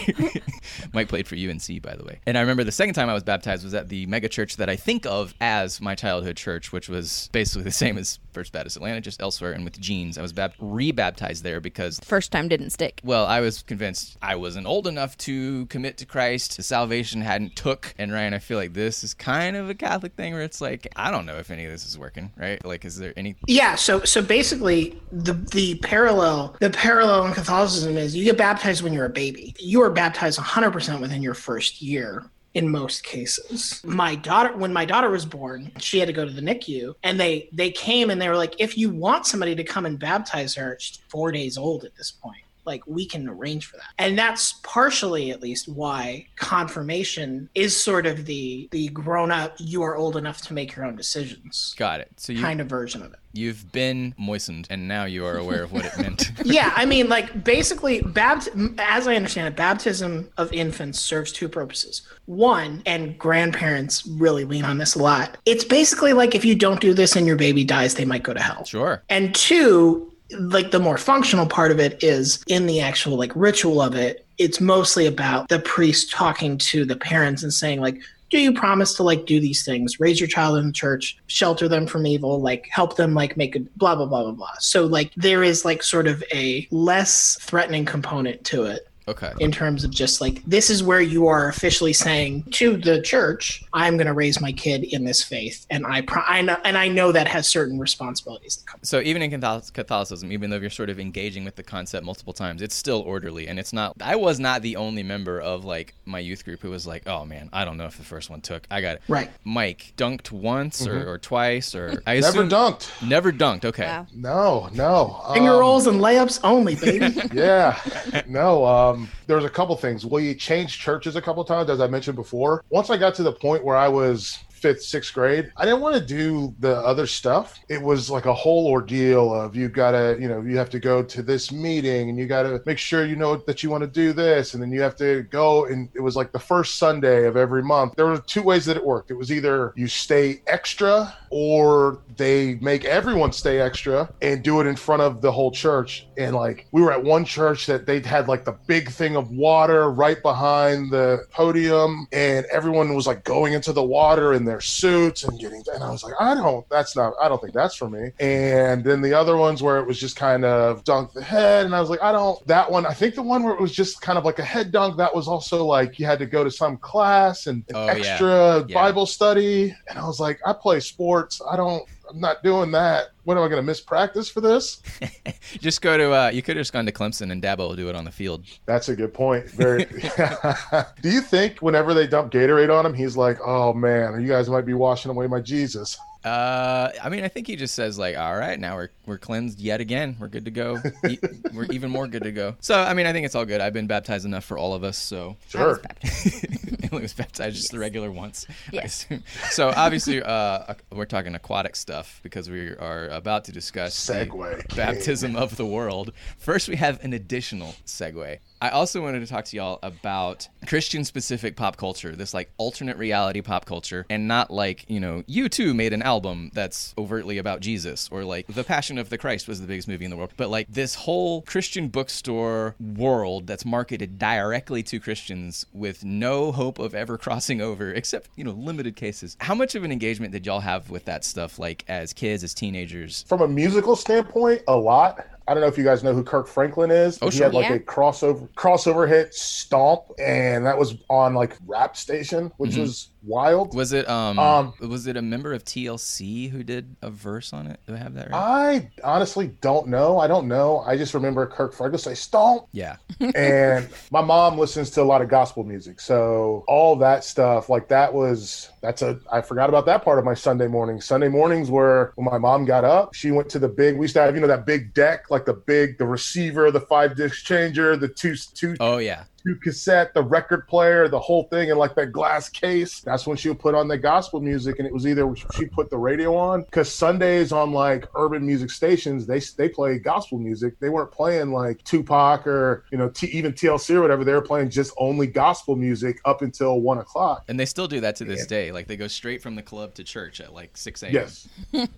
Mike 0.95 1.09
played 1.09 1.29
for 1.29 1.35
UNC, 1.35 1.83
by 1.83 1.95
the 1.97 2.05
way. 2.05 2.21
And 2.27 2.39
I 2.39 2.41
remember 2.41 2.65
the 2.65 2.73
second 2.73 2.95
time 2.95 3.11
I 3.11 3.15
was 3.15 3.25
baptized 3.25 3.63
was 3.63 3.75
at 3.75 3.91
the 3.91 4.07
mega 4.07 4.31
church 4.31 4.57
that 4.57 4.71
I 4.71 4.77
think 4.77 5.05
of 5.05 5.35
as 5.39 5.83
my 5.83 5.95
childhood 5.95 6.39
church, 6.39 6.73
which 6.73 6.89
was 6.89 7.16
basically 7.29 7.63
the 7.65 7.71
same 7.71 7.99
as 7.99 8.19
First 8.33 8.53
Baptist 8.53 8.77
Atlanta, 8.77 9.01
just 9.01 9.23
elsewhere. 9.23 9.53
And 9.53 9.65
with 9.65 9.81
jeans, 9.81 10.19
I 10.19 10.23
was 10.23 10.33
bap- 10.33 10.55
re-baptized 10.59 11.43
there 11.43 11.61
because 11.61 11.99
First 12.01 12.33
time 12.33 12.49
didn't 12.49 12.71
stick. 12.71 13.01
well, 13.05 13.27
I 13.27 13.41
was 13.41 13.63
convinced 13.63 14.19
I 14.23 14.37
wasn't 14.37 14.67
old 14.67 14.87
enough 14.87 15.17
to 15.19 15.67
commit 15.67 15.97
to 15.99 16.07
Christ. 16.07 16.57
The 16.57 16.63
Salvation 16.63 17.21
hadn't 17.23 17.57
took. 17.57 17.95
And 17.99 18.13
Ryan, 18.13 18.35
I 18.35 18.39
feel 18.39 18.59
like 18.59 18.75
this 18.75 19.03
is 19.03 19.15
kind 19.15 19.57
of 19.57 19.71
a 19.71 19.75
Catholic 19.75 20.15
thing 20.15 20.33
where 20.35 20.43
it's 20.43 20.61
like 20.61 20.87
I 20.97 21.11
don't 21.11 21.27
know 21.27 21.37
if 21.37 21.51
any 21.51 21.65
of 21.65 21.71
this 21.71 21.87
is 21.87 21.99
working, 21.99 22.33
right? 22.37 22.65
Like, 22.65 22.85
is 22.85 22.99
there 22.99 23.13
any? 23.17 23.37
Yeah, 23.47 23.75
so 23.75 24.01
so 24.05 24.21
basically 24.23 25.01
the 25.13 25.33
the 25.33 25.77
parallel 25.77 26.57
the 26.61 26.71
parallel 26.71 27.27
in 27.27 27.33
Catholicism 27.33 27.97
is 27.97 28.15
you 28.15 28.25
get 28.25 28.37
baptized 28.37 28.83
when 28.83 28.93
you're 28.93 29.07
a 29.07 29.11
baby. 29.11 29.55
You 29.59 29.83
are 29.83 29.91
baptized 29.91 30.39
100% 30.39 31.01
within 31.01 31.23
your 31.23 31.35
first 31.35 31.81
year 31.81 32.31
in 32.57 32.71
most 32.71 33.05
cases. 33.05 33.83
My 33.85 34.15
daughter 34.15 34.57
when 34.57 34.73
my 34.73 34.87
daughter 34.87 35.11
was 35.11 35.27
born, 35.27 35.71
she 35.79 35.99
had 35.99 36.07
to 36.07 36.13
go 36.15 36.25
to 36.25 36.33
the 36.33 36.41
NICU 36.41 36.95
and 37.03 37.21
they 37.21 37.51
they 37.53 37.71
came 37.71 38.09
and 38.09 38.19
they 38.21 38.31
were 38.31 38.37
like 38.45 38.55
if 38.59 38.79
you 38.79 38.89
want 38.89 39.27
somebody 39.27 39.55
to 39.55 39.63
come 39.63 39.85
and 39.85 39.99
baptize 39.99 40.55
her, 40.55 40.79
she's 40.81 40.99
4 41.09 41.33
days 41.33 41.59
old 41.59 41.85
at 41.85 41.95
this 41.97 42.11
point. 42.11 42.46
Like 42.67 42.87
we 42.87 43.07
can 43.07 43.29
arrange 43.29 43.67
for 43.67 43.77
that. 43.77 43.87
And 43.99 44.19
that's 44.19 44.55
partially 44.63 45.31
at 45.31 45.41
least 45.41 45.69
why 45.69 46.27
confirmation 46.37 47.49
is 47.55 47.77
sort 47.81 48.07
of 48.07 48.27
the 48.27 48.69
the 48.73 48.89
grown 48.89 49.31
up 49.31 49.55
you 49.59 49.83
are 49.83 49.97
old 49.97 50.17
enough 50.17 50.41
to 50.43 50.55
make 50.55 50.75
your 50.75 50.85
own 50.85 50.97
decisions 50.97 51.75
Got 51.79 52.01
it. 52.01 52.11
So 52.17 52.33
you 52.33 52.41
kind 52.43 52.61
of 52.61 52.67
version 52.69 53.03
of 53.03 53.13
it. 53.13 53.19
you've 53.33 53.71
been 53.73 54.15
moistened, 54.19 54.67
and 54.71 54.89
now 54.89 55.05
you 55.05 55.25
are 55.25 55.37
aware 55.37 55.63
of 55.63 55.73
what 55.73 55.85
it 55.85 55.97
meant. 55.99 56.33
yeah, 56.45 56.73
I 56.75 56.85
mean, 56.87 57.09
like 57.09 57.45
basically, 57.45 58.01
bapt- 58.01 58.79
as 58.79 59.07
I 59.07 59.15
understand 59.17 59.49
it, 59.49 59.57
baptism 59.57 60.29
of 60.37 60.53
infants 60.53 60.99
serves 61.01 61.33
two 61.33 61.49
purposes. 61.49 62.03
One, 62.25 62.83
and 62.87 63.19
grandparents 63.19 64.07
really 64.07 64.45
lean 64.45 64.65
on 64.65 64.79
this 64.79 64.95
a 64.95 64.99
lot. 65.03 65.37
It's 65.47 65.65
basically 65.65 66.13
like 66.13 66.35
if 66.35 66.45
you 66.45 66.55
don't 66.55 66.81
do 66.81 66.95
this 66.95 67.15
and 67.17 67.27
your 67.27 67.37
baby 67.37 67.65
dies, 67.65 67.95
they 67.95 68.05
might 68.05 68.23
go 68.23 68.33
to 68.35 68.41
hell. 68.41 68.65
sure. 68.65 69.03
And 69.09 69.35
two, 69.35 70.13
like 70.39 70.71
the 70.71 70.81
more 70.81 70.99
functional 70.99 71.47
part 71.47 71.71
of 71.71 71.79
it 71.79 72.03
is 72.03 72.43
in 72.47 72.67
the 72.67 72.81
actual 72.81 73.17
like 73.17 73.33
ritual 73.35 73.81
of 73.81 73.95
it. 73.95 74.27
It's 74.39 74.61
mostly 74.61 75.07
about 75.07 75.49
the 75.49 75.61
priest 75.61 76.13
talking 76.13 76.59
to 76.59 76.85
the 76.85 76.97
parents 76.97 77.43
and 77.43 77.53
saying 77.53 77.81
like, 77.81 77.99
do 78.31 78.39
you 78.39 78.53
promise 78.53 78.95
to 78.95 79.03
like 79.03 79.27
do 79.27 79.41
these 79.41 79.65
things 79.65 80.01
raise 80.01 80.21
your 80.21 80.29
child 80.29 80.59
in 80.59 80.67
the 80.67 80.73
church 80.73 81.17
shelter 81.27 81.69
them 81.69 81.87
from 81.87 82.07
evil 82.07 82.41
like 82.41 82.67
help 82.71 82.97
them 82.97 83.15
like 83.15 83.37
make 83.37 83.55
a 83.55 83.61
blah 83.77 83.95
blah 83.95 84.07
blah 84.07 84.25
blah 84.25 84.33
blah 84.33 84.51
so 84.59 84.85
like 84.85 85.13
there 85.17 85.43
is 85.43 85.65
like 85.65 85.83
sort 85.83 86.07
of 86.07 86.23
a 86.33 86.67
less 86.71 87.39
threatening 87.41 87.85
component 87.85 88.43
to 88.45 88.65
it 88.65 88.89
Okay. 89.09 89.33
in 89.39 89.53
terms 89.53 89.85
of 89.85 89.91
just 89.91 90.21
like 90.21 90.43
this 90.45 90.71
is 90.71 90.83
where 90.83 91.01
you 91.01 91.27
are 91.29 91.49
officially 91.49 91.93
saying 91.93 92.43
to 92.51 92.77
the 92.77 93.01
church 93.03 93.63
i'm 93.73 93.97
going 93.97 94.07
to 94.07 94.13
raise 94.13 94.41
my 94.41 94.53
kid 94.53 94.85
in 94.85 95.05
this 95.05 95.23
faith 95.23 95.67
and 95.71 95.87
i 95.87 96.01
pro- 96.03 96.23
I 96.27 96.43
know 96.43 96.57
and 96.65 96.77
i 96.77 96.89
know 96.89 97.13
that 97.13 97.29
has 97.29 97.49
certain 97.49 97.79
responsibilities 97.79 98.57
that 98.57 98.67
come 98.67 98.81
So 98.83 99.01
even 99.01 99.23
in 99.23 99.31
Catholicism, 99.31 100.33
even 100.33 100.51
though 100.51 100.57
you're 100.57 100.71
sort 100.71 100.91
of 100.91 100.99
engaging 100.99 101.45
with 101.45 101.57
the 101.57 101.63
concept 101.63 102.05
multiple 102.05 102.33
times, 102.33 102.63
it's 102.63 102.75
still 102.75 103.01
orderly, 103.03 103.49
and 103.49 103.59
it's 103.59 103.73
not. 103.73 103.95
I 104.01 104.17
was 104.17 104.39
not 104.39 104.63
the 104.63 104.77
only 104.77 105.03
member 105.03 105.41
of 105.41 105.65
like 105.65 105.95
my 106.05 106.19
youth 106.19 106.45
group 106.45 106.61
who 106.61 106.71
was 106.71 106.87
like, 106.87 107.07
"Oh 107.07 107.25
man, 107.25 107.49
I 107.53 107.65
don't 107.65 107.77
know 107.77 107.87
if 107.87 107.97
the 107.97 108.05
first 108.05 108.31
one 108.31 108.41
took. 108.41 108.67
I 108.71 108.81
got 108.81 108.97
it." 108.97 109.03
Right. 109.09 109.31
Mike 109.45 109.93
dunked 109.97 110.33
once 110.33 110.87
or, 110.87 111.09
or 111.09 111.19
twice, 111.19 111.75
or 111.75 112.03
I 112.07 112.15
Never 112.21 112.43
assume 112.43 112.49
dunked. 112.49 113.07
Never 113.07 113.33
dunked. 113.33 113.65
Okay. 113.65 113.85
Wow. 113.87 114.07
No, 114.15 114.69
no. 114.75 115.23
finger 115.35 115.53
Um, 115.53 115.61
rolls 115.61 115.87
and 115.87 116.01
layups 116.01 116.41
only 116.45 116.75
baby 116.77 117.15
yeah 117.33 117.79
no 118.27 118.65
um 118.67 118.96
Um, 118.97 119.09
there 119.27 119.37
was 119.37 119.45
a 119.45 119.51
couple 119.51 119.77
things. 119.77 120.07
We 120.07 120.35
changed 120.35 120.81
churches 120.81 121.17
a 121.17 121.23
couple 121.23 121.45
times 121.45 121.71
as 121.71 121.81
i 121.81 121.87
mentioned 121.87 122.17
before? 122.17 122.65
Once 122.71 122.91
i 122.91 122.97
got 122.97 123.15
to 123.17 123.23
the 123.23 123.33
point 123.33 123.65
where 123.65 123.77
i 123.77 123.89
was 123.89 124.39
fifth 124.57 124.83
sixth 124.83 125.13
grade. 125.15 125.53
I 125.57 125.65
didn't 125.65 125.81
want 125.81 125.95
to 125.97 126.01
do 126.01 126.55
the 126.59 126.77
other 126.79 127.07
stuff. 127.07 127.59
It 127.69 127.81
was 127.81 128.11
like 128.11 128.27
a 128.27 128.35
whole 128.35 128.67
ordeal 128.67 129.35
of 129.35 129.55
you 129.55 129.69
gotta 129.69 130.17
you 130.21 130.29
know 130.29 130.41
you 130.41 130.57
have 130.57 130.71
to 130.71 130.81
go 130.81 131.03
to 131.03 131.23
this 131.23 131.53
meeting 131.53 132.09
and 132.09 132.19
you 132.19 132.27
gotta 132.27 132.63
make 132.67 132.79
sure 132.79 133.05
you 133.05 133.17
know 133.17 133.37
that 133.37 133.63
you 133.63 133.71
want 133.71 133.83
to 133.83 133.89
do 133.89 134.13
this 134.13 134.55
and 134.55 134.63
then 134.63 134.73
you 134.73 134.81
have 134.81 134.97
to 134.97 135.23
go 135.25 135.67
and 135.67 135.89
it 135.95 136.01
was 136.01 136.17
like 136.17 136.33
the 136.33 136.39
first 136.39 136.77
sunday 136.77 137.27
of 137.27 137.37
every 137.37 137.63
month. 137.63 137.95
There 137.97 138.07
were 138.07 138.19
two 138.19 138.43
ways 138.43 138.65
that 138.67 138.77
it 138.77 138.85
worked. 138.85 139.11
It 139.11 139.15
was 139.15 139.31
either 139.31 139.73
you 139.77 139.89
stay 139.89 140.43
extra 140.47 141.17
or 141.31 141.99
they 142.17 142.55
make 142.57 142.85
everyone 142.85 143.33
stay 143.33 143.61
extra 143.61 144.09
and 144.23 144.43
do 144.43 144.61
it 144.61 144.67
in 144.67 144.77
front 144.77 145.03
of 145.03 145.21
the 145.21 145.31
whole 145.31 145.51
church. 145.51 146.09
And 146.17 146.35
like 146.35 146.67
we 146.73 146.81
were 146.81 146.93
at 146.93 147.03
one 147.03 147.25
church 147.25 147.67
that 147.67 147.87
they 147.87 148.01
had 148.01 148.29
like 148.29 148.45
the 148.45 148.57
big 148.67 148.91
thing 148.91 149.17
of 149.17 149.31
water 149.31 149.91
right 149.91 150.21
behind 150.23 150.91
the 150.91 151.25
podium 151.31 152.07
and 152.13 152.47
everyone 152.47 152.95
was 152.95 153.07
like 153.07 153.25
going 153.25 153.53
into 153.53 153.73
the 153.73 153.83
water 153.83 154.33
in 154.33 154.46
their 154.47 154.61
suits 154.61 155.25
and 155.25 155.39
getting 155.39 155.63
and 155.75 155.83
i 155.83 155.91
was 155.91 156.03
like 156.03 156.15
i 156.21 156.35
don't 156.35 156.65
that's 156.71 156.97
not 156.97 157.13
i 157.21 157.29
don't 157.29 157.41
think 157.43 157.53
that's 157.53 157.75
for 157.77 157.89
me 157.91 158.11
and 158.21 158.83
then 158.85 159.01
the 159.03 159.13
other 159.13 159.37
ones 159.37 159.63
where 159.63 159.79
it 159.79 159.87
was 159.87 159.99
just 159.99 160.17
kind 160.17 160.45
of 160.45 160.83
dunk 160.85 161.13
the 161.13 161.23
head 161.23 161.67
and 161.67 161.75
i 161.75 161.81
was 161.81 161.91
like 161.91 162.03
i 162.03 162.13
don't 162.13 162.45
that 162.47 162.71
one 162.71 162.87
i 162.87 162.93
think 162.95 163.15
the 163.15 163.23
one 163.23 163.43
where 163.43 163.55
it 163.55 163.61
was 163.61 163.73
just 163.75 164.01
kind 164.01 164.19
of 164.19 164.25
like 164.25 164.39
a 164.39 164.45
head 164.45 164.71
dunk 164.73 164.97
that 164.97 165.15
was 165.15 165.29
also 165.29 165.65
like 165.65 165.99
you 165.99 166.07
had 166.07 166.19
to 166.19 166.27
go 166.27 166.43
to 166.45 166.51
some 166.51 166.77
class 166.79 167.47
and 167.47 167.65
an 167.69 167.77
Oh, 167.77 167.87
yeah. 167.87 167.93
extra 167.93 168.65
Yeah. 168.69 168.75
bible 168.75 169.07
study 169.07 169.75
and 169.89 169.99
i 169.99 170.07
was 170.07 170.21
like 170.21 170.39
i 170.47 170.53
play 170.53 170.81
sports 170.81 171.41
i 171.51 171.57
don't 171.57 171.83
i'm 172.11 172.21
not 172.21 172.43
doing 172.43 172.71
that 172.71 173.09
what 173.25 173.37
am 173.37 173.45
i 173.45 173.49
going 173.49 173.61
to 173.61 173.67
miss 173.67 173.81
practice 173.81 174.29
for 174.29 174.41
this 174.41 174.83
Just 175.61 175.81
go 175.81 175.97
to. 175.97 176.13
Uh, 176.13 176.31
you 176.31 176.43
could 176.43 176.57
have 176.57 176.61
just 176.61 176.73
gone 176.73 176.87
to 176.87 176.93
Clemson 176.93 177.31
and 177.31 177.43
Dabo 177.43 177.59
will 177.59 177.77
do 177.77 177.89
it 177.89 177.97
on 177.97 178.05
the 178.05 178.11
field. 178.11 178.45
That's 178.67 178.89
a 178.89 178.97
good 178.97 179.15
point. 179.15 179.49
Very. 179.51 179.85
Do 181.03 181.11
you 181.11 181.21
think 181.21 181.61
whenever 181.61 181.95
they 181.95 182.07
dump 182.07 182.33
Gatorade 182.33 182.77
on 182.77 182.87
him, 182.87 182.95
he's 182.95 183.17
like, 183.17 183.39
"Oh 183.45 183.73
man, 183.73 184.21
you 184.21 184.29
guys 184.29 184.49
might 184.49 184.67
be 184.67 184.75
washing 184.75 185.11
away 185.11 185.27
my 185.27 185.41
Jesus"? 185.41 185.99
Uh, 186.27 186.91
I 187.03 187.09
mean, 187.09 187.23
I 187.25 187.29
think 187.29 187.47
he 187.47 187.55
just 187.57 187.75
says 187.75 187.99
like, 187.99 188.17
"All 188.17 188.37
right, 188.37 188.59
now 188.59 188.75
we're 188.75 188.89
we're 189.07 189.19
cleansed 189.19 189.61
yet 189.61 189.81
again. 189.81 190.17
We're 190.19 190.27
good 190.29 190.45
to 190.47 190.51
go. 190.51 190.83
E- 191.09 191.19
we're 191.55 191.67
even 191.67 191.91
more 191.91 192.09
good 192.09 192.25
to 192.25 192.33
go." 192.33 192.57
So, 192.61 192.79
I 192.79 192.95
mean, 192.95 193.07
I 193.07 193.13
think 193.13 193.27
it's 193.27 193.35
all 193.37 193.45
good. 193.45 193.61
I've 193.61 193.73
been 193.73 193.87
baptized 193.87 194.25
enough 194.27 194.45
for 194.45 194.59
all 194.59 194.75
of 194.75 194.83
us, 194.83 194.99
so 194.99 195.19
I 195.19 195.29
was 195.29 195.37
Sure. 195.49 195.77
baptized. 195.83 196.47
Emily 196.85 197.03
was 197.03 197.13
baptized 197.13 197.57
just 197.57 197.71
the 197.71 197.79
regular 197.79 198.11
once. 198.11 198.47
Yes. 198.73 199.07
So 199.51 199.73
obviously, 199.77 200.23
uh, 200.23 200.75
we're 200.93 201.05
talking 201.05 201.35
aquatic 201.35 201.77
stuff 201.77 202.21
because 202.23 202.51
we 202.51 202.71
are 202.77 203.09
about 203.09 203.45
to 203.45 203.53
discuss 203.53 203.95
Segue, 203.97 204.29
king. 204.69 204.77
baptism 204.77 205.37
of 205.37 205.57
the 205.57 205.67
world. 205.67 206.13
First, 206.39 206.69
we 206.69 206.77
have 206.77 207.03
an 207.05 207.13
additional 207.13 207.75
segue. 207.87 208.39
I 208.61 208.71
also 208.71 209.03
wanted 209.03 209.21
to 209.21 209.27
talk 209.27 209.45
to 209.47 209.57
y'all 209.57 209.79
about 209.83 210.49
Christian 210.67 211.05
specific 211.05 211.57
pop 211.57 211.77
culture, 211.77 212.17
this 212.17 212.33
like 212.33 212.51
alternate 212.57 212.97
reality 212.97 213.43
pop 213.43 213.67
culture, 213.67 214.07
and 214.09 214.27
not 214.27 214.51
like, 214.51 214.85
you 214.89 214.99
know, 214.99 215.23
U2 215.29 215.75
made 215.75 215.93
an 215.93 216.03
album 216.03 216.51
that's 216.55 216.95
overtly 216.97 217.39
about 217.39 217.61
Jesus, 217.61 218.09
or 218.11 218.25
like 218.25 218.47
The 218.47 218.65
Passion 218.65 218.99
of 218.99 219.11
the 219.11 219.19
Christ 219.19 219.47
was 219.47 219.61
the 219.61 219.67
biggest 219.67 219.89
movie 219.89 220.05
in 220.05 220.11
the 220.11 220.17
world, 220.17 220.33
but 220.37 220.49
like 220.49 220.69
this 220.71 220.95
whole 220.95 221.43
Christian 221.43 221.89
bookstore 221.89 222.75
world 222.81 223.47
that's 223.47 223.65
marketed 223.65 224.19
directly 224.19 224.83
to 224.85 225.01
Christians 225.01 225.67
with 225.73 226.05
no 226.05 226.51
hope 226.51 226.79
of 226.79 226.95
ever 226.95 227.19
crossing 227.27 227.61
over, 227.61 227.93
except, 227.93 228.31
you 228.37 228.45
know, 228.45 228.53
limited 228.53 228.97
cases. 228.97 229.37
How 229.41 229.55
much 229.55 229.75
of 229.75 229.85
an 229.85 229.93
engagement 229.93 230.33
did 230.33 230.47
y'all 230.47 230.61
have 230.61 230.89
with 230.91 231.05
that 231.05 231.25
stuff, 231.25 231.59
like 231.59 231.85
as 231.89 232.13
kids, 232.13 232.43
as 232.43 232.55
teenagers? 232.55 233.25
From 233.29 233.43
a 233.43 233.49
musical 233.49 233.97
standpoint, 233.97 234.63
a 234.67 234.77
lot. 234.77 235.27
I 235.49 235.55
don't 235.55 235.61
know 235.61 235.69
if 235.69 235.79
you 235.79 235.85
guys 235.85 236.03
know 236.03 236.13
who 236.13 236.25
Kirk 236.25 236.49
Franklin 236.49 236.91
is. 236.91 237.19
Oh, 237.23 237.27
he 237.31 237.37
sure. 237.39 237.47
had 237.47 237.55
like 237.55 237.69
Yeah. 237.69 237.75
a 237.77 237.79
crossover 237.79 238.49
crossover 238.55 239.09
hit, 239.09 239.33
"Stomp," 239.33 240.03
and 240.19 240.67
that 240.67 240.77
was 240.77 240.97
on 241.09 241.35
like 241.35 241.57
Rap 241.67 241.97
Station, 241.97 242.51
which 242.57 242.73
Mhm. 242.73 242.81
was 242.81 243.11
wild. 243.27 243.75
Was 243.75 243.93
it 243.93 244.09
um, 244.09 244.39
Um, 244.39 244.73
was 244.81 245.07
it 245.07 245.17
a 245.17 245.23
member 245.23 245.53
of 245.53 245.65
TLC 245.65 246.51
who 246.51 246.63
did 246.63 246.97
a 247.03 247.11
verse 247.11 247.53
on 247.53 247.67
it? 247.67 247.81
Do 247.87 247.95
I 247.95 247.99
have 247.99 248.15
that 248.15 248.31
right? 248.31 248.39
I 248.39 248.91
honestly 249.05 249.49
don't 249.61 249.89
know. 249.89 250.19
I 250.19 250.27
don't 250.27 250.49
know. 250.49 250.81
I 250.87 250.97
just 250.97 251.15
remember 251.15 251.47
Kirk 251.47 251.75
Franklin 251.75 251.99
say 251.99 252.15
"Stomp," 252.15 252.67
yeah. 252.73 252.97
and 253.35 253.89
my 254.11 254.21
mom 254.21 254.59
listens 254.59 254.91
to 254.91 255.03
a 255.03 255.05
lot 255.05 255.23
of 255.23 255.29
gospel 255.29 255.65
music 255.65 256.01
so 256.01 256.65
all 256.69 256.97
that 256.97 257.25
stuff 257.25 257.69
like 257.69 257.89
that 257.89 258.13
was 258.13 258.71
that's 258.83 259.03
a 259.03 259.19
i 259.33 259.41
forgot 259.41 259.69
about 259.69 259.87
that 259.87 260.05
part 260.05 260.19
of 260.19 260.25
my 260.25 260.35
sunday 260.35 260.67
mornings 260.67 261.05
sunday 261.05 261.29
mornings 261.29 261.71
were 261.71 262.13
when 262.17 262.25
my 262.27 262.39
mom 262.39 262.65
got 262.65 262.85
up 262.85 263.15
she 263.15 263.31
went 263.31 263.49
to 263.49 263.59
the 263.59 263.69
big 263.69 263.97
we 263.97 264.03
used 264.05 264.15
to 264.15 264.21
have 264.21 264.35
you 264.35 264.41
know 264.41 264.47
that 264.47 264.67
big 264.67 264.93
deck 264.95 265.31
like 265.31 265.45
the 265.45 265.55
big 265.55 265.97
the 265.99 266.05
receiver 266.07 266.71
the 266.71 266.81
five 266.81 267.17
disc 267.17 267.45
changer 267.45 267.97
the 267.97 268.09
two 268.09 268.35
two 268.55 268.77
Oh 268.81 268.99
yeah. 268.99 269.25
32 269.47 269.61
cassette, 269.61 270.15
the 270.15 270.23
record 270.23 270.67
player, 270.69 271.09
the 271.09 271.19
whole 271.19 271.45
thing 271.45 271.71
in 271.71 271.79
like 271.79 271.95
that 271.95 272.13
glass 272.13 272.49
case. 272.49 273.01
That's 273.01 273.27
when 273.27 273.37
she 273.37 273.49
would 273.49 273.59
put 273.59 273.75
on 273.75 273.89
the 273.89 273.99
gospel 273.99 274.41
music, 274.41 274.79
and 274.79 274.87
it 274.87 274.93
was 274.93 275.07
either 275.07 275.33
she 275.55 275.67
put 275.67 275.91
the 275.91 275.99
radio 275.99 276.35
on 276.37 276.63
because 276.63 276.93
Sundays 276.93 277.53
on 277.53 277.73
like 277.73 278.07
urban 278.15 278.45
music 278.45 278.71
stations 278.71 279.27
they 279.27 279.41
they 279.57 279.69
play 279.69 279.99
gospel 279.99 280.39
music. 280.39 280.79
They 280.81 280.89
weren't 280.89 281.13
playing 281.13 281.53
like 281.53 281.83
Tupac 281.85 282.47
or 282.47 282.85
you 282.91 282.99
know 282.99 283.09
T, 283.09 283.27
even 283.29 283.53
TLC 283.53 283.95
or 283.95 284.03
whatever. 284.03 284.25
They 284.25 284.33
were 284.33 284.43
playing 284.43 284.71
just 284.71 284.93
only 284.99 285.27
gospel 285.27 285.77
music 285.77 286.21
up 286.25 286.43
until 286.43 286.81
one 286.81 286.99
o'clock. 286.99 287.45
And 287.49 287.59
they 287.59 287.67
still 287.67 287.89
do 287.89 288.01
that 288.01 288.17
to 288.17 288.25
this 288.25 288.47
day. 288.47 288.73
Like 288.73 288.87
they 288.87 288.97
go 288.97 289.07
straight 289.07 289.43
from 289.43 289.55
the 289.55 289.63
club 289.63 289.95
to 289.95 290.05
church 290.05 290.41
at 290.41 290.53
like 290.53 290.77
six 290.77 291.03
a.m. 291.03 291.15
Yes. 291.15 291.49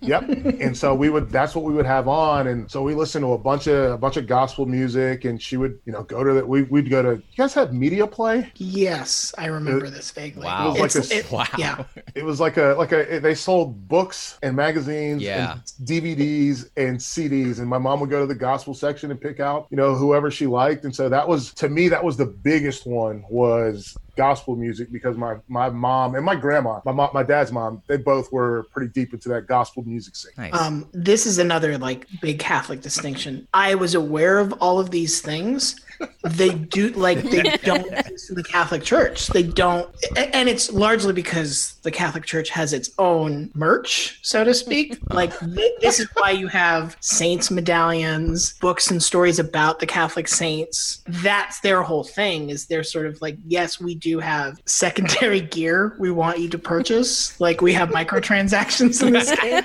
yep. 0.01 0.27
And 0.29 0.75
so 0.75 0.93
we 0.93 1.09
would 1.09 1.29
that's 1.29 1.55
what 1.55 1.65
we 1.65 1.73
would 1.73 1.85
have 1.85 2.07
on. 2.07 2.47
And 2.47 2.69
so 2.69 2.83
we 2.83 2.93
listened 2.93 3.23
to 3.23 3.33
a 3.33 3.37
bunch 3.37 3.67
of 3.67 3.91
a 3.91 3.97
bunch 3.97 4.17
of 4.17 4.27
gospel 4.27 4.65
music 4.65 5.25
and 5.25 5.41
she 5.41 5.57
would, 5.57 5.79
you 5.85 5.91
know, 5.91 6.03
go 6.03 6.23
to 6.23 6.33
the 6.33 6.45
we 6.45 6.63
we'd 6.63 6.89
go 6.89 7.01
to 7.01 7.21
you 7.39 7.43
guys 7.45 7.53
have 7.53 7.73
media 7.73 8.05
play? 8.05 8.51
Yes, 8.57 9.33
I 9.37 9.45
remember 9.45 9.89
this 9.89 10.11
vaguely. 10.11 10.43
Wow. 10.45 10.73
It 10.75 10.81
was 10.81 10.95
like 10.95 11.05
a- 11.11 11.17
it- 11.17 11.31
Wow. 11.31 11.45
Yeah. 11.57 11.83
It 12.15 12.25
was 12.25 12.39
like 12.41 12.57
a 12.57 12.75
like 12.77 12.91
a 12.91 13.19
they 13.19 13.33
sold 13.35 13.87
books 13.87 14.37
and 14.43 14.55
magazines 14.55 15.21
Yeah. 15.21 15.53
and 15.53 15.61
DVDs 15.87 16.69
and 16.75 16.97
CDs 16.97 17.59
and 17.59 17.67
my 17.67 17.77
mom 17.77 17.99
would 18.01 18.09
go 18.09 18.19
to 18.19 18.25
the 18.27 18.35
gospel 18.35 18.73
section 18.73 19.09
and 19.11 19.21
pick 19.21 19.39
out, 19.39 19.67
you 19.69 19.77
know, 19.77 19.95
whoever 19.95 20.29
she 20.29 20.47
liked. 20.47 20.83
And 20.83 20.93
so 20.93 21.07
that 21.07 21.25
was 21.27 21.53
to 21.55 21.69
me 21.69 21.87
that 21.89 22.03
was 22.03 22.17
the 22.17 22.25
biggest 22.25 22.85
one 22.85 23.23
was 23.29 23.95
gospel 24.17 24.57
music 24.57 24.91
because 24.91 25.15
my 25.15 25.35
my 25.47 25.69
mom 25.69 26.15
and 26.15 26.25
my 26.25 26.35
grandma, 26.35 26.81
my 26.83 26.91
mom, 26.91 27.09
my 27.13 27.23
dad's 27.23 27.53
mom, 27.53 27.81
they 27.87 27.95
both 27.95 28.29
were 28.33 28.63
pretty 28.71 28.91
deep 28.91 29.13
into 29.13 29.29
that 29.29 29.47
gospel 29.47 29.83
music 29.85 30.15
scene. 30.15 30.33
Nice. 30.37 30.53
Um, 30.53 30.89
this 30.91 31.25
is 31.25 31.37
another 31.37 31.77
like 31.77 32.05
big 32.21 32.37
Catholic 32.39 32.81
distinction. 32.81 33.47
I 33.53 33.75
was 33.75 33.95
aware 33.95 34.39
of 34.39 34.51
all 34.59 34.77
of 34.79 34.91
these 34.91 35.21
things. 35.21 35.79
They 36.23 36.49
do 36.53 36.89
like 36.89 37.21
they 37.23 37.41
don't 37.63 37.91
exist 37.93 38.29
in 38.29 38.35
the 38.35 38.43
Catholic 38.43 38.83
Church. 38.83 39.27
They 39.27 39.43
don't, 39.43 39.89
and 40.15 40.49
it's 40.49 40.71
largely 40.71 41.13
because 41.13 41.75
the 41.83 41.91
Catholic 41.91 42.25
Church 42.25 42.49
has 42.49 42.73
its 42.73 42.89
own 42.97 43.51
merch, 43.53 44.19
so 44.21 44.43
to 44.43 44.53
speak. 44.53 44.97
Like 45.11 45.33
thi- 45.33 45.73
this 45.81 45.99
is 45.99 46.07
why 46.13 46.31
you 46.31 46.47
have 46.47 46.95
saints 47.01 47.49
medallions, 47.49 48.53
books 48.59 48.91
and 48.91 49.01
stories 49.01 49.39
about 49.39 49.79
the 49.79 49.85
Catholic 49.85 50.27
saints. 50.27 51.01
That's 51.07 51.59
their 51.61 51.81
whole 51.81 52.03
thing. 52.03 52.49
Is 52.49 52.67
they're 52.67 52.83
sort 52.83 53.05
of 53.07 53.19
like, 53.21 53.37
yes, 53.45 53.81
we 53.81 53.95
do 53.95 54.19
have 54.19 54.61
secondary 54.65 55.41
gear 55.55 55.95
we 55.99 56.11
want 56.11 56.39
you 56.39 56.47
to 56.49 56.57
purchase. 56.57 57.39
Like 57.39 57.61
we 57.61 57.73
have 57.73 57.89
microtransactions 57.89 59.05
in 59.05 59.13
this 59.13 59.35
game 59.39 59.63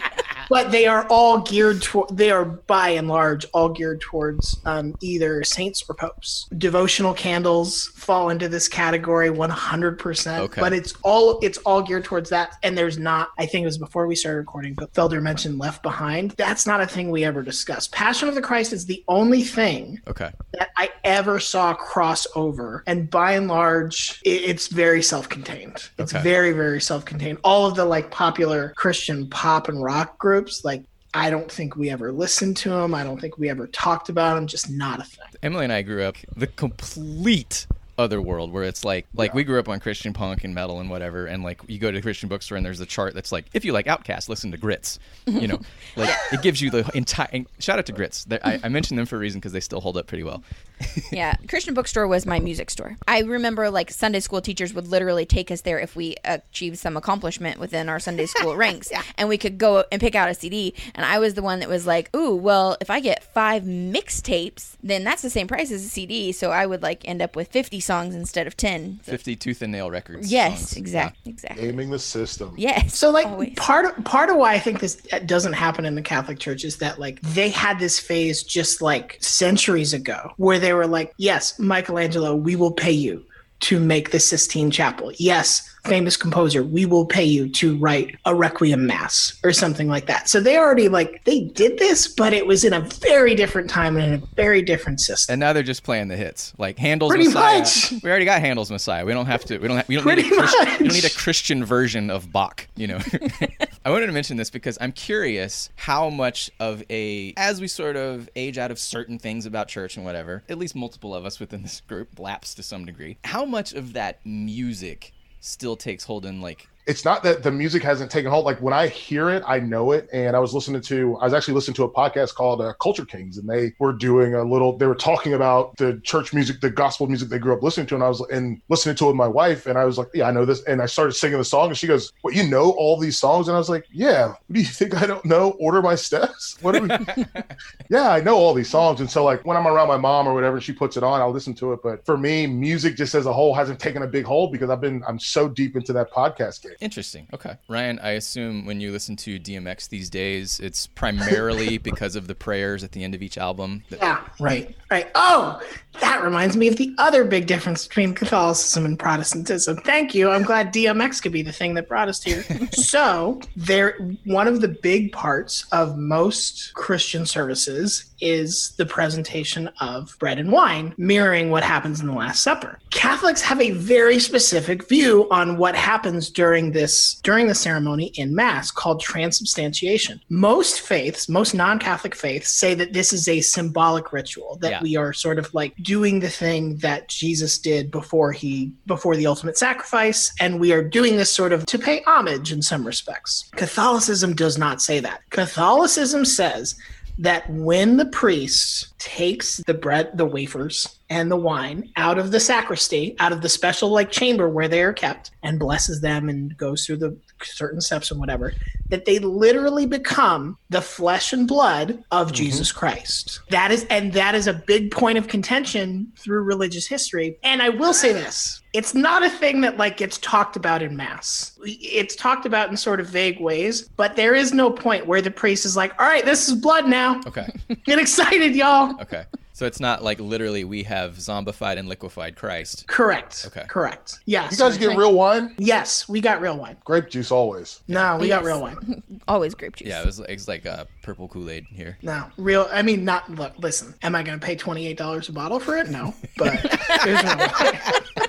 but 0.54 0.70
they 0.70 0.86
are 0.86 1.04
all 1.10 1.40
geared 1.40 1.82
toward 1.82 2.16
they 2.16 2.30
are 2.30 2.44
by 2.44 2.90
and 2.90 3.08
large 3.08 3.44
all 3.52 3.68
geared 3.68 4.00
towards 4.00 4.60
um, 4.64 4.94
either 5.00 5.42
saints 5.42 5.82
or 5.88 5.94
popes 5.96 6.46
devotional 6.58 7.12
candles 7.12 7.88
fall 7.96 8.30
into 8.30 8.48
this 8.48 8.68
category 8.68 9.30
100% 9.30 10.38
Okay. 10.38 10.60
but 10.60 10.72
it's 10.72 10.94
all 11.02 11.38
it's 11.42 11.58
all 11.58 11.82
geared 11.82 12.04
towards 12.04 12.30
that 12.30 12.56
and 12.62 12.78
there's 12.78 12.98
not 12.98 13.30
i 13.38 13.44
think 13.46 13.64
it 13.64 13.66
was 13.66 13.78
before 13.78 14.06
we 14.06 14.14
started 14.14 14.38
recording 14.38 14.74
but 14.74 14.92
felder 14.92 15.20
mentioned 15.20 15.58
left 15.58 15.82
behind 15.82 16.30
that's 16.32 16.66
not 16.66 16.80
a 16.80 16.86
thing 16.86 17.10
we 17.10 17.24
ever 17.24 17.42
discussed 17.42 17.90
passion 17.92 18.28
of 18.28 18.34
the 18.36 18.42
christ 18.42 18.72
is 18.72 18.86
the 18.86 19.02
only 19.08 19.42
thing 19.42 20.00
okay. 20.06 20.30
that 20.52 20.70
I 20.76 20.90
ever 21.04 21.38
saw 21.40 21.74
cross 21.74 22.26
over. 22.34 22.82
And 22.86 23.08
by 23.10 23.32
and 23.32 23.46
large, 23.48 24.20
i- 24.26 24.28
it's 24.50 24.66
very 24.68 25.02
self 25.02 25.28
contained. 25.28 25.88
It's 25.98 26.14
Okay. 26.14 26.22
very, 26.22 26.52
very 26.52 26.80
self 26.80 27.04
contained. 27.04 27.38
All 27.44 27.66
of 27.66 27.74
the 27.74 27.84
like 27.84 28.10
popular 28.10 28.72
Christian 28.76 29.28
pop 29.28 29.68
and 29.68 29.82
rock 29.82 30.18
groups, 30.18 30.43
like, 30.64 30.84
I 31.12 31.30
don't 31.30 31.50
think 31.50 31.76
we 31.76 31.90
ever 31.90 32.10
listened 32.10 32.56
to 32.58 32.70
them. 32.70 32.94
I 32.94 33.04
don't 33.04 33.20
think 33.20 33.38
we 33.38 33.48
ever 33.48 33.66
talked 33.68 34.08
about 34.08 34.34
them. 34.34 34.46
Just 34.46 34.68
not 34.70 35.00
a 35.00 35.04
thing. 35.04 35.26
Emily 35.42 35.64
and 35.64 35.72
I 35.72 35.82
grew 35.82 36.02
up 36.02 36.16
the 36.36 36.48
complete 36.48 37.66
other 37.96 38.20
world 38.20 38.52
where 38.52 38.64
it's 38.64 38.84
like 38.84 39.06
like 39.14 39.34
we 39.34 39.44
grew 39.44 39.58
up 39.58 39.68
on 39.68 39.80
Christian 39.80 40.12
punk 40.12 40.44
and 40.44 40.54
metal 40.54 40.80
and 40.80 40.90
whatever 40.90 41.26
and 41.26 41.42
like 41.42 41.60
you 41.66 41.78
go 41.78 41.90
to 41.90 41.98
a 41.98 42.02
Christian 42.02 42.28
bookstore 42.28 42.56
and 42.56 42.64
there's 42.64 42.80
a 42.80 42.86
chart 42.86 43.14
that's 43.14 43.32
like 43.32 43.46
if 43.52 43.64
you 43.64 43.72
like 43.72 43.86
OutKast 43.86 44.28
listen 44.28 44.50
to 44.50 44.56
Grits 44.56 44.98
you 45.26 45.46
know 45.46 45.60
like 45.96 46.14
it 46.32 46.42
gives 46.42 46.60
you 46.60 46.70
the 46.70 46.90
entire 46.94 47.44
shout 47.58 47.78
out 47.78 47.86
to 47.86 47.92
Grits 47.92 48.26
I, 48.30 48.60
I 48.62 48.68
mentioned 48.68 48.98
them 48.98 49.06
for 49.06 49.16
a 49.16 49.18
reason 49.18 49.40
because 49.40 49.52
they 49.52 49.60
still 49.60 49.80
hold 49.80 49.96
up 49.96 50.06
pretty 50.06 50.24
well 50.24 50.42
yeah, 51.12 51.36
Christian 51.48 51.74
bookstore 51.74 52.06
was 52.06 52.26
my 52.26 52.40
music 52.40 52.70
store. 52.70 52.96
I 53.06 53.20
remember 53.20 53.70
like 53.70 53.90
Sunday 53.90 54.20
school 54.20 54.40
teachers 54.40 54.74
would 54.74 54.88
literally 54.88 55.24
take 55.24 55.50
us 55.50 55.60
there 55.60 55.78
if 55.78 55.94
we 55.94 56.16
achieved 56.24 56.78
some 56.78 56.96
accomplishment 56.96 57.58
within 57.58 57.88
our 57.88 58.00
Sunday 58.00 58.26
school 58.26 58.56
ranks, 58.56 58.90
and 59.16 59.28
we 59.28 59.38
could 59.38 59.58
go 59.58 59.84
and 59.92 60.00
pick 60.00 60.14
out 60.14 60.28
a 60.28 60.34
CD. 60.34 60.74
And 60.94 61.04
I 61.06 61.18
was 61.18 61.34
the 61.34 61.42
one 61.42 61.60
that 61.60 61.68
was 61.68 61.86
like, 61.86 62.14
"Ooh, 62.14 62.34
well, 62.34 62.76
if 62.80 62.90
I 62.90 63.00
get 63.00 63.22
five 63.22 63.62
mixtapes, 63.64 64.76
then 64.82 65.04
that's 65.04 65.22
the 65.22 65.30
same 65.30 65.46
price 65.46 65.70
as 65.70 65.84
a 65.84 65.88
CD." 65.88 66.32
So 66.32 66.50
I 66.50 66.66
would 66.66 66.82
like 66.82 67.06
end 67.06 67.22
up 67.22 67.36
with 67.36 67.48
fifty 67.48 67.80
songs 67.84 68.14
instead 68.14 68.46
of 68.46 68.56
ten. 68.56 69.00
50 69.02 69.36
tooth 69.36 69.62
and 69.62 69.72
nail 69.72 69.90
records 69.90 70.30
Yes, 70.32 70.60
songs. 70.70 70.76
exactly, 70.76 71.30
exactly. 71.32 71.66
Gaming 71.66 71.90
the 71.90 71.98
system. 71.98 72.54
Yes. 72.56 72.96
So 72.98 73.10
like 73.10 73.26
always. 73.26 73.54
part 73.56 73.84
of 73.86 74.04
part 74.04 74.30
of 74.30 74.36
why 74.36 74.54
I 74.54 74.58
think 74.58 74.80
this 74.80 74.96
doesn't 75.26 75.52
happen 75.52 75.84
in 75.84 75.94
the 75.94 76.02
Catholic 76.02 76.38
Church 76.38 76.64
is 76.64 76.78
that 76.78 76.98
like 76.98 77.20
they 77.20 77.50
had 77.50 77.78
this 77.78 77.98
phase 77.98 78.42
just 78.42 78.82
like 78.82 79.18
centuries 79.20 79.92
ago 79.92 80.32
where 80.36 80.58
they 80.58 80.72
were 80.72 80.86
like, 80.86 81.12
yes, 81.18 81.58
Michelangelo, 81.58 82.34
we 82.34 82.56
will 82.56 82.72
pay 82.72 82.92
you 82.92 83.24
to 83.64 83.80
make 83.80 84.10
the 84.10 84.20
Sistine 84.20 84.70
Chapel. 84.70 85.10
Yes, 85.16 85.68
famous 85.84 86.16
composer, 86.18 86.62
we 86.62 86.84
will 86.84 87.06
pay 87.06 87.24
you 87.24 87.48
to 87.48 87.76
write 87.78 88.14
a 88.26 88.34
requiem 88.34 88.86
mass 88.86 89.38
or 89.42 89.52
something 89.52 89.88
like 89.88 90.06
that. 90.06 90.28
So 90.28 90.40
they 90.40 90.56
already 90.58 90.88
like 90.88 91.24
they 91.24 91.40
did 91.40 91.78
this, 91.78 92.06
but 92.06 92.32
it 92.34 92.46
was 92.46 92.64
in 92.64 92.74
a 92.74 92.80
very 92.80 93.34
different 93.34 93.70
time 93.70 93.96
and 93.96 94.14
in 94.14 94.22
a 94.22 94.26
very 94.34 94.60
different 94.60 95.00
system. 95.00 95.32
and 95.32 95.40
now 95.40 95.52
they're 95.54 95.62
just 95.62 95.82
playing 95.82 96.08
the 96.08 96.16
hits 96.16 96.52
like 96.58 96.78
Handel's 96.78 97.10
Pretty 97.10 97.26
Messiah 97.28 97.60
much. 97.60 97.92
we 98.02 98.10
already 98.10 98.24
got 98.26 98.40
Handel's 98.40 98.70
Messiah 98.70 99.04
we 99.04 99.12
don't 99.12 99.26
have 99.26 99.44
to 99.46 99.58
we 99.58 99.68
don't 99.68 99.78
have, 99.78 99.88
we 99.88 99.96
don't 99.96 100.06
need 100.06 100.26
a 100.26 100.36
Christian, 100.36 100.66
we 100.80 100.88
don't 100.88 100.92
need 100.94 101.04
a 101.04 101.10
Christian 101.10 101.64
version 101.64 102.10
of 102.10 102.30
Bach 102.32 102.66
you 102.76 102.86
know 102.86 102.98
I 103.86 103.90
wanted 103.90 104.06
to 104.06 104.12
mention 104.12 104.38
this 104.38 104.48
because 104.48 104.78
I'm 104.80 104.92
curious 104.92 105.68
how 105.76 106.08
much 106.08 106.50
of 106.58 106.82
a 106.88 107.34
as 107.36 107.60
we 107.60 107.68
sort 107.68 107.96
of 107.96 108.30
age 108.34 108.56
out 108.56 108.70
of 108.70 108.78
certain 108.78 109.18
things 109.18 109.44
about 109.44 109.68
church 109.68 109.98
and 109.98 110.06
whatever 110.06 110.42
at 110.48 110.56
least 110.56 110.74
multiple 110.74 111.14
of 111.14 111.26
us 111.26 111.38
within 111.38 111.60
this 111.60 111.82
group 111.82 112.18
lapse 112.18 112.54
to 112.54 112.62
some 112.62 112.86
degree 112.86 113.18
how 113.24 113.44
much 113.44 113.74
of 113.74 113.92
that 113.92 114.24
music 114.24 115.12
still 115.40 115.76
takes 115.76 116.04
hold 116.04 116.24
in 116.24 116.40
like 116.40 116.66
it's 116.86 117.04
not 117.04 117.22
that 117.22 117.42
the 117.42 117.50
music 117.50 117.82
hasn't 117.82 118.10
taken 118.10 118.30
hold. 118.30 118.44
Like 118.44 118.60
when 118.60 118.74
I 118.74 118.88
hear 118.88 119.30
it, 119.30 119.42
I 119.46 119.58
know 119.58 119.92
it. 119.92 120.08
And 120.12 120.36
I 120.36 120.38
was 120.38 120.52
listening 120.52 120.82
to, 120.82 121.16
I 121.20 121.24
was 121.24 121.32
actually 121.32 121.54
listening 121.54 121.74
to 121.76 121.84
a 121.84 121.90
podcast 121.90 122.34
called 122.34 122.60
uh, 122.60 122.74
Culture 122.74 123.06
Kings, 123.06 123.38
and 123.38 123.48
they 123.48 123.72
were 123.78 123.92
doing 123.92 124.34
a 124.34 124.42
little. 124.42 124.76
They 124.76 124.86
were 124.86 124.94
talking 124.94 125.34
about 125.34 125.76
the 125.76 126.00
church 126.02 126.34
music, 126.34 126.60
the 126.60 126.70
gospel 126.70 127.06
music 127.06 127.28
they 127.28 127.38
grew 127.38 127.54
up 127.54 127.62
listening 127.62 127.86
to, 127.86 127.94
and 127.94 128.04
I 128.04 128.08
was 128.08 128.20
and 128.30 128.60
listening 128.68 128.96
to 128.96 129.04
it 129.04 129.08
with 129.08 129.16
my 129.16 129.28
wife, 129.28 129.66
and 129.66 129.78
I 129.78 129.84
was 129.84 129.98
like, 129.98 130.08
yeah, 130.14 130.28
I 130.28 130.30
know 130.30 130.44
this. 130.44 130.62
And 130.64 130.82
I 130.82 130.86
started 130.86 131.12
singing 131.12 131.38
the 131.38 131.44
song, 131.44 131.68
and 131.68 131.76
she 131.76 131.86
goes, 131.86 132.12
"What 132.22 132.34
you 132.34 132.46
know 132.48 132.72
all 132.72 132.98
these 132.98 133.18
songs?" 133.18 133.48
And 133.48 133.54
I 133.54 133.58
was 133.58 133.70
like, 133.70 133.86
"Yeah." 133.90 134.28
What 134.28 134.38
do 134.52 134.60
you 134.60 134.66
think 134.66 135.00
I 135.00 135.06
don't 135.06 135.24
know? 135.24 135.52
Order 135.52 135.82
my 135.82 135.94
steps. 135.94 136.58
What? 136.64 136.76
Are 136.76 136.80
we? 136.80 136.88
yeah, 137.90 138.10
I 138.10 138.20
know 138.20 138.36
all 138.36 138.54
these 138.54 138.70
songs, 138.70 139.00
and 139.00 139.10
so 139.10 139.24
like 139.24 139.44
when 139.44 139.56
I'm 139.56 139.66
around 139.66 139.88
my 139.88 139.96
mom 139.96 140.26
or 140.26 140.34
whatever, 140.34 140.60
she 140.60 140.72
puts 140.72 140.96
it 140.96 141.02
on, 141.02 141.20
I'll 141.20 141.30
listen 141.30 141.54
to 141.54 141.72
it. 141.72 141.80
But 141.82 142.04
for 142.06 142.16
me, 142.16 142.46
music 142.46 142.96
just 142.96 143.14
as 143.14 143.26
a 143.26 143.32
whole 143.32 143.54
hasn't 143.54 143.80
taken 143.80 144.02
a 144.02 144.06
big 144.06 144.24
hold 144.24 144.52
because 144.52 144.70
I've 144.70 144.80
been 144.80 145.02
I'm 145.06 145.18
so 145.18 145.48
deep 145.48 145.76
into 145.76 145.92
that 145.92 146.10
podcast 146.10 146.62
game. 146.62 146.73
Interesting. 146.80 147.26
Okay. 147.32 147.56
Ryan, 147.68 147.98
I 148.00 148.10
assume 148.12 148.66
when 148.66 148.80
you 148.80 148.92
listen 148.92 149.16
to 149.16 149.38
DMX 149.38 149.88
these 149.88 150.10
days, 150.10 150.60
it's 150.60 150.86
primarily 150.86 151.78
because 151.90 152.16
of 152.16 152.26
the 152.26 152.34
prayers 152.34 152.82
at 152.84 152.92
the 152.92 153.04
end 153.04 153.14
of 153.14 153.22
each 153.22 153.38
album. 153.38 153.84
that- 153.90 154.00
Yeah, 154.00 154.20
right, 154.40 154.74
right. 154.90 155.10
Oh, 155.14 155.60
that 156.00 156.22
reminds 156.22 156.56
me 156.56 156.68
of 156.68 156.76
the 156.76 156.94
other 156.98 157.24
big 157.24 157.46
difference 157.46 157.86
between 157.86 158.14
Catholicism 158.14 158.84
and 158.84 158.98
Protestantism. 158.98 159.76
Thank 159.78 160.14
you. 160.14 160.30
I'm 160.30 160.42
glad 160.42 160.72
DMX 160.72 161.22
could 161.22 161.32
be 161.32 161.42
the 161.42 161.52
thing 161.52 161.74
that 161.74 161.88
brought 161.88 162.08
us 162.08 162.22
here. 162.22 162.42
so, 162.72 163.40
there, 163.56 163.96
one 164.24 164.48
of 164.48 164.60
the 164.60 164.68
big 164.68 165.12
parts 165.12 165.66
of 165.72 165.96
most 165.96 166.74
Christian 166.74 167.26
services 167.26 168.10
is 168.20 168.72
the 168.76 168.86
presentation 168.86 169.68
of 169.80 170.16
bread 170.18 170.38
and 170.38 170.50
wine, 170.50 170.94
mirroring 170.96 171.50
what 171.50 171.62
happens 171.62 172.00
in 172.00 172.06
the 172.06 172.12
Last 172.12 172.42
Supper. 172.42 172.78
Catholics 172.90 173.42
have 173.42 173.60
a 173.60 173.72
very 173.72 174.18
specific 174.18 174.88
view 174.88 175.28
on 175.30 175.58
what 175.58 175.74
happens 175.76 176.30
during 176.30 176.63
this 176.72 177.20
during 177.22 177.46
the 177.46 177.54
ceremony 177.54 178.06
in 178.14 178.34
Mass 178.34 178.70
called 178.70 179.00
transubstantiation. 179.00 180.20
Most 180.28 180.80
faiths, 180.80 181.28
most 181.28 181.54
non-Catholic 181.54 182.14
faiths, 182.14 182.50
say 182.50 182.74
that 182.74 182.92
this 182.92 183.12
is 183.12 183.28
a 183.28 183.40
symbolic 183.40 184.12
ritual 184.12 184.58
that 184.60 184.70
Yeah. 184.70 184.82
we 184.82 184.96
are 184.96 185.12
sort 185.12 185.38
of 185.38 185.52
like 185.54 185.74
doing 185.82 186.20
the 186.20 186.28
thing 186.30 186.76
that 186.76 187.08
Jesus 187.08 187.58
did 187.58 187.90
before 187.90 188.32
he 188.32 188.72
before 188.86 189.16
the 189.16 189.26
ultimate 189.26 189.58
sacrifice, 189.58 190.32
and 190.40 190.60
we 190.60 190.72
are 190.72 190.82
doing 190.82 191.16
this 191.16 191.30
sort 191.30 191.52
of 191.52 191.64
to 191.66 191.78
pay 191.78 192.02
homage 192.06 192.52
in 192.52 192.62
some 192.62 192.86
respects. 192.86 193.50
Catholicism 193.56 194.34
does 194.34 194.58
not 194.58 194.80
say 194.82 195.00
that. 195.00 195.20
Catholicism 195.30 196.24
says 196.24 196.74
that 197.18 197.48
when 197.50 197.96
the 197.96 198.06
priest 198.06 198.92
takes 198.98 199.58
the 199.66 199.74
bread, 199.74 200.16
the 200.16 200.24
wafers, 200.24 200.98
and 201.10 201.30
the 201.30 201.36
wine 201.36 201.90
out 201.96 202.18
of 202.18 202.32
the 202.32 202.40
sacristy, 202.40 203.14
out 203.20 203.32
of 203.32 203.42
the 203.42 203.48
special 203.48 203.90
like 203.90 204.10
chamber 204.10 204.48
where 204.48 204.68
they 204.68 204.82
are 204.82 204.92
kept, 204.92 205.30
and 205.42 205.58
blesses 205.58 206.00
them 206.00 206.28
and 206.28 206.56
goes 206.56 206.84
through 206.84 206.96
the 206.96 207.16
certain 207.42 207.80
steps 207.80 208.10
and 208.10 208.18
whatever, 208.18 208.52
that 208.88 209.04
they 209.04 209.18
literally 209.18 209.86
become 209.86 210.56
the 210.70 210.80
flesh 210.80 211.32
and 211.32 211.46
blood 211.46 212.02
of 212.10 212.28
mm-hmm. 212.28 212.36
Jesus 212.36 212.72
Christ. 212.72 213.40
That 213.50 213.70
is, 213.70 213.84
and 213.90 214.12
that 214.14 214.34
is 214.34 214.46
a 214.46 214.54
big 214.54 214.90
point 214.90 215.18
of 215.18 215.28
contention 215.28 216.12
through 216.18 216.42
religious 216.42 216.86
history. 216.86 217.38
And 217.42 217.62
I 217.62 217.68
will 217.68 217.94
say 217.94 218.12
this. 218.12 218.60
It's 218.74 218.92
not 218.92 219.22
a 219.22 219.30
thing 219.30 219.60
that 219.62 219.78
like 219.78 219.96
gets 219.96 220.18
talked 220.18 220.56
about 220.56 220.82
in 220.82 220.96
mass. 220.96 221.56
It's 221.64 222.16
talked 222.16 222.44
about 222.44 222.70
in 222.70 222.76
sort 222.76 222.98
of 223.00 223.06
vague 223.06 223.40
ways, 223.40 223.82
but 223.96 224.16
there 224.16 224.34
is 224.34 224.52
no 224.52 224.68
point 224.70 225.06
where 225.06 225.22
the 225.22 225.30
priest 225.30 225.64
is 225.64 225.76
like, 225.76 225.98
"All 226.00 226.06
right, 226.06 226.24
this 226.24 226.48
is 226.48 226.56
blood 226.56 226.88
now. 226.88 227.20
Okay. 227.26 227.48
Get 227.84 228.00
excited, 228.00 228.54
y'all." 228.56 229.00
Okay. 229.00 229.24
So 229.54 229.66
it's 229.66 229.78
not 229.78 230.02
like 230.02 230.18
literally 230.18 230.64
we 230.64 230.82
have 230.82 231.12
zombified 231.12 231.78
and 231.78 231.88
liquefied 231.88 232.34
Christ. 232.34 232.88
Correct. 232.88 233.44
Okay. 233.46 233.64
Correct. 233.68 234.18
Yes. 234.24 234.50
You 234.50 234.58
guys 234.58 234.76
I 234.76 234.80
get 234.80 234.96
real 234.96 235.14
wine? 235.14 235.54
Yes, 235.58 236.08
we 236.08 236.20
got 236.20 236.40
real 236.40 236.58
wine. 236.58 236.76
Grape 236.84 237.08
juice 237.08 237.30
always. 237.30 237.80
No, 237.86 238.16
we 238.16 238.26
got 238.26 238.42
real 238.42 238.60
wine. 238.60 239.00
Always 239.28 239.54
grape 239.54 239.76
juice. 239.76 239.88
Yeah, 239.88 240.02
it 240.02 240.06
was, 240.06 240.18
it 240.18 240.30
was 240.30 240.48
like 240.48 240.66
uh, 240.66 240.84
purple 241.02 241.28
Kool 241.28 241.48
Aid 241.48 241.66
here. 241.70 241.96
No, 242.02 242.26
real. 242.36 242.68
I 242.72 242.82
mean, 242.82 243.04
not 243.04 243.30
look. 243.30 243.54
Listen, 243.58 243.94
am 244.02 244.14
I 244.16 244.24
going 244.24 244.38
to 244.38 244.44
pay 244.44 244.56
twenty 244.56 244.86
eight 244.88 244.98
dollars 244.98 245.28
a 245.28 245.32
bottle 245.32 245.60
for 245.60 245.78
it? 245.78 245.88
No, 245.88 246.12
but 246.36 246.60
there's 247.04 247.22
no 247.22 247.36
way. 247.36 248.26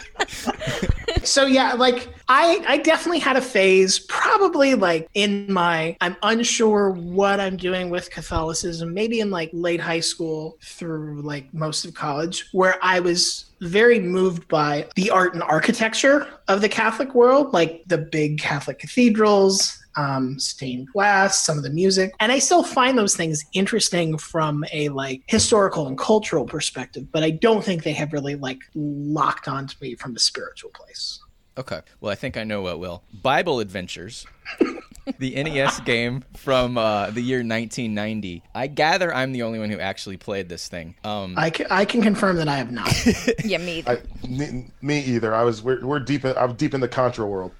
So 1.23 1.45
yeah, 1.45 1.73
like 1.73 2.13
I, 2.27 2.63
I 2.67 2.77
definitely 2.77 3.19
had 3.19 3.35
a 3.35 3.41
phase, 3.41 3.99
probably 3.99 4.75
like 4.75 5.07
in 5.13 5.51
my, 5.51 5.95
I'm 6.01 6.15
unsure 6.23 6.91
what 6.91 7.39
I'm 7.39 7.57
doing 7.57 7.89
with 7.89 8.09
Catholicism. 8.09 8.93
Maybe 8.93 9.19
in 9.19 9.29
like 9.29 9.49
late 9.53 9.79
high 9.79 9.99
school 9.99 10.57
through 10.61 11.21
like 11.21 11.53
most 11.53 11.85
of 11.85 11.93
college, 11.93 12.47
where 12.51 12.77
I 12.81 12.99
was 12.99 13.45
very 13.61 13.99
moved 13.99 14.47
by 14.47 14.87
the 14.95 15.09
art 15.09 15.33
and 15.33 15.43
architecture 15.43 16.27
of 16.47 16.61
the 16.61 16.69
Catholic 16.69 17.15
world, 17.15 17.53
like 17.53 17.83
the 17.87 17.97
big 17.97 18.39
Catholic 18.39 18.79
cathedrals, 18.79 19.84
um, 19.97 20.39
stained 20.39 20.87
glass, 20.91 21.45
some 21.45 21.57
of 21.57 21.63
the 21.63 21.69
music. 21.69 22.13
And 22.19 22.31
I 22.31 22.39
still 22.39 22.63
find 22.63 22.97
those 22.97 23.15
things 23.15 23.45
interesting 23.53 24.17
from 24.17 24.63
a 24.71 24.89
like 24.89 25.21
historical 25.27 25.87
and 25.87 25.97
cultural 25.97 26.45
perspective, 26.45 27.11
but 27.11 27.23
I 27.23 27.31
don't 27.31 27.63
think 27.63 27.83
they 27.83 27.93
have 27.93 28.13
really 28.13 28.35
like 28.35 28.59
locked 28.73 29.47
onto 29.47 29.75
me 29.81 29.95
from 29.95 30.15
a 30.15 30.19
spiritual 30.19 30.71
place. 30.71 31.19
Okay. 31.57 31.81
Well, 32.01 32.11
I 32.11 32.15
think 32.15 32.35
I 32.35 32.43
know 32.43 32.61
what 32.61 32.79
will. 32.79 33.03
Bible 33.21 33.61
Adventures, 33.61 34.25
the 35.19 35.41
NES 35.41 35.79
game 35.85 36.23
from 36.35 36.77
uh, 36.77 37.11
the 37.11 37.21
year 37.21 37.37
1990. 37.37 38.43
I 38.53 38.67
gather 38.67 39.13
I'm 39.13 39.31
the 39.31 39.43
only 39.43 39.59
one 39.59 39.69
who 39.69 39.79
actually 39.79 40.17
played 40.17 40.49
this 40.49 40.67
thing. 40.67 40.95
Um, 41.05 41.35
I 41.37 41.49
can, 41.49 41.67
I 41.69 41.85
can 41.85 42.01
confirm 42.01 42.35
that 42.37 42.49
I 42.49 42.57
have 42.57 42.71
not. 42.71 42.91
Yeah, 43.45 43.59
me. 43.59 43.79
either. 43.79 44.01
I, 44.23 44.27
me, 44.27 44.67
me 44.81 44.99
either. 45.01 45.33
I 45.33 45.43
was 45.43 45.61
we're, 45.61 45.85
we're 45.85 45.99
deep. 45.99 46.25
In, 46.25 46.35
I'm 46.37 46.55
deep 46.55 46.73
in 46.73 46.81
the 46.81 46.87
Contra 46.87 47.25
world. 47.25 47.51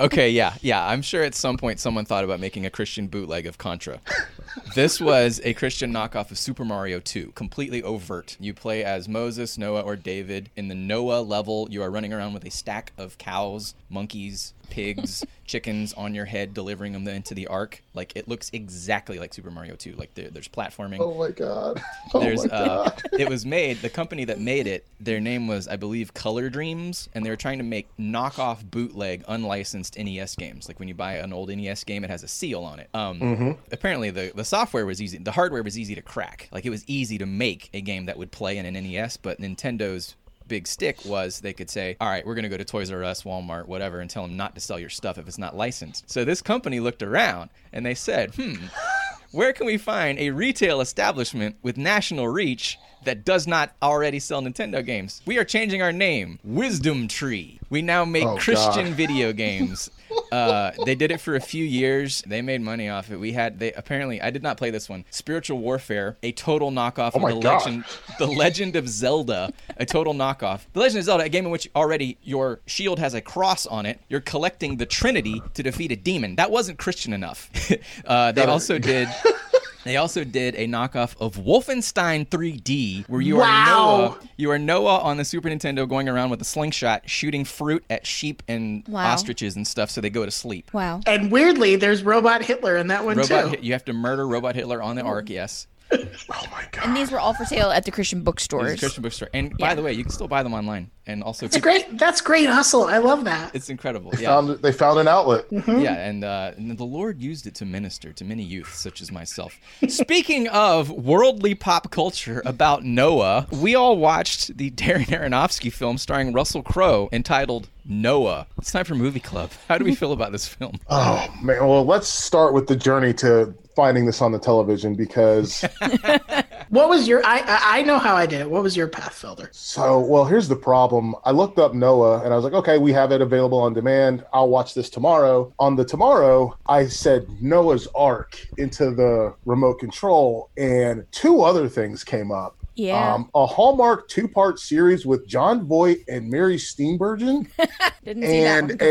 Okay, 0.00 0.30
yeah, 0.30 0.54
yeah. 0.62 0.86
I'm 0.86 1.02
sure 1.02 1.22
at 1.22 1.34
some 1.34 1.56
point 1.56 1.80
someone 1.80 2.04
thought 2.04 2.24
about 2.24 2.40
making 2.40 2.66
a 2.66 2.70
Christian 2.70 3.06
bootleg 3.06 3.46
of 3.46 3.58
Contra. 3.58 4.00
this 4.74 5.00
was 5.00 5.40
a 5.44 5.54
Christian 5.54 5.92
knockoff 5.92 6.30
of 6.30 6.38
Super 6.38 6.64
Mario 6.64 7.00
2, 7.00 7.32
completely 7.34 7.82
overt. 7.82 8.36
You 8.40 8.54
play 8.54 8.84
as 8.84 9.08
Moses, 9.08 9.58
Noah, 9.58 9.82
or 9.82 9.96
David. 9.96 10.50
In 10.56 10.68
the 10.68 10.74
Noah 10.74 11.20
level, 11.20 11.68
you 11.70 11.82
are 11.82 11.90
running 11.90 12.12
around 12.12 12.34
with 12.34 12.44
a 12.44 12.50
stack 12.50 12.92
of 12.98 13.18
cows, 13.18 13.74
monkeys, 13.88 14.54
pigs, 14.70 15.24
chickens 15.46 15.92
on 15.94 16.14
your 16.14 16.24
head, 16.24 16.54
delivering 16.54 16.92
them 16.92 17.06
into 17.08 17.34
the 17.34 17.46
ark. 17.46 17.82
Like 17.94 18.12
it 18.16 18.28
looks 18.28 18.50
exactly 18.52 19.18
like 19.18 19.32
Super 19.32 19.50
Mario 19.50 19.76
2. 19.76 19.92
Like 19.92 20.14
there, 20.14 20.30
there's 20.30 20.48
platforming. 20.48 20.98
Oh 21.00 21.14
my 21.14 21.30
god. 21.30 21.82
Oh 22.14 22.20
There's 22.20 22.46
my 22.46 22.54
uh, 22.54 22.84
god. 22.84 23.02
it 23.18 23.28
was 23.28 23.44
made. 23.44 23.78
The 23.78 23.88
company 23.88 24.24
that 24.26 24.40
made 24.40 24.66
it, 24.66 24.86
their 25.00 25.20
name 25.20 25.48
was, 25.48 25.66
I 25.66 25.76
believe, 25.76 26.14
Color 26.14 26.48
Dreams, 26.50 27.08
and 27.14 27.26
they 27.26 27.30
were 27.30 27.36
trying 27.36 27.58
to 27.58 27.64
make 27.64 27.88
knockoff 27.98 28.70
bootleg 28.70 29.24
unlicensed 29.26 29.98
NES 29.98 30.36
games. 30.36 30.68
Like 30.68 30.78
when 30.78 30.88
you 30.88 30.94
buy 30.94 31.14
an 31.14 31.32
old 31.32 31.48
NES 31.48 31.82
game, 31.84 32.04
it 32.04 32.10
has 32.10 32.22
a 32.22 32.28
seal 32.28 32.62
on 32.62 32.78
it. 32.78 32.88
Um, 32.94 33.56
Apparently, 33.72 34.10
the 34.10 34.32
the 34.36 34.44
software 34.44 34.86
was 34.86 35.02
easy. 35.02 35.18
The 35.18 35.32
hardware 35.32 35.62
was 35.62 35.78
easy 35.78 35.94
to 35.94 36.02
crack. 36.02 36.48
Like 36.52 36.64
it 36.66 36.70
was 36.70 36.84
easy 36.86 37.18
to 37.18 37.26
make 37.26 37.70
a 37.74 37.80
game 37.80 38.06
that 38.06 38.16
would 38.18 38.30
play 38.30 38.58
in 38.58 38.66
an 38.66 38.74
NES. 38.74 39.16
But 39.16 39.40
Nintendo's 39.40 40.14
big 40.48 40.68
stick 40.68 40.98
was 41.04 41.40
they 41.40 41.52
could 41.52 41.68
say, 41.68 41.96
all 42.00 42.08
right, 42.08 42.24
we're 42.24 42.34
going 42.36 42.44
to 42.44 42.48
go 42.48 42.56
to 42.56 42.64
Toys 42.64 42.90
R 42.92 43.02
Us, 43.02 43.24
Walmart, 43.24 43.66
whatever, 43.66 43.98
and 44.00 44.08
tell 44.08 44.22
them 44.22 44.36
not 44.36 44.54
to 44.54 44.60
sell 44.60 44.78
your 44.78 44.88
stuff 44.90 45.18
if 45.18 45.26
it's 45.26 45.38
not 45.38 45.56
licensed. 45.56 46.08
So 46.10 46.24
this 46.24 46.40
company 46.40 46.78
looked 46.78 47.02
around 47.02 47.50
and 47.72 47.84
they 47.84 47.94
said, 47.94 48.34
hmm, 48.36 48.54
where 49.32 49.52
can 49.52 49.66
we 49.66 49.76
find 49.76 50.18
a 50.18 50.30
retail 50.30 50.80
establishment 50.80 51.56
with 51.62 51.76
national 51.76 52.28
reach 52.28 52.78
that 53.04 53.24
does 53.24 53.46
not 53.46 53.72
already 53.82 54.18
sell 54.20 54.40
Nintendo 54.42 54.84
games? 54.84 55.20
We 55.26 55.38
are 55.38 55.44
changing 55.44 55.82
our 55.82 55.92
name, 55.92 56.38
Wisdom 56.44 57.08
Tree. 57.08 57.58
We 57.70 57.82
now 57.82 58.04
make 58.04 58.24
Oh, 58.24 58.36
Christian 58.36 58.86
God. 58.86 58.94
video 58.96 59.32
games. 59.44 59.90
Uh, 60.32 60.72
they 60.84 60.94
did 60.94 61.10
it 61.10 61.20
for 61.20 61.36
a 61.36 61.40
few 61.40 61.64
years. 61.64 62.22
They 62.26 62.42
made 62.42 62.60
money 62.60 62.88
off 62.88 63.10
it. 63.10 63.18
We 63.18 63.32
had 63.32 63.58
they 63.58 63.72
apparently 63.72 64.20
I 64.20 64.30
did 64.30 64.42
not 64.42 64.56
play 64.56 64.70
this 64.70 64.88
one. 64.88 65.04
Spiritual 65.10 65.58
Warfare, 65.58 66.16
a 66.22 66.32
total 66.32 66.70
knockoff 66.70 67.12
Oh 67.14 67.26
of 67.26 67.34
the 67.34 67.40
God. 67.40 67.64
legend 67.64 67.84
the 68.18 68.26
Legend 68.26 68.76
of 68.76 68.88
Zelda, 68.88 69.52
a 69.76 69.86
total 69.86 70.14
knockoff. 70.14 70.62
The 70.72 70.80
Legend 70.80 70.98
of 71.00 71.04
Zelda, 71.04 71.24
a 71.24 71.28
game 71.28 71.44
in 71.46 71.50
which 71.50 71.68
already 71.74 72.18
your 72.22 72.60
shield 72.66 72.98
has 72.98 73.14
a 73.14 73.20
cross 73.20 73.66
on 73.66 73.86
it. 73.86 74.00
You're 74.08 74.20
collecting 74.20 74.76
the 74.76 74.86
Trinity 74.86 75.42
to 75.54 75.62
defeat 75.62 75.92
a 75.92 75.96
demon. 75.96 76.36
That 76.36 76.50
wasn't 76.50 76.78
Christian 76.78 77.12
enough. 77.12 77.50
uh, 78.06 78.32
they 78.32 78.44
also 78.44 78.78
did. 78.78 79.08
They 79.86 79.96
also 79.96 80.24
did 80.24 80.54
a 80.56 80.66
knockoff 80.66 81.14
of 81.20 81.36
Wolfenstein 81.36 82.26
3D, 82.28 83.04
where 83.08 83.20
you 83.20 83.36
Wow. 83.36 83.44
are 83.44 83.98
Noah. 84.08 84.18
You 84.36 84.50
are 84.50 84.58
Noah 84.58 84.98
on 84.98 85.16
the 85.16 85.24
Super 85.24 85.48
Nintendo, 85.48 85.88
going 85.88 86.08
around 86.08 86.30
with 86.30 86.40
a 86.40 86.44
slingshot, 86.44 87.08
shooting 87.08 87.44
fruit 87.44 87.84
at 87.88 88.06
sheep 88.06 88.42
and 88.48 88.82
Wow. 88.88 89.12
ostriches 89.12 89.56
and 89.56 89.66
stuff, 89.66 89.90
so 89.90 90.00
they 90.00 90.10
go 90.10 90.24
to 90.24 90.30
sleep. 90.30 90.70
wow. 90.72 91.00
and 91.06 91.30
weirdly, 91.30 91.76
there's 91.76 92.02
Robot 92.02 92.44
Hitler 92.44 92.76
in 92.76 92.88
that 92.88 93.04
one 93.04 93.16
Robot, 93.16 93.44
too. 93.44 93.48
Hit- 93.50 93.62
you 93.62 93.72
have 93.72 93.84
to 93.86 93.92
murder 93.92 94.26
Robot 94.26 94.54
Hitler 94.56 94.82
on 94.82 94.96
the 94.96 95.02
oh. 95.02 95.06
Ark. 95.06 95.30
Yes, 95.30 95.66
Oh 95.92 96.44
my 96.50 96.64
god. 96.72 96.84
And 96.84 96.96
these 96.96 97.12
were 97.12 97.20
all 97.20 97.32
for 97.34 97.44
sale 97.44 97.70
at 97.70 97.84
the 97.84 97.90
Christian 97.90 98.18
it's 98.18 98.22
a 98.22 98.24
bookstores. 98.24 98.80
Christian 98.80 99.02
bookstore. 99.02 99.28
And 99.32 99.56
by 99.58 99.74
the 99.74 99.82
way, 99.82 99.92
you 99.92 100.02
can 100.02 100.12
still 100.12 100.26
buy 100.28 100.42
them 100.42 100.52
online, 100.54 100.90
and 101.06 101.22
also 101.22 101.46
It's 101.46 101.56
a 101.56 101.60
great. 101.60 101.98
That's 101.98 102.20
great 102.20 102.48
hustle. 102.48 102.84
I 102.84 102.98
love 102.98 103.24
that. 103.24 103.54
It's 103.54 103.70
incredible. 103.70 104.12
Yeah. 104.18 104.28
Found, 104.28 104.50
they 104.62 104.72
found 104.72 104.98
an 104.98 105.08
outlet. 105.08 105.46
Yeah, 105.50 105.94
and, 105.94 106.24
uh, 106.24 106.52
and 106.56 106.76
the 106.76 106.84
Lord 106.84 107.20
used 107.20 107.46
it 107.46 107.54
to 107.56 107.64
minister 107.64 108.12
to 108.12 108.24
many 108.24 108.42
youth, 108.42 108.74
such 108.74 109.00
as 109.00 109.12
myself. 109.12 109.58
Speaking 109.88 110.48
of 110.48 110.90
worldly 110.90 111.54
pop 111.54 111.90
culture 111.90 112.42
about 112.44 112.84
Noah, 112.84 113.46
we 113.52 113.74
all 113.74 113.96
watched 113.98 114.56
the 114.56 114.70
Darren 114.72 115.06
Aronofsky 115.06 115.72
film 115.72 115.98
starring 115.98 116.32
Russell 116.32 116.62
Crowe 116.62 117.08
entitled 117.12 117.68
Noah. 117.84 118.46
It's 118.58 118.72
time 118.72 118.84
for 118.84 118.94
Movie 118.96 119.20
Club. 119.20 119.50
How 119.68 119.78
do 119.78 119.84
we 119.84 119.94
feel 119.94 120.12
about 120.12 120.32
this 120.32 120.48
film? 120.48 120.80
Oh 120.88 121.32
man. 121.42 121.66
Well, 121.66 121.84
let's 121.84 122.08
start 122.08 122.52
with 122.52 122.66
the 122.66 122.76
journey 122.76 123.12
to 123.14 123.54
finding 123.76 124.06
this 124.06 124.20
on 124.20 124.32
the 124.32 124.38
television 124.38 124.94
because 124.94 125.64
What 126.68 126.88
was 126.88 127.06
your? 127.06 127.24
I 127.24 127.38
I 127.38 127.78
I 127.78 127.82
know 127.82 127.98
how 127.98 128.16
I 128.16 128.26
did 128.26 128.40
it. 128.40 128.50
What 128.50 128.62
was 128.62 128.76
your 128.76 128.88
path, 128.88 129.20
Felder? 129.22 129.48
So, 129.54 130.00
well, 130.00 130.24
here's 130.24 130.48
the 130.48 130.56
problem. 130.56 131.14
I 131.24 131.30
looked 131.30 131.58
up 131.58 131.74
Noah 131.74 132.24
and 132.24 132.32
I 132.32 132.36
was 132.36 132.44
like, 132.44 132.54
okay, 132.54 132.78
we 132.78 132.92
have 132.92 133.12
it 133.12 133.20
available 133.20 133.58
on 133.58 133.72
demand. 133.72 134.24
I'll 134.32 134.48
watch 134.48 134.74
this 134.74 134.90
tomorrow. 134.90 135.52
On 135.58 135.76
the 135.76 135.84
tomorrow, 135.84 136.56
I 136.66 136.86
said 136.86 137.26
Noah's 137.40 137.86
Ark 137.94 138.38
into 138.58 138.90
the 138.90 139.34
remote 139.44 139.78
control, 139.78 140.50
and 140.56 141.06
two 141.12 141.42
other 141.42 141.68
things 141.68 142.02
came 142.02 142.32
up. 142.32 142.56
Yeah. 142.76 143.14
Um, 143.14 143.30
a 143.34 143.46
Hallmark 143.46 144.08
two 144.08 144.28
part 144.28 144.58
series 144.60 145.04
with 145.06 145.26
Jon 145.26 145.66
Voight 145.66 145.98
and 146.08 146.30
Mary 146.30 146.56
Steenburgen, 146.56 147.48
Didn't 148.04 148.22
see 148.24 148.42
that 148.42 148.70
and 148.70 148.80
one. 148.80 148.88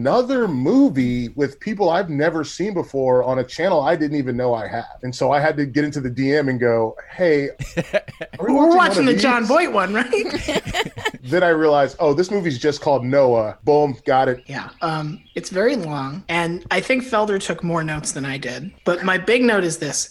another 0.00 0.48
movie 0.48 1.28
with 1.30 1.60
people 1.60 1.90
I've 1.90 2.10
never 2.10 2.42
seen 2.44 2.74
before 2.74 3.22
on 3.22 3.38
a 3.38 3.44
channel 3.44 3.80
I 3.82 3.94
didn't 3.94 4.16
even 4.16 4.36
know 4.36 4.54
I 4.54 4.66
had. 4.66 4.86
And 5.02 5.14
so 5.14 5.30
I 5.32 5.40
had 5.40 5.56
to 5.58 5.66
get 5.66 5.84
into 5.84 6.00
the 6.00 6.10
DM 6.10 6.48
and 6.50 6.58
go, 6.58 6.96
hey, 7.14 7.50
are 7.76 8.46
we 8.46 8.52
We're 8.54 8.66
one 8.68 8.76
watching 8.76 9.04
the 9.04 9.12
these? 9.12 9.22
John 9.22 9.46
Boyd 9.46 9.72
one, 9.72 9.92
right? 9.94 10.10
then 11.22 11.42
I 11.42 11.48
realized, 11.50 11.96
oh, 12.00 12.14
this 12.14 12.30
movie's 12.30 12.58
just 12.58 12.80
called 12.80 13.04
Noah. 13.04 13.58
Boom, 13.64 13.96
got 14.06 14.28
it. 14.28 14.42
yeah. 14.46 14.70
Um, 14.80 15.22
it's 15.34 15.50
very 15.50 15.76
long, 15.76 16.24
and 16.28 16.64
I 16.70 16.80
think 16.80 17.04
Felder 17.04 17.40
took 17.40 17.62
more 17.62 17.84
notes 17.84 18.12
than 18.12 18.24
I 18.24 18.38
did. 18.38 18.72
But 18.84 19.04
my 19.04 19.18
big 19.18 19.42
note 19.44 19.62
is 19.64 19.78
this: 19.78 20.10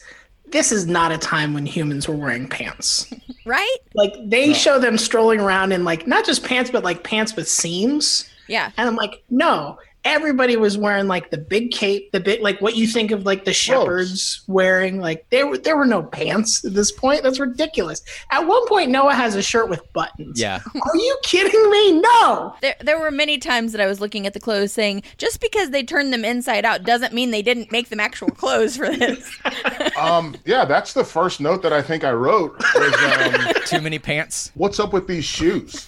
this 0.51 0.71
is 0.71 0.87
not 0.87 1.11
a 1.11 1.17
time 1.17 1.53
when 1.53 1.65
humans 1.65 2.07
were 2.07 2.15
wearing 2.15 2.47
pants. 2.47 3.11
right? 3.45 3.77
Like 3.93 4.13
they 4.23 4.53
show 4.53 4.79
them 4.79 4.97
strolling 4.97 5.39
around 5.39 5.71
in 5.71 5.83
like 5.83 6.07
not 6.07 6.25
just 6.25 6.43
pants, 6.43 6.71
but 6.71 6.83
like 6.83 7.03
pants 7.03 7.35
with 7.35 7.47
seams. 7.47 8.29
Yeah. 8.47 8.71
And 8.77 8.87
I'm 8.87 8.95
like, 8.95 9.23
no. 9.29 9.79
Everybody 10.05 10.55
was 10.55 10.77
wearing 10.77 11.07
like 11.07 11.31
the 11.31 11.37
big 11.37 11.71
cape, 11.71 12.11
the 12.11 12.19
big 12.19 12.41
like 12.41 12.61
what 12.61 12.75
you 12.75 12.87
think 12.87 13.11
of 13.11 13.25
like 13.25 13.43
the 13.43 13.53
shepherds 13.53 14.43
wearing. 14.47 14.99
Like 14.99 15.25
there 15.31 15.47
were 15.47 15.57
there 15.57 15.75
were 15.75 15.85
no 15.85 16.03
pants 16.03 16.63
at 16.63 16.73
this 16.73 16.91
point. 16.91 17.23
That's 17.23 17.39
ridiculous. 17.39 18.01
At 18.31 18.47
one 18.47 18.65
point, 18.67 18.91
Noah 18.91 19.13
has 19.15 19.35
a 19.35 19.41
shirt 19.41 19.69
with 19.69 19.81
buttons. 19.93 20.39
Yeah. 20.39 20.61
Are 20.75 20.95
you 20.95 21.17
kidding 21.23 21.69
me? 21.71 21.99
No. 21.99 22.55
There, 22.61 22.75
there 22.81 22.99
were 22.99 23.11
many 23.11 23.37
times 23.39 23.71
that 23.71 23.81
I 23.81 23.87
was 23.87 23.99
looking 23.99 24.25
at 24.27 24.33
the 24.33 24.39
clothes 24.39 24.71
saying, 24.71 25.03
just 25.17 25.41
because 25.41 25.71
they 25.71 25.83
turned 25.83 26.13
them 26.13 26.23
inside 26.23 26.63
out 26.65 26.83
doesn't 26.83 27.13
mean 27.13 27.31
they 27.31 27.41
didn't 27.41 27.71
make 27.71 27.89
them 27.89 27.99
actual 27.99 28.29
clothes 28.29 28.77
for 28.77 28.89
this. 28.95 29.29
Um, 29.97 30.35
yeah, 30.45 30.65
that's 30.65 30.93
the 30.93 31.05
first 31.05 31.39
note 31.39 31.61
that 31.61 31.71
I 31.71 31.81
think 31.81 32.03
I 32.03 32.11
wrote. 32.11 32.57
Was, 32.75 32.93
um, 33.23 33.53
Too 33.65 33.81
many 33.81 33.97
pants. 33.97 34.51
what's 34.55 34.77
up 34.77 34.91
with 34.91 35.07
these 35.07 35.23
shoes? 35.23 35.87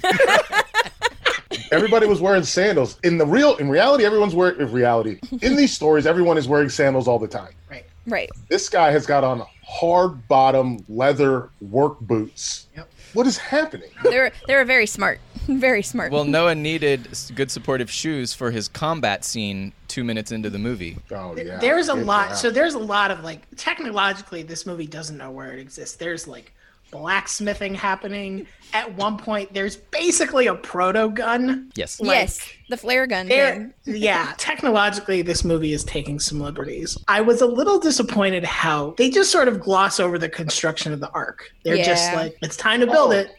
Everybody 1.71 2.07
was 2.07 2.21
wearing 2.21 2.43
sandals. 2.43 2.97
In 3.03 3.17
the 3.17 3.25
real, 3.25 3.55
in 3.57 3.69
reality, 3.69 4.05
everyone's 4.05 4.35
wearing. 4.35 4.59
In 4.59 4.71
reality, 4.71 5.19
in 5.41 5.55
these 5.55 5.73
stories, 5.73 6.05
everyone 6.05 6.37
is 6.37 6.47
wearing 6.47 6.69
sandals 6.69 7.07
all 7.07 7.19
the 7.19 7.27
time. 7.27 7.53
Right. 7.69 7.85
right. 8.05 8.29
This 8.49 8.69
guy 8.69 8.91
has 8.91 9.05
got 9.05 9.23
on 9.23 9.43
hard 9.65 10.27
bottom 10.27 10.83
leather 10.87 11.49
work 11.61 11.99
boots. 11.99 12.67
Yep. 12.75 12.89
What 13.13 13.27
is 13.27 13.37
happening? 13.37 13.89
They 14.03 14.17
were, 14.17 14.31
they 14.47 14.55
were 14.55 14.65
very 14.65 14.85
smart. 14.85 15.19
Very 15.47 15.81
smart. 15.81 16.11
Well, 16.11 16.25
Noah 16.25 16.55
needed 16.55 17.07
good 17.33 17.49
supportive 17.49 17.89
shoes 17.89 18.33
for 18.33 18.51
his 18.51 18.67
combat 18.67 19.23
scene 19.23 19.71
two 19.87 20.03
minutes 20.03 20.33
into 20.33 20.49
the 20.49 20.59
movie. 20.59 20.97
Oh 21.09 21.37
yeah. 21.37 21.57
There's 21.57 21.87
a 21.87 21.95
Get 21.95 22.05
lot. 22.05 22.29
that. 22.29 22.35
So 22.35 22.49
there's 22.49 22.73
a 22.73 22.79
lot 22.79 23.11
of 23.11 23.23
like 23.23 23.49
technologically, 23.55 24.43
this 24.43 24.65
movie 24.65 24.87
doesn't 24.87 25.17
know 25.17 25.31
where 25.31 25.53
it 25.53 25.59
exists. 25.59 25.95
There's 25.95 26.27
like 26.27 26.53
blacksmithing 26.91 27.75
happening. 27.75 28.47
At 28.73 28.93
one 28.95 29.17
point, 29.17 29.53
there's 29.53 29.77
basically 29.77 30.47
a 30.47 30.55
proto 30.55 31.09
gun. 31.09 31.71
Yes. 31.75 32.01
yes, 32.03 32.49
the 32.69 32.75
flare 32.77 33.07
gun 33.07 33.27
There, 33.27 33.73
yeah, 33.85 34.33
technologically, 34.37 35.21
this 35.21 35.43
movie 35.45 35.71
is 35.73 35.83
taking 35.85 36.19
some 36.19 36.41
liberties. 36.41 36.97
I 37.07 37.21
was 37.21 37.41
a 37.41 37.45
little 37.45 37.79
disappointed 37.79 38.43
how 38.43 38.93
they 38.97 39.09
just 39.09 39.31
sort 39.31 39.47
of 39.47 39.59
gloss 39.61 39.99
over 39.99 40.17
the 40.19 40.27
construction 40.29 40.91
of 40.91 40.99
the 40.99 41.09
ark. 41.11 41.49
They're 41.63 41.77
just 41.83 42.13
like, 42.13 42.35
it's 42.41 42.57
time 42.57 42.81
to 42.81 42.87
build 42.87 43.13
Oh. 43.13 43.17
it. 43.17 43.31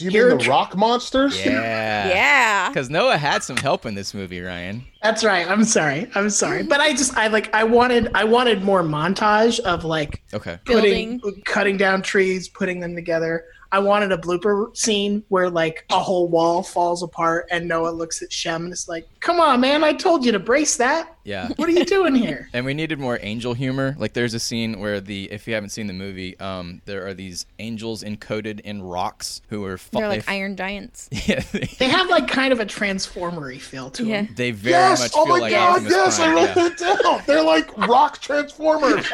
Do 0.00 0.06
you 0.06 0.10
Here- 0.10 0.28
mean 0.30 0.38
the 0.38 0.48
rock 0.48 0.76
monsters? 0.76 1.38
Yeah. 1.44 2.08
Yeah. 2.08 2.68
Because 2.70 2.88
Noah 2.90 3.16
had 3.18 3.42
some 3.42 3.56
help 3.56 3.84
in 3.86 3.94
this 3.94 4.14
movie, 4.14 4.40
Ryan. 4.40 4.84
That's 5.02 5.22
right. 5.24 5.46
I'm 5.48 5.64
sorry. 5.64 6.08
I'm 6.14 6.30
sorry. 6.30 6.62
But 6.62 6.80
I 6.80 6.90
just, 6.92 7.16
I 7.16 7.26
like, 7.28 7.52
I 7.54 7.64
wanted, 7.64 8.10
I 8.14 8.24
wanted 8.24 8.62
more 8.62 8.82
montage 8.82 9.60
of 9.60 9.84
like 9.84 10.22
Okay. 10.32 10.58
putting, 10.64 11.18
Building. 11.18 11.42
cutting 11.44 11.76
down 11.76 12.00
trees, 12.02 12.48
putting 12.48 12.80
them 12.80 12.94
together. 12.94 13.44
I 13.72 13.78
wanted 13.78 14.10
a 14.12 14.16
blooper 14.16 14.74
scene 14.76 15.22
where 15.28 15.48
like 15.50 15.84
a 15.90 15.98
whole 15.98 16.26
wall 16.28 16.62
falls 16.62 17.02
apart 17.02 17.46
and 17.50 17.68
Noah 17.68 17.90
looks 17.90 18.20
at 18.22 18.32
Shem 18.32 18.64
and 18.64 18.72
it's 18.72 18.88
like, 18.88 19.06
"Come 19.20 19.38
on, 19.40 19.60
man! 19.60 19.84
I 19.84 19.92
told 19.92 20.24
you 20.24 20.32
to 20.32 20.40
brace 20.40 20.76
that. 20.78 21.14
Yeah. 21.30 21.48
What 21.56 21.68
are 21.68 21.72
you 21.72 21.84
doing 21.84 22.14
here?" 22.14 22.48
And 22.52 22.64
we 22.66 22.74
needed 22.74 22.98
more 22.98 23.18
angel 23.22 23.54
humor. 23.54 23.94
Like 23.98 24.12
there's 24.14 24.34
a 24.34 24.40
scene 24.40 24.80
where 24.80 25.00
the 25.00 25.30
if 25.30 25.46
you 25.46 25.54
haven't 25.54 25.70
seen 25.70 25.86
the 25.86 25.92
movie, 25.92 26.38
um, 26.40 26.82
there 26.86 27.06
are 27.06 27.14
these 27.14 27.46
angels 27.58 28.02
encoded 28.02 28.60
in 28.60 28.82
rocks 28.82 29.40
who 29.48 29.64
are 29.64 29.78
fa- 29.78 29.90
They're 29.92 30.08
like 30.08 30.24
they, 30.26 30.32
iron 30.36 30.56
giants. 30.56 31.08
yeah, 31.28 31.40
they, 31.52 31.68
They 31.78 31.88
have 31.88 32.08
like 32.10 32.26
kind 32.28 32.52
of 32.52 32.60
a 32.60 32.66
transformery 32.66 33.60
feel 33.60 33.90
to 33.90 34.04
Yeah. 34.04 34.22
them. 34.22 34.34
they 34.36 34.50
very 34.50 34.72
Yes. 34.74 35.00
much 35.00 35.12
Oh 35.14 35.24
feel 35.24 35.34
my 35.36 35.40
like 35.40 35.52
god. 35.52 35.70
Optimus 35.76 35.92
Yes, 35.92 36.20
I 36.20 36.34
wrote 36.34 36.40
yeah. 36.48 36.54
that 36.68 36.78
down. 37.02 37.22
They're 37.26 37.42
like 37.44 37.76
rock 37.88 38.20
transformers. 38.20 39.06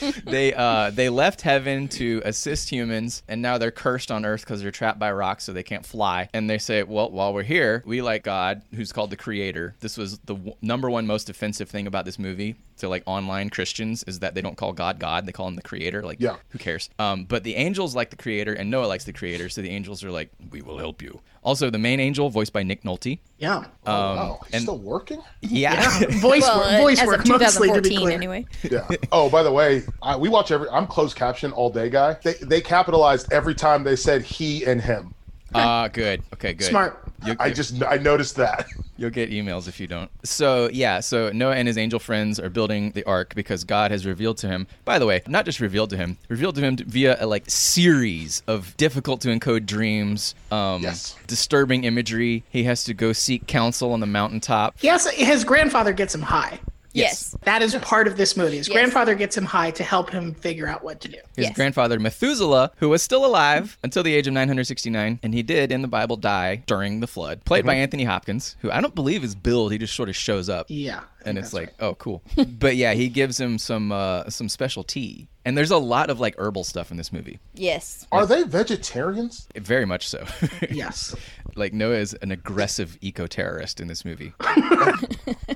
they 0.24 0.54
uh 0.54 0.90
they 0.90 1.08
left 1.08 1.42
heaven 1.42 1.88
to 1.88 2.22
assist 2.24 2.70
humans 2.70 3.22
and 3.28 3.42
now 3.42 3.58
they're 3.58 3.70
cursed 3.70 4.10
on 4.10 4.24
earth 4.24 4.40
because 4.42 4.62
they're 4.62 4.70
trapped 4.70 4.98
by 4.98 5.10
rocks 5.12 5.44
so 5.44 5.52
they 5.52 5.62
can't 5.62 5.84
fly 5.84 6.28
and 6.32 6.48
they 6.48 6.58
say 6.58 6.82
well 6.82 7.10
while 7.10 7.32
we're 7.34 7.42
here 7.42 7.82
we 7.86 8.00
like 8.02 8.22
god 8.22 8.62
who's 8.74 8.92
called 8.92 9.10
the 9.10 9.16
creator 9.16 9.74
this 9.80 9.96
was 9.96 10.18
the 10.20 10.34
w- 10.34 10.54
number 10.62 10.88
one 10.90 11.01
most 11.06 11.28
offensive 11.30 11.68
thing 11.68 11.86
about 11.86 12.04
this 12.04 12.18
movie 12.18 12.56
to 12.78 12.88
like 12.88 13.02
online 13.06 13.50
christians 13.50 14.02
is 14.04 14.18
that 14.20 14.34
they 14.34 14.40
don't 14.40 14.56
call 14.56 14.72
god 14.72 14.98
god 14.98 15.26
they 15.26 15.32
call 15.32 15.46
him 15.48 15.56
the 15.56 15.62
creator 15.62 16.02
like 16.02 16.18
Yeah. 16.20 16.36
who 16.50 16.58
cares 16.58 16.88
um 16.98 17.24
but 17.24 17.44
the 17.44 17.54
angels 17.56 17.94
like 17.94 18.10
the 18.10 18.16
creator 18.16 18.52
and 18.52 18.70
noah 18.70 18.86
likes 18.86 19.04
the 19.04 19.12
creator 19.12 19.48
so 19.48 19.62
the 19.62 19.70
angels 19.70 20.02
are 20.04 20.10
like 20.10 20.30
we 20.50 20.62
will 20.62 20.78
help 20.78 21.00
you 21.02 21.20
also 21.42 21.70
the 21.70 21.78
main 21.78 22.00
angel 22.00 22.28
voiced 22.30 22.52
by 22.52 22.62
nick 22.62 22.82
nolte 22.82 23.18
Yeah. 23.38 23.56
um 23.58 23.66
oh, 23.86 24.38
he's 24.46 24.54
and 24.54 24.62
still 24.62 24.78
working? 24.78 25.22
yeah, 25.40 25.98
Voice 26.20 26.42
Well, 26.42 26.58
work, 26.58 26.80
voice 26.80 27.00
as 27.00 27.06
work 27.06 27.20
of 27.20 27.28
mostly 27.28 27.68
to 27.72 27.80
be 27.82 27.90
2014 27.90 27.98
clear. 27.98 28.10
anyway. 28.16 28.46
Yeah. 28.62 28.86
Oh, 29.10 29.28
by 29.28 29.42
the 29.42 29.50
way, 29.52 29.82
I, 30.02 30.16
we 30.16 30.28
watch 30.28 30.50
every. 30.52 30.68
I'm 30.68 30.86
closed 30.86 31.16
caption 31.16 31.50
all 31.52 31.68
day 31.70 31.90
guy. 31.90 32.14
They 32.22 32.34
they 32.34 32.60
capitalized 32.60 33.32
every 33.32 33.54
time 33.54 33.82
they 33.82 33.96
said 33.96 34.22
he 34.22 34.64
and 34.64 34.80
him. 34.80 35.14
ah 35.54 35.88
good 35.88 36.22
okay 36.34 36.52
good 36.54 36.66
Smart. 36.68 37.04
You- 37.24 37.36
I 37.38 37.46
you- 37.48 37.54
just 37.54 37.82
I 37.82 37.96
noticed 37.96 38.36
that. 38.36 38.66
You'll 38.98 39.10
get 39.10 39.30
emails 39.30 39.66
if 39.68 39.80
you 39.80 39.86
don't. 39.88 40.10
So, 40.22 40.68
yeah, 40.72 41.00
so 41.00 41.30
Noah 41.32 41.54
and 41.56 41.66
his 41.66 41.76
angel 41.76 41.98
friends 41.98 42.38
are 42.38 42.50
building 42.50 42.92
the 42.92 43.02
ark 43.04 43.34
because 43.34 43.64
God 43.64 43.90
has 43.90 44.06
revealed 44.06 44.36
to 44.38 44.48
him. 44.48 44.68
By 44.84 44.98
the 45.00 45.06
way, 45.06 45.22
not 45.26 45.44
just 45.44 45.58
revealed 45.60 45.90
to 45.90 45.96
him, 45.96 46.18
revealed 46.28 46.54
to 46.56 46.60
him 46.60 46.76
via 46.76 47.16
a 47.18 47.26
like 47.26 47.44
series 47.50 48.42
of 48.46 48.76
difficult 48.76 49.20
to 49.22 49.28
encode 49.28 49.66
dreams, 49.66 50.34
um, 50.52 50.82
Yes. 50.82 51.16
disturbing 51.26 51.82
imagery. 51.84 52.44
He 52.50 52.64
has 52.64 52.84
to 52.84 52.94
go 52.94 53.12
seek 53.12 53.46
counsel 53.48 53.92
on 53.92 54.00
the 54.00 54.06
mountaintop. 54.06 54.76
Yes, 54.82 55.08
his 55.10 55.42
grandfather 55.42 55.92
gets 55.92 56.14
him 56.14 56.22
high. 56.22 56.60
Yes. 56.94 57.36
That 57.42 57.62
is 57.62 57.74
part 57.76 58.06
of 58.06 58.16
this 58.16 58.36
movie. 58.36 58.58
His 58.58 58.68
Yes. 58.68 58.74
grandfather 58.74 59.14
gets 59.14 59.36
him 59.36 59.44
high 59.44 59.70
to 59.72 59.82
help 59.84 60.10
him 60.10 60.34
figure 60.34 60.66
out 60.68 60.84
what 60.84 61.00
to 61.00 61.08
do. 61.08 61.18
His 61.36 61.46
Yes. 61.46 61.56
grandfather 61.56 61.98
Methuselah, 61.98 62.72
who 62.76 62.88
was 62.88 63.02
still 63.02 63.24
alive 63.24 63.78
until 63.82 64.02
the 64.02 64.14
age 64.14 64.26
of 64.26 64.34
969, 64.34 65.18
and 65.22 65.34
he 65.34 65.42
did 65.42 65.72
in 65.72 65.82
the 65.82 65.88
Bible 65.88 66.16
die 66.16 66.62
during 66.66 67.00
the 67.00 67.06
flood, 67.06 67.44
played 67.44 67.64
by 67.64 67.74
mm-hmm. 67.74 67.82
Anthony 67.82 68.04
Hopkins, 68.04 68.56
who 68.60 68.70
I 68.70 68.80
don't 68.80 68.94
believe 68.94 69.24
is 69.24 69.34
billed. 69.34 69.72
He 69.72 69.78
just 69.78 69.94
sort 69.94 70.08
of 70.08 70.16
shows 70.16 70.48
up. 70.48 70.66
Yeah. 70.68 71.00
I 71.24 71.28
and 71.30 71.38
it's 71.38 71.50
that's 71.50 71.54
like, 71.54 71.74
oh, 71.80 71.94
cool. 71.94 72.22
but 72.58 72.76
yeah, 72.76 72.92
he 72.94 73.08
gives 73.08 73.38
him 73.38 73.58
some 73.58 73.92
uh, 73.92 74.28
some 74.30 74.48
special 74.48 74.82
tea, 74.84 75.28
and 75.44 75.56
there's 75.56 75.70
a 75.70 75.78
lot 75.78 76.10
of 76.10 76.20
like 76.20 76.34
herbal 76.38 76.64
stuff 76.64 76.90
in 76.90 76.96
this 76.96 77.12
movie. 77.12 77.38
Yes. 77.54 78.06
Are 78.12 78.26
they 78.26 78.42
vegetarians? 78.44 79.48
Very 79.56 79.84
much 79.84 80.08
so. 80.08 80.24
Yes. 80.70 81.14
like 81.56 81.72
Noah 81.72 81.96
is 81.96 82.14
an 82.14 82.30
aggressive 82.30 82.96
eco 83.00 83.26
terrorist 83.26 83.80
in 83.80 83.88
this 83.88 84.04
movie. 84.04 84.32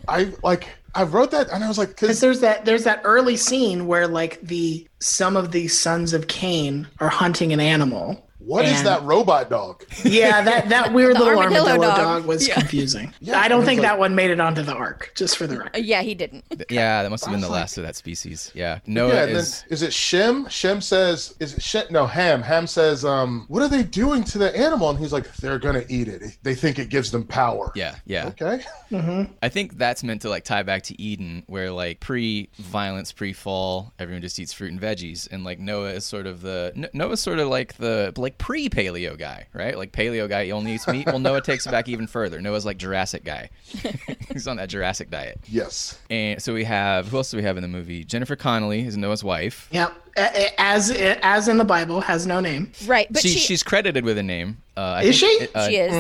I 0.09 0.33
like 0.43 0.69
I 0.95 1.05
wrote 1.05 1.31
that 1.31 1.49
and 1.51 1.65
I 1.65 1.69
was 1.69 1.79
like, 1.79 1.89
Because 1.89 2.09
because 2.09 2.21
there's 2.21 2.41
that 2.41 2.65
there's 2.65 2.85
that 2.85 3.01
early 3.05 3.37
scene 3.37 3.87
where 3.87 4.07
like 4.07 4.41
the 4.41 4.87
some 5.01 5.37
of 5.37 5.53
the 5.53 5.69
sons 5.69 6.13
of 6.13 6.29
Cain 6.29 6.87
are 7.01 7.09
hunting 7.09 7.53
an 7.53 7.61
animal. 7.61 8.26
What 8.47 8.65
is 8.65 8.79
and- 8.79 8.87
that 8.87 9.03
robot 9.03 9.51
dog? 9.51 9.85
Yeah, 10.05 10.43
that 10.43 10.69
that 10.69 10.93
weird 10.95 11.17
The 11.17 11.21
little 11.21 11.39
armadillo 11.39 11.67
armadillo, 11.71 11.87
dog. 11.89 11.97
dog. 11.99 12.27
was 12.27 12.47
Yeah. 12.49 12.55
confusing. 12.55 13.13
Yeah, 13.21 13.41
I 13.41 13.49
don't 13.49 13.65
think 13.65 13.81
like- 13.81 13.89
that 13.91 13.99
one 13.99 14.15
made 14.15 14.31
it 14.31 14.41
onto 14.41 14.63
the 14.63 14.73
ark. 14.75 15.13
Just 15.17 15.37
for 15.37 15.47
the 15.47 15.57
Uh, 15.57 15.65
record. 15.65 15.85
Yeah, 15.85 16.03
he 16.03 16.15
didn't. 16.15 16.45
Yeah, 16.71 17.03
that 17.03 17.11
must 17.11 17.25
have 17.25 17.33
been 17.33 17.41
the 17.41 17.47
was 17.47 17.51
like- 17.53 17.61
last 17.61 17.79
of 17.79 17.85
that 17.85 17.97
species. 17.97 18.51
Yeah, 18.55 18.79
Noah 18.87 19.09
yeah, 19.15 19.21
and 19.25 19.31
then 19.33 19.37
is. 19.41 19.65
is 19.69 19.83
it 19.83 19.93
Shem? 19.93 20.49
Shem 20.49 20.81
says, 20.81 21.35
"Is 21.41 21.55
it 21.55 21.63
Shem?" 21.63 21.87
No, 21.91 22.07
Ham. 22.07 22.43
Ham 22.43 22.67
says, 22.67 23.05
"Um, 23.05 23.45
what 23.49 23.63
are 23.63 23.69
they 23.69 23.83
doing 23.83 24.25
to 24.25 24.39
the 24.39 24.57
animal?" 24.57 24.91
And 24.91 24.99
he's 24.99 25.13
like, 25.13 25.33
"They're 25.37 25.59
gonna 25.59 25.85
eat 25.89 26.09
it. 26.09 26.23
They 26.43 26.55
think 26.55 26.79
it 26.79 26.89
gives 26.89 27.11
them 27.11 27.25
power." 27.25 27.73
Yeah, 27.75 27.97
yeah. 28.07 28.27
Okay. 28.29 28.65
Mhm. 28.91 29.31
I 29.43 29.49
think 29.49 29.77
that's 29.79 30.03
meant 30.05 30.23
to 30.23 30.29
like 30.29 30.45
tie 30.45 30.63
back 30.63 30.83
to 30.85 31.01
Eden, 31.01 31.43
where 31.47 31.71
like 31.71 32.01
pre-violence, 32.01 33.13
pre-fall, 33.13 33.93
everyone 33.99 34.23
just 34.23 34.39
eats 34.39 34.53
fruit 34.53 34.71
and 34.73 34.81
veggies, 34.81 35.29
and 35.31 35.45
like 35.45 35.59
Noah 35.59 35.91
is 35.91 36.05
sort 36.05 36.27
of 36.27 36.43
the 36.43 36.73
N- 36.77 36.89
Noah's 36.93 37.21
sort 37.21 37.39
of 37.39 37.49
like 37.49 37.75
the 37.79 38.13
like 38.37 38.47
pre-paleo 38.47 39.19
guy, 39.19 39.47
right? 39.53 39.77
Like 39.77 39.93
paleo 39.93 40.29
guy, 40.29 40.47
he 40.47 40.53
only 40.53 40.73
eats 40.75 40.87
meat. 40.87 41.07
Well, 41.07 41.19
Noah 41.19 41.41
takes 41.41 41.67
it 41.67 41.71
back 41.71 41.89
even 41.89 42.07
further. 42.07 42.41
Noah's 42.41 42.65
like 42.65 42.79
Jurassic 42.79 43.25
guy. 43.25 43.51
He's 44.33 44.47
on 44.47 44.57
that 44.57 44.69
Jurassic 44.69 45.11
diet. 45.11 45.41
Yes. 45.47 45.99
And 46.11 46.41
so 46.43 46.55
we 46.55 46.65
have 46.65 47.09
who 47.09 47.17
else 47.17 47.31
do 47.31 47.37
we 47.37 47.43
have 47.43 47.57
in 47.57 47.63
the 47.63 47.69
movie? 47.69 48.05
Jennifer 48.05 48.37
Connelly 48.37 48.87
is 48.87 48.97
Noah's 48.97 49.25
wife. 49.25 49.69
Yep. 49.71 49.95
A- 50.17 50.21
a- 50.47 50.61
As 50.61 50.91
as 50.91 51.49
in 51.49 51.59
the 51.59 51.65
Bible, 51.65 52.01
has 52.01 52.27
no 52.27 52.41
name. 52.41 52.73
Right, 52.87 53.07
but 53.11 53.23
she, 53.23 53.29
she, 53.31 53.39
she's 53.39 53.63
credited 53.63 54.05
with 54.05 54.19
a 54.19 54.23
name. 54.23 54.59
Uh, 54.77 54.81
I 54.99 55.03
Is 55.05 55.19
think 55.21 55.39
she? 55.39 55.45
it- 55.45 55.51
uh, 55.57 55.69
she 55.69 55.77
is. 55.77 55.93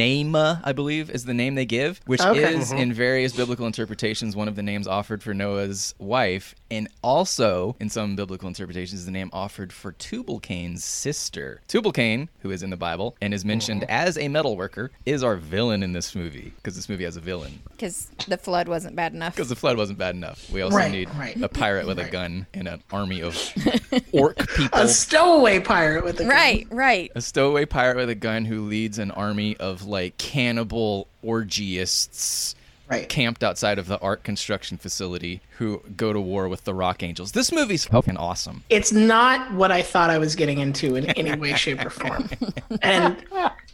Naameh, 0.00 0.60
I 0.62 0.72
believe, 0.72 1.10
is 1.10 1.24
the 1.24 1.34
name 1.34 1.56
they 1.56 1.64
give, 1.64 2.00
which 2.06 2.20
Okay. 2.20 2.54
is 2.56 2.70
in 2.70 2.92
various 2.92 3.34
biblical 3.34 3.66
interpretations 3.66 4.36
one 4.36 4.46
of 4.46 4.54
the 4.54 4.62
names 4.62 4.86
offered 4.86 5.20
for 5.22 5.34
Noah's 5.34 5.94
wife, 5.98 6.54
and 6.70 6.88
also 7.02 7.74
in 7.80 7.88
some 7.90 8.14
biblical 8.14 8.46
interpretations 8.46 9.04
the 9.04 9.10
name 9.10 9.30
offered 9.32 9.72
for 9.72 9.90
Tubal 9.92 10.38
Cain's 10.38 10.84
sister. 10.84 11.60
Tubal 11.66 11.90
Cain, 11.90 12.28
who 12.40 12.52
is 12.52 12.62
in 12.62 12.70
the 12.70 12.76
Bible 12.76 13.16
and 13.20 13.34
is 13.34 13.44
mentioned 13.44 13.84
as 13.88 14.16
a 14.16 14.28
metal 14.28 14.56
worker, 14.56 14.92
is 15.06 15.24
our 15.24 15.34
villain 15.36 15.82
in 15.82 15.92
this 15.92 16.14
movie 16.14 16.52
because 16.56 16.76
this 16.76 16.88
movie 16.88 17.04
has 17.04 17.16
a 17.16 17.20
villain. 17.20 17.60
because 17.72 18.10
the 18.28 18.38
flood 18.38 18.68
wasn't 18.68 18.94
bad 18.94 19.12
enough. 19.12 19.34
Because 19.34 19.48
the 19.48 19.56
flood 19.56 19.76
wasn't 19.76 19.98
bad 19.98 20.14
enough. 20.14 20.48
We 20.52 20.62
also 20.62 20.76
Right, 20.76 20.92
need 20.92 21.10
right. 21.16 21.40
a 21.42 21.48
pirate 21.48 21.86
with 21.86 21.98
a 21.98 22.08
gun 22.08 22.46
and 22.54 22.68
an 22.68 22.80
army 22.92 23.22
of 23.22 23.34
orc 24.12 24.36
people. 24.56 24.78
A 24.78 24.88
stowaway 24.88 25.60
pirate 25.60 26.04
with 26.04 26.20
a 26.20 26.24
gun. 26.24 26.28
Right, 26.32 26.66
right. 26.70 27.10
a 27.14 27.20
stowaway 27.20 27.64
pirate 27.64 27.96
with 27.96 28.10
a 28.10 28.14
gun 28.14 28.44
who 28.44 28.62
leads 28.66 28.98
an 28.98 29.10
army 29.10 29.56
of 29.58 29.84
like 29.86 30.16
cannibal 30.18 31.06
orgiasts 31.24 32.54
Right. 32.88 33.08
camped 33.08 33.44
outside 33.44 33.78
of 33.78 33.86
the 33.86 34.00
art 34.00 34.24
construction 34.24 34.76
facility 34.76 35.42
who 35.58 35.80
go 35.96 36.12
to 36.12 36.20
war 36.20 36.48
with 36.48 36.64
the 36.64 36.74
rock 36.74 37.04
angels 37.04 37.30
this 37.30 37.52
movie's 37.52 37.84
fucking 37.84 38.16
awesome 38.16 38.64
It's 38.68 38.90
not 38.90 39.52
what 39.54 39.70
I 39.70 39.80
thought 39.80 40.10
I 40.10 40.18
was 40.18 40.34
getting 40.34 40.58
into 40.58 40.96
in 40.96 41.06
any 41.10 41.38
way, 41.38 41.54
shape, 41.54 41.84
or 41.86 41.90
form. 41.90 42.28
And 42.82 43.16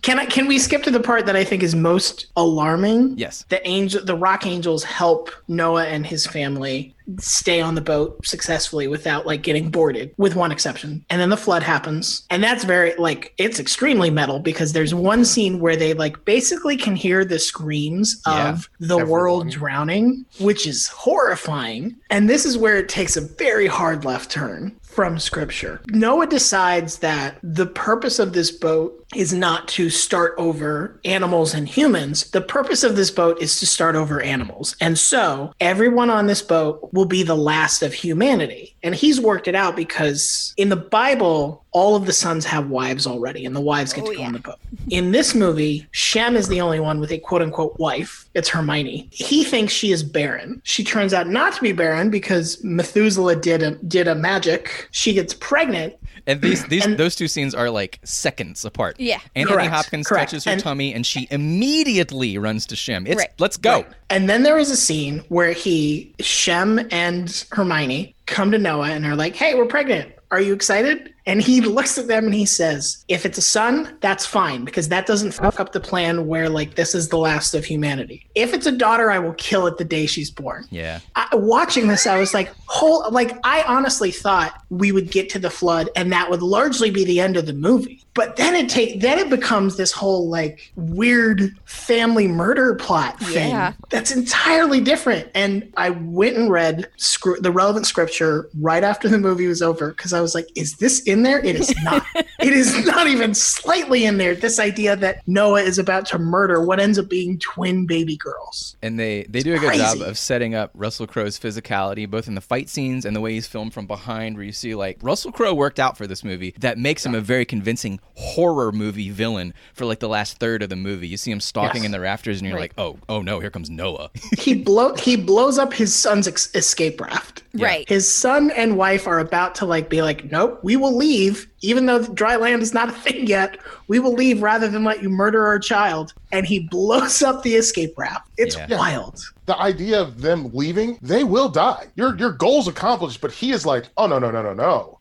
Can 0.07 0.21
I 0.21 0.27
can 0.27 0.47
we 0.47 0.61
skip 0.61 0.85
to 0.85 0.93
the 0.93 1.01
part 1.01 1.27
that 1.27 1.35
I 1.35 1.43
think 1.43 1.65
is 1.65 1.75
most 1.75 2.27
alarming? 2.37 3.19
Yes. 3.19 3.45
The 3.49 3.67
angel 3.67 4.05
the 4.05 4.15
rock 4.15 4.47
angels 4.47 4.85
help 4.85 5.33
Noah 5.49 5.87
and 5.87 6.07
his 6.07 6.29
family 6.29 6.95
stay 7.19 7.61
on 7.61 7.75
the 7.75 7.81
boat 7.81 8.25
successfully 8.25 8.87
without 8.87 9.27
like 9.27 9.43
getting 9.43 9.69
boarded 9.69 10.13
with 10.17 10.35
one 10.35 10.51
exception 10.51 11.05
and 11.09 11.21
then 11.21 11.29
the 11.29 11.37
flood 11.37 11.63
happens 11.63 12.25
and 12.31 12.43
that's 12.43 12.65
very 12.65 12.95
like 12.97 13.33
it's 13.39 13.61
extremely 13.61 14.11
metal 14.11 14.41
because 14.41 14.73
there's 14.73 14.93
one 14.93 15.25
scene 15.25 15.61
where 15.61 15.77
they 15.77 15.95
like 15.95 16.25
basically 16.25 16.77
can 16.77 16.97
hear 16.97 17.25
the 17.25 17.39
screams 17.39 18.21
Yeah. 18.27 18.49
of 18.51 18.69
the 18.81 18.95
Everyone. 18.99 19.09
world 19.09 19.51
drowning 19.51 20.25
which 20.41 20.67
is 20.67 20.89
horrifying 20.89 21.95
and 22.11 22.29
this 22.29 22.45
is 22.45 22.59
where 22.59 22.77
it 22.77 22.89
takes 22.89 23.17
a 23.17 23.21
very 23.21 23.69
hard 23.69 24.05
left 24.05 24.29
turn 24.33 24.75
from 24.97 25.19
scripture. 25.19 25.79
Noah 25.89 26.27
decides 26.27 27.01
that 27.01 27.37
the 27.43 27.67
purpose 27.67 28.19
of 28.19 28.33
this 28.33 28.51
boat 28.51 29.05
is 29.15 29.35
not 29.35 29.69
to 29.69 29.91
start 29.91 30.35
over 30.39 30.99
animals 31.05 31.53
and 31.53 31.69
humans. 31.69 32.31
The 32.31 32.41
purpose 32.41 32.83
of 32.83 32.97
this 32.97 33.11
boat 33.11 33.41
is 33.43 33.61
to 33.61 33.67
start 33.67 33.95
over 33.95 34.23
animals. 34.23 34.75
And 34.81 34.99
so 34.99 35.53
everyone 35.61 36.09
on 36.09 36.29
this 36.29 36.41
boat 36.41 36.89
will 36.95 37.05
be 37.05 37.23
the 37.23 37.37
last 37.37 37.83
of 37.83 37.93
humanity. 37.93 38.75
And 38.83 38.95
he's 38.95 39.21
worked 39.21 39.49
it 39.49 39.55
out 39.55 39.77
because 39.77 40.55
in 40.57 40.71
the 40.71 40.77
Bible, 40.77 41.66
all 41.77 41.95
of 41.95 42.07
the 42.07 42.12
sons 42.12 42.47
have 42.47 42.70
wives 42.70 43.07
already, 43.07 43.45
and 43.45 43.55
the 43.55 43.61
wives 43.61 43.93
get 43.93 44.05
Oh, 44.05 44.09
to 44.11 44.14
go 44.14 44.20
yeah. 44.22 44.27
on 44.29 44.33
the 44.33 44.39
boat. 44.39 44.57
In 44.89 45.12
this 45.12 45.35
movie, 45.35 45.87
Shem 45.91 46.35
is 46.35 46.49
the 46.49 46.59
only 46.59 46.81
one 46.81 47.01
with 47.01 47.12
a 47.12 47.18
quote 47.18 47.43
unquote 47.43 47.79
wife. 47.79 48.24
It's 48.33 48.49
Hermione. 48.49 49.09
He 49.12 49.45
thinks 49.45 49.74
she 49.74 49.93
is 49.93 50.03
barren. 50.03 50.62
She 50.64 50.83
turns 50.83 51.12
out 51.12 51.29
not 51.29 51.53
to 51.53 51.61
be 51.61 51.72
barren 51.72 52.09
because 52.09 52.64
Methuselah 52.64 53.37
did 53.37 53.62
a 53.62 53.72
did 53.72 54.09
a 54.09 54.14
magic. 54.14 54.89
She 54.91 55.12
gets 55.12 55.35
pregnant. 55.35 55.93
And 56.27 56.41
these 56.41 56.64
these 56.64 56.87
And- 56.87 56.97
those 56.97 57.14
two 57.14 57.29
scenes 57.29 57.55
are 57.55 57.68
like 57.68 57.99
seconds 58.05 58.64
apart. 58.64 58.97
Yeah. 58.99 59.18
Anthony 59.35 59.57
Correct, 59.57 59.70
Hopkins 59.74 60.07
correct. 60.09 60.31
touches 60.31 60.45
her 60.45 60.53
And- 60.53 60.61
tummy 60.62 60.95
and 60.95 61.05
she 61.05 61.29
immediately 61.31 62.39
runs 62.39 62.64
to 62.66 62.77
Shem. 62.77 63.07
It's 63.07 63.16
Right. 63.16 63.29
let's 63.39 63.59
go. 63.59 63.85
And 64.09 64.31
then 64.31 64.43
there 64.45 64.57
is 64.59 64.70
a 64.70 64.77
scene 64.77 65.22
where 65.29 65.53
he, 65.53 66.14
Shem 66.20 66.81
and 66.91 67.45
Hermione 67.53 68.14
come 68.24 68.51
to 68.53 68.59
Noah 68.59 68.89
and 68.91 69.05
are 69.05 69.14
like, 69.14 69.37
hey, 69.37 69.55
we're 69.55 69.66
pregnant. 69.66 70.11
Are 70.31 70.41
you 70.41 70.53
excited? 70.55 71.12
And 71.27 71.43
he 71.43 71.61
looks 71.61 71.99
at 71.99 72.07
them 72.07 72.27
and 72.27 72.35
he 72.35 72.47
says, 72.47 73.05
if 73.09 73.27
it's 73.27 73.37
a 73.37 73.43
son, 73.43 73.97
that's 74.01 74.24
fine 74.24 74.64
because 74.64 74.89
that 74.91 75.07
doesn't 75.07 75.33
fuck 75.33 75.59
up 75.59 75.72
the 75.72 75.81
plan 75.81 76.27
where 76.29 76.49
like 76.49 76.77
this 76.77 76.95
is 76.95 77.09
the 77.09 77.18
last 77.18 77.53
of 77.55 77.64
humanity. 77.64 78.27
If 78.37 78.55
it's 78.55 78.66
a 78.66 78.72
daughter, 78.72 79.11
I 79.11 79.18
will 79.18 79.35
kill 79.35 79.66
it 79.66 79.77
the 79.77 79.85
day 79.85 80.07
she's 80.07 80.31
born. 80.31 80.66
Yeah. 80.70 81.01
I, 81.16 81.27
watching 81.33 81.89
this, 81.89 82.07
I 82.07 82.18
was 82.20 82.33
like, 82.33 82.53
whole 82.68 83.11
like 83.11 83.37
I 83.45 83.62
honestly 83.64 84.12
thought 84.12 84.62
we 84.70 84.93
would 84.93 85.11
get 85.11 85.29
to 85.31 85.39
the 85.41 85.51
flood 85.51 85.91
and 85.97 86.12
that 86.12 86.31
would 86.31 86.43
largely 86.43 86.91
be 86.91 87.05
the 87.05 87.18
end 87.20 87.37
of 87.37 87.47
the 87.47 87.53
movie. 87.53 88.03
But 88.14 88.37
then 88.37 88.55
it 88.55 88.68
take 88.68 89.01
then 89.01 89.18
it 89.18 89.29
becomes 89.29 89.77
this 89.77 89.91
whole 89.93 90.29
like 90.29 90.72
weird 90.77 91.55
family 91.64 92.29
murder 92.29 92.74
plot 92.77 93.18
thing 93.20 93.51
Yeah. 93.51 93.72
that's 93.91 94.11
entirely 94.11 94.81
different. 94.81 95.29
And 95.35 95.72
I 95.77 95.91
went 95.91 96.37
and 96.37 96.51
read 96.51 96.89
scr- 96.97 97.41
the 97.41 97.51
relevant 97.51 97.87
scripture 97.87 98.49
right 98.61 98.83
after 98.85 99.09
the 99.09 99.18
movie 99.18 99.47
was 99.49 99.61
over 99.61 99.91
because 99.91 100.12
I 100.12 100.20
was 100.20 100.35
like, 100.35 100.49
is 100.55 100.77
this 100.77 101.01
in 101.01 101.16
there? 101.23 101.39
It 101.45 101.57
is 101.57 101.75
not. 101.83 102.05
it 102.14 102.53
is 102.53 102.85
not 102.87 103.07
even 103.07 103.35
slightly 103.35 104.05
in 104.05 104.19
there. 104.19 104.35
This 104.35 104.59
idea 104.59 104.97
that 104.97 105.27
Noah 105.27 105.62
is 105.62 105.79
about 105.79 106.07
to 106.07 106.19
murder 106.19 106.61
what 106.62 106.81
ends 106.81 106.99
up 106.99 107.09
being 107.09 107.39
twin 107.39 107.87
baby 107.87 108.17
girls. 108.17 108.77
And 108.83 108.99
they, 108.99 109.25
they 109.29 109.41
do 109.41 109.55
a 109.55 109.59
good 109.59 109.75
job 109.75 110.01
of 110.01 110.19
setting 110.19 110.55
up 110.55 110.71
Russell 110.75 111.07
Crowe's 111.07 111.39
physicality, 111.39 112.09
both 112.09 112.29
in 112.29 112.35
the 112.35 112.41
fight 112.41 112.69
scenes 112.69 113.05
and 113.05 113.14
the 113.14 113.21
way 113.21 113.33
he's 113.33 113.47
filmed 113.47 113.73
from 113.75 113.87
behind, 113.87 114.37
where 114.37 114.45
you 114.45 114.53
see 114.53 114.75
like 114.75 114.99
Russell 115.03 115.33
Crowe 115.33 115.55
worked 115.55 115.79
out 115.81 115.97
for 115.97 116.07
this 116.07 116.23
movie. 116.25 116.55
That 116.59 116.79
makes 116.79 117.05
him 117.05 117.14
a 117.14 117.21
very 117.21 117.45
convincing 117.45 118.01
horror 118.14 118.73
movie 118.73 119.11
villain 119.11 119.55
for 119.75 119.85
like 119.85 120.01
the 120.01 120.09
last 120.09 120.39
third 120.39 120.62
of 120.62 120.69
the 120.69 120.77
movie. 120.77 121.09
You 121.09 121.17
see 121.17 121.31
him 121.31 121.41
stalking 121.41 121.83
Yes. 121.83 121.87
in 121.87 121.93
the 121.93 122.01
rafters, 122.01 122.39
and 122.41 122.49
you're 122.49 122.57
Right. 122.57 122.73
like, 122.77 122.79
oh, 122.79 122.99
oh 123.09 123.23
no, 123.23 123.41
here 123.41 123.51
comes 123.51 123.71
Noah. 123.71 124.11
he 124.39 124.55
blow 124.55 124.95
he 124.95 125.17
blows 125.17 125.59
up 125.59 125.73
his 125.73 125.95
son's 125.95 126.27
ex- 126.29 126.55
escape 126.55 127.01
raft. 127.01 127.43
Right. 127.55 127.89
His 127.89 128.12
son 128.12 128.51
and 128.51 128.77
wife 128.77 129.07
are 129.07 129.19
about 129.19 129.55
to 129.57 129.67
like 129.67 129.89
be 129.89 130.03
like, 130.03 130.31
nope, 130.31 130.61
we 130.62 130.77
will 130.77 130.95
leave, 130.97 131.06
even 131.07 131.87
though 131.87 131.99
the 131.99 132.13
dry 132.13 132.37
land 132.37 132.63
is 132.63 132.75
not 132.75 132.89
a 132.89 132.93
thing 132.93 133.27
yet. 133.27 133.59
We 133.89 133.99
will 133.99 134.13
leave 134.15 134.43
rather 134.43 134.69
than 134.69 134.85
let 134.85 135.03
you 135.03 135.09
murder 135.09 135.45
our 135.47 135.59
child. 135.59 136.13
And 136.33 136.45
he 136.47 136.61
blows 136.71 137.23
up 137.23 137.43
the 137.43 137.55
escape 137.55 137.95
raft. 137.97 138.29
It's 138.37 138.57
Yeah. 138.57 138.79
wild. 138.79 139.21
the 139.47 139.57
idea 139.61 140.01
of 140.01 140.23
them 140.23 140.51
leaving, 140.53 140.99
they 141.03 141.23
will 141.23 141.49
die. 141.49 141.87
Your 141.95 142.17
your 142.19 142.33
goal's 142.33 142.67
accomplished, 142.67 143.21
but 143.21 143.31
he 143.31 143.53
is 143.53 143.65
like, 143.65 143.89
oh 143.97 144.07
no 144.09 144.19
no 144.19 144.31
no 144.33 144.43
no 144.43 144.53
no, 144.53 144.96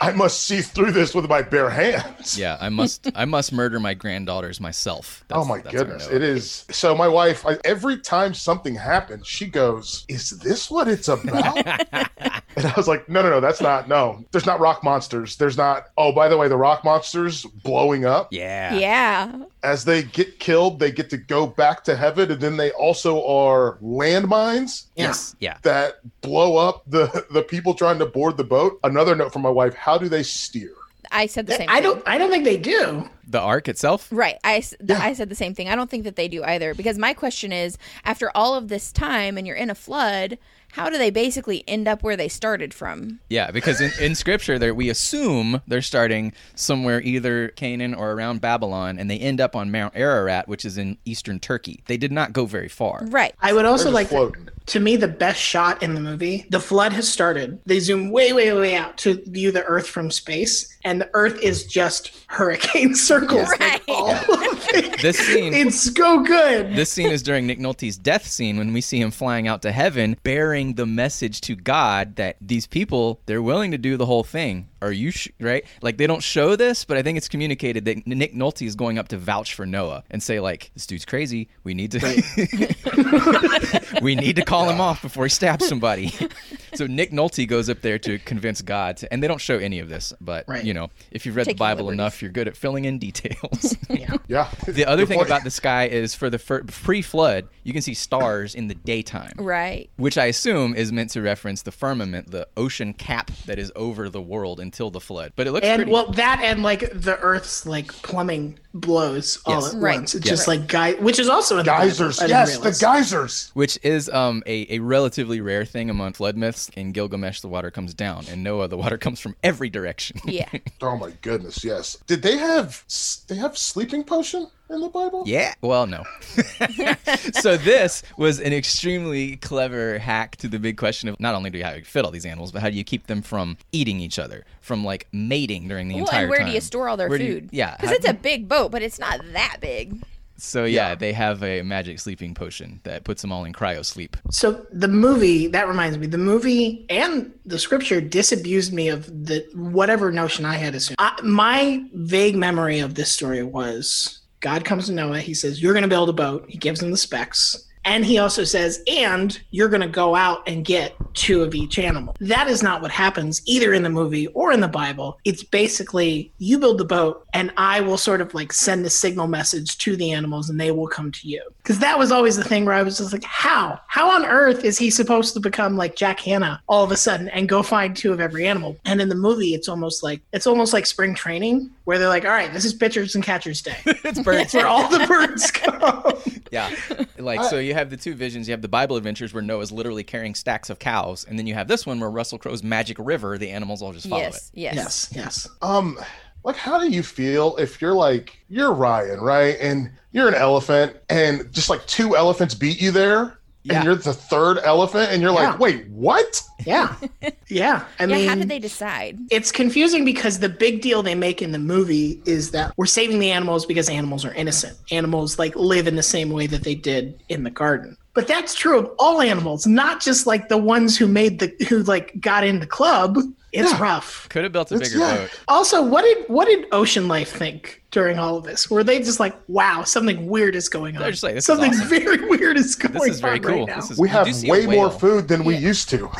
I 0.00 0.12
must 0.12 0.42
see 0.46 0.62
through 0.62 0.92
this 0.92 1.14
with 1.14 1.28
my 1.28 1.42
bare 1.42 1.70
hands. 1.70 2.36
yeah, 2.38 2.56
I 2.60 2.68
must 2.68 3.08
I 3.14 3.24
must 3.24 3.52
murder 3.52 3.78
my 3.78 3.94
granddaughters 3.94 4.60
myself. 4.60 5.24
Oh 5.30 5.44
my 5.44 5.58
that's 5.58 5.74
goodness, 5.74 6.08
it 6.08 6.22
is. 6.22 6.64
So 6.70 6.94
my 6.94 7.08
wife, 7.08 7.46
I, 7.46 7.58
every 7.64 7.98
time 7.98 8.34
something 8.34 8.74
happens, 8.74 9.26
she 9.26 9.46
goes, 9.46 10.04
"Is 10.08 10.30
this 10.30 10.70
what 10.70 10.88
it's 10.88 11.08
about?" 11.08 11.56
and 11.92 12.66
I 12.66 12.72
was 12.76 12.88
like, 12.88 13.08
"No, 13.08 13.22
no, 13.22 13.30
no, 13.30 13.40
that's 13.40 13.60
not. 13.60 13.88
No, 13.88 14.24
there's 14.32 14.46
not 14.46 14.58
rock 14.58 14.82
monsters. 14.82 15.36
There's 15.36 15.56
not. 15.56 15.86
Oh, 15.96 16.12
by 16.12 16.28
the 16.28 16.36
way, 16.36 16.48
the 16.48 16.56
rock 16.56 16.84
monsters 16.84 17.44
blowing 17.44 18.04
up 18.04 18.28
Yeah. 18.32 18.74
Yeah. 18.74 19.44
As 19.62 19.84
they 19.84 20.02
get 20.02 20.40
killed, 20.40 20.78
they 20.80 20.90
get 20.90 21.08
to 21.10 21.16
go 21.16 21.46
back 21.46 21.84
to 21.84 21.96
heaven, 21.96 22.30
and 22.32 22.40
then 22.40 22.56
they 22.56 22.72
also 22.72 23.24
are 23.26 23.78
landmines 23.82 24.86
Yes. 24.96 25.36
Yeah. 25.40 25.58
that 25.62 26.00
blow 26.20 26.56
up 26.56 26.82
the 26.86 27.24
the 27.30 27.42
people 27.42 27.74
trying 27.74 27.98
to 28.00 28.06
board 28.06 28.36
the 28.36 28.44
boat. 28.44 28.78
Another 28.84 29.14
note 29.14 29.32
from 29.32 29.42
my 29.42 29.50
wife: 29.50 29.74
How 29.74 29.98
do 29.98 30.08
they 30.08 30.22
steer? 30.24 30.72
I 31.10 31.26
said 31.26 31.46
the 31.46 31.54
eh, 31.54 31.56
same 31.58 31.68
I 31.70 31.74
thing. 31.74 31.82
don't 31.84 32.02
I 32.08 32.18
don't 32.18 32.30
think 32.30 32.44
they 32.44 32.56
do. 32.56 33.08
The 33.28 33.38
ark 33.40 33.68
itself. 33.68 34.08
Right. 34.10 34.36
I, 34.44 34.56
s- 34.56 34.74
th- 34.86 34.98
I 34.98 35.12
said 35.14 35.28
the 35.28 35.34
same 35.34 35.54
thing. 35.54 35.68
I 35.68 35.76
don't 35.76 35.88
think 35.90 36.04
that 36.04 36.16
they 36.16 36.26
do 36.28 36.42
either. 36.42 36.74
Because 36.74 36.98
my 36.98 37.14
question 37.14 37.52
is 37.52 37.78
after 38.04 38.30
all 38.34 38.54
of 38.54 38.68
this 38.68 38.92
time 38.92 39.36
and 39.38 39.46
you're 39.46 39.56
in 39.56 39.70
a 39.70 39.74
flood, 39.74 40.38
how 40.72 40.88
do 40.88 40.98
they 40.98 41.10
basically 41.10 41.64
end 41.68 41.86
up 41.86 42.02
where 42.02 42.16
they 42.16 42.28
started 42.28 42.72
from? 42.72 43.20
Yeah, 43.28 43.50
because 43.50 43.80
in, 43.80 43.92
in 44.00 44.14
scripture 44.14 44.74
we 44.74 44.88
assume 44.88 45.60
they're 45.66 45.82
starting 45.82 46.32
somewhere 46.54 47.00
either 47.02 47.48
Canaan 47.48 47.94
or 47.94 48.12
around 48.12 48.40
Babylon 48.40 48.98
and 48.98 49.10
they 49.10 49.18
end 49.18 49.40
up 49.40 49.54
on 49.54 49.70
Mount 49.70 49.94
Ararat, 49.96 50.48
which 50.48 50.64
is 50.64 50.78
in 50.78 50.96
eastern 51.04 51.40
Turkey. 51.40 51.82
They 51.86 51.96
did 51.96 52.10
not 52.10 52.32
go 52.32 52.46
very 52.46 52.68
far. 52.68 53.04
Right. 53.08 53.34
I 53.40 53.52
would 53.52 53.66
also 53.66 53.90
like 53.90 54.08
to, 54.10 54.32
to 54.66 54.80
me 54.80 54.96
the 54.96 55.08
best 55.08 55.40
shot 55.40 55.82
in 55.82 55.94
the 55.94 56.00
movie. 56.00 56.46
The 56.48 56.60
flood 56.60 56.92
has 56.94 57.06
started. 57.08 57.60
They 57.66 57.80
zoom 57.80 58.10
way, 58.10 58.32
way, 58.32 58.52
way 58.52 58.74
out 58.74 58.96
to 58.98 59.22
view 59.26 59.52
the 59.52 59.64
Earth 59.64 59.86
from 59.86 60.10
space, 60.10 60.74
and 60.84 61.00
the 61.00 61.10
Earth 61.14 61.38
is 61.42 61.66
just 61.66 62.24
hurricane 62.28 62.94
circles. 62.94 63.48
Like 63.60 63.82
all 63.88 64.10
of 64.10 64.24
it. 64.28 64.51
This 65.00 65.18
scene 65.18 65.54
It's 65.54 65.92
so 65.94 66.22
good. 66.22 66.74
This 66.74 66.90
scene 66.90 67.10
is 67.10 67.22
during 67.22 67.46
Nick 67.46 67.58
Nolte's 67.58 67.96
death 67.96 68.26
scene 68.26 68.56
when 68.56 68.72
we 68.72 68.80
see 68.80 69.00
him 69.00 69.10
flying 69.10 69.48
out 69.48 69.62
to 69.62 69.72
heaven, 69.72 70.16
bearing 70.22 70.74
the 70.74 70.86
message 70.86 71.40
to 71.42 71.56
God 71.56 72.16
that 72.16 72.36
these 72.40 72.66
people 72.66 73.20
they're 73.26 73.42
willing 73.42 73.70
to 73.72 73.78
do 73.78 73.96
the 73.96 74.06
whole 74.06 74.24
thing. 74.24 74.68
Are 74.80 74.92
you 74.92 75.10
sh- 75.10 75.28
right? 75.40 75.64
Like 75.80 75.96
they 75.96 76.06
don't 76.06 76.22
show 76.22 76.56
this, 76.56 76.84
but 76.84 76.96
I 76.96 77.02
think 77.02 77.18
it's 77.18 77.28
communicated 77.28 77.84
that 77.84 78.06
Nick 78.06 78.34
Nolte 78.34 78.66
is 78.66 78.74
going 78.74 78.98
up 78.98 79.08
to 79.08 79.18
vouch 79.18 79.54
for 79.54 79.66
Noah 79.66 80.02
and 80.10 80.22
say 80.22 80.40
like, 80.40 80.70
"This 80.74 80.86
dude's 80.86 81.04
crazy. 81.04 81.48
We 81.62 81.74
need 81.74 81.92
to, 81.92 82.00
we 84.02 84.16
need 84.16 84.36
to 84.36 84.44
call 84.44 84.68
him 84.68 84.80
off 84.80 85.02
before 85.02 85.24
he 85.24 85.30
stabs 85.30 85.68
somebody." 85.68 86.12
so 86.74 86.86
Nick 86.86 87.10
Nolte 87.12 87.46
goes 87.46 87.68
up 87.68 87.80
there 87.80 87.98
to 88.00 88.18
convince 88.20 88.62
God, 88.62 88.96
to, 88.98 89.12
and 89.12 89.22
they 89.22 89.28
don't 89.28 89.40
show 89.40 89.58
any 89.58 89.78
of 89.78 89.88
this, 89.88 90.12
but 90.20 90.44
Right. 90.48 90.64
you 90.64 90.74
know, 90.74 90.90
if 91.10 91.26
you've 91.26 91.36
read 91.36 91.46
the 91.46 91.54
Bible 91.54 91.84
liberties. 91.86 91.98
enough, 92.00 92.22
you're 92.22 92.30
good 92.30 92.48
at 92.48 92.56
filling 92.56 92.84
in 92.84 92.98
details. 92.98 93.76
Yeah. 94.28 94.48
The 94.66 94.86
other 94.86 95.02
Good 95.02 95.08
thing 95.08 95.18
point. 95.18 95.28
about 95.28 95.44
the 95.44 95.50
sky 95.50 95.86
is 95.88 96.14
for 96.14 96.30
the 96.30 96.38
fir- 96.38 96.62
pre-flood, 96.64 97.46
you 97.64 97.72
can 97.72 97.82
see 97.82 97.92
stars 97.94 98.54
in 98.54 98.68
the 98.68 98.74
daytime, 98.74 99.32
Right. 99.36 99.90
which 99.96 100.16
I 100.16 100.26
assume 100.26 100.74
is 100.74 100.90
meant 100.92 101.10
to 101.10 101.20
reference 101.22 101.62
the 101.62 101.72
firmament, 101.72 102.30
the 102.30 102.48
ocean 102.56 102.94
cap 102.94 103.30
that 103.46 103.58
is 103.58 103.70
over 103.76 104.08
the 104.08 104.20
world 104.22 104.60
until 104.60 104.90
the 104.90 105.00
flood. 105.00 105.32
But 105.36 105.46
it 105.46 105.52
looks 105.52 105.66
And 105.66 105.80
pretty. 105.80 105.92
well, 105.92 106.10
that 106.12 106.40
and 106.42 106.62
like 106.62 106.90
the 106.94 107.18
Earth's 107.18 107.66
like 107.66 107.92
plumbing 108.02 108.58
blows 108.74 109.38
all 109.44 109.66
at 109.66 109.74
Right. 109.74 109.98
once. 109.98 110.14
It's 110.14 110.24
Yes. 110.26 110.38
just 110.38 110.48
like 110.48 110.66
guy, 110.66 110.92
which 110.94 111.18
is 111.18 111.28
also 111.28 111.58
in 111.58 111.66
the 111.66 111.70
Geysers. 111.70 112.18
I 112.20 112.26
Yes, 112.26 112.56
the 112.58 112.72
geysers. 112.80 113.50
which 113.54 113.78
is 113.82 114.08
um, 114.08 114.42
a, 114.46 114.66
a 114.76 114.78
relatively 114.78 115.40
rare 115.40 115.64
thing 115.66 115.90
among 115.90 116.14
flood 116.14 116.36
myths. 116.36 116.61
In 116.70 116.92
Gilgamesh, 116.92 117.40
the 117.40 117.48
water 117.48 117.70
comes 117.70 117.94
down. 117.94 118.26
In 118.26 118.42
Noah, 118.42 118.68
the 118.68 118.76
water 118.76 118.98
comes 118.98 119.20
from 119.20 119.34
every 119.42 119.68
direction. 119.70 120.18
Yeah. 120.24 120.48
Oh 120.80 120.96
my 120.96 121.12
goodness, 121.22 121.62
yes. 121.64 121.96
Did 122.08 122.22
they 122.22 122.36
have 122.36 122.84
they 123.28 123.36
have 123.36 123.56
sleeping 123.56 124.02
potion 124.02 124.48
in 124.68 124.80
the 124.80 124.88
Bible? 124.88 125.22
Yeah. 125.26 125.54
Well, 125.60 125.86
no. 125.86 126.02
so 127.34 127.56
this 127.56 128.02
was 128.16 128.40
an 128.40 128.52
extremely 128.52 129.36
clever 129.36 129.98
hack 129.98 130.36
to 130.36 130.48
the 130.48 130.58
big 130.58 130.76
question 130.76 131.08
of 131.08 131.18
not 131.20 131.34
only 131.36 131.50
do 131.50 131.58
you 131.58 131.64
how 131.64 131.72
you 131.74 131.84
fit 131.84 132.04
all 132.04 132.10
these 132.10 132.26
animals, 132.26 132.50
but 132.52 132.62
how 132.62 132.68
do 132.70 132.76
you 132.76 132.82
keep 132.84 133.06
them 133.06 133.22
from 133.22 133.56
eating 133.70 134.00
each 134.00 134.18
other, 134.18 134.44
from 134.60 134.84
like 134.84 135.06
mating 135.12 135.68
during 135.68 135.88
the 135.88 135.94
Well, 135.94 136.04
entire 136.04 136.22
and 136.22 136.30
where 136.30 136.38
time? 136.40 136.48
do 136.48 136.54
you 136.54 136.60
store 136.60 136.88
all 136.88 136.96
their 136.96 137.08
Where 137.08 137.18
do 137.18 137.24
you- 137.24 137.34
food? 137.34 137.48
yeah. 137.52 137.76
Because 137.76 137.92
it's 137.96 138.08
a 138.08 138.14
big 138.14 138.48
boat, 138.48 138.72
but 138.72 138.82
it's 138.82 138.98
not 138.98 139.20
that 139.32 139.58
big. 139.60 140.02
So 140.42 140.64
yeah, 140.64 140.96
they 140.96 141.12
have 141.12 141.42
a 141.44 141.62
magic 141.62 142.00
sleeping 142.00 142.34
potion 142.34 142.80
that 142.82 143.04
puts 143.04 143.22
them 143.22 143.30
all 143.30 143.44
in 143.44 143.52
cryo 143.52 143.84
sleep. 143.84 144.16
So 144.30 144.66
the 144.72 144.88
movie 144.88 145.46
that 145.46 145.68
reminds 145.68 145.98
me, 145.98 146.08
the 146.08 146.18
movie 146.18 146.84
and 146.90 147.32
the 147.46 147.60
scripture 147.60 148.00
disabused 148.00 148.72
me 148.72 148.88
of 148.88 149.06
the 149.06 149.46
whatever 149.54 150.10
notion 150.10 150.44
I 150.44 150.56
had 150.56 150.74
assumed. 150.74 150.96
I, 150.98 151.16
my 151.22 151.84
vague 151.92 152.34
memory 152.34 152.80
of 152.80 152.96
this 152.96 153.12
story 153.12 153.44
was 153.44 154.20
God 154.40 154.64
comes 154.64 154.86
to 154.86 154.92
Noah. 154.92 155.20
He 155.20 155.32
says, 155.32 155.62
You're 155.62 155.74
going 155.74 155.82
to 155.82 155.88
build 155.88 156.08
a 156.08 156.12
boat. 156.12 156.44
He 156.48 156.58
gives 156.58 156.82
him 156.82 156.90
the 156.90 156.96
specs. 156.96 157.68
And 157.84 158.04
he 158.04 158.18
also 158.18 158.44
says, 158.44 158.82
and 158.86 159.40
you're 159.50 159.68
going 159.68 159.82
to 159.82 159.88
go 159.88 160.14
out 160.14 160.46
and 160.46 160.64
get 160.64 160.94
two 161.14 161.42
of 161.42 161.54
each 161.54 161.78
animal. 161.78 162.14
That 162.20 162.48
is 162.48 162.62
not 162.62 162.80
what 162.80 162.90
happens 162.90 163.42
either 163.46 163.72
in 163.72 163.82
the 163.82 163.90
movie 163.90 164.28
or 164.28 164.52
in 164.52 164.60
the 164.60 164.68
Bible. 164.68 165.18
It's 165.24 165.42
basically 165.42 166.32
you 166.38 166.58
build 166.58 166.78
the 166.78 166.84
boat 166.84 167.26
and 167.34 167.52
I 167.56 167.80
will 167.80 167.98
sort 167.98 168.20
of 168.20 168.34
like 168.34 168.52
send 168.52 168.84
the 168.84 168.90
signal 168.90 169.26
message 169.26 169.78
to 169.78 169.96
the 169.96 170.12
animals 170.12 170.48
and 170.48 170.60
they 170.60 170.70
will 170.70 170.88
come 170.88 171.10
to 171.12 171.28
you. 171.28 171.42
Because 171.62 171.78
that 171.80 171.98
was 171.98 172.10
always 172.10 172.36
the 172.36 172.44
thing 172.44 172.64
where 172.64 172.74
I 172.74 172.82
was 172.82 172.98
just 172.98 173.12
like, 173.12 173.24
how? 173.24 173.80
How 173.88 174.10
on 174.10 174.24
earth 174.24 174.64
is 174.64 174.78
he 174.78 174.90
supposed 174.90 175.34
to 175.34 175.40
become 175.40 175.76
like 175.76 175.96
Jack 175.96 176.20
Hanna 176.20 176.62
all 176.68 176.84
of 176.84 176.90
a 176.92 176.96
sudden 176.96 177.28
and 177.28 177.48
go 177.48 177.62
find 177.62 177.96
two 177.96 178.12
of 178.12 178.20
every 178.20 178.46
animal? 178.46 178.76
And 178.84 179.00
in 179.00 179.08
the 179.08 179.14
movie, 179.14 179.54
it's 179.54 179.68
almost 179.68 180.02
like 180.02 180.22
it's 180.32 180.46
almost 180.46 180.72
like 180.72 180.86
spring 180.86 181.14
training 181.14 181.70
where 181.84 181.98
they're 181.98 182.08
like, 182.08 182.24
all 182.24 182.30
right, 182.30 182.52
this 182.52 182.64
is 182.64 182.72
pitchers 182.74 183.14
and 183.14 183.24
catchers 183.24 183.62
day. 183.62 183.76
it's 183.84 184.20
birds. 184.20 184.54
where 184.54 184.66
all 184.66 184.88
the 184.88 185.06
birds 185.06 185.50
go. 185.50 186.20
Yeah. 186.52 186.70
Like, 187.16 187.42
so 187.44 187.58
you 187.58 187.72
have 187.72 187.88
the 187.88 187.96
two 187.96 188.12
visions. 188.14 188.46
You 188.46 188.52
have 188.52 188.60
the 188.60 188.68
Bible 188.68 188.96
adventures 188.96 189.32
where 189.32 189.42
Noah's 189.42 189.72
literally 189.72 190.04
carrying 190.04 190.34
stacks 190.34 190.68
of 190.68 190.78
cows. 190.78 191.24
And 191.24 191.38
then 191.38 191.46
you 191.46 191.54
have 191.54 191.66
this 191.66 191.86
one 191.86 191.98
where 191.98 192.10
Russell 192.10 192.38
Crowe's 192.38 192.62
magic 192.62 192.98
river, 193.00 193.38
the 193.38 193.48
animals 193.48 193.80
all 193.80 193.90
just 193.94 194.06
follow 194.06 194.20
Yes, 194.20 194.50
it. 194.52 194.58
yes. 194.60 194.74
yes, 194.74 195.08
yes. 195.14 195.48
Um, 195.62 195.98
like, 196.44 196.56
how 196.56 196.78
do 196.78 196.90
you 196.90 197.02
feel 197.02 197.56
if 197.56 197.80
you're 197.80 197.94
like 197.94 198.38
you're 198.50 198.74
Ryan, 198.74 199.20
right, 199.20 199.56
and 199.62 199.90
you're 200.10 200.28
an 200.28 200.34
elephant, 200.34 200.94
and 201.08 201.50
just 201.54 201.70
like 201.70 201.86
two 201.86 202.16
elephants 202.18 202.54
beat 202.54 202.82
you 202.82 202.90
there, 202.90 203.38
Yeah. 203.64 203.76
and 203.76 203.84
you're 203.84 203.94
the 203.94 204.12
third 204.12 204.58
elephant, 204.64 205.10
and 205.12 205.22
you're 205.22 205.32
Yeah. 205.32 205.50
like, 205.50 205.58
wait, 205.58 205.88
what? 205.88 206.42
Yeah. 206.66 206.94
Yeah. 207.48 207.84
I 208.00 208.04
yeah, 208.04 208.16
mean, 208.16 208.28
how 208.28 208.34
did 208.34 208.48
they 208.48 208.58
decide? 208.58 209.18
it's 209.30 209.52
confusing 209.52 210.06
because 210.06 210.38
the 210.38 210.48
big 210.48 210.80
deal 210.80 211.02
they 211.02 211.14
make 211.14 211.42
in 211.42 211.52
the 211.52 211.58
movie 211.58 212.22
is 212.24 212.50
that 212.52 212.72
we're 212.78 212.86
saving 212.86 213.18
the 213.18 213.30
animals 213.30 213.66
because 213.66 213.90
animals 213.90 214.24
are 214.24 214.32
innocent. 214.32 214.78
Animals 214.90 215.38
like 215.38 215.54
live 215.54 215.86
in 215.86 215.96
the 215.96 216.02
same 216.02 216.30
way 216.30 216.46
that 216.46 216.64
they 216.64 216.74
did 216.74 217.22
in 217.28 217.42
the 217.42 217.50
garden. 217.50 217.96
But 218.14 218.26
that's 218.26 218.54
true 218.54 218.78
of 218.78 218.90
all 218.98 219.20
animals, 219.20 219.66
not 219.66 220.00
just 220.00 220.26
like 220.26 220.48
the 220.48 220.56
ones 220.56 220.96
who 220.96 221.06
made 221.06 221.40
the 221.40 221.54
who 221.68 221.82
like 221.82 222.18
got 222.20 222.42
in 222.42 222.60
the 222.60 222.66
club. 222.66 223.18
It's 223.52 223.70
Yeah. 223.70 223.82
rough. 223.82 224.28
Could 224.30 224.44
have 224.44 224.52
built 224.52 224.70
a 224.72 224.76
It's- 224.76 224.88
bigger 224.90 225.04
yeah. 225.04 225.16
boat. 225.18 225.30
Also, 225.48 225.82
what 225.82 226.02
did 226.04 226.24
what 226.28 226.46
did 226.48 226.66
Ocean 226.72 227.06
Life 227.08 227.30
think 227.32 227.82
during 227.90 228.18
all 228.18 228.36
of 228.38 228.44
this? 228.44 228.70
Were 228.70 228.82
they 228.82 228.98
just 229.00 229.20
like, 229.20 229.34
"Wow, 229.48 229.84
something 229.84 230.26
weird 230.26 230.54
is 230.56 230.68
going 230.70 230.96
on"? 230.96 231.02
They're 231.02 231.10
just 231.10 231.22
like, 231.22 231.34
"This 231.34 231.42
is 231.44 231.46
something 231.46 231.70
awesome." 231.72 231.88
very 231.88 232.24
weird 232.28 232.56
is 232.56 232.74
going 232.76 232.96
on. 232.96 233.06
This 233.06 233.14
is 233.16 233.20
very 233.20 233.40
cool. 233.40 233.66
right. 233.66 233.76
This 233.76 233.90
is, 233.90 233.98
We 233.98 234.08
have 234.08 234.26
do 234.26 234.32
see 234.32 234.48
a 234.48 234.50
way 234.52 234.66
more 234.66 234.90
food 234.90 235.28
than 235.28 235.44
we 235.44 235.56
used 235.56 235.90
to. 235.90 236.10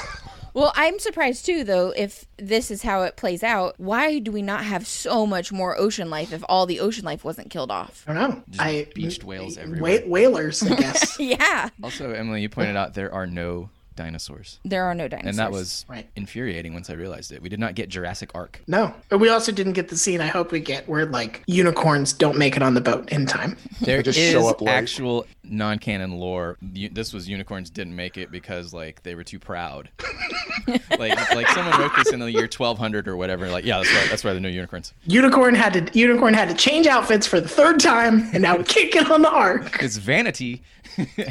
Well, 0.54 0.70
I'm 0.76 0.98
surprised 0.98 1.46
too, 1.46 1.64
though, 1.64 1.94
if 1.96 2.26
this 2.36 2.70
is 2.70 2.82
how 2.82 3.00
it 3.04 3.16
plays 3.16 3.42
out. 3.42 3.74
Why 3.78 4.18
do 4.18 4.30
we 4.30 4.42
not 4.42 4.64
have 4.64 4.86
so 4.86 5.24
much 5.26 5.50
more 5.50 5.80
ocean 5.80 6.10
life 6.10 6.30
if 6.30 6.44
all 6.46 6.66
the 6.66 6.78
ocean 6.78 7.06
life 7.06 7.24
wasn't 7.24 7.48
killed 7.48 7.70
off? 7.70 8.04
I 8.06 8.12
don't 8.12 8.28
know. 8.30 8.42
Just 8.50 8.60
I 8.60 8.86
beached 8.94 9.24
whales 9.24 9.56
wha- 9.56 9.62
everywhere. 9.62 10.00
whalers, 10.06 10.62
I 10.62 10.74
guess. 10.76 11.18
Yeah, 11.18 11.70
Also, 11.82 12.10
Emily, 12.12 12.42
you 12.42 12.50
pointed 12.50 12.76
out 12.76 12.92
there 12.92 13.10
are 13.14 13.26
no 13.26 13.70
dinosaurs. 13.96 14.58
there 14.64 14.84
are 14.84 14.94
no 14.94 15.08
dinosaurs. 15.08 15.28
And 15.30 15.38
that 15.38 15.52
was 15.52 15.84
Right. 15.88 16.08
infuriating 16.16 16.74
once 16.74 16.90
I 16.90 16.94
realized 16.94 17.32
it. 17.32 17.42
We 17.42 17.48
did 17.48 17.60
not 17.60 17.74
get 17.74 17.88
Jurassic 17.88 18.30
Ark. 18.34 18.60
No, 18.66 18.94
but 19.08 19.18
we 19.18 19.28
also 19.28 19.52
didn't 19.52 19.72
get 19.74 19.88
the 19.88 19.96
scene 19.96 20.20
I 20.20 20.26
hope 20.26 20.52
we 20.52 20.60
get 20.60 20.88
where 20.88 21.06
like 21.06 21.42
unicorns 21.46 22.12
don't 22.12 22.38
make 22.38 22.56
it 22.56 22.62
on 22.62 22.74
the 22.74 22.80
boat 22.80 23.10
in 23.10 23.26
time. 23.26 23.56
There 23.80 24.02
just 24.02 24.18
is 24.18 24.32
show 24.32 24.48
up 24.48 24.60
late. 24.60 24.70
actual 24.72 25.26
non-canon 25.44 26.12
lore. 26.12 26.56
This 26.62 27.12
was 27.12 27.28
unicorns 27.28 27.68
didn't 27.70 27.94
make 27.96 28.16
it 28.16 28.30
because 28.30 28.72
like 28.72 29.02
they 29.02 29.14
were 29.14 29.24
too 29.24 29.38
proud. 29.38 29.90
like 30.98 31.34
like 31.34 31.48
someone 31.48 31.78
wrote 31.80 31.92
this 31.96 32.12
in 32.12 32.20
the 32.20 32.30
year 32.30 32.42
1200 32.42 33.08
or 33.08 33.16
whatever. 33.16 33.48
Like 33.48 33.64
yeah, 33.64 33.78
that's 33.78 33.92
why 33.92 34.06
that's 34.08 34.24
why 34.24 34.30
there 34.30 34.38
are 34.38 34.40
no 34.40 34.48
unicorns. 34.48 34.92
Unicorn 35.06 35.54
had 35.54 35.72
to 35.74 35.98
unicorn 35.98 36.34
had 36.34 36.48
to 36.48 36.54
change 36.54 36.86
outfits 36.86 37.26
for 37.26 37.40
the 37.40 37.48
third 37.48 37.80
time, 37.80 38.28
and 38.32 38.42
now 38.42 38.56
we 38.56 38.64
can't 38.64 38.92
get 38.92 39.10
on 39.10 39.22
the 39.22 39.30
ark. 39.30 39.82
It's 39.82 39.96
vanity. 39.96 40.62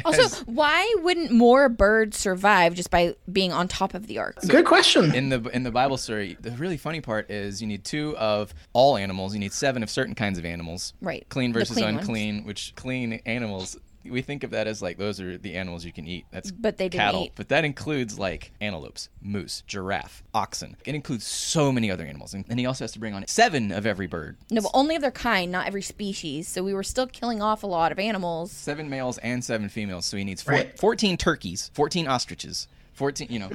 Also, 0.04 0.44
why 0.46 0.92
wouldn't 1.02 1.30
more 1.30 1.68
birds 1.68 2.16
survive 2.18 2.51
just 2.74 2.90
by 2.90 3.14
being 3.30 3.52
on 3.52 3.68
top 3.68 3.94
of 3.94 4.06
the 4.06 4.18
ark? 4.18 4.36
Good 4.46 4.64
question. 4.66 5.14
in 5.14 5.28
the 5.28 5.40
in 5.52 5.62
the 5.62 5.70
Bible 5.70 5.96
story, 5.96 6.36
the 6.40 6.50
really 6.52 6.76
funny 6.76 7.00
part 7.00 7.30
is 7.30 7.60
you 7.60 7.68
need 7.68 7.84
two 7.84 8.16
of 8.16 8.52
all 8.72 8.96
animals. 8.96 9.34
You 9.34 9.40
need 9.40 9.52
seven 9.52 9.82
of 9.82 9.90
certain 9.90 10.14
kinds 10.14 10.38
of 10.38 10.44
animals. 10.44 10.94
Right. 11.00 11.26
Clean 11.28 11.52
versus 11.52 11.76
clean 11.76 11.84
ones. 11.86 11.98
unclean. 11.98 12.44
Which 12.44 12.74
clean 12.76 13.20
animals 13.26 13.76
we 14.04 14.22
think 14.22 14.44
of 14.44 14.50
that 14.50 14.66
as 14.66 14.82
like 14.82 14.98
those 14.98 15.20
are 15.20 15.38
the 15.38 15.54
animals 15.54 15.84
you 15.84 15.92
can 15.92 16.06
eat. 16.06 16.26
That's 16.30 16.50
But 16.50 16.76
they 16.76 16.88
didn't 16.88 17.00
cattle. 17.00 17.22
eat. 17.24 17.32
But 17.34 17.48
that 17.50 17.64
includes 17.64 18.18
like 18.18 18.52
antelopes, 18.60 19.08
moose, 19.20 19.62
giraffe, 19.66 20.22
oxen. 20.34 20.76
It 20.84 20.94
includes 20.94 21.26
so 21.26 21.70
many 21.72 21.90
other 21.90 22.04
animals, 22.04 22.34
and, 22.34 22.44
and 22.48 22.58
he 22.58 22.66
also 22.66 22.84
has 22.84 22.92
to 22.92 22.98
bring 22.98 23.14
on 23.14 23.26
seven 23.26 23.72
of 23.72 23.86
every 23.86 24.06
bird. 24.06 24.36
No, 24.50 24.60
but 24.62 24.70
only 24.74 24.96
of 24.96 25.02
their 25.02 25.10
kind, 25.10 25.50
not 25.52 25.66
every 25.66 25.82
species. 25.82 26.48
So 26.48 26.62
we 26.62 26.74
were 26.74 26.82
still 26.82 27.06
killing 27.06 27.40
off 27.42 27.62
a 27.62 27.66
lot 27.66 27.92
of 27.92 27.98
animals. 27.98 28.50
Seven 28.52 28.88
males 28.90 29.18
and 29.18 29.44
seven 29.44 29.68
females. 29.68 30.06
So 30.06 30.16
he 30.16 30.24
needs 30.24 30.42
four, 30.42 30.54
Right. 30.54 30.78
14 30.78 31.16
turkeys, 31.16 31.70
14 31.74 32.06
ostriches. 32.08 32.68
14, 33.02 33.26
you 33.30 33.40
know. 33.40 33.50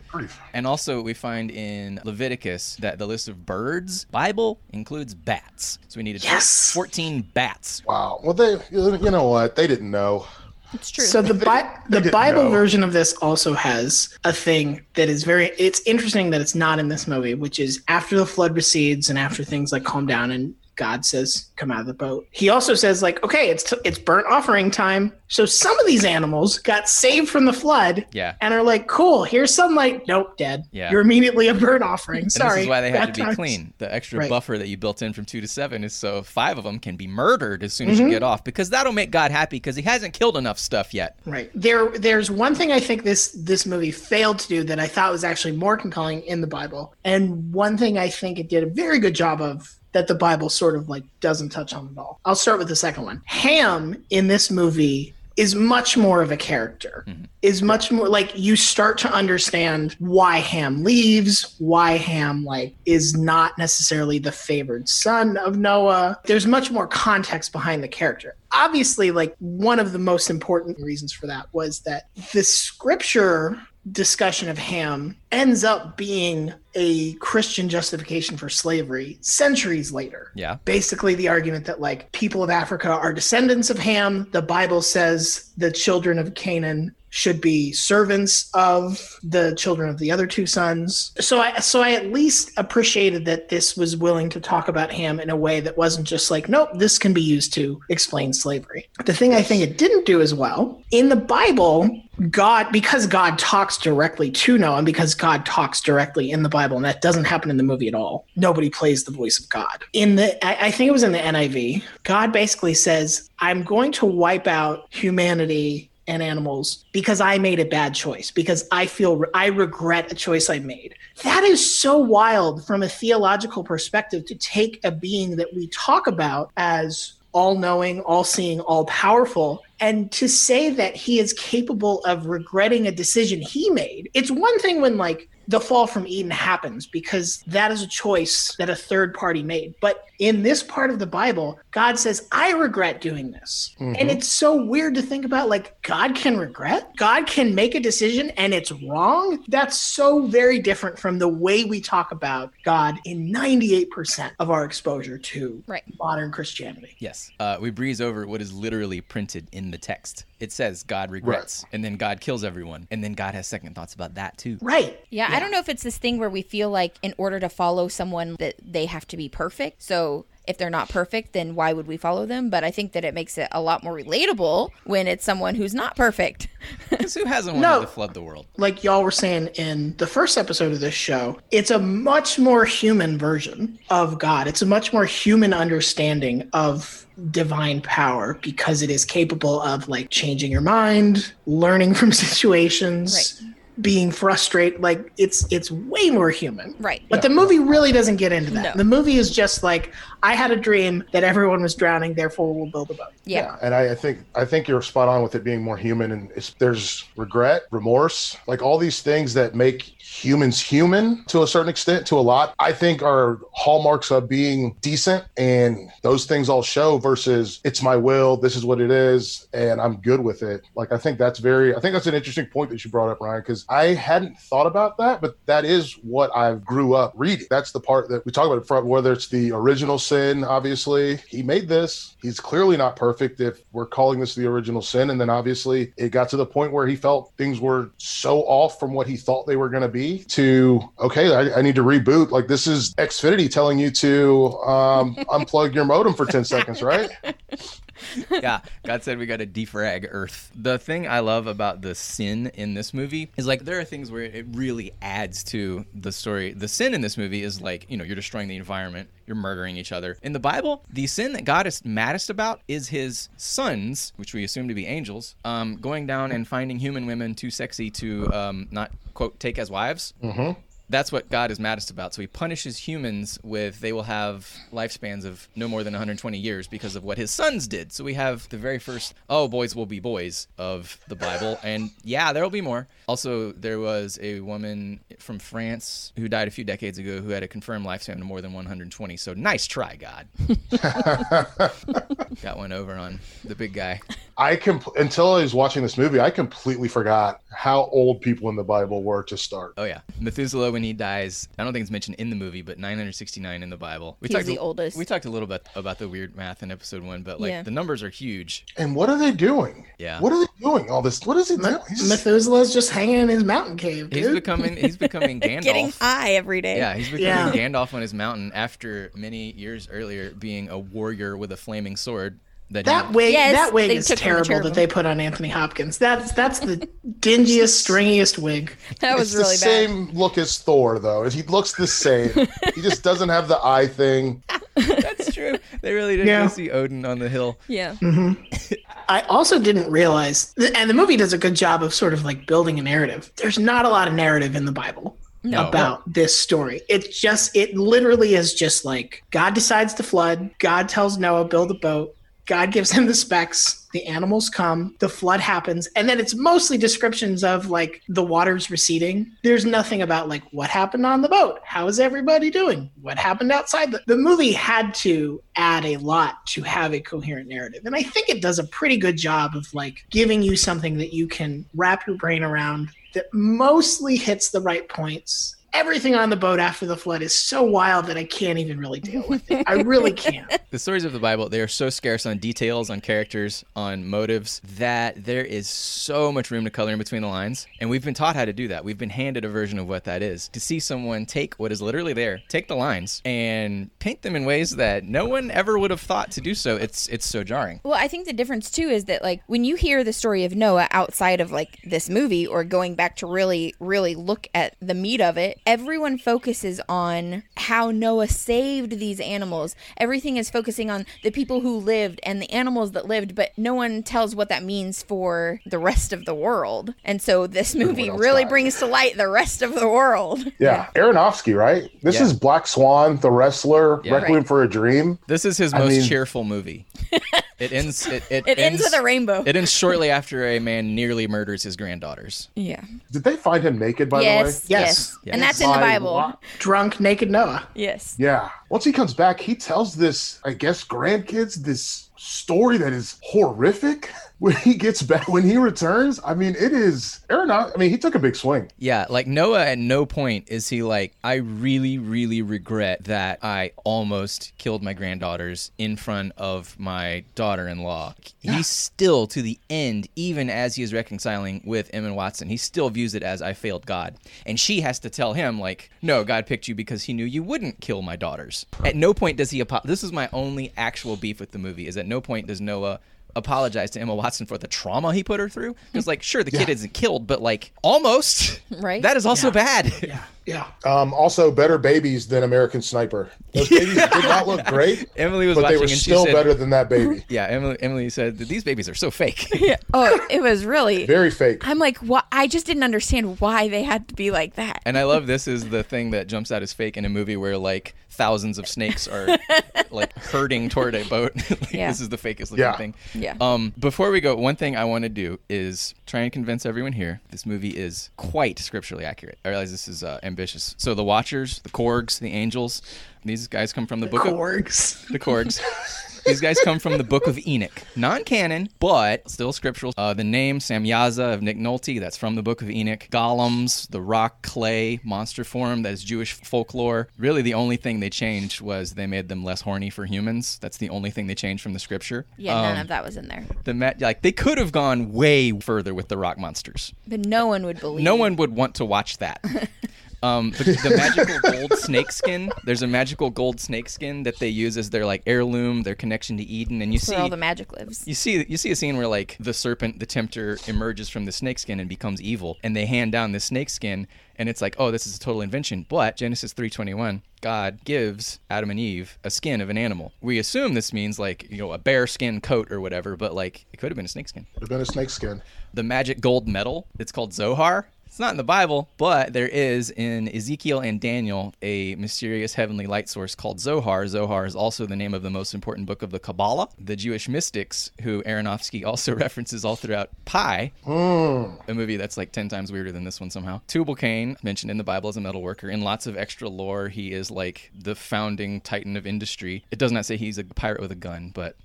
And 0.54 0.68
also, 0.68 1.02
we 1.02 1.14
find 1.14 1.50
in 1.52 2.02
Leviticus 2.04 2.76
that 2.82 3.00
the 3.00 3.06
list 3.08 3.30
of 3.30 3.46
birds, 3.46 4.04
Bible, 4.12 4.60
includes 4.74 5.14
bats. 5.14 5.80
So 5.88 6.00
we 6.00 6.04
needed 6.04 6.22
Yes. 6.22 6.74
14 6.74 7.22
bats. 7.34 7.82
Wow. 7.86 8.20
Well, 8.22 8.34
they, 8.34 8.58
you 8.72 9.10
know 9.10 9.30
what? 9.30 9.56
They 9.56 9.66
didn't 9.66 9.90
know. 9.90 10.26
It's 10.74 10.92
true. 10.92 11.06
So 11.06 11.22
the 11.22 11.34
Bi- 11.34 11.80
the 11.88 12.02
didn't 12.02 12.12
Bible 12.12 12.44
know. 12.44 12.50
version 12.50 12.84
of 12.84 12.92
this 12.92 13.14
also 13.22 13.54
has 13.54 14.18
a 14.26 14.34
thing 14.34 14.82
that 14.96 15.08
is 15.08 15.24
very. 15.24 15.52
It's 15.58 15.80
interesting 15.86 16.30
that 16.32 16.42
it's 16.42 16.56
not 16.56 16.78
in 16.78 16.90
this 16.90 17.08
movie, 17.08 17.34
which 17.34 17.58
is 17.58 17.82
after 17.88 18.18
the 18.18 18.26
flood 18.26 18.54
recedes 18.54 19.10
and 19.10 19.18
after 19.18 19.46
things 19.46 19.72
like 19.72 19.86
calm 19.86 20.06
down 20.06 20.30
and 20.32 20.54
God 20.78 21.06
says, 21.06 21.48
"Come 21.58 21.72
out 21.72 21.82
of 21.82 21.86
the 21.88 21.94
boat." 21.94 22.26
He 22.32 22.48
also 22.50 22.74
says, 22.74 23.02
like, 23.04 23.22
"Okay, 23.24 23.50
it's 23.50 23.64
t- 23.64 23.76
it's 23.84 24.00
burnt 24.00 24.28
offering 24.28 24.72
time." 24.72 25.12
So 25.28 25.46
some 25.46 25.78
of 25.78 25.86
these 25.86 26.06
animals 26.06 26.58
got 26.60 26.88
saved 26.88 27.28
from 27.28 27.44
the 27.44 27.52
flood, 27.52 28.06
Yeah. 28.14 28.36
and 28.40 28.54
are 28.54 28.64
like, 28.64 28.88
"Cool, 28.88 29.26
here's 29.26 29.54
sunlight." 29.54 30.04
Nope, 30.08 30.38
dead. 30.38 30.64
Yeah. 30.72 30.90
you're 30.92 31.02
immediately 31.02 31.48
a 31.50 31.54
burnt 31.54 31.84
offering. 31.84 32.30
Sorry, 32.30 32.56
this 32.58 32.64
is 32.64 32.70
why 32.70 32.80
they 32.82 32.92
had 32.92 33.14
to 33.16 33.20
be 33.20 33.26
times. 33.26 33.36
clean. 33.36 33.74
The 33.80 33.94
extra 33.94 34.20
Right. 34.20 34.30
buffer 34.30 34.58
that 34.58 34.68
you 34.68 34.78
built 34.78 35.02
in 35.02 35.12
from 35.14 35.26
two 35.26 35.42
to 35.42 35.48
seven 35.48 35.84
is 35.84 35.94
so 35.94 36.22
five 36.24 36.58
of 36.58 36.64
them 36.64 36.80
can 36.80 36.96
be 36.96 37.08
murdered 37.08 37.64
as 37.64 37.74
soon 37.74 37.90
as 37.90 37.98
Mm-hmm. 37.98 38.06
you 38.08 38.14
get 38.14 38.24
off, 38.24 38.44
because 38.46 38.70
that'll 38.70 38.94
make 38.94 39.12
God 39.12 39.32
happy 39.32 39.58
because 39.58 39.76
he 39.76 39.82
hasn't 39.82 40.14
killed 40.14 40.38
enough 40.38 40.60
stuff 40.60 40.94
yet. 40.94 41.18
Right. 41.26 41.50
There 41.56 41.90
there's 41.98 42.30
one 42.32 42.56
thing 42.56 42.72
I 42.72 42.80
think 42.80 43.04
this 43.04 43.30
this 43.36 43.66
movie 43.66 43.92
failed 43.92 44.40
to 44.40 44.48
do 44.48 44.64
that 44.64 44.80
I 44.80 44.88
thought 44.88 45.12
was 45.12 45.24
actually 45.24 45.54
more 45.58 45.76
compelling 45.76 46.22
in 46.22 46.40
the 46.42 46.48
Bible. 46.48 46.94
And 47.04 47.52
one 47.52 47.78
thing 47.78 47.98
I 47.98 48.10
think 48.10 48.38
it 48.40 48.48
did 48.50 48.64
a 48.64 48.68
very 48.68 49.00
good 49.00 49.16
job 49.16 49.42
of 49.42 49.77
that 49.94 50.08
the 50.08 50.16
Bible 50.16 50.50
sort 50.50 50.76
of 50.76 50.90
like 50.90 51.04
doesn't 51.20 51.50
touch 51.50 51.74
on 51.74 51.90
at 51.92 51.98
all. 51.98 52.20
I'll 52.26 52.36
start 52.36 52.60
with 52.60 52.68
the 52.68 52.76
second 52.76 53.04
one. 53.04 53.22
Ham 53.26 54.04
in 54.10 54.28
this 54.28 54.52
movie 54.52 55.14
is 55.38 55.54
much 55.54 55.96
more 55.96 56.24
of 56.24 56.32
a 56.32 56.38
character. 56.38 57.06
Mm-hmm. 57.08 57.26
Is 57.44 57.62
much 57.62 57.92
more 57.92 58.10
like 58.10 58.38
you 58.38 58.56
start 58.56 58.98
to 59.00 59.12
understand 59.14 59.96
why 60.00 60.38
Ham 60.38 60.84
leaves, 60.84 61.56
why 61.60 61.92
Ham 61.92 62.44
like 62.44 62.76
is 62.86 63.16
not 63.16 63.58
necessarily 63.58 64.20
the 64.20 64.32
favored 64.32 64.90
son 64.90 65.38
of 65.38 65.58
Noah. 65.58 66.20
There's 66.26 66.48
much 66.48 66.72
more 66.72 66.88
context 66.88 67.52
behind 67.52 67.84
the 67.84 67.88
character. 67.88 68.36
Obviously, 68.52 69.12
like 69.12 69.36
one 69.40 69.80
of 69.80 69.94
the 69.94 70.00
most 70.00 70.30
important 70.30 70.80
reasons 70.80 71.14
for 71.14 71.28
that 71.28 71.46
was 71.54 71.82
that 71.82 72.10
the 72.34 72.44
scripture 72.44 73.62
discussion 73.92 74.50
of 74.50 74.58
Ham 74.58 75.16
ends 75.32 75.64
up 75.64 75.96
being 75.98 76.54
a 76.76 77.14
Christian 77.14 77.70
justification 77.70 78.38
for 78.38 78.50
slavery 78.50 79.18
centuries 79.22 79.92
later 79.92 80.32
Yeah. 80.36 80.58
basically 80.66 81.16
the 81.16 81.30
argument 81.30 81.66
that 81.66 81.80
like 81.80 82.12
people 82.12 82.44
of 82.44 82.50
Africa 82.50 82.90
are 82.90 83.14
descendants 83.14 83.70
of 83.70 83.80
Ham. 83.80 84.28
The 84.32 84.42
Bible 84.42 84.82
says 84.82 85.52
the 85.58 85.72
children 85.72 86.20
of 86.20 86.34
Canaan 86.36 86.94
should 87.18 87.42
be 87.42 87.74
servants 87.74 88.48
of 88.54 89.20
the 89.24 89.56
children 89.56 89.90
of 89.90 89.98
the 89.98 90.12
other 90.12 90.28
two 90.28 90.46
sons. 90.46 91.12
So 91.20 91.42
I 91.42 91.58
so 91.60 91.82
I 91.82 91.94
at 91.94 92.12
least 92.12 92.52
appreciated 92.58 93.26
that 93.26 93.50
this 93.50 93.76
was 93.76 93.98
willing 93.98 94.30
to 94.30 94.40
talk 94.40 94.68
about 94.68 94.92
Ham 94.92 95.20
in 95.20 95.32
a 95.32 95.36
way 95.36 95.60
that 95.62 95.76
wasn't 95.78 96.08
just 96.08 96.30
like, 96.30 96.48
nope, 96.48 96.70
this 96.76 97.00
can 97.00 97.14
be 97.14 97.22
used 97.22 97.54
to 97.56 97.82
explain 97.90 98.34
slavery. 98.34 98.88
The 99.04 99.16
thing 99.16 99.34
I 99.34 99.42
think 99.42 99.64
it 99.64 99.80
didn't 99.80 100.06
do 100.06 100.22
as 100.22 100.36
well, 100.36 100.80
in 100.92 101.10
the 101.10 101.16
Bible, 101.16 101.90
God, 102.30 102.72
because 102.72 103.08
God 103.08 103.40
talks 103.40 103.80
directly 103.80 104.30
to 104.30 104.58
Noah, 104.60 104.78
and 104.78 104.86
because 104.86 105.16
God 105.16 105.44
talks 105.44 105.82
directly 105.82 106.30
in 106.30 106.44
the 106.44 106.50
Bible, 106.50 106.78
and 106.78 106.86
that 106.86 107.02
doesn't 107.02 107.26
happen 107.26 107.50
in 107.50 107.58
the 107.58 107.64
movie 107.64 107.88
at 107.88 107.96
all, 107.96 108.26
nobody 108.36 108.70
plays 108.70 109.06
the 109.06 109.12
voice 109.12 109.40
of 109.40 109.50
God. 109.50 109.84
In 109.94 110.16
the, 110.16 110.46
I, 110.46 110.68
I 110.68 110.72
think 110.72 110.88
it 110.88 110.92
was 110.92 111.04
in 111.04 111.14
the 111.14 111.20
NIV, 111.20 111.84
God 112.04 112.32
basically 112.32 112.76
says, 112.76 113.28
I'm 113.40 113.64
going 113.64 113.92
to 113.94 114.06
wipe 114.06 114.48
out 114.48 114.86
humanity 114.92 115.90
and 116.08 116.24
animals 116.24 116.86
because 116.92 117.22
I 117.22 117.38
made 117.38 117.60
a 117.60 117.66
bad 117.66 117.94
choice, 117.94 118.32
because 118.32 118.68
I 118.72 118.86
feel, 118.86 119.24
I 119.34 119.48
regret 119.48 120.12
a 120.12 120.16
choice 120.16 120.50
I 120.50 120.60
made. 120.60 120.96
That 121.24 121.44
is 121.44 121.80
so 121.80 121.98
wild 121.98 122.66
from 122.66 122.84
a 122.84 122.90
theological 122.90 123.64
perspective 123.64 124.26
to 124.26 124.36
take 124.36 124.80
a 124.84 124.92
being 124.92 125.36
that 125.36 125.54
we 125.54 125.68
talk 125.68 126.08
about 126.08 126.52
as 126.58 127.14
all 127.34 127.58
knowing, 127.60 128.02
all 128.02 128.24
seeing, 128.24 128.60
all 128.62 128.86
powerful, 128.86 129.64
and 129.80 130.12
to 130.12 130.28
say 130.28 130.70
that 130.72 130.96
he 130.96 131.20
is 131.20 131.34
capable 131.34 132.04
of 132.06 132.26
regretting 132.26 132.88
a 132.88 132.92
decision 132.92 133.40
he 133.42 133.70
made. 133.70 134.10
It's 134.14 134.32
one 134.32 134.58
thing 134.60 134.82
when, 134.82 134.98
like, 134.98 135.30
the 135.48 135.60
fall 135.60 135.88
from 135.88 136.06
Eden 136.08 136.32
happens 136.32 136.86
because 136.88 137.44
that 137.48 137.72
is 137.72 137.82
a 137.82 137.88
choice 137.88 138.56
that 138.58 138.70
a 138.70 138.76
third 138.76 139.14
party 139.14 139.42
made. 139.44 139.76
But 139.82 140.04
in 140.20 140.42
this 140.42 140.64
part 140.64 140.90
of 140.90 140.98
the 141.00 141.06
Bible, 141.06 141.60
God 141.72 141.98
says, 142.00 142.28
I 142.32 142.52
regret 142.52 143.02
doing 143.02 143.32
this. 143.32 143.76
And 143.80 144.10
it's 144.10 144.28
so 144.28 144.66
weird 144.66 144.96
to 144.96 145.02
think 145.02 145.26
about 145.26 145.48
like, 145.48 145.80
God 145.84 146.16
can 146.16 146.38
regret? 146.38 146.92
God 146.98 147.28
can 147.28 147.54
make 147.54 147.76
a 147.76 147.80
decision 147.80 148.32
and 148.32 148.54
it's 148.54 148.72
wrong? 148.72 149.44
That's 149.48 149.78
so 149.78 150.26
very 150.28 150.60
different 150.60 150.98
from 150.98 151.20
the 151.20 151.28
way 151.28 151.66
we 151.66 151.80
talk 151.82 152.12
about 152.12 152.52
God 152.64 152.98
in 153.06 153.32
98% 153.32 154.32
of 154.40 154.50
our 154.50 154.66
exposure 154.66 155.18
to 155.18 155.64
Right. 155.68 155.84
modern 156.00 156.32
Christianity. 156.32 156.96
Yes. 157.00 157.32
Uh, 157.40 157.58
we 157.60 157.70
breeze 157.70 158.02
over 158.02 158.26
what 158.28 158.42
is 158.42 158.52
literally 158.54 159.02
printed 159.02 159.48
in 159.52 159.72
the 159.72 159.78
text. 159.78 160.26
It 160.40 160.52
says 160.52 160.84
God 160.84 161.10
regrets, 161.12 161.66
and 161.72 161.84
then 161.84 161.96
God 161.96 162.22
kills 162.22 162.44
everyone, 162.44 162.88
and 162.92 163.04
then 163.04 163.14
God 163.14 163.34
has 163.34 163.48
second 163.48 163.74
thoughts 163.76 163.94
about 163.96 164.16
that 164.16 164.38
too. 164.38 164.58
Right. 164.62 165.00
Yeah, 165.10 165.28
I 165.38 165.40
don't 165.40 165.52
know 165.52 165.60
if 165.60 165.70
it's 165.70 165.84
this 165.84 165.98
thing 165.98 166.18
where 166.18 166.30
we 166.30 166.42
feel 166.42 166.70
like 166.70 166.96
in 167.04 167.14
order 167.18 167.40
to 167.40 167.48
follow 167.50 167.88
someone 167.88 168.36
that 168.40 168.56
they 168.62 168.86
have 168.88 169.08
to 169.10 169.18
be 169.18 169.30
perfect. 169.30 169.84
So 169.84 170.26
if 170.48 170.58
they're 170.58 170.70
not 170.70 170.88
perfect, 170.90 171.34
then 171.34 171.56
why 171.56 171.74
would 171.74 171.88
we 171.88 171.98
follow 171.98 172.26
them? 172.26 172.50
But 172.50 172.64
I 172.64 172.72
think 172.72 172.94
that 172.94 173.04
it 173.04 173.14
makes 173.14 173.38
it 173.38 173.50
a 173.52 173.62
lot 173.62 173.84
more 173.84 173.94
relatable 173.94 174.70
when 174.86 175.06
it's 175.06 175.24
someone 175.26 175.56
who's 175.56 175.74
not 175.76 175.96
perfect. 175.98 176.48
Because 176.90 177.14
who 177.16 177.26
hasn't 177.26 177.56
wanted 177.58 177.68
No. 177.68 177.82
to 177.82 177.88
flood 177.88 178.14
the 178.14 178.22
world? 178.22 178.48
like 178.58 178.84
y'all 178.84 179.04
were 179.04 179.12
saying 179.12 179.48
in 179.56 179.96
the 179.98 180.08
first 180.08 180.38
episode 180.38 180.72
of 180.72 180.80
this 180.80 180.94
show, 180.94 181.38
it's 181.52 181.70
a 181.70 181.78
much 181.80 182.40
more 182.40 182.64
human 182.66 183.18
version 183.18 183.78
of 183.90 184.18
God. 184.20 184.48
It's 184.48 184.62
a 184.62 184.66
much 184.66 184.92
more 184.94 185.06
human 185.06 185.54
understanding 185.54 186.50
of 186.54 187.06
divine 187.32 187.82
power 187.82 188.40
because 188.42 188.82
it 188.82 188.90
is 188.90 189.04
capable 189.06 189.62
of 189.62 189.88
like 189.90 190.10
changing 190.12 190.50
your 190.52 190.62
mind, 190.62 191.34
learning 191.46 191.94
from 191.94 192.12
situations, 192.68 193.44
being 193.82 194.12
frustrated. 194.12 194.82
Like 194.82 195.12
it's 195.18 195.46
it's 195.52 195.72
way 195.72 196.10
more 196.10 196.30
human. 196.30 196.76
Right. 196.80 197.04
But 197.10 197.22
the 197.22 197.30
movie 197.30 197.60
really 197.60 197.92
doesn't 197.92 198.18
get 198.18 198.32
into 198.32 198.52
that. 198.52 198.64
No. 198.64 198.78
The 198.78 198.84
movie 198.84 199.18
is 199.18 199.30
just 199.30 199.64
like 199.64 199.94
I 200.24 200.36
had 200.36 200.52
a 200.52 200.56
dream 200.56 201.04
that 201.12 201.24
everyone 201.24 201.62
was 201.62 201.76
drowning, 201.76 202.14
therefore 202.16 202.54
we'll 202.54 202.72
build 202.72 202.90
a 202.92 202.96
boat. 202.96 203.14
yeah. 203.26 203.58
and 203.62 203.74
I, 203.74 203.92
I 203.92 203.96
think 203.96 204.20
I 204.36 204.46
think 204.46 204.68
you're 204.68 204.82
spot 204.82 205.08
on 205.08 205.22
with 205.22 205.36
it 205.36 205.44
being 205.44 205.62
more 205.62 205.78
human, 205.78 206.12
and 206.12 206.32
it's, 206.36 206.52
there's 206.54 207.06
regret, 207.16 207.64
remorse, 207.72 208.38
like 208.48 208.62
all 208.62 208.78
these 208.78 209.02
things 209.02 209.34
that 209.36 209.54
make 209.54 209.97
humans 210.24 210.62
human 210.62 211.24
to 211.26 211.44
a 211.44 211.48
certain 211.48 211.70
extent, 211.70 212.08
to 212.08 212.16
a 212.16 212.22
lot. 212.22 212.54
I 212.60 212.72
think 212.72 213.02
are 213.02 213.40
hallmarks 213.54 214.12
of 214.12 214.28
being 214.28 214.76
decent, 214.82 215.26
and 215.38 215.90
those 216.02 216.26
things 216.26 216.50
all 216.50 216.64
show. 216.64 216.98
Versus, 216.98 217.60
it's 217.64 217.82
my 217.82 217.96
will, 217.96 218.38
this 218.38 218.56
is 218.56 218.66
what 218.66 218.82
it 218.82 218.92
is, 218.92 219.48
and 219.54 219.80
I'm 219.80 219.98
good 219.98 220.20
with 220.22 220.42
it. 220.42 220.62
Like 220.76 220.92
I 220.92 220.98
think 220.98 221.18
that's 221.18 221.40
very, 221.40 221.76
I 221.76 221.80
think 221.80 221.94
that's 221.94 222.08
an 222.08 222.16
interesting 222.16 222.48
point 222.48 222.70
that 222.72 222.84
you 222.84 222.92
brought 222.92 223.10
up, 223.10 223.22
Ryan, 223.22 223.42
because 223.42 223.66
I 223.70 223.88
hadn't 223.88 224.38
thought 224.40 224.68
about 224.68 224.98
that, 224.98 225.22
but 225.22 225.38
that 225.46 225.66
is 225.66 225.94
what 226.04 226.36
I 226.36 226.56
grew 226.56 226.94
up 226.94 227.14
reading. 227.16 227.48
That's 227.50 227.72
the 227.72 227.80
part 227.80 228.10
that 228.10 228.26
we 228.26 228.32
talk 228.32 228.48
about 228.48 228.66
front, 228.68 228.86
whether 228.86 229.12
it's 229.12 229.28
the 229.28 229.52
original 229.52 230.00
sin, 230.00 230.44
obviously 230.44 231.18
he 231.28 231.44
made 231.44 231.68
this. 231.68 232.16
He's 232.22 232.40
clearly 232.40 232.78
not 232.78 232.96
perfect 232.96 233.40
if 233.40 233.64
we're 233.72 233.86
calling 233.86 234.20
this 234.20 234.36
the 234.36 234.46
original 234.48 234.82
sin. 234.82 235.10
And 235.10 235.20
then 235.20 235.30
obviously 235.30 235.94
it 235.98 236.10
got 236.10 236.30
to 236.30 236.38
the 236.38 236.46
point 236.46 236.72
where 236.72 236.88
he 236.88 236.96
felt 236.96 237.34
things 237.38 237.60
were 237.60 237.92
so 237.98 238.42
off 238.42 238.80
from 238.80 238.94
what 238.94 239.08
he 239.08 239.18
thought 239.18 239.48
they 239.48 239.56
were 239.56 239.70
going 239.70 239.82
to 239.82 239.88
be 239.88 240.07
to, 240.16 240.82
okay, 241.00 241.34
I, 241.34 241.60
I 241.60 241.62
need 241.62 241.76
to 241.76 241.84
reboot. 241.84 242.32
Like 242.32 242.48
this 242.48 242.68
is 242.68 242.94
Xfinity 242.96 243.50
telling 243.50 243.80
you 243.80 243.92
to 243.92 244.54
um, 244.60 245.16
unplug 245.30 245.74
your 245.74 245.86
modem 245.86 246.14
for 246.14 246.26
10 246.26 246.46
seconds, 246.46 246.82
right? 246.82 247.10
yeah, 248.32 248.62
God 248.86 249.04
said 249.04 249.18
we 249.18 249.26
got 249.26 249.38
to 249.38 249.48
defrag 249.48 250.08
Earth. 250.10 250.52
The 250.56 250.78
thing 250.78 251.08
I 251.08 251.20
love 251.20 251.48
about 251.48 251.82
the 251.82 251.96
sin 251.96 252.52
in 252.54 252.74
this 252.74 252.94
movie 252.94 253.30
is 253.38 253.48
like 253.48 253.66
there 253.66 253.80
are 253.80 253.84
things 253.84 254.12
where 254.12 254.24
it 254.24 254.46
really 254.52 254.94
adds 255.02 255.44
to 255.46 255.86
the 255.94 256.12
story. 256.12 256.54
The 256.54 256.68
sin 256.68 256.94
in 256.94 257.02
this 257.02 257.18
movie 257.18 257.44
is 257.44 257.62
like, 257.62 257.86
you 257.90 257.98
know, 257.98 258.04
you're 258.04 258.16
destroying 258.16 258.48
the 258.48 258.56
environment, 258.56 259.10
you're 259.26 259.36
murdering 259.36 259.78
each 259.78 259.92
other. 259.92 260.18
In 260.22 260.34
the 260.34 260.40
Bible, 260.40 260.84
the 260.92 261.08
sin 261.08 261.34
that 261.34 261.46
God 261.46 261.68
is 261.68 261.84
maddest 261.86 262.30
about 262.30 262.62
is 262.68 262.90
his 262.90 263.30
sons, 263.38 264.14
which 264.16 264.34
we 264.34 264.44
assume 264.44 264.68
to 264.68 264.74
be 264.74 264.86
angels, 264.86 265.36
um, 265.46 265.78
going 265.78 266.08
down 266.08 266.32
and 266.32 266.48
finding 266.48 266.80
human 266.80 267.06
women 267.06 267.36
too 267.36 267.52
sexy 267.52 267.90
to 267.92 268.32
um, 268.34 268.68
not, 268.72 268.92
quote, 269.14 269.40
take 269.40 269.58
as 269.58 269.70
wives. 269.70 270.14
Mm-hmm. 270.24 270.60
That's 270.90 271.12
what 271.12 271.30
God 271.30 271.52
is 271.52 271.60
maddest 271.60 271.92
about. 271.92 272.14
So 272.14 272.22
he 272.22 272.28
punishes 272.28 272.78
humans 272.78 273.40
with 273.44 273.80
they 273.82 273.92
will 273.92 274.04
have 274.04 274.50
lifespans 274.72 275.26
of 275.26 275.48
no 275.56 275.68
more 275.68 275.84
than 275.84 275.94
120 275.94 276.38
years 276.38 276.68
because 276.68 276.96
of 276.96 277.04
what 277.04 277.18
his 277.18 277.32
sons 277.32 277.68
did. 277.68 277.92
So 277.92 278.04
we 278.04 278.14
have 278.14 278.48
the 278.50 278.58
very 278.58 278.80
first, 278.80 279.14
oh, 279.30 279.48
boys 279.48 279.76
will 279.76 279.86
be 279.86 280.00
boys 280.00 280.48
of 280.58 280.98
the 281.08 281.16
Bible. 281.16 281.60
And 281.64 281.92
yeah, 282.04 282.32
there 282.32 282.44
will 282.44 282.50
be 282.50 282.62
more. 282.62 282.88
Also, 283.08 283.52
there 283.52 283.80
was 283.80 284.18
a 284.22 284.40
woman 284.40 285.02
from 285.20 285.40
France 285.40 286.14
who 286.16 286.28
died 286.30 286.48
a 286.48 286.52
few 286.52 286.64
decades 286.64 286.98
ago 286.98 287.20
who 287.20 287.30
had 287.30 287.44
a 287.44 287.48
confirmed 287.48 287.86
lifespan 287.86 288.16
of 288.16 288.22
more 288.22 288.42
than 288.42 288.54
120. 288.54 289.18
So 289.18 289.34
nice 289.34 289.66
try, 289.66 289.96
God. 289.96 290.28
Got 292.42 292.58
one 292.58 292.72
over 292.72 292.94
on 292.94 293.20
the 293.44 293.56
big 293.56 293.74
guy. 293.74 294.00
I 294.38 294.56
com- 294.56 294.82
until 294.96 295.34
I 295.34 295.42
was 295.42 295.54
watching 295.56 295.82
this 295.82 295.98
movie, 295.98 296.20
I 296.20 296.30
completely 296.30 296.88
forgot 296.88 297.42
how 297.50 297.86
old 297.92 298.22
people 298.22 298.50
in 298.50 298.56
the 298.56 298.64
Bible 298.64 299.02
were 299.04 299.24
to 299.24 299.38
start. 299.38 299.74
Oh, 299.78 299.84
yeah. 299.84 300.02
Methuselah, 300.20 300.72
when 300.78 300.84
he 300.84 300.94
dies, 300.94 301.48
I 301.58 301.64
don't 301.64 301.74
think 301.74 301.82
it's 301.82 301.90
mentioned 301.90 302.18
in 302.20 302.30
the 302.30 302.36
movie, 302.36 302.62
but 302.62 302.78
969 302.78 303.64
in 303.64 303.70
the 303.72 303.78
Bible. 303.78 304.16
We 304.20 304.28
He 304.28 304.36
was 304.36 304.44
talked 304.44 304.46
the 304.48 304.58
a- 304.58 304.62
oldest. 304.62 304.96
We 304.96 305.06
talked 305.06 305.26
a 305.26 305.30
little 305.32 305.48
bit 305.48 305.68
about 305.76 305.98
the 305.98 306.08
weird 306.08 306.36
math 306.36 306.62
in 306.62 306.70
episode 306.72 307.02
one, 307.02 307.24
but 307.24 307.42
like 307.42 307.50
Yeah. 307.50 307.64
the 307.64 307.72
numbers 307.72 308.04
are 308.04 308.10
huge. 308.12 308.64
And 308.78 308.96
what 308.96 309.10
are 309.10 309.18
they 309.18 309.32
doing? 309.32 309.88
Yeah. 309.98 310.20
What 310.20 310.32
are 310.34 310.40
they 310.40 310.52
doing? 310.62 310.92
All 310.92 311.02
this? 311.02 311.20
What 311.26 311.36
is 311.38 311.48
he 311.50 311.58
doing? 311.58 311.78
He's 311.90 311.98
just- 311.98 312.10
Methuselah's 312.12 312.72
just 312.72 312.92
hanging 312.92 313.16
in 313.22 313.28
his 313.30 313.44
mountain 313.44 313.76
cave, 313.76 314.10
He's 314.12 314.28
dude. 314.28 314.36
becoming 314.36 314.78
he's 314.78 314.98
becoming 315.08 315.40
Gandalf. 315.40 315.64
Getting 315.64 315.92
high 316.00 316.34
every 316.34 316.62
day. 316.62 316.78
Yeah, 316.78 316.94
he's 316.94 317.10
becoming 317.10 317.24
Yeah. 317.26 317.52
Gandalf 317.70 317.96
on 317.96 318.02
his 318.02 318.14
mountain 318.14 318.52
after 318.54 319.12
many 319.16 319.52
years 319.54 319.88
earlier 319.92 320.30
being 320.30 320.70
a 320.70 320.78
warrior 320.78 321.36
with 321.36 321.52
a 321.52 321.58
flaming 321.58 321.96
sword. 321.96 322.40
That, 322.72 322.84
That 322.86 323.14
wig, 323.14 323.32
Yes, 323.32 323.54
that 323.56 323.74
wig 323.74 323.92
is 323.92 324.08
took 324.08 324.20
from 324.20 324.28
the 324.28 324.44
terrible 324.44 324.64
that 324.68 324.74
they 324.74 324.88
put 324.88 325.06
on 325.06 325.22
Anthony 325.22 325.48
Hopkins. 325.48 325.98
That's 325.98 326.34
that's 326.34 326.60
the 326.60 326.78
dingiest, 327.22 327.82
stringiest 327.88 328.38
wig. 328.38 328.76
That 329.00 329.18
was 329.18 329.34
it's 329.34 329.38
really 329.42 329.56
the 329.56 329.66
bad. 329.66 329.90
same 329.90 330.18
look 330.18 330.38
as 330.38 330.58
Thor, 330.58 331.00
though. 331.00 331.24
He 331.30 331.44
looks 331.44 331.74
the 331.76 331.88
same. 331.88 332.30
he 332.76 332.82
just 332.82 333.04
doesn't 333.04 333.30
have 333.30 333.48
the 333.48 333.58
eye 333.64 333.88
thing. 333.88 334.44
That's 334.76 335.34
true. 335.34 335.58
They 335.82 335.94
really 335.94 336.18
did 336.18 336.28
Yeah. 336.28 336.48
see 336.48 336.70
Odin 336.70 337.06
on 337.06 337.20
the 337.20 337.30
hill. 337.30 337.58
Yeah. 337.70 337.94
Mm-hmm. 338.02 338.74
I 339.10 339.22
also 339.22 339.58
didn't 339.60 339.90
realize, 339.90 340.54
and 340.76 340.90
the 340.90 340.94
movie 340.94 341.16
does 341.16 341.32
a 341.32 341.38
good 341.38 341.56
job 341.56 341.82
of 341.84 341.94
sort 341.94 342.14
of 342.14 342.26
like 342.26 342.46
building 342.48 342.78
a 342.80 342.84
narrative. 342.84 343.32
There's 343.38 343.58
not 343.58 343.86
a 343.86 343.90
lot 343.90 344.10
of 344.10 344.14
narrative 344.14 344.54
in 344.58 344.66
the 344.66 344.74
Bible 344.74 345.18
No. 345.44 345.66
about 345.70 346.02
this 346.14 346.38
story. 346.38 346.82
It's 346.90 347.18
just, 347.18 347.56
it 347.56 347.78
literally 347.78 348.36
is 348.36 348.54
just 348.54 348.84
like 348.84 349.24
God 349.32 349.54
decides 349.54 349.94
to 349.96 350.04
flood. 350.04 350.50
God 350.60 350.90
tells 350.90 351.18
Noah, 351.18 351.46
build 351.46 351.72
a 351.72 351.76
boat. 351.76 352.14
God 352.48 352.72
gives 352.72 352.92
him 352.92 353.06
the 353.06 353.14
specs. 353.14 353.86
The 353.92 354.06
animals 354.06 354.50
come, 354.50 354.96
the 355.00 355.10
flood 355.10 355.40
happens, 355.40 355.88
and 355.96 356.10
then 356.10 356.20
it's 356.20 356.36
mostly 356.36 356.78
descriptions 356.78 357.44
of 357.44 357.70
like 357.70 358.02
the 358.10 358.24
waters 358.24 358.70
receding. 358.70 359.32
There's 359.44 359.66
nothing 359.66 360.02
about 360.02 360.28
like 360.28 360.44
what 360.52 360.70
happened 360.70 361.06
on 361.06 361.22
the 361.22 361.30
boat. 361.30 361.60
How 361.64 361.88
is 361.88 362.00
everybody 362.00 362.50
doing? 362.50 362.92
What 363.02 363.18
happened 363.18 363.52
outside? 363.52 363.92
The, 363.92 364.02
the 364.08 364.18
movie 364.18 364.52
had 364.52 364.94
to 364.96 365.42
add 365.56 365.86
a 365.86 365.98
lot 365.98 366.46
to 366.48 366.62
have 366.64 366.94
a 366.94 367.00
coherent 367.00 367.48
narrative. 367.48 367.86
And 367.86 367.96
I 367.96 368.04
think 368.04 368.30
it 368.30 368.42
does 368.42 368.60
a 368.60 368.66
pretty 368.66 368.98
good 368.98 369.18
job 369.18 369.56
of 369.56 369.74
like 369.74 370.06
giving 370.10 370.42
you 370.42 370.56
something 370.56 370.98
that 370.98 371.14
you 371.14 371.28
can 371.28 371.66
wrap 371.76 372.08
your 372.08 372.18
brain 372.18 372.44
around 372.44 372.90
that 373.14 373.34
mostly 373.34 374.16
hits 374.16 374.52
the 374.52 374.62
right 374.62 374.88
points. 374.88 375.57
Everything 375.74 376.16
on 376.16 376.30
the 376.30 376.36
boat 376.36 376.60
after 376.60 376.86
the 376.86 376.98
flood 376.98 377.22
is 377.22 377.34
so 377.34 377.64
wild 377.64 378.08
that 378.08 378.18
I 378.18 378.24
can't 378.24 378.58
even 378.58 378.80
really 378.80 379.00
deal 379.00 379.24
with 379.28 379.50
it. 379.52 379.64
I 379.68 379.82
really 379.82 380.14
can't. 380.14 380.48
The 380.70 380.80
stories 380.80 381.06
of 381.06 381.14
the 381.14 381.20
Bible, 381.20 381.48
they 381.48 381.62
are 381.62 381.68
so 381.68 381.90
scarce 381.90 382.26
on 382.26 382.40
details, 382.40 382.90
on 382.90 383.00
characters, 383.00 383.64
on 383.74 384.06
motives, 384.06 384.60
that 384.76 385.24
there 385.24 385.46
is 385.46 385.70
so 385.70 386.30
much 386.30 386.52
room 386.52 386.66
to 386.66 386.70
color 386.70 386.92
in 386.92 386.98
between 386.98 387.22
the 387.22 387.30
lines. 387.30 387.66
And 387.80 387.90
we've 387.90 388.04
been 388.04 388.14
taught 388.14 388.36
how 388.36 388.44
to 388.44 388.52
do 388.52 388.68
that. 388.68 388.84
We've 388.84 388.98
been 388.98 389.10
handed 389.10 389.46
a 389.46 389.50
version 389.50 389.80
of 389.80 389.88
what 389.88 390.04
that 390.04 390.22
is. 390.22 390.50
To 390.50 390.60
see 390.60 390.82
someone 390.82 391.26
take 391.26 391.56
what 391.56 391.72
is 391.72 391.82
literally 391.82 392.12
there, 392.12 392.42
take 392.50 392.68
the 392.68 392.76
lines, 392.76 393.22
and 393.24 393.90
paint 394.00 394.24
them 394.24 394.36
in 394.36 394.44
ways 394.44 394.72
that 394.76 395.06
no 395.06 395.26
one 395.26 395.50
ever 395.52 395.80
would 395.80 395.90
have 395.90 396.02
thought 396.02 396.32
to 396.32 396.42
do 396.42 396.54
so, 396.54 396.76
it's 396.76 397.08
it's 397.08 397.26
so 397.26 397.46
jarring. 397.46 397.80
Well, 397.84 397.94
I 397.94 398.10
think 398.10 398.28
the 398.28 398.34
difference 398.34 398.70
too 398.70 398.90
is 398.90 399.06
that 399.06 399.24
like 399.24 399.42
when 399.48 399.64
you 399.64 399.76
hear 399.78 400.04
the 400.04 400.14
story 400.14 400.44
of 400.44 400.54
Noah 400.54 400.90
outside 400.92 401.40
of 401.40 401.50
like 401.50 401.80
this 401.86 402.10
movie 402.10 402.46
or 402.46 402.66
going 402.66 402.96
back 402.96 403.16
to 403.18 403.28
really 403.28 403.74
really 403.80 404.16
look 404.16 404.48
at 404.54 404.76
the 404.82 404.94
meat 404.94 405.22
of 405.22 405.38
it, 405.38 405.60
everyone 405.68 406.18
focuses 406.18 406.80
on 406.88 407.44
how 407.58 407.92
Noah 407.92 408.30
saved 408.30 408.98
these 409.00 409.20
animals. 409.20 409.76
Everything 409.98 410.38
is 410.38 410.50
focusing 410.50 410.90
on 410.90 411.06
the 411.24 411.30
people 411.30 411.60
who 411.60 411.78
lived 411.78 412.22
and 412.24 412.42
the 412.42 412.50
animals 412.52 412.94
that 412.94 413.06
lived, 413.06 413.36
but 413.36 413.52
no 413.58 413.74
one 413.74 414.02
tells 414.02 414.34
what 414.34 414.48
that 414.48 414.64
means 414.64 415.04
for 415.04 415.60
the 415.66 415.78
rest 415.78 416.14
of 416.14 416.24
the 416.24 416.34
world. 416.34 416.94
And 417.04 417.22
so 417.22 417.48
this 417.48 417.76
movie 417.76 418.10
really 418.10 418.44
died. 418.44 418.50
brings 418.50 418.80
to 418.80 418.86
light 418.86 419.18
the 419.18 419.28
rest 419.28 419.62
of 419.62 419.76
the 419.76 419.88
world. 419.88 420.40
Yeah, 420.60 420.88
Aronofsky, 420.96 421.56
right? 421.56 421.92
This 422.02 422.16
Yeah. 422.16 422.24
is 422.24 422.34
Black 422.34 422.66
Swan, 422.66 423.18
The 423.18 423.30
Wrestler, 423.30 424.02
Yeah. 424.04 424.16
Requiem 424.16 424.38
Right. 424.38 424.48
for 424.48 424.64
a 424.64 424.70
Dream. 424.70 425.20
This 425.28 425.44
is 425.46 425.58
his 425.58 425.74
I 425.74 425.80
most 425.80 425.92
mean- 425.98 426.08
cheerful 426.08 426.44
movie. 426.46 426.86
It 427.60 427.72
ends. 427.72 428.06
It, 428.06 428.24
it, 428.30 428.48
It 428.48 428.60
ends 428.60 428.82
with 428.84 428.94
a 428.94 429.02
rainbow. 429.02 429.44
It 429.46 429.56
ends 429.56 429.72
shortly 429.72 430.10
after 430.12 430.48
a 430.48 430.60
man 430.60 430.94
nearly 430.94 431.28
murders 431.28 431.64
his 431.64 431.76
granddaughters. 431.76 432.50
yeah. 432.56 432.84
Did 433.12 433.24
they 433.24 433.36
find 433.36 433.64
him 433.64 433.80
naked, 433.80 434.10
by 434.10 434.22
Yes, 434.22 434.60
the 434.62 434.74
way? 434.76 434.80
yes. 434.82 435.18
Yes. 435.24 435.34
And 435.34 435.42
that's 435.42 435.60
in 435.62 435.70
the 435.72 435.78
Bible. 435.78 436.14
wa- 436.14 436.34
Drunk, 436.60 437.00
naked 437.00 437.32
Noah. 437.32 437.68
Yes. 437.74 438.16
Yeah. 438.20 438.50
Once 438.70 438.84
he 438.84 438.92
comes 438.92 439.14
back, 439.14 439.40
he 439.40 439.56
tells 439.56 439.96
this, 439.96 440.40
I 440.46 440.54
guess, 440.54 440.84
grandkids 440.84 441.56
this 441.56 442.10
story 442.18 442.78
that 442.78 442.94
is 442.94 443.18
horrific. 443.24 444.12
When 444.40 444.56
he 444.56 444.76
gets 444.76 445.02
back, 445.02 445.28
when 445.28 445.44
he 445.44 445.58
returns, 445.58 446.20
I 446.24 446.36
mean, 446.36 446.56
it 446.56 446.72
is 446.72 447.22
Darren. 447.28 447.50
I 447.50 447.76
mean, 447.78 447.90
he 447.90 447.98
took 447.98 448.14
a 448.14 448.20
big 448.20 448.36
swing. 448.36 448.72
Yeah, 448.78 449.08
like 449.10 449.26
Noah 449.26 449.66
at 449.66 449.80
no 449.80 450.06
point 450.06 450.50
is 450.50 450.70
he 450.70 450.84
like, 450.84 451.16
I 451.24 451.36
really, 451.36 451.98
really 451.98 452.44
regret 452.44 453.06
that 453.06 453.40
I 453.44 453.72
almost 453.84 454.54
killed 454.60 454.84
my 454.84 454.94
granddaughters 454.94 455.72
in 455.80 455.98
front 455.98 456.34
of 456.38 456.80
my 456.80 457.24
daughter 457.34 457.68
in 457.68 457.80
law. 457.80 458.14
He's 458.40 458.68
still 458.68 459.26
to 459.28 459.42
the 459.42 459.60
end, 459.72 460.08
even 460.16 460.52
as 460.52 460.76
he 460.76 460.84
is 460.84 460.94
reconciling 460.94 461.64
with 461.66 461.90
Emma 461.92 462.14
Watson, 462.14 462.48
he 462.48 462.58
still 462.58 462.92
views 462.92 463.16
it 463.16 463.24
as 463.24 463.42
I 463.42 463.54
failed 463.54 463.88
God. 463.88 464.16
And 464.46 464.60
she 464.60 464.82
has 464.82 465.00
to 465.00 465.10
tell 465.10 465.34
him, 465.34 465.60
like, 465.60 465.90
no, 466.04 466.24
God 466.24 466.46
picked 466.46 466.68
you 466.68 466.76
because 466.76 467.04
he 467.04 467.14
knew 467.14 467.26
you 467.26 467.42
wouldn't 467.42 467.82
kill 467.82 468.04
my 468.04 468.16
daughters. 468.16 468.68
At 468.86 468.96
no 468.96 469.16
point 469.16 469.38
does 469.38 469.50
he 469.50 469.62
apo- 469.62 469.82
this 469.84 470.04
is 470.04 470.12
my 470.12 470.30
only 470.32 470.74
actual 470.78 471.16
beef 471.16 471.40
with 471.40 471.52
the 471.52 471.58
movie, 471.58 471.88
is 471.88 471.98
at 471.98 472.06
no 472.06 472.22
point 472.22 472.48
does 472.48 472.62
Noah 472.62 473.00
apologize 473.38 473.92
to 473.92 474.02
Emma 474.02 474.16
Watson 474.16 474.46
for 474.46 474.58
the 474.58 474.68
trauma 474.68 475.14
he 475.14 475.24
put 475.24 475.40
her 475.40 475.48
through. 475.50 475.76
Because, 475.92 476.08
like, 476.08 476.22
sure, 476.24 476.44
the 476.44 476.52
kid 476.52 476.68
isn't 476.70 476.94
killed, 476.94 477.28
but, 477.28 477.42
like, 477.42 477.72
almost. 477.84 478.62
Right. 478.80 479.02
That 479.02 479.16
is 479.18 479.26
also 479.26 479.50
bad. 479.52 479.94
Yeah. 480.48 480.66
Um, 480.86 481.14
also, 481.14 481.52
better 481.52 481.78
babies 481.78 482.26
than 482.30 482.44
American 482.44 482.82
Sniper. 482.82 483.30
Those 483.54 483.68
babies 483.68 483.96
did 483.96 484.24
not 484.24 484.48
look 484.48 484.66
great, 484.68 485.06
Emily 485.18 485.46
was 485.46 485.56
but 485.56 485.64
watching 485.64 485.76
they 485.76 485.80
were 485.80 485.84
and 485.84 485.92
she 485.92 485.98
still 485.98 486.24
said, 486.24 486.32
better 486.34 486.54
than 486.54 486.70
that 486.70 486.88
baby. 486.88 487.26
Yeah, 487.28 487.48
Emily, 487.48 487.76
Emily 487.82 488.10
said 488.10 488.38
these 488.38 488.64
babies 488.64 488.88
are 488.88 488.96
so 488.96 489.12
fake. 489.12 489.50
yeah. 489.60 489.76
Oh, 489.94 490.26
it 490.30 490.42
was 490.42 490.64
really. 490.64 491.06
Very 491.06 491.32
fake. 491.32 491.68
I'm 491.68 491.80
like, 491.80 491.98
what? 491.98 492.28
I 492.32 492.48
just 492.48 492.66
didn't 492.66 492.84
understand 492.84 493.42
why 493.42 493.68
they 493.68 493.84
had 493.84 494.08
to 494.08 494.16
be 494.16 494.32
like 494.32 494.56
that. 494.56 494.82
and 494.86 494.98
I 494.98 495.04
love 495.04 495.28
this 495.28 495.50
is 495.50 495.68
the 495.68 495.84
thing 495.84 496.12
that 496.12 496.28
jumps 496.28 496.50
out 496.50 496.62
as 496.64 496.72
fake 496.72 496.96
in 496.96 497.04
a 497.04 497.10
movie 497.10 497.36
where 497.36 497.58
like 497.58 497.94
thousands 498.18 498.58
of 498.58 498.68
snakes 498.68 499.08
are 499.08 499.38
like 499.92 500.14
herding 500.18 500.70
toward 500.70 500.96
a 500.96 501.04
boat. 501.06 501.34
like, 501.50 501.72
Yeah. 501.72 501.88
This 501.90 502.02
is 502.02 502.10
the 502.10 502.18
fakest 502.18 502.52
looking 502.52 502.58
Yeah. 502.60 502.76
thing. 502.78 502.96
Yeah. 503.14 503.36
Um, 503.40 503.74
before 503.80 504.10
we 504.12 504.20
go, 504.20 504.36
one 504.36 504.56
thing 504.56 504.76
I 504.76 504.84
want 504.86 505.04
to 505.04 505.10
do 505.10 505.40
is 505.50 505.94
try 506.06 506.22
and 506.22 506.32
convince 506.32 506.66
everyone 506.66 506.94
here 506.94 507.22
this 507.32 507.46
movie 507.46 507.70
is 507.78 508.10
quite 508.18 508.60
scripturally 508.60 509.06
accurate. 509.06 509.38
I 509.46 509.50
realize 509.50 509.72
this 509.72 509.88
is 509.88 510.04
uh, 510.04 510.20
ambitious. 510.24 510.76
So 510.78 510.94
the 510.96 511.04
Watchers, 511.04 511.60
the 511.60 511.70
Korgs, 511.70 512.20
the 512.20 512.34
Angels, 512.34 512.82
these 513.24 513.48
guys 513.48 513.72
come 513.72 513.86
from 513.88 514.00
the 514.00 514.08
book 514.08 514.26
of 514.26 514.34
Korgs. 514.34 515.08
the 515.10 515.20
Korgs. 515.20 515.62
These 516.28 516.42
guys 516.42 516.60
come 516.64 516.78
from 516.80 516.98
the 516.98 517.04
Book 517.04 517.26
of 517.28 517.40
Enoch, 517.48 517.72
non-canon, 517.96 518.70
but 518.80 519.30
still 519.30 519.54
scriptural. 519.54 519.94
Uh, 519.98 520.14
the 520.14 520.24
name 520.24 520.60
Samyaza 520.60 521.34
of 521.34 521.42
Nick 521.42 521.58
Nolte, 521.58 522.00
that's 522.00 522.18
from 522.18 522.36
the 522.36 522.44
Book 522.44 522.62
of 522.62 522.70
Enoch. 522.70 523.08
Golems, 523.12 523.90
the 523.90 524.02
rock 524.02 524.42
clay 524.42 525.00
monster 525.04 525.44
form, 525.44 525.84
that 525.84 525.94
is 525.94 526.04
Jewish 526.04 526.34
folklore. 526.34 527.08
Really, 527.18 527.42
the 527.42 527.54
only 527.54 527.78
thing 527.78 528.00
they 528.02 528.10
changed 528.10 528.60
was 528.62 528.94
they 528.96 529.08
made 529.08 529.30
them 529.30 529.44
less 529.44 529.62
horny 529.62 529.90
for 529.90 530.06
humans. 530.06 530.60
That's 530.60 530.78
the 530.78 530.90
only 530.90 531.12
thing 531.12 531.28
they 531.28 531.36
changed 531.36 531.64
from 531.64 531.74
the 531.74 531.80
scripture. 531.80 532.26
Yeah, 532.38 532.56
none 532.62 532.76
Um, 532.76 532.82
of 532.82 532.88
that 532.90 533.04
was 533.06 533.16
in 533.18 533.28
there. 533.30 533.46
The 533.64 533.74
ma- 533.74 533.94
like 534.00 534.22
they 534.22 534.32
could 534.34 534.58
have 534.58 534.72
gone 534.72 535.14
way 535.14 535.52
further 535.60 535.94
with 535.94 536.10
the 536.10 536.18
rock 536.18 536.38
monsters. 536.38 536.94
But 537.08 537.22
no 537.26 537.48
one 537.48 537.66
would 537.66 537.80
believe. 537.80 538.04
No 538.04 538.16
one 538.16 538.36
would 538.36 538.54
want 538.56 538.76
to 538.76 538.86
watch 538.86 539.18
that. 539.20 539.44
Um, 540.28 540.52
the, 540.52 540.64
the 540.84 540.96
magical 540.98 541.40
gold 541.52 541.74
snake 541.80 542.12
skin. 542.12 542.52
There's 542.64 542.82
a 542.82 542.88
magical 542.88 543.30
gold 543.30 543.60
snake 543.60 543.90
skin 543.90 544.24
that 544.24 544.38
they 544.40 544.50
use 544.50 544.78
as 544.78 544.90
their 544.90 545.06
like 545.06 545.24
heirloom, 545.26 545.84
their 545.84 545.96
connection 545.96 546.38
to 546.38 546.44
Eden, 546.44 546.82
and 546.82 546.94
you 546.94 547.00
That's 547.00 547.08
see 547.08 547.16
where 547.16 547.24
all 547.24 547.30
the 547.30 547.38
magic 547.38 547.72
lives. 547.74 548.04
you 548.08 548.14
see 548.14 548.46
you 548.48 548.58
see 548.58 548.72
a 548.72 548.76
scene 548.76 548.98
where 548.98 549.08
like 549.08 549.38
the 549.40 549.54
serpent, 549.54 550.00
the 550.00 550.06
tempter, 550.06 550.58
emerges 550.68 551.10
from 551.10 551.26
the 551.26 551.32
snake 551.32 551.60
skin 551.60 551.80
and 551.80 551.88
becomes 551.90 552.22
evil, 552.22 552.58
and 552.64 552.76
they 552.76 552.86
hand 552.86 553.12
down 553.12 553.32
the 553.32 553.40
snake 553.40 553.70
skin, 553.70 554.08
and 554.38 554.50
it's 554.50 554.62
like, 554.62 554.76
oh, 554.78 554.92
this 554.92 555.08
is 555.08 555.16
a 555.16 555.20
total 555.20 555.42
invention. 555.42 555.86
But 555.88 556.18
Genesis 556.18 556.54
three 556.54 556.70
twenty 556.70 556.94
one, 556.94 557.22
God 557.42 557.80
gives 557.86 558.40
Adam 558.50 558.70
and 558.72 558.80
Eve 558.80 559.18
a 559.24 559.30
skin 559.30 559.62
of 559.62 559.70
an 559.70 559.78
animal. 559.78 560.14
We 560.22 560.40
assume 560.40 560.74
this 560.74 560.92
means 560.92 561.18
like 561.20 561.50
you 561.50 561.58
know 561.58 561.72
a 561.74 561.78
bear 561.78 562.08
skin 562.08 562.42
coat 562.42 562.72
or 562.72 562.82
whatever, 562.82 563.16
but 563.16 563.34
like 563.34 563.66
it 563.72 563.78
could 563.78 563.92
have 563.92 563.96
been 563.96 564.06
a 564.06 564.10
snake 564.10 564.28
skin 564.28 564.46
Would 564.56 564.64
have 564.64 564.70
been 564.70 564.82
a 564.82 564.86
snake 564.86 565.10
skin. 565.10 565.42
the 565.74 565.84
magic 565.84 566.20
gold 566.22 566.48
medal. 566.48 566.88
It's 567.00 567.12
called 567.12 567.34
Zohar. 567.34 567.88
It's 568.18 568.20
not 568.20 568.32
in 568.32 568.38
the 568.38 568.44
Bible, 568.44 568.90
but 568.98 569.34
there 569.34 569.48
is 569.48 569.92
in 569.92 570.28
Ezekiel 570.36 570.80
and 570.80 571.00
Daniel 571.00 571.54
a 571.62 571.94
mysterious 571.98 572.56
heavenly 572.56 572.88
light 572.88 573.08
source 573.10 573.36
called 573.36 573.60
Zohar. 573.60 574.08
Zohar 574.08 574.44
is 574.48 574.56
also 574.56 574.88
the 574.88 574.96
name 574.96 575.14
of 575.14 575.22
the 575.22 575.30
most 575.30 575.54
important 575.54 575.86
book 575.86 576.02
of 576.02 576.10
the 576.10 576.18
Kabbalah. 576.18 576.70
The 576.80 576.96
Jewish 576.96 577.30
mystics, 577.30 577.92
who 578.02 578.24
Aronofsky 578.24 578.84
also 578.88 579.14
references 579.16 579.64
all 579.64 579.76
throughout 579.76 580.10
Pi, 580.26 580.72
a 580.88 581.74
movie 581.76 581.96
that's 581.96 582.18
like 582.18 582.32
10 582.32 582.50
times 582.50 582.72
weirder 582.72 582.92
than 582.92 583.04
this 583.04 583.22
one 583.22 583.30
somehow. 583.30 583.62
Tubal 583.68 583.94
Cain, 583.94 584.36
mentioned 584.42 584.72
in 584.72 584.80
the 584.80 584.84
Bible 584.84 585.10
as 585.10 585.18
a 585.18 585.22
metal 585.22 585.44
worker. 585.44 585.70
In 585.70 585.82
lots 585.82 586.08
of 586.08 586.18
extra 586.18 586.50
lore, 586.50 586.90
he 586.90 587.14
is 587.14 587.30
like 587.30 587.70
the 587.80 587.94
founding 587.94 588.62
titan 588.62 588.98
of 588.98 589.06
industry. 589.06 589.64
It 589.70 589.78
does 589.78 589.92
not 589.92 590.08
say 590.08 590.18
he's 590.18 590.40
a 590.40 590.44
pirate 590.44 590.82
with 590.82 590.92
a 590.92 590.96
gun, 590.96 591.34
but 591.36 591.56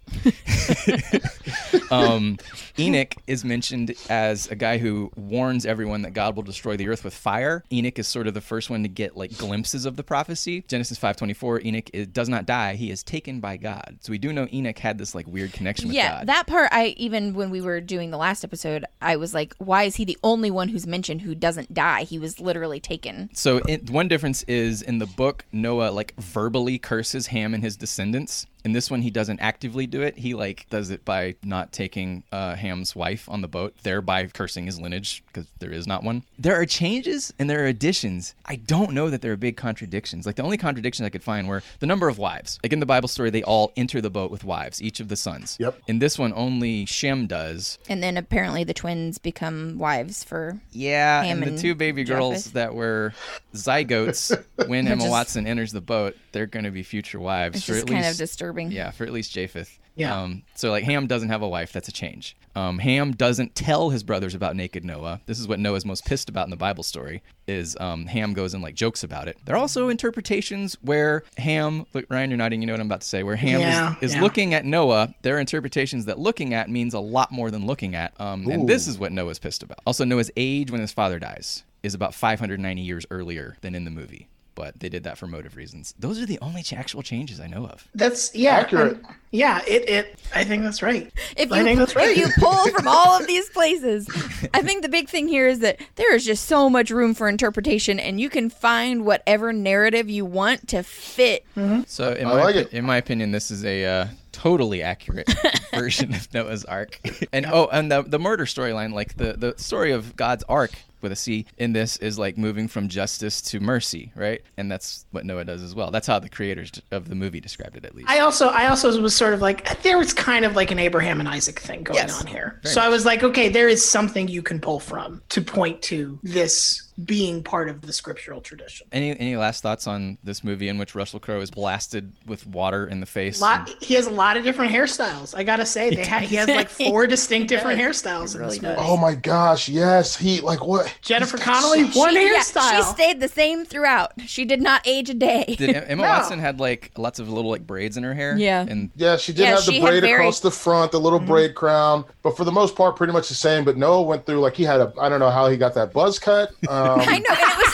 um, 1.91 2.37
Enoch 2.79 3.15
is 3.27 3.43
mentioned 3.43 3.95
as 4.11 4.49
a 4.49 4.55
guy 4.55 4.77
who 4.77 5.11
warns 5.17 5.65
everyone 5.65 6.03
that 6.03 6.13
God 6.13 6.37
will 6.37 6.42
destroy 6.43 6.77
the 6.77 6.89
earth 6.89 7.05
with 7.05 7.15
fire. 7.15 7.65
Enoch 7.73 7.99
is 7.99 8.07
sort 8.09 8.27
of 8.27 8.35
the 8.35 8.41
first 8.41 8.71
one 8.71 8.83
to 8.83 8.89
get 8.89 9.17
like 9.17 9.37
glimpses 9.39 9.85
of 9.85 9.97
the 9.97 10.03
prophecy. 10.03 10.65
Genesis 10.69 10.99
5:24, 10.99 11.65
Enoch 11.65 11.91
is, 11.93 12.07
does 12.09 12.29
not 12.29 12.47
die; 12.47 12.75
he 12.75 12.91
is 12.91 13.03
taken 13.03 13.41
by 13.41 13.57
God. 13.57 13.99
So 14.01 14.11
we 14.11 14.19
do 14.19 14.33
know 14.33 14.49
Enoch 14.53 14.79
had 14.79 14.99
this 14.99 15.15
like 15.15 15.27
weird 15.27 15.53
connection 15.53 15.89
with 15.89 15.97
Yeah, 15.97 16.19
God. 16.19 16.27
that 16.29 16.47
part. 16.47 16.69
I 16.73 16.95
even 16.97 17.35
when 17.35 17.51
we 17.51 17.61
were 17.61 17.81
doing 17.81 18.11
the 18.11 18.17
last 18.19 18.45
episode, 18.45 18.85
I 19.01 19.17
was 19.17 19.35
like, 19.35 19.55
why 19.59 19.85
is 19.85 19.97
he 19.97 20.05
the 20.05 20.19
only 20.23 20.51
one 20.51 20.69
who's 20.69 20.87
mentioned 20.87 21.23
who 21.23 21.35
doesn't 21.35 21.73
die? 21.75 22.03
He 22.05 22.19
was 22.19 22.41
literally 22.41 22.81
taken. 22.81 23.31
So 23.33 23.59
it, 23.69 23.91
one 23.91 24.09
difference 24.09 24.43
is 24.45 24.83
in 24.83 24.99
the 24.99 25.07
book, 25.07 25.45
Noah 25.53 25.91
like 25.91 26.15
verbally 26.19 26.79
curses 26.79 27.29
Ham 27.29 27.55
and 27.55 27.63
his 27.63 27.77
descendants. 27.77 28.47
In 28.65 28.73
this 28.73 28.91
one, 28.91 29.03
he 29.03 29.11
doesn't 29.11 29.41
actively 29.41 29.87
do 29.87 30.03
it. 30.03 30.17
He 30.19 30.35
like 30.35 30.67
does 30.71 30.91
it 30.91 31.05
by 31.05 31.35
not 31.43 31.73
taking 31.73 32.23
uh, 32.33 32.55
Ham's 32.55 32.95
wife 32.95 33.29
on 33.29 33.41
the 33.41 33.49
boat, 33.49 33.75
thereby 33.83 34.27
cursing 34.27 34.67
his 34.67 34.81
lineage 34.81 35.23
because 35.27 35.47
there 35.59 35.73
is 35.73 35.87
not 35.87 36.03
one. 36.05 36.23
There 36.39 36.61
are 36.61 36.67
changes 36.67 37.33
and 37.39 37.49
there 37.51 37.63
are 37.65 37.67
additions. 37.67 38.35
I 38.47 38.57
don't 38.57 38.93
know 38.93 39.11
that 39.11 39.21
there 39.23 39.33
are 39.33 39.37
big 39.37 39.57
contradictions. 39.57 40.27
Like 40.27 40.37
the 40.37 40.43
only 40.43 40.57
contradictions 40.59 41.07
I 41.07 41.11
could 41.11 41.23
find 41.25 41.49
were 41.49 41.63
the 41.81 41.87
number 41.87 42.09
of 42.09 42.19
wives. 42.19 42.59
Like 42.63 42.73
in 42.73 42.81
the 42.81 42.87
Bible 42.87 43.09
story, 43.09 43.31
they 43.31 43.43
all 43.43 43.73
enter 43.77 44.01
the 44.01 44.11
boat 44.11 44.31
with 44.31 44.45
wives, 44.45 44.81
each 44.81 45.01
of 45.01 45.09
the 45.09 45.17
sons. 45.17 45.57
Yep. 45.59 45.81
In 45.89 45.99
this 45.99 46.19
one, 46.19 46.33
only 46.35 46.87
Shem 46.87 47.27
does. 47.27 47.79
And 47.89 48.03
then 48.03 48.17
apparently 48.17 48.65
the 48.65 48.75
twins 48.75 49.19
become 49.19 49.79
wives 49.79 50.23
for. 50.25 50.61
Yeah, 50.73 51.23
Ham 51.25 51.43
and 51.43 51.57
the 51.57 51.61
two 51.61 51.75
baby 51.75 52.05
girls 52.05 52.45
Japheth. 52.45 52.53
that 52.53 52.75
were 52.75 53.13
zygotes 53.55 54.45
when 54.67 54.87
Emma 54.87 55.03
Just- 55.03 55.11
Watson 55.11 55.47
enters 55.47 55.73
the 55.73 55.81
boat, 55.81 56.17
they're 56.33 56.47
going 56.47 56.65
to 56.65 56.71
be 56.71 56.83
future 56.83 57.21
wives 57.21 57.57
It's 57.59 57.67
just 57.67 57.81
at 57.83 57.87
kind 57.87 58.01
least 58.01 58.13
of 58.13 58.19
disturbing. 58.19 58.52
Yeah, 58.71 58.91
for 58.91 59.05
at 59.05 59.13
least 59.13 59.33
Japheth. 59.33 59.79
Yeah. 59.95 60.23
Um, 60.23 60.43
so 60.55 60.71
like 60.71 60.85
Ham 60.85 61.07
doesn't 61.07 61.29
have 61.29 61.43
a 61.43 61.49
wife. 61.49 61.71
That's 61.73 61.89
a 61.89 61.93
change. 61.93 62.35
Um, 62.57 62.79
Ham 62.79 63.13
doesn't 63.13 63.55
tell 63.55 63.91
his 63.91 64.03
brothers 64.03 64.35
about 64.35 64.57
naked 64.57 64.85
Noah. 64.85 65.21
This 65.27 65.39
is 65.39 65.47
what 65.47 65.59
Noah's 65.59 65.85
most 65.85 66.05
pissed 66.07 66.29
about 66.31 66.47
in 66.47 66.51
the 66.51 66.57
Bible 66.57 66.83
story. 66.83 67.23
Is 67.47 67.77
um, 67.79 68.07
Ham 68.07 68.33
goes 68.33 68.55
and 68.55 68.63
like 68.63 68.75
jokes 68.75 69.05
about 69.05 69.29
it. 69.29 69.37
There 69.45 69.55
are 69.55 69.59
also 69.59 69.89
interpretations 69.91 70.77
where 70.81 71.25
Ham. 71.37 71.85
Look, 71.93 72.07
Ryan, 72.09 72.31
you're 72.31 72.39
nodding. 72.39 72.61
You 72.63 72.67
know 72.67 72.73
what 72.73 72.81
I'm 72.81 72.87
about 72.87 73.03
to 73.03 73.07
say. 73.07 73.23
Where 73.23 73.37
Ham 73.37 73.61
Yeah, 73.61 73.97
is, 74.01 74.11
is 74.13 74.15
yeah. 74.15 74.23
looking 74.23 74.55
at 74.55 74.65
Noah. 74.65 75.15
There 75.23 75.37
are 75.37 75.41
interpretations 75.41 76.07
that 76.07 76.19
looking 76.19 76.55
at 76.55 76.71
means 76.71 76.95
a 76.95 77.01
lot 77.01 77.31
more 77.31 77.51
than 77.51 77.67
looking 77.67 77.95
at. 77.95 78.19
Um, 78.19 78.47
and 78.49 78.69
this 78.69 78.87
is 78.87 78.99
what 78.99 79.13
Noah's 79.13 79.39
pissed 79.39 79.63
about. 79.63 79.79
Also, 79.87 80.05
Noah's 80.05 80.31
age 80.37 80.71
when 80.71 80.81
his 80.81 80.93
father 80.93 81.19
dies 81.19 81.65
is 81.83 81.95
about 81.95 82.15
590 82.15 82.81
years 82.81 83.05
earlier 83.11 83.57
than 83.61 83.75
in 83.75 83.85
the 83.85 83.91
movie. 83.91 84.29
But 84.63 84.79
they 84.79 84.89
did 84.89 85.03
that 85.03 85.19
for 85.19 85.27
motive 85.27 85.57
reasons. 85.57 85.93
Those 85.99 86.21
are 86.21 86.25
the 86.25 86.39
only 86.41 86.63
ch- 86.63 86.75
actual 86.75 87.03
changes 87.03 87.41
I 87.41 87.49
know 87.49 87.67
of. 87.67 87.89
That's 87.97 88.33
yeah. 88.33 88.59
Accurate. 88.59 89.05
um, 89.05 89.17
yeah, 89.33 89.61
it 89.67 89.89
it. 89.89 90.21
I 90.33 90.45
think 90.45 90.63
that's 90.63 90.83
right. 90.83 91.13
If 91.37 91.51
I 91.51 91.59
you, 91.59 91.65
think 91.65 91.79
that's 91.81 91.97
right. 91.97 92.11
if 92.11 92.17
you 92.17 92.29
pull 92.39 92.69
from 92.69 92.87
all 92.87 93.21
of 93.21 93.27
these 93.27 93.49
places, 93.59 94.09
I 94.55 94.63
think 94.63 94.83
the 94.83 94.89
big 94.89 95.09
thing 95.09 95.27
here 95.27 95.49
is 95.49 95.59
that 95.59 95.81
there 95.97 96.15
is 96.15 96.25
just 96.25 96.45
so 96.45 96.71
much 96.71 96.91
room 96.91 97.13
for 97.13 97.29
interpretation, 97.29 97.99
and 97.99 98.21
you 98.21 98.31
can 98.31 98.51
find 98.51 99.05
whatever 99.05 99.53
narrative 99.53 100.09
you 100.09 100.25
want 100.25 100.69
to 100.69 100.85
fit. 100.85 101.45
So, 101.89 102.13
in 102.13 102.27
I 102.29 102.31
my 102.31 102.45
like 102.45 102.55
it. 102.55 102.73
in 102.73 102.85
my 102.85 102.99
opinion, 102.99 103.33
this 103.33 103.51
is 103.51 103.65
a 103.65 103.85
uh, 103.85 104.07
totally 104.31 104.81
accurate 104.81 105.29
version 105.75 106.15
of 106.15 106.33
Noah's 106.33 106.65
Ark. 106.67 107.01
and 107.33 107.47
oh, 107.47 107.69
and 107.73 107.91
the 107.91 108.03
the 108.03 108.21
murder 108.21 108.45
storyline, 108.45 108.93
like 108.93 109.17
the 109.17 109.33
the 109.33 109.55
story 109.57 109.91
of 109.91 110.15
God's 110.15 110.45
arc 110.49 110.71
with 111.03 111.13
a 111.13 111.17
C 111.17 111.47
in 111.59 111.73
this 111.73 111.97
is 111.99 112.19
like 112.19 112.39
moving 112.39 112.69
from 112.69 112.89
justice 112.89 113.41
to 113.43 113.61
mercy, 113.61 114.13
right? 114.15 114.43
And 114.57 114.71
that's 114.71 115.07
what 115.11 115.25
Noah 115.25 115.45
does 115.45 115.63
as 115.63 115.75
well. 115.75 115.91
That's 115.91 116.07
how 116.07 116.19
the 116.19 116.29
creators 116.29 116.71
of 116.91 117.09
the 117.09 117.15
movie 117.15 117.41
described 117.41 117.77
it, 117.77 117.85
at 117.85 117.95
least. 117.95 118.09
I 118.09 118.21
also 118.21 118.49
I 118.49 118.69
also 118.69 119.01
was 119.01 119.15
sort 119.15 119.35
of 119.35 119.41
like 119.41 119.83
there 119.83 119.99
was 119.99 120.13
kind 120.13 120.45
of 120.45 120.57
like 120.57 120.71
an 120.71 120.79
Abraham 120.79 121.21
and 121.21 121.29
Isaac 121.29 121.59
thing 121.59 121.83
going 121.83 121.97
Yes, 121.97 122.21
on 122.21 122.27
here. 122.27 122.61
So 122.65 122.81
I 122.81 122.89
was 122.89 123.05
like, 123.05 123.23
okay, 123.23 123.49
there 123.49 123.69
is 123.69 123.89
something 123.89 124.29
you 124.29 124.43
can 124.43 124.61
pull 124.61 124.81
from 124.81 125.23
to 125.31 125.41
point 125.41 125.83
to 125.83 126.19
this 126.23 126.92
being 127.05 127.43
part 127.43 127.69
of 127.69 127.81
the 127.83 127.93
scriptural 127.93 128.41
tradition. 128.41 128.87
Any 128.93 129.19
any 129.19 129.37
last 129.37 129.63
thoughts 129.63 129.87
on 129.87 130.19
this 130.23 130.45
movie 130.45 130.69
in 130.69 130.79
which 130.79 130.95
Russell 130.95 131.21
Crowe 131.21 131.41
is 131.41 131.51
blasted 131.51 132.13
with 132.27 132.47
water 132.47 132.87
in 132.87 133.01
the 133.01 133.07
face? 133.07 133.41
Lot, 133.41 133.69
he 133.83 133.95
has 133.95 134.07
a 134.07 134.11
lot 134.11 134.37
of 134.37 134.45
different 134.45 134.73
hairstyles. 134.73 135.35
I 135.37 135.43
gotta 135.43 135.65
say, 135.65 135.95
they 135.95 136.05
ha- 136.05 136.19
he 136.19 136.37
has 136.37 136.49
like 136.49 136.69
four 136.69 137.07
distinct 137.07 137.49
different 137.49 137.81
hairstyles 137.81 138.37
in 138.37 138.43
this 138.43 138.61
movie. 138.61 138.75
Oh 138.79 138.97
my 138.97 139.15
gosh, 139.15 139.69
yes. 139.69 140.17
He 140.17 140.41
like 140.43 140.65
what? 140.67 140.95
Jennifer 141.01 141.39
Connelly, 141.39 141.85
one 141.91 142.15
She- 142.15 142.23
yeah, 142.31 142.39
hairstyle. 142.41 142.77
she 142.77 142.83
stayed 142.83 143.21
the 143.21 143.29
same 143.29 143.65
throughout. 143.65 144.13
She 144.27 144.45
did 144.45 144.61
not 144.61 144.83
age 144.87 145.09
a 145.11 145.15
day. 145.15 145.55
Did 145.59 145.75
Emma 145.75 146.03
No. 146.03 146.09
Watson 146.09 146.39
had 146.41 146.61
like 146.61 146.91
lots 146.99 147.19
of 147.19 147.29
little 147.31 147.51
like 147.51 147.67
braids 147.67 147.97
in 147.97 148.03
her 148.05 148.13
hair? 148.15 148.37
Yeah. 148.37 148.67
And 148.69 148.91
Yeah, 148.97 149.17
she 149.17 149.33
did 149.33 149.43
Yeah, 149.43 149.51
have 149.57 149.65
the 149.65 149.73
she 149.73 149.81
had 149.81 149.89
braid 149.89 150.03
very- 150.03 150.13
across 150.15 150.41
the 150.41 150.51
front, 150.51 150.93
the 150.93 151.01
little 151.01 151.19
braid 151.21 151.55
crown, 151.55 152.05
but 152.23 152.37
for 152.37 152.45
the 152.45 152.53
most 152.53 152.77
part, 152.77 152.97
pretty 152.97 153.13
much 153.13 153.29
the 153.29 153.35
same. 153.35 153.65
But 153.65 153.77
Noah 153.79 154.03
went 154.03 154.27
through 154.27 154.41
like 154.41 154.55
he 154.55 154.65
had 154.65 154.81
a 154.81 154.93
I 155.01 155.09
don't 155.09 155.21
know 155.21 155.31
how 155.31 155.49
he 155.49 155.57
got 155.57 155.75
that 155.75 155.93
buzz 155.95 156.19
cut. 156.19 156.51
Um, 156.69 156.83
Um, 156.93 157.01
I 157.09 157.19
know, 157.19 157.35
and 157.35 157.51
it 157.53 157.57
was 157.57 157.72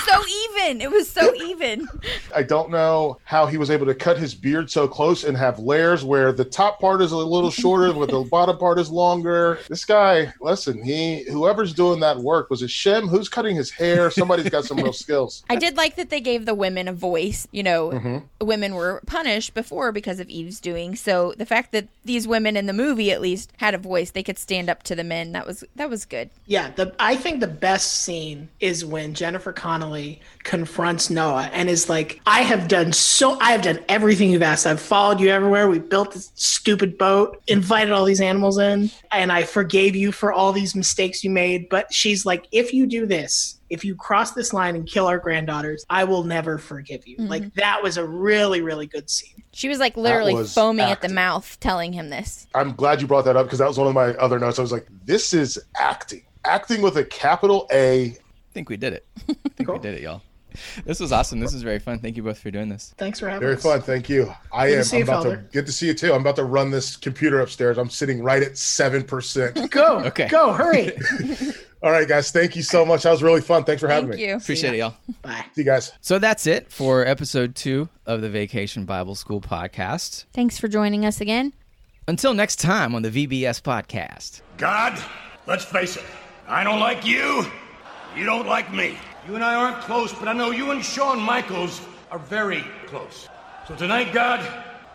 even. 0.59 0.81
It 0.81 0.91
was 0.91 1.09
so 1.09 1.35
even. 1.35 1.89
I 2.35 2.43
don't 2.43 2.71
know 2.71 3.19
how 3.25 3.47
he 3.47 3.57
was 3.57 3.71
able 3.71 3.87
to 3.87 3.95
cut 3.95 4.19
his 4.19 4.35
beard 4.35 4.71
so 4.71 4.87
close 4.89 5.25
and 5.25 5.37
have 5.37 5.59
layers 5.59 6.05
where 6.05 6.33
the 6.33 6.45
top 6.45 6.81
part 6.81 7.01
is 7.01 7.13
a 7.13 7.17
little 7.17 7.51
shorter, 7.51 7.93
but 7.93 8.11
the 8.11 8.21
bottom 8.31 8.59
part 8.59 8.79
is 8.79 8.91
longer. 8.91 9.59
This 9.69 9.85
guy, 9.85 10.33
listen, 10.41 10.83
he 10.83 11.25
whoever's 11.31 11.73
doing 11.73 12.01
that 12.01 12.19
work 12.19 12.51
was 12.51 12.63
it 12.63 12.71
Shem? 12.71 13.09
Who's 13.09 13.29
cutting 13.29 13.57
his 13.57 13.71
hair? 13.71 14.11
Somebody's 14.11 14.51
got 14.51 14.65
some 14.65 14.79
real 14.79 14.93
skills. 14.93 15.45
I 15.49 15.57
did 15.57 15.77
like 15.77 15.97
that 15.97 16.11
they 16.11 16.21
gave 16.21 16.47
the 16.47 16.55
women 16.55 16.89
a 16.89 16.93
voice. 16.93 17.47
You 17.53 17.63
know, 17.63 17.89
Mm-hmm. 17.99 18.47
women 18.47 18.75
were 18.75 19.01
punished 19.07 19.55
before 19.55 19.93
because 19.93 20.21
of 20.21 20.29
Eve's 20.29 20.61
doing. 20.61 20.95
So 20.95 21.33
the 21.37 21.47
fact 21.47 21.73
that 21.73 21.89
these 22.05 22.29
women 22.29 22.57
in 22.57 22.67
the 22.67 22.73
movie 22.73 23.11
at 23.11 23.21
least 23.21 23.53
had 23.59 23.75
a 23.75 23.79
voice, 23.79 24.11
they 24.11 24.23
could 24.23 24.39
stand 24.39 24.69
up 24.71 24.83
to 24.85 24.95
the 24.95 25.05
men. 25.05 25.33
That 25.33 25.47
was 25.47 25.65
that 25.77 25.91
was 25.91 26.05
good. 26.05 26.31
Yeah, 26.47 26.71
the 26.71 26.95
I 26.99 27.17
think 27.17 27.41
the 27.41 27.47
best 27.47 28.03
scene 28.05 28.49
is 28.61 28.85
when 28.85 29.15
Jennifer 29.15 29.53
Connelly 29.53 30.21
confronts 30.49 31.11
Noah 31.11 31.51
and 31.53 31.69
is 31.69 31.91
like, 31.91 32.23
"I 32.27 32.41
have 32.41 32.69
done 32.69 32.95
so. 32.95 33.39
I 33.39 33.53
have 33.53 33.61
done 33.61 33.81
everything 33.87 34.31
you've 34.31 34.43
asked. 34.43 34.67
I've 34.67 34.81
followed 34.81 35.21
you 35.21 35.29
everywhere. 35.29 35.69
We 35.69 35.79
built 35.79 36.13
this 36.13 36.33
stupid 36.35 36.97
boat, 36.97 37.43
invited 37.47 37.93
all 37.93 38.07
these 38.07 38.23
animals 38.23 38.59
in, 38.59 38.91
and 39.13 39.31
I 39.31 39.43
forgave 39.43 39.95
you 39.95 40.11
for 40.11 40.33
all 40.33 40.55
these 40.55 40.75
mistakes 40.75 41.23
you 41.23 41.29
made." 41.29 41.69
But 41.69 41.93
she's 41.93 42.25
like, 42.25 42.47
"If 42.51 42.73
you 42.73 42.87
do 42.87 43.07
this." 43.07 43.57
If 43.71 43.85
you 43.85 43.95
cross 43.95 44.31
this 44.31 44.55
line 44.55 44.77
and 44.77 44.89
kill 44.89 45.07
our 45.07 45.19
granddaughters, 45.19 45.85
I 45.91 46.05
will 46.05 46.25
never 46.25 46.57
forgive 46.57 47.07
you. 47.07 47.19
Like 47.19 47.43
mm-hmm. 47.43 47.61
that 47.61 47.83
was 47.83 47.99
a 47.99 48.07
really, 48.07 48.63
really 48.63 48.87
good 48.87 49.11
scene. 49.11 49.43
She 49.53 49.69
was 49.69 49.79
like 49.79 49.95
literally 49.95 50.33
was 50.33 50.55
foaming 50.55 50.87
at 50.87 51.03
the 51.03 51.11
mouth, 51.11 51.61
telling 51.61 51.93
him 51.93 52.09
this. 52.09 52.47
I'm 52.55 52.73
glad 52.73 53.03
you 53.03 53.07
brought 53.07 53.27
that 53.27 53.37
up 53.37 53.45
because 53.45 53.59
that 53.59 53.69
was 53.69 53.77
one 53.77 53.87
of 53.87 53.93
my 53.93 54.15
other 54.15 54.39
notes. 54.39 54.59
I 54.59 54.63
was 54.63 54.73
like, 54.73 54.87
this 55.05 55.35
is 55.35 55.59
acting. 55.77 56.25
Acting 56.47 56.81
with 56.81 56.97
a 56.97 57.05
capital 57.05 57.69
A. 57.71 58.13
I 58.13 58.17
think 58.55 58.71
we 58.71 58.79
did 58.79 58.95
it. 58.95 59.05
I 59.29 59.35
think 59.59 59.69
we 59.69 59.79
did 59.81 59.97
it, 59.97 60.01
y'all. 60.01 60.23
This 60.85 60.99
was 61.01 61.13
awesome. 61.13 61.41
This 61.41 61.53
was 61.53 61.63
very 61.63 61.79
fun. 61.79 61.99
Thank 61.99 62.17
you 62.17 62.23
both 62.23 62.39
for 62.39 62.51
doing 62.51 62.69
this. 62.69 62.95
Thanks 62.99 63.21
for 63.21 63.27
having 63.29 63.41
me. 63.41 63.47
Very 63.47 63.57
us. 63.57 63.63
fun. 63.63 63.81
Thank 63.83 64.09
you. 64.09 64.33
I 64.53 64.69
Good 64.69 64.73
to 64.73 64.79
am 64.79 64.85
see 64.85 64.97
I'm 64.97 64.99
you, 65.01 65.05
about 65.05 65.23
to 65.25 65.29
Felder. 65.31 65.53
get 65.53 65.67
to 65.67 65.73
see 65.73 65.87
you 65.87 65.95
too. 65.95 66.13
I'm 66.13 66.21
about 66.23 66.37
to 66.37 66.45
run 66.45 66.71
this 66.71 66.97
computer 66.97 67.41
upstairs. 67.41 67.79
I'm 67.79 67.91
sitting 67.91 68.23
right 68.23 68.43
at 68.43 68.53
7%. 68.53 69.71
Go, 69.71 69.99
Okay. 70.07 70.29
go, 70.29 70.53
hurry. 70.53 70.93
All 71.83 71.93
right, 71.93 72.09
guys. 72.09 72.31
Thank 72.33 72.57
you 72.57 72.63
so 72.63 72.85
much. 72.85 73.05
That 73.05 73.13
was 73.13 73.23
really 73.23 73.41
fun. 73.41 73.63
Thanks 73.65 73.81
for 73.81 73.89
having 73.89 74.09
Thank 74.11 74.21
me. 74.21 74.29
you. 74.29 74.37
Appreciate 74.37 74.75
it, 74.75 74.79
y'all. 74.79 74.97
Bye. 75.23 75.45
See 75.55 75.61
you 75.61 75.65
guys. 75.65 75.93
So 76.01 76.19
that's 76.19 76.47
it 76.47 76.73
for 76.73 77.07
episode 77.07 77.55
two 77.55 77.89
of 78.05 78.21
the 78.21 78.29
Vacation 78.29 78.85
Bible 78.85 79.15
School 79.15 79.41
podcast. 79.41 80.25
Thanks 80.33 80.59
for 80.59 80.67
joining 80.67 81.05
us 81.07 81.21
again. 81.21 81.53
Until 82.09 82.35
next 82.35 82.57
time 82.57 82.95
on 82.97 83.03
the 83.03 83.11
VBS 83.11 83.63
podcast. 83.63 84.41
God, 84.57 85.01
let's 85.47 85.65
face 85.65 85.97
it. 85.97 86.05
I 86.49 86.65
don't 86.65 86.81
like 86.81 87.07
you. 87.07 87.47
You 88.17 88.25
don't 88.25 88.47
like 88.47 88.73
me. 88.73 88.99
You 89.29 89.35
and 89.35 89.45
I 89.45 89.57
aren't 89.57 89.83
close, 89.83 90.11
but 90.15 90.27
I 90.27 90.33
know 90.33 90.53
you 90.53 90.71
and 90.71 90.83
Shawn 90.83 91.21
Michaels 91.21 91.83
are 92.11 92.19
very 92.19 92.65
close. 92.87 93.29
So 93.67 93.75
tonight, 93.75 94.15
God, 94.15 94.41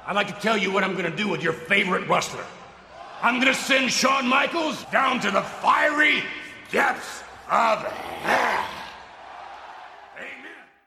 I'd 0.08 0.16
like 0.16 0.26
to 0.26 0.42
tell 0.42 0.58
you 0.58 0.72
what 0.72 0.84
I'm 0.84 0.96
gonna 0.96 1.16
do 1.16 1.28
with 1.28 1.44
your 1.44 1.54
favorite 1.54 2.10
wrestler. 2.10 2.44
I'm 3.22 3.38
gonna 3.40 3.54
send 3.54 3.92
Shawn 3.92 4.28
Michaels 4.28 4.86
down 4.86 5.20
to 5.20 5.30
the 5.30 5.44
fiery 5.44 6.24
depths 6.72 7.22
of 7.48 7.84
hell. 7.84 8.83